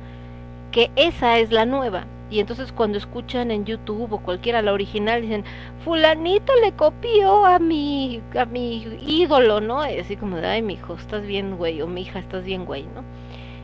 [0.72, 2.06] que esa es la nueva.
[2.30, 5.44] Y entonces cuando escuchan en YouTube o cualquiera la original dicen,
[5.84, 9.88] fulanito le copió a mi, a mi ídolo, ¿no?
[9.88, 12.64] Y así como de, ay, mi hijo, estás bien, güey, o mi hija, estás bien,
[12.64, 13.02] güey, ¿no?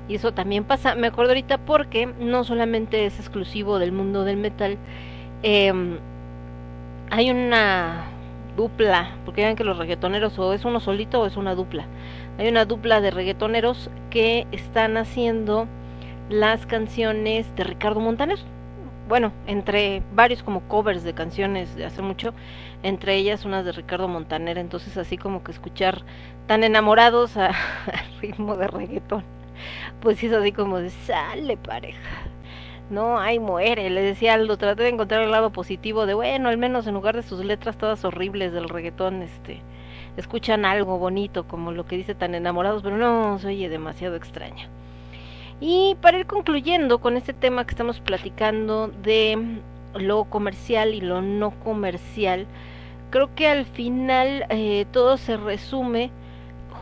[0.09, 4.37] Y eso también pasa, me acuerdo ahorita porque no solamente es exclusivo del mundo del
[4.37, 4.77] metal,
[5.43, 5.73] eh,
[7.11, 8.05] hay una
[8.57, 11.87] dupla, porque vean que los reggaetoneros o es uno solito o es una dupla.
[12.39, 15.67] Hay una dupla de reggaetoneros que están haciendo
[16.31, 18.39] las canciones de Ricardo Montaner.
[19.09, 22.33] Bueno, entre varios como covers de canciones de hace mucho,
[22.83, 26.05] entre ellas unas de Ricardo Montaner, entonces así como que escuchar
[26.47, 27.49] tan enamorados a-
[27.87, 29.25] al ritmo de reggaetón,
[30.01, 32.01] pues es así como de sale pareja.
[32.91, 33.91] No, ay, muere.
[33.91, 37.17] Le decía Aldo, traté de encontrar el lado positivo de, bueno, al menos en lugar
[37.17, 39.65] de sus letras todas horribles del reggaetón, este,
[40.17, 44.69] escuchan algo bonito, como lo que dice tan enamorados, pero no, se oye demasiado extraño.
[45.61, 49.61] Y para ir concluyendo con este tema que estamos platicando de
[49.95, 52.47] lo comercial y lo no comercial,
[53.11, 56.11] creo que al final eh, todo se resume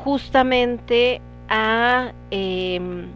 [0.04, 3.08] justamente a em,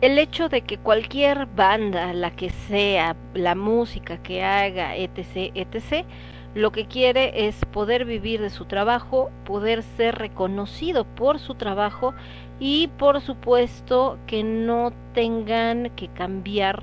[0.00, 6.06] el hecho de que cualquier banda, la que sea, la música que haga, etc., etc.,
[6.54, 12.14] lo que quiere es poder vivir de su trabajo, poder ser reconocido por su trabajo
[12.60, 16.82] y por supuesto que no tengan que cambiar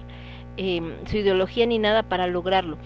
[0.58, 2.78] eh, su ideología ni nada para lograrlo.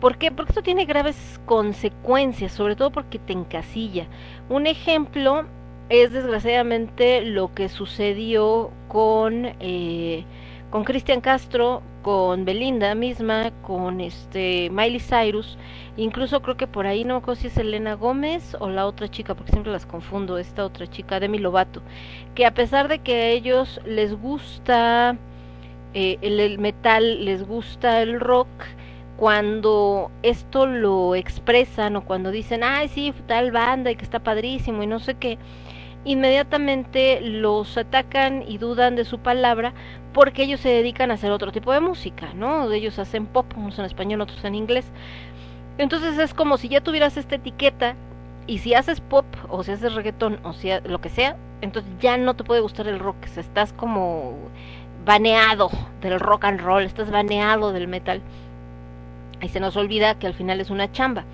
[0.00, 0.30] ¿Por qué?
[0.30, 4.06] Porque esto tiene graves consecuencias, sobre todo porque te encasilla.
[4.48, 5.44] Un ejemplo
[5.88, 10.24] es desgraciadamente lo que sucedió con eh,
[10.70, 15.56] con Cristian Castro, con Belinda misma, con este Miley Cyrus,
[15.96, 19.34] incluso creo que por ahí no me si es Elena Gómez o la otra chica,
[19.34, 21.80] porque siempre las confundo, esta otra chica, Demi Lovato,
[22.34, 25.16] que a pesar de que a ellos les gusta
[25.94, 28.48] eh, el, el metal, les gusta el rock,
[29.16, 34.82] cuando esto lo expresan o cuando dicen, ay sí, tal banda y que está padrísimo
[34.82, 35.38] y no sé qué,
[36.04, 39.72] inmediatamente los atacan y dudan de su palabra
[40.12, 42.70] porque ellos se dedican a hacer otro tipo de música, ¿no?
[42.70, 44.86] Ellos hacen pop, unos en español, otros en inglés.
[45.78, 47.96] Entonces es como si ya tuvieras esta etiqueta
[48.46, 52.16] y si haces pop o si haces reggaetón o si lo que sea, entonces ya
[52.16, 54.34] no te puede gustar el rock, estás como
[55.04, 58.22] baneado del rock and roll, estás baneado del metal.
[59.40, 61.24] Y se nos olvida que al final es una chamba.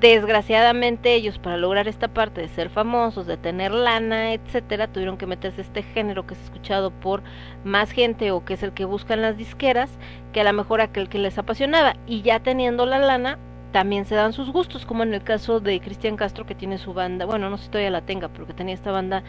[0.00, 5.26] Desgraciadamente ellos para lograr esta parte de ser famosos, de tener lana, etcétera, tuvieron que
[5.26, 7.22] meterse este género que es escuchado por
[7.64, 9.90] más gente o que es el que buscan las disqueras,
[10.34, 11.94] que a lo mejor aquel que les apasionaba.
[12.06, 13.38] Y ya teniendo la lana,
[13.72, 16.92] también se dan sus gustos, como en el caso de Cristian Castro que tiene su
[16.92, 19.22] banda, bueno, no sé si todavía la tenga, pero que tenía esta banda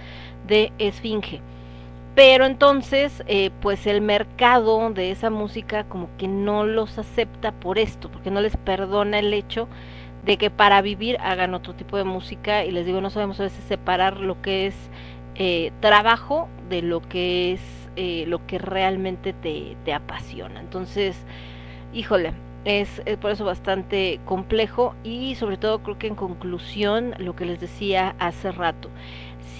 [0.47, 1.41] de Esfinge.
[2.15, 7.77] pero entonces eh, pues el mercado de esa música como que no los acepta por
[7.77, 9.67] esto, porque no les perdona el hecho
[10.27, 13.43] de que para vivir hagan otro tipo de música y les digo, no sabemos a
[13.43, 14.75] veces separar lo que es
[15.35, 17.61] eh, trabajo de lo que es
[17.95, 20.59] eh, lo que realmente te, te apasiona.
[20.59, 21.17] Entonces,
[21.93, 22.33] híjole,
[22.65, 27.45] es, es por eso bastante complejo y sobre todo creo que en conclusión lo que
[27.45, 28.89] les decía hace rato,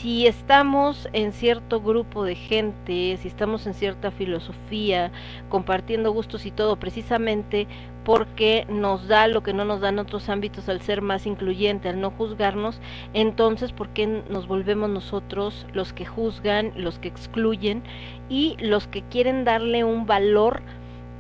[0.01, 5.11] si estamos en cierto grupo de gente, si estamos en cierta filosofía,
[5.49, 7.67] compartiendo gustos y todo, precisamente
[8.03, 11.99] porque nos da lo que no nos dan otros ámbitos al ser más incluyente, al
[11.99, 12.79] no juzgarnos,
[13.13, 17.81] entonces ¿por qué nos volvemos nosotros los que juzgan, los que excluyen
[18.29, 20.61] y los que quieren darle un valor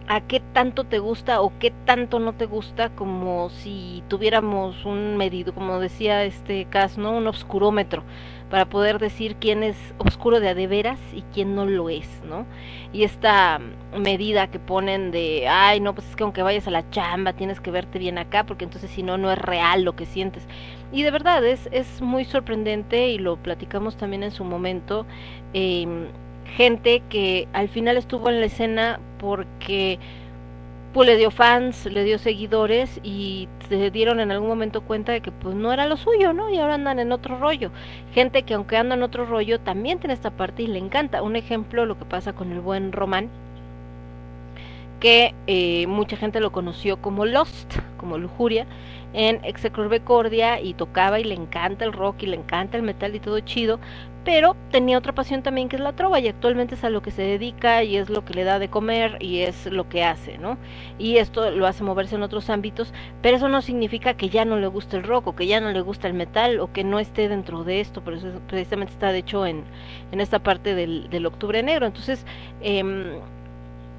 [0.07, 5.17] a qué tanto te gusta o qué tanto no te gusta, como si tuviéramos un
[5.17, 7.11] medido, como decía este caso, ¿no?
[7.11, 8.03] Un obscurómetro
[8.49, 12.21] para poder decir quién es oscuro de a de veras y quién no lo es,
[12.23, 12.45] ¿no?
[12.93, 13.59] Y esta
[13.97, 17.59] medida que ponen de, ay, no, pues es que aunque vayas a la chamba tienes
[17.59, 20.47] que verte bien acá, porque entonces si no, no es real lo que sientes.
[20.93, 25.05] Y de verdad es, es muy sorprendente y lo platicamos también en su momento.
[25.53, 26.07] Eh,
[26.55, 29.99] gente que al final estuvo en la escena porque
[30.93, 35.21] pues le dio fans, le dio seguidores y se dieron en algún momento cuenta de
[35.21, 36.49] que pues no era lo suyo, ¿no?
[36.49, 37.71] Y ahora andan en otro rollo.
[38.13, 41.21] Gente que aunque anda en otro rollo también tiene esta parte y le encanta.
[41.21, 43.29] Un ejemplo, lo que pasa con el buen Román,
[44.99, 48.65] que eh, mucha gente lo conoció como Lost, como Lujuria,
[49.13, 53.19] en Execurbecordia y tocaba y le encanta el rock y le encanta el metal y
[53.19, 53.79] todo chido,
[54.27, 57.11] pero tenía otra pasión también que es la trova y actualmente es a lo que
[57.11, 60.37] se dedica y es lo que le da de comer y es lo que hace,
[60.37, 60.57] ¿no?
[60.99, 64.59] Y esto lo hace moverse en otros ámbitos, pero eso no significa que ya no
[64.59, 66.99] le guste el rock o que ya no le gusta el metal o que no
[66.99, 69.63] esté dentro de esto, por eso precisamente está de hecho en,
[70.11, 71.85] en esta parte del, octubre negro.
[71.85, 72.25] Entonces,
[72.59, 72.83] eh,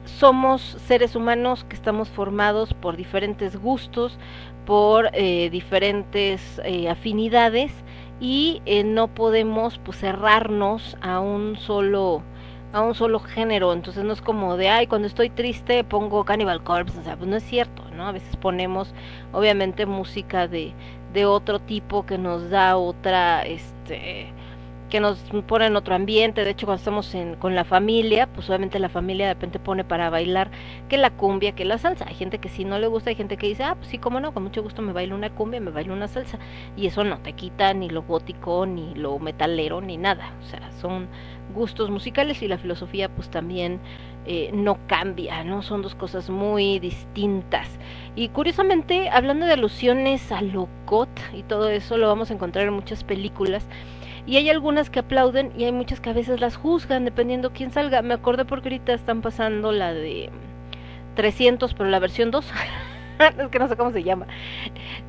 [0.05, 4.18] somos seres humanos que estamos formados por diferentes gustos,
[4.66, 7.73] por eh, diferentes eh, afinidades
[8.21, 12.23] y eh, no podemos pues cerrarnos a un solo
[12.73, 16.63] a un solo género, entonces no es como de, ay, cuando estoy triste pongo Cannibal
[16.63, 18.07] Corpse, o sea, pues no es cierto, ¿no?
[18.07, 18.93] A veces ponemos,
[19.33, 20.75] obviamente, música de,
[21.15, 24.33] de otro tipo que nos da otra, este,
[24.89, 28.49] que nos pone en otro ambiente, de hecho cuando estamos en, con la familia, pues
[28.49, 30.50] obviamente la familia de repente pone para bailar
[30.89, 33.36] que la cumbia, que la salsa, hay gente que si no le gusta, hay gente
[33.36, 35.70] que dice, ah, pues sí, cómo no, con mucho gusto me bailo una cumbia, me
[35.70, 36.39] bailo una salsa,
[36.76, 40.73] y eso no te quita ni lo gótico, ni lo metalero, ni nada, o sea,
[40.81, 41.08] son
[41.55, 43.81] gustos musicales y la filosofía pues también
[44.26, 45.62] eh, no cambia, ¿no?
[45.62, 47.67] Son dos cosas muy distintas.
[48.15, 52.67] Y curiosamente, hablando de alusiones a lo got y todo eso, lo vamos a encontrar
[52.67, 53.67] en muchas películas,
[54.28, 57.73] y hay algunas que aplauden y hay muchas que a veces las juzgan dependiendo quién
[57.73, 58.02] salga.
[58.02, 60.28] Me acordé porque ahorita están pasando la de
[61.16, 62.52] 300, pero la versión 2.
[63.39, 64.26] es que no sé cómo se llama.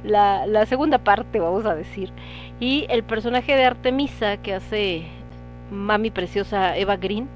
[0.06, 2.14] La, la segunda parte, vamos a decir.
[2.61, 5.03] Y el personaje de Artemisa que hace
[5.69, 7.27] mami preciosa Eva Green,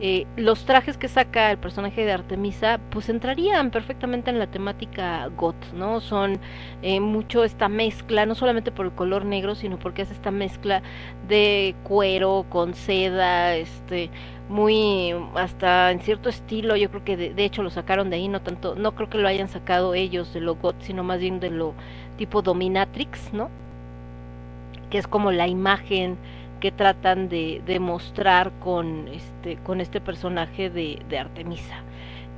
[0.00, 5.28] eh, los trajes que saca el personaje de Artemisa pues entrarían perfectamente en la temática
[5.36, 6.00] goth, ¿no?
[6.00, 6.40] Son
[6.82, 10.82] eh, mucho esta mezcla, no solamente por el color negro, sino porque hace esta mezcla
[11.28, 14.10] de cuero con seda, este
[14.48, 18.28] muy hasta en cierto estilo, yo creo que de, de hecho lo sacaron de ahí,
[18.28, 21.38] no tanto, no creo que lo hayan sacado ellos de lo goth, sino más bien
[21.38, 21.72] de lo
[22.18, 23.48] tipo dominatrix, ¿no?
[24.90, 26.18] Que es como la imagen
[26.64, 31.82] que tratan de, de mostrar con este con este personaje de, Artemisa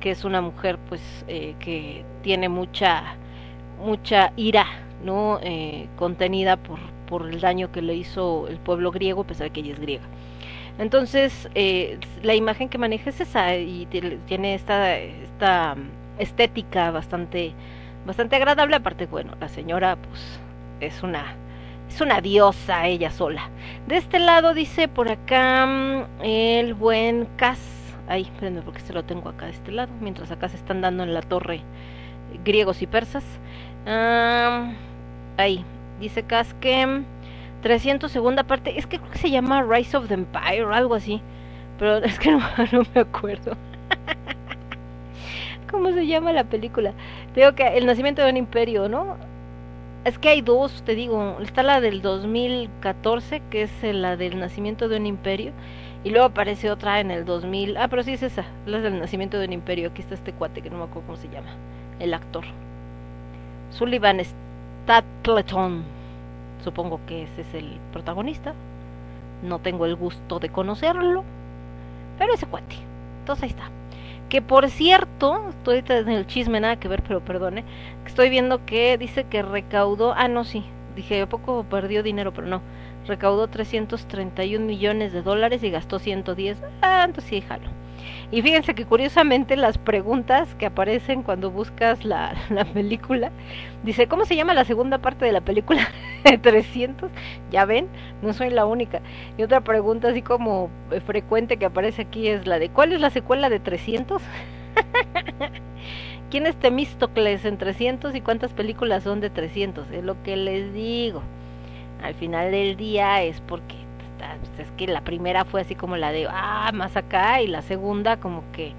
[0.01, 3.15] que es una mujer pues eh, que tiene mucha
[3.81, 4.65] mucha ira
[5.01, 9.47] no eh, contenida por por el daño que le hizo el pueblo griego a pesar
[9.47, 10.03] de que ella es griega.
[10.77, 13.87] Entonces eh, la imagen que maneja es esa y
[14.25, 15.77] tiene esta esta
[16.19, 17.53] estética bastante
[18.05, 18.75] bastante agradable.
[18.75, 20.37] Aparte bueno la señora pues
[20.81, 21.33] es una
[21.89, 23.49] es una diosa ella sola.
[23.87, 27.59] De este lado dice por acá mm, el buen Cas.
[28.07, 29.91] Ay, espérenme porque se lo tengo acá de este lado.
[29.99, 31.61] Mientras acá se están dando en la torre
[32.43, 33.23] griegos y persas.
[33.85, 34.71] Ah,
[35.37, 35.63] ahí,
[35.99, 37.03] dice Cas que
[37.61, 38.77] 300 segunda parte.
[38.77, 41.21] Es que creo que se llama Rise of the Empire o algo así.
[41.79, 42.39] Pero es que no,
[42.71, 43.55] no me acuerdo.
[45.71, 46.93] ¿Cómo se llama la película?
[47.35, 49.17] Digo que el nacimiento de un imperio, ¿no?
[50.07, 54.87] Es que hay dos, te digo, está la del 2014, que es la del nacimiento
[54.87, 55.51] de un imperio,
[56.05, 59.37] y luego aparece otra en el 2000, ah, pero sí es esa, la del nacimiento
[59.37, 61.49] de un imperio, aquí está este cuate que no me acuerdo cómo se llama,
[61.99, 62.45] el actor.
[63.69, 64.21] Sullivan
[64.85, 65.83] Stapleton,
[66.63, 68.53] supongo que ese es el protagonista,
[69.43, 71.25] no tengo el gusto de conocerlo,
[72.17, 72.77] Pero ese cuate.
[73.21, 73.69] Entonces ahí está.
[74.29, 77.63] Que por cierto, estoy en el chisme, nada que ver, pero perdone.
[78.07, 80.13] Estoy viendo que dice que recaudó.
[80.15, 80.63] Ah, no, sí.
[80.95, 82.61] Dije, ¿a poco perdió dinero, pero no.
[83.05, 86.57] Recaudó 331 millones de dólares y gastó 110.
[86.81, 87.69] Ah, entonces sí, jalo.
[88.31, 93.29] Y fíjense que curiosamente las preguntas que aparecen cuando buscas la, la película,
[93.83, 95.87] dice, ¿cómo se llama la segunda parte de la película?
[96.41, 97.11] 300,
[97.51, 97.87] ya ven,
[98.21, 99.01] no soy la única.
[99.37, 103.01] Y otra pregunta así como eh, frecuente que aparece aquí es la de, ¿cuál es
[103.01, 104.21] la secuela de 300?
[106.29, 109.89] ¿Quién es Temístocles en 300 y cuántas películas son de 300?
[109.91, 111.23] Es lo que les digo.
[112.03, 113.75] Al final del día es porque
[114.17, 117.61] pues, es que la primera fue así como la de ah más acá y la
[117.61, 118.73] segunda como que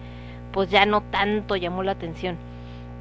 [0.53, 2.37] pues ya no tanto llamó la atención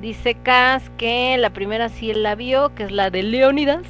[0.01, 3.85] dice Cas que la primera sí él la vio que es la de Leónidas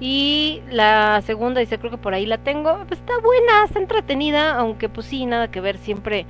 [0.00, 4.56] y la segunda dice creo que por ahí la tengo pues está buena está entretenida
[4.56, 6.26] aunque pues sí nada que ver siempre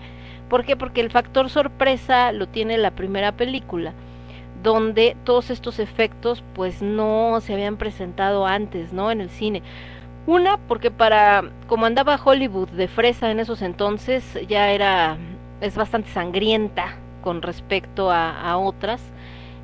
[0.51, 0.77] ¿por qué?
[0.77, 3.95] porque el factor sorpresa lo tiene la primera película
[4.63, 9.11] donde todos estos efectos pues no se habían presentado antes, ¿no?
[9.11, 9.63] En el cine.
[10.27, 15.17] Una, porque para, como andaba Hollywood de fresa en esos entonces, ya era,
[15.61, 19.01] es bastante sangrienta con respecto a, otras.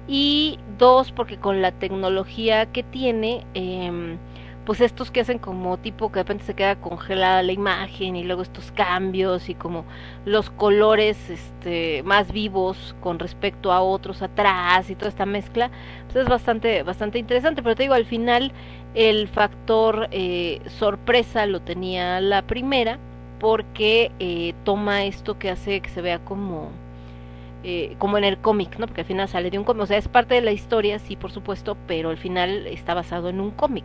[0.08, 4.18] Y dos, porque con la tecnología que tiene, em,
[4.66, 8.24] pues estos que hacen como tipo que de repente se queda congelada la imagen y
[8.24, 9.84] luego estos cambios y como
[10.24, 15.70] los colores este más vivos con respecto a otros atrás y toda esta mezcla
[16.06, 17.62] pues es bastante bastante interesante.
[17.62, 18.52] Pero te digo al final
[18.94, 22.98] el factor eh, sorpresa lo tenía la primera
[23.38, 26.70] porque eh, toma esto que hace que se vea como
[27.68, 28.86] eh, como en el cómic, ¿no?
[28.86, 31.16] Porque al final sale de un cómic, o sea, es parte de la historia, sí,
[31.16, 33.84] por supuesto, pero al final está basado en un cómic.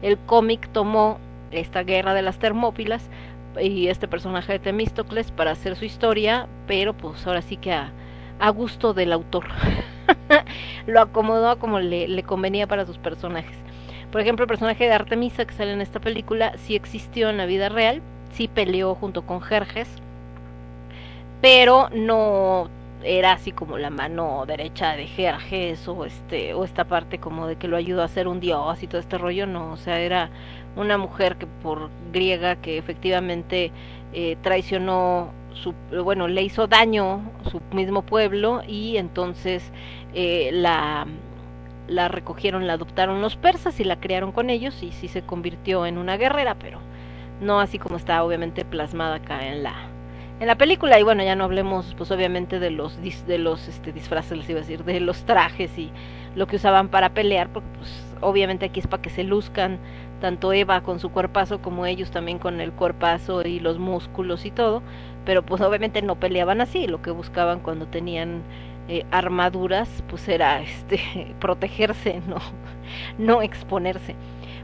[0.00, 1.18] El cómic tomó
[1.50, 3.10] esta guerra de las Termópilas
[3.60, 7.92] y este personaje de Temístocles para hacer su historia, pero pues ahora sí que a,
[8.54, 9.44] gusto del autor.
[10.86, 13.58] Lo acomodó como le, le convenía para sus personajes.
[14.10, 17.44] Por ejemplo, el personaje de Artemisa que sale en esta película sí existió en la
[17.44, 18.00] vida real,
[18.32, 19.90] sí peleó junto con Jerjes,
[21.42, 22.70] pero no
[23.02, 27.56] era así como la mano derecha de Jerjes o este o esta parte como de
[27.56, 30.30] que lo ayudó a ser un dios y todo este rollo, no, o sea, era
[30.76, 33.72] una mujer que por griega que efectivamente
[34.12, 39.72] eh, traicionó su bueno, le hizo daño su mismo pueblo y entonces
[40.14, 41.06] eh, la
[41.88, 45.86] la recogieron, la adoptaron los persas y la criaron con ellos y sí se convirtió
[45.86, 46.78] en una guerrera, pero
[47.40, 49.74] no así como está obviamente plasmada acá en la
[50.40, 53.68] en la película y bueno ya no hablemos pues obviamente de los dis, de los
[53.68, 55.92] este disfraces les iba a decir de los trajes y
[56.34, 59.78] lo que usaban para pelear porque pues obviamente aquí es para que se luzcan
[60.20, 64.50] tanto Eva con su cuerpazo como ellos también con el cuerpazo y los músculos y
[64.50, 64.82] todo
[65.26, 68.42] pero pues obviamente no peleaban así lo que buscaban cuando tenían
[68.88, 72.38] eh, armaduras pues era este protegerse no
[73.18, 74.16] no exponerse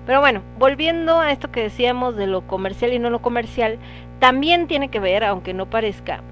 [0.06, 3.78] pero bueno, volviendo a esto que decíamos de lo comercial y no lo comercial,
[4.20, 6.22] también tiene que ver, aunque no parezca,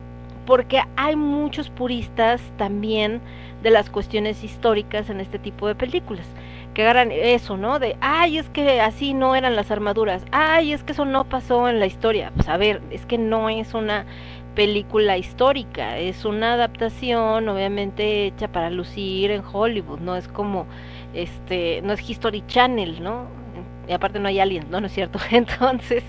[0.47, 3.21] porque hay muchos puristas también
[3.63, 6.27] de las cuestiones históricas en este tipo de películas,
[6.73, 7.79] que agarran eso, ¿no?
[7.79, 11.69] De, ay, es que así no eran las armaduras, ay, es que eso no pasó
[11.69, 12.33] en la historia.
[12.35, 14.07] Pues a ver, es que no es una
[14.55, 20.67] película histórica, es una adaptación obviamente hecha para lucir en Hollywood, no es como,
[21.13, 23.44] este, no es History Channel, ¿no?
[23.89, 25.19] Y aparte no hay aliens, no, no es cierto.
[25.31, 26.05] Entonces,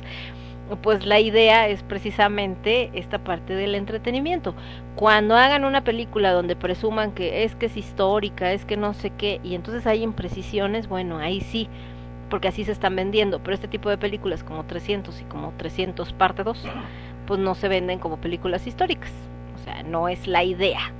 [0.81, 4.55] pues la idea es precisamente esta parte del entretenimiento.
[4.95, 9.11] Cuando hagan una película donde presuman que es que es histórica, es que no sé
[9.11, 11.67] qué, y entonces hay imprecisiones, bueno, ahí sí,
[12.29, 16.13] porque así se están vendiendo, pero este tipo de películas como 300 y como 300
[16.13, 16.65] parte 2,
[17.27, 19.11] pues no se venden como películas históricas.
[19.55, 20.91] O sea, no es la idea.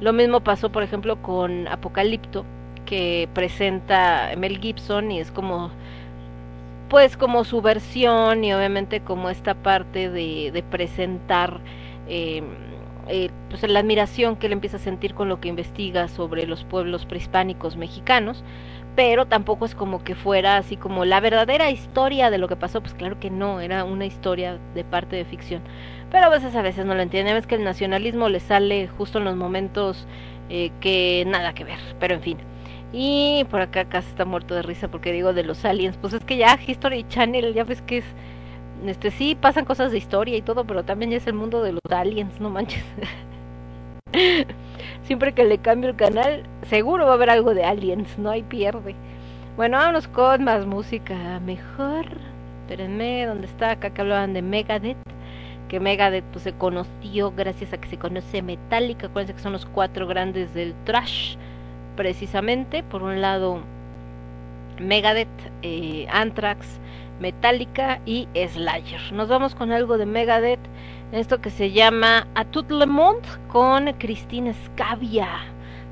[0.00, 2.44] Lo mismo pasó, por ejemplo, con Apocalipto,
[2.84, 5.70] que presenta Mel Gibson y es como
[6.88, 11.60] pues como su versión y obviamente como esta parte de, de presentar
[12.08, 12.42] eh,
[13.08, 16.64] eh, pues la admiración que él empieza a sentir con lo que investiga sobre los
[16.64, 18.42] pueblos prehispánicos mexicanos,
[18.96, 22.80] pero tampoco es como que fuera así como la verdadera historia de lo que pasó,
[22.80, 25.62] pues claro que no, era una historia de parte de ficción.
[26.10, 29.18] Pero a veces a veces no lo entienden, es que el nacionalismo le sale justo
[29.18, 30.06] en los momentos
[30.48, 32.38] eh, que nada que ver, pero en fin.
[32.96, 35.96] Y por acá casi está muerto de risa porque digo de los aliens.
[35.96, 38.04] Pues es que ya History Channel, ya ves que es.
[38.86, 41.72] Este sí pasan cosas de historia y todo, pero también ya es el mundo de
[41.72, 42.84] los aliens, no manches.
[45.02, 48.42] Siempre que le cambio el canal, seguro va a haber algo de aliens, no hay
[48.44, 48.94] pierde.
[49.56, 52.06] Bueno, vámonos con más música mejor.
[52.62, 53.72] Espérenme, ¿dónde está?
[53.72, 54.96] Acá que hablaban de Megadeth.
[55.68, 59.66] que Megadeth pues, se conoció gracias a que se conoce Metallica, acuérdense que son los
[59.66, 61.36] cuatro grandes del trash,
[61.96, 63.60] precisamente, por un lado
[64.78, 65.28] Megadeth,
[65.62, 66.78] eh, Anthrax,
[67.20, 69.12] Metallica y Slayer.
[69.12, 70.60] Nos vamos con algo de Megadeth,
[71.12, 75.28] esto que se llama A tout le monde con Cristina Scavia,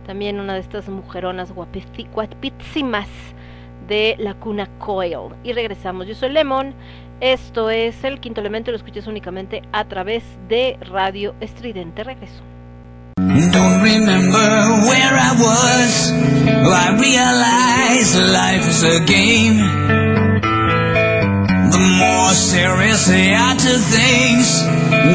[0.06, 3.08] también una de estas mujeronas guapísimas
[3.86, 5.34] de la cuna Coil.
[5.44, 6.74] Y regresamos, yo soy Lemon,
[7.20, 12.02] esto es el quinto elemento, lo escuchas únicamente a través de Radio Estridente.
[12.02, 12.51] Regreso.
[13.62, 14.48] Don't remember
[14.90, 16.10] where I was.
[16.82, 19.58] I realized life is a game.
[21.70, 24.48] The more serious I took things,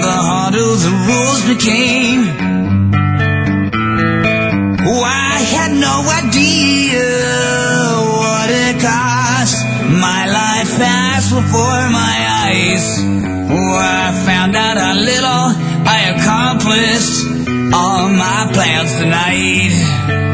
[0.06, 2.22] the harder the rules became.
[4.92, 7.04] Oh, I had no idea
[8.16, 9.58] what it cost.
[9.92, 12.16] My life passed before my
[12.48, 12.86] eyes.
[13.52, 15.48] Oh, I found out how little
[15.84, 20.27] I accomplished all my plans tonight.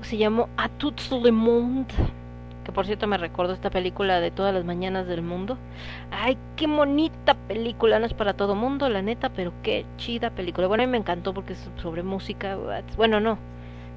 [0.00, 1.92] Que se llamó A tout le monde.
[2.64, 5.56] Que por cierto me recordó esta película de todas las mañanas del mundo.
[6.10, 10.68] Ay, qué bonita película, no es para todo mundo, la neta, pero qué chida película.
[10.68, 12.58] Bueno, a mí me encantó porque es sobre música.
[12.96, 13.38] Bueno, no,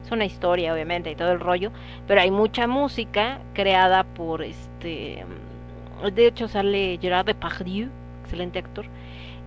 [0.03, 1.71] es una historia obviamente y todo el rollo,
[2.07, 5.25] pero hay mucha música creada por este,
[6.13, 7.89] de hecho sale Gerard Depardieu,
[8.23, 8.85] excelente actor,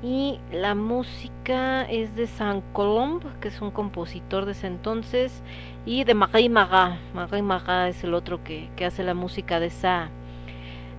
[0.04, 5.42] y la música es de Saint Colombe, que es un compositor de ese entonces,
[5.86, 9.66] y de Marie Marat, Marie Marat es el otro que, que hace la música de
[9.66, 10.10] esa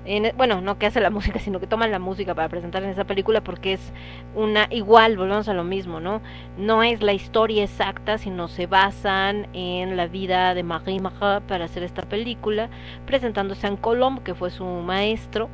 [0.06, 2.90] en- bueno, no que hace la música, sino que toman la música para presentar en
[2.92, 3.93] esa película porque es
[4.35, 6.22] una igual, volvemos a lo mismo, ¿no?
[6.58, 11.66] No es la historia exacta, sino se basan en la vida de Marie Marat para
[11.66, 12.69] hacer esta película,
[13.06, 15.50] presentándose en Colombe, que fue su maestro.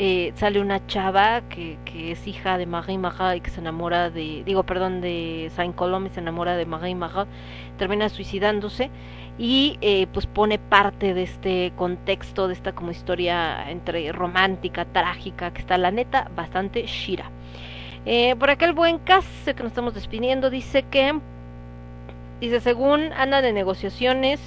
[0.00, 1.76] Eh, sale una chava que,
[2.12, 6.08] es hija de Marie Marat y que se enamora de, digo, perdón, de Saint Colombe
[6.08, 7.26] y se enamora de Marie Marat,
[7.78, 8.90] termina suicidándose
[9.38, 15.52] y eh, pues pone parte de este contexto, de esta como historia entre romántica, trágica,
[15.52, 17.32] que está la neta bastante shira.
[18.06, 21.18] Eh, por acá el buen Cas, sé que nos estamos despidiendo, dice que,
[22.40, 24.40] dice, según anda de negociaciones,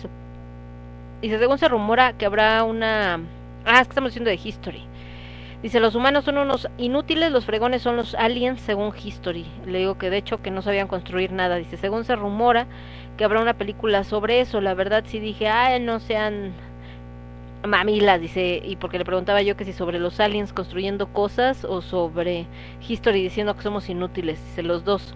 [1.21, 3.19] dice, según se rumora que habrá una,
[3.65, 4.91] ah, es que estamos diciendo de History.
[5.61, 9.45] Dice, los humanos son unos inútiles, los fregones son los aliens, según History.
[9.67, 11.57] Le digo que de hecho que no sabían construir nada.
[11.57, 12.65] Dice, según se rumora
[13.15, 14.59] que habrá una película sobre eso.
[14.59, 16.53] La verdad sí dije, ay, no sean
[17.64, 21.83] mamilas, dice, y porque le preguntaba yo que si sobre los aliens construyendo cosas o
[21.83, 22.48] sobre
[22.88, 24.43] History diciendo que somos inútiles.
[24.43, 25.14] Dice, los dos.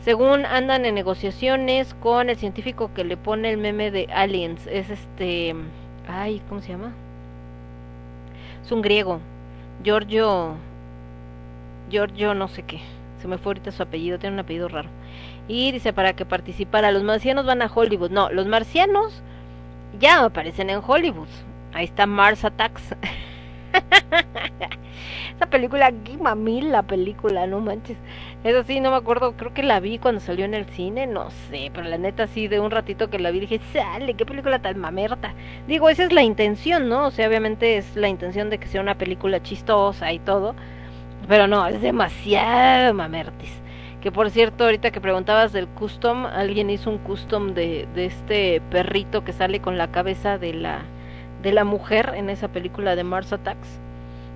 [0.00, 4.66] Según andan en negociaciones con el científico que le pone el meme de aliens.
[4.66, 5.54] Es este,
[6.08, 6.92] ay, ¿cómo se llama?
[8.64, 9.20] Es un griego.
[9.82, 10.56] Giorgio
[11.90, 12.80] Giorgio no sé qué.
[13.20, 14.88] Se me fue ahorita su apellido tiene un apellido raro.
[15.48, 18.10] Y dice para que participara los marcianos van a Hollywood.
[18.10, 19.22] No los marcianos
[19.98, 21.28] ya aparecen en Hollywood.
[21.72, 22.94] Ahí está Mars Attacks
[25.36, 26.16] esa película qué
[26.62, 27.96] la película no manches
[28.44, 31.30] eso sí no me acuerdo creo que la vi cuando salió en el cine no
[31.50, 34.60] sé pero la neta sí de un ratito que la vi dije sale qué película
[34.60, 35.34] tan mamerta
[35.66, 37.06] Digo, esa es la intención, ¿no?
[37.06, 40.54] O sea, obviamente es la intención de que sea una película chistosa y todo.
[41.28, 43.62] Pero no, es demasiado mamertis.
[44.00, 48.60] Que por cierto, ahorita que preguntabas del custom, alguien hizo un custom de, de este
[48.70, 50.82] perrito que sale con la cabeza de la,
[51.44, 53.78] de la mujer en esa película de Mars Attacks.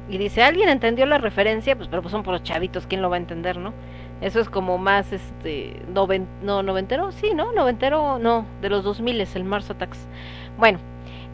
[0.09, 1.75] Y dice, ¿alguien entendió la referencia?
[1.75, 3.73] Pues, pero pues son por los chavitos, ¿quién lo va a entender, no?
[4.21, 7.53] Eso es como más, este, noven, no, noventero, sí, ¿no?
[7.53, 10.07] Noventero, no, de los 2000 es el Mars Attacks.
[10.57, 10.79] Bueno,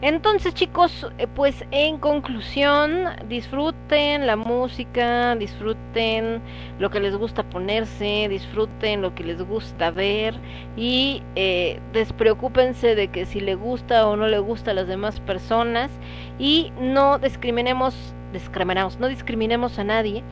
[0.01, 6.41] entonces chicos, eh, pues en conclusión, disfruten la música, disfruten
[6.79, 10.35] lo que les gusta ponerse, disfruten lo que les gusta ver
[10.75, 15.19] y eh, despreocúpense de que si le gusta o no le gusta a las demás
[15.21, 15.89] personas
[16.37, 17.95] y no discriminemos,
[18.33, 20.23] discriminamos, no discriminemos a nadie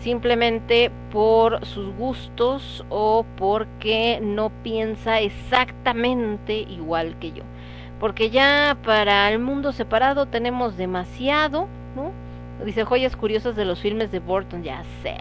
[0.00, 7.42] simplemente por sus gustos o porque no piensa exactamente igual que yo
[8.00, 12.12] porque ya para el mundo separado tenemos demasiado, ¿no?
[12.64, 15.16] Dice joyas curiosas de los filmes de Burton, ya sé.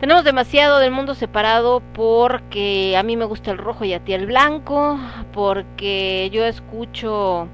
[0.00, 4.12] Tenemos demasiado del mundo separado porque a mí me gusta el rojo y a ti
[4.12, 4.98] el blanco,
[5.32, 7.48] porque yo escucho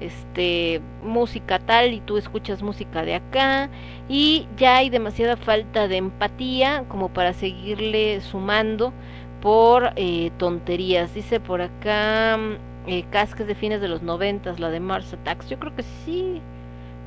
[0.00, 3.68] este música tal y tú escuchas música de acá
[4.08, 8.92] y ya hay demasiada falta de empatía como para seguirle sumando
[9.40, 11.14] por eh, tonterías.
[11.14, 12.38] Dice por acá
[12.86, 15.48] eh, Casques de fines de los noventas, la de Mars Attacks.
[15.48, 16.40] Yo creo que sí,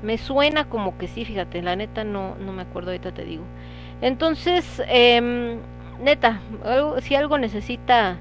[0.03, 3.43] me suena como que sí, fíjate, la neta no, no me acuerdo, ahorita te digo.
[4.01, 5.59] Entonces, eh,
[6.01, 6.41] neta,
[7.01, 8.17] si algo necesita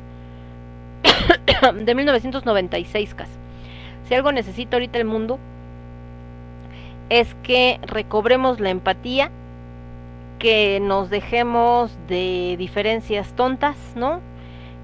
[1.75, 3.29] de 1996, Cas,
[4.09, 5.39] si algo necesita ahorita el mundo,
[7.09, 9.31] es que recobremos la empatía,
[10.39, 14.21] que nos dejemos de diferencias tontas, ¿no?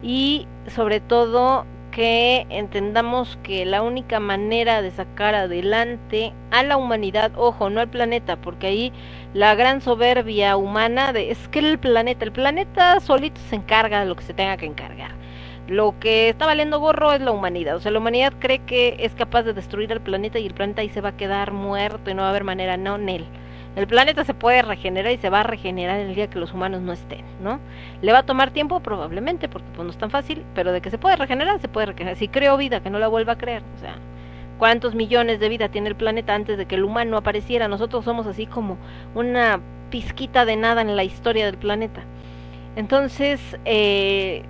[0.02, 7.32] Y sobre todo que entendamos que la única manera de sacar adelante a la humanidad,
[7.36, 8.92] ojo, no al planeta, porque ahí
[9.34, 14.06] la gran soberbia humana de es que el planeta, el planeta solito se encarga de
[14.06, 15.12] lo que se tenga que encargar.
[15.68, 19.14] Lo que está valiendo gorro es la humanidad, o sea, la humanidad cree que es
[19.14, 22.14] capaz de destruir el planeta y el planeta ahí se va a quedar muerto y
[22.14, 23.26] no va a haber manera, no, Nel.
[23.76, 26.80] El planeta se puede regenerar y se va a regenerar el día que los humanos
[26.82, 27.60] no estén, ¿no?
[28.02, 28.80] ¿Le va a tomar tiempo?
[28.80, 31.86] Probablemente, porque pues, no es tan fácil, pero de que se puede regenerar, se puede
[31.86, 32.16] regenerar.
[32.16, 33.94] Si creo vida, que no la vuelva a creer, o sea,
[34.58, 37.68] ¿cuántos millones de vida tiene el planeta antes de que el humano apareciera?
[37.68, 38.76] Nosotros somos así como
[39.14, 42.02] una pizquita de nada en la historia del planeta.
[42.74, 44.42] Entonces, eh,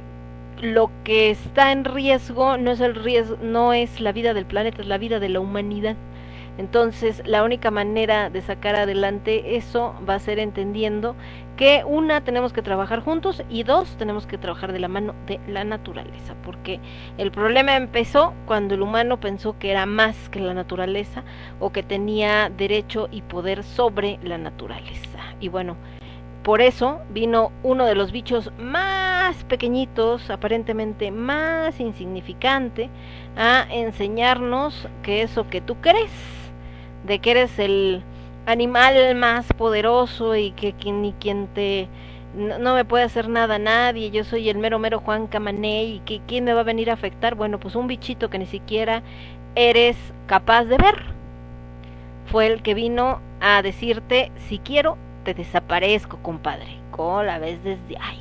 [0.62, 4.82] lo que está en riesgo no es el riesgo, no es la vida del planeta,
[4.82, 5.96] es la vida de la humanidad.
[6.58, 11.16] Entonces, la única manera de sacar adelante eso va a ser entendiendo
[11.56, 15.40] que una, tenemos que trabajar juntos y dos, tenemos que trabajar de la mano de
[15.46, 16.80] la naturaleza, porque
[17.18, 21.22] el problema empezó cuando el humano pensó que era más que la naturaleza
[21.58, 25.18] o que tenía derecho y poder sobre la naturaleza.
[25.38, 25.76] Y bueno,
[26.42, 32.88] por eso vino uno de los bichos más pequeñitos, aparentemente más insignificante,
[33.36, 36.10] a enseñarnos que eso que tú crees,
[37.04, 38.02] de que eres el
[38.46, 41.88] animal más poderoso y que, ni quien te
[42.34, 45.98] no, no me puede hacer nada nadie, yo soy el mero mero Juan Camané y
[46.00, 49.02] que quién me va a venir a afectar, bueno, pues un bichito que ni siquiera
[49.54, 49.96] eres
[50.26, 51.02] capaz de ver.
[52.26, 56.78] Fue el que vino a decirte, si quiero, te desaparezco, compadre.
[56.92, 58.18] ¿Cómo la ves desde ay?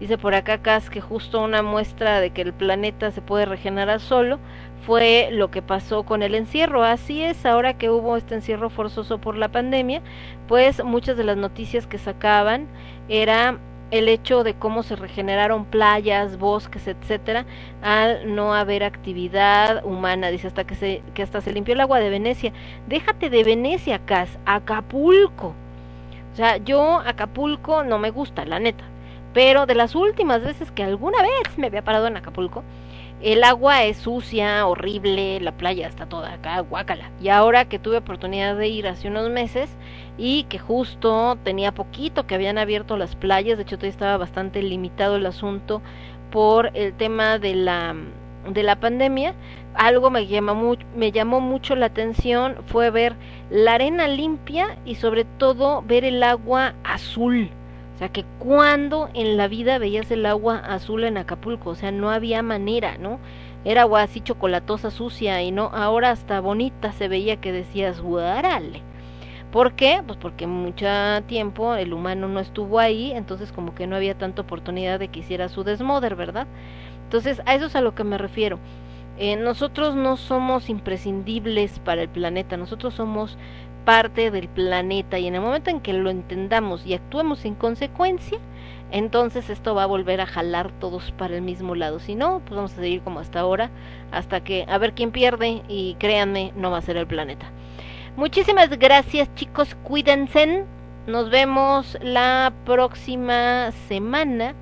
[0.00, 4.00] Dice por acá Cas que justo una muestra de que el planeta se puede regenerar
[4.00, 4.38] solo
[4.84, 6.84] fue lo que pasó con el encierro.
[6.84, 10.02] Así es, ahora que hubo este encierro forzoso por la pandemia,
[10.48, 12.66] pues muchas de las noticias que sacaban
[13.08, 13.58] era
[13.90, 17.46] el hecho de cómo se regeneraron playas, bosques, etcétera,
[17.82, 22.00] al no haber actividad humana, dice hasta que se que hasta se limpió el agua
[22.00, 22.52] de Venecia.
[22.88, 25.54] Déjate de Venecia, Cas, Acapulco.
[26.32, 28.84] O sea, yo Acapulco no me gusta, la neta.
[29.32, 32.64] Pero de las últimas veces que alguna vez me había parado en Acapulco,
[33.22, 37.10] el agua es sucia, horrible, la playa está toda acá, guácala.
[37.20, 39.70] Y ahora que tuve oportunidad de ir hace unos meses
[40.18, 44.62] y que justo tenía poquito que habían abierto las playas, de hecho todavía estaba bastante
[44.62, 45.80] limitado el asunto
[46.30, 47.94] por el tema de la
[48.48, 49.34] de la pandemia,
[49.74, 53.16] algo me llamó, me llamó mucho la atención fue ver
[53.50, 57.50] la arena limpia y sobre todo ver el agua azul.
[57.96, 61.92] O sea, que cuando en la vida veías el agua azul en Acapulco, o sea,
[61.92, 63.18] no había manera, ¿no?
[63.64, 68.82] Era agua así chocolatosa, sucia, y no, ahora hasta bonita se veía que decías, guárale.
[69.50, 70.02] ¿Por qué?
[70.06, 70.86] Pues porque mucho
[71.26, 75.20] tiempo el humano no estuvo ahí, entonces como que no había tanta oportunidad de que
[75.20, 76.46] hiciera su desmoder, ¿verdad?
[77.04, 78.58] Entonces, a eso es a lo que me refiero.
[79.18, 83.38] Eh, nosotros no somos imprescindibles para el planeta, nosotros somos
[83.86, 88.38] parte del planeta y en el momento en que lo entendamos y actuemos en consecuencia,
[88.90, 92.00] entonces esto va a volver a jalar todos para el mismo lado.
[92.00, 93.70] Si no, pues vamos a seguir como hasta ahora,
[94.10, 97.50] hasta que a ver quién pierde y créanme, no va a ser el planeta.
[98.16, 100.64] Muchísimas gracias chicos, cuídense.
[101.06, 104.54] Nos vemos la próxima semana.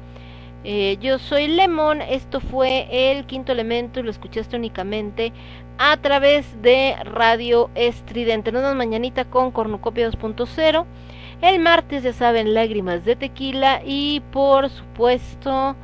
[0.64, 5.32] Eh, yo soy Lemon, esto fue el quinto elemento y lo escuchaste únicamente
[5.78, 8.52] a través de Radio Estridente.
[8.52, 10.84] Nos vemos mañanita con Cornucopia 2.0.
[11.42, 13.82] El martes, ya saben, lágrimas de tequila.
[13.84, 15.76] Y por supuesto,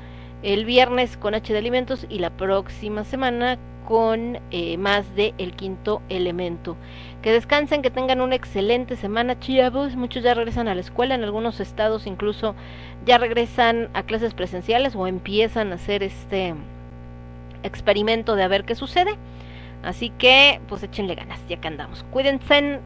[0.42, 2.06] el viernes con H de alimentos.
[2.08, 6.76] Y la próxima semana con eh, más de El Quinto Elemento.
[7.22, 9.96] Que descansen, que tengan una excelente semana, chavos.
[9.96, 12.54] Muchos ya regresan a la escuela, en algunos estados incluso
[13.04, 16.54] ya regresan a clases presenciales o empiezan a hacer este
[17.64, 19.18] experimento de a ver qué sucede.
[19.82, 22.04] Así que, pues échenle ganas, ya que andamos.
[22.10, 22.80] Cuídense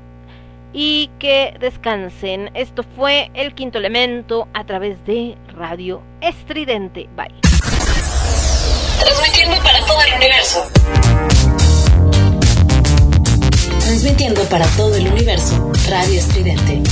[0.74, 2.50] y que descansen.
[2.54, 7.08] Esto fue El Quinto Elemento a través de Radio Estridente.
[7.16, 7.34] Bye.
[9.00, 10.70] Transmitiendo para todo el universo.
[13.80, 15.72] Transmitiendo para todo el universo.
[15.88, 16.82] Radio Estridente.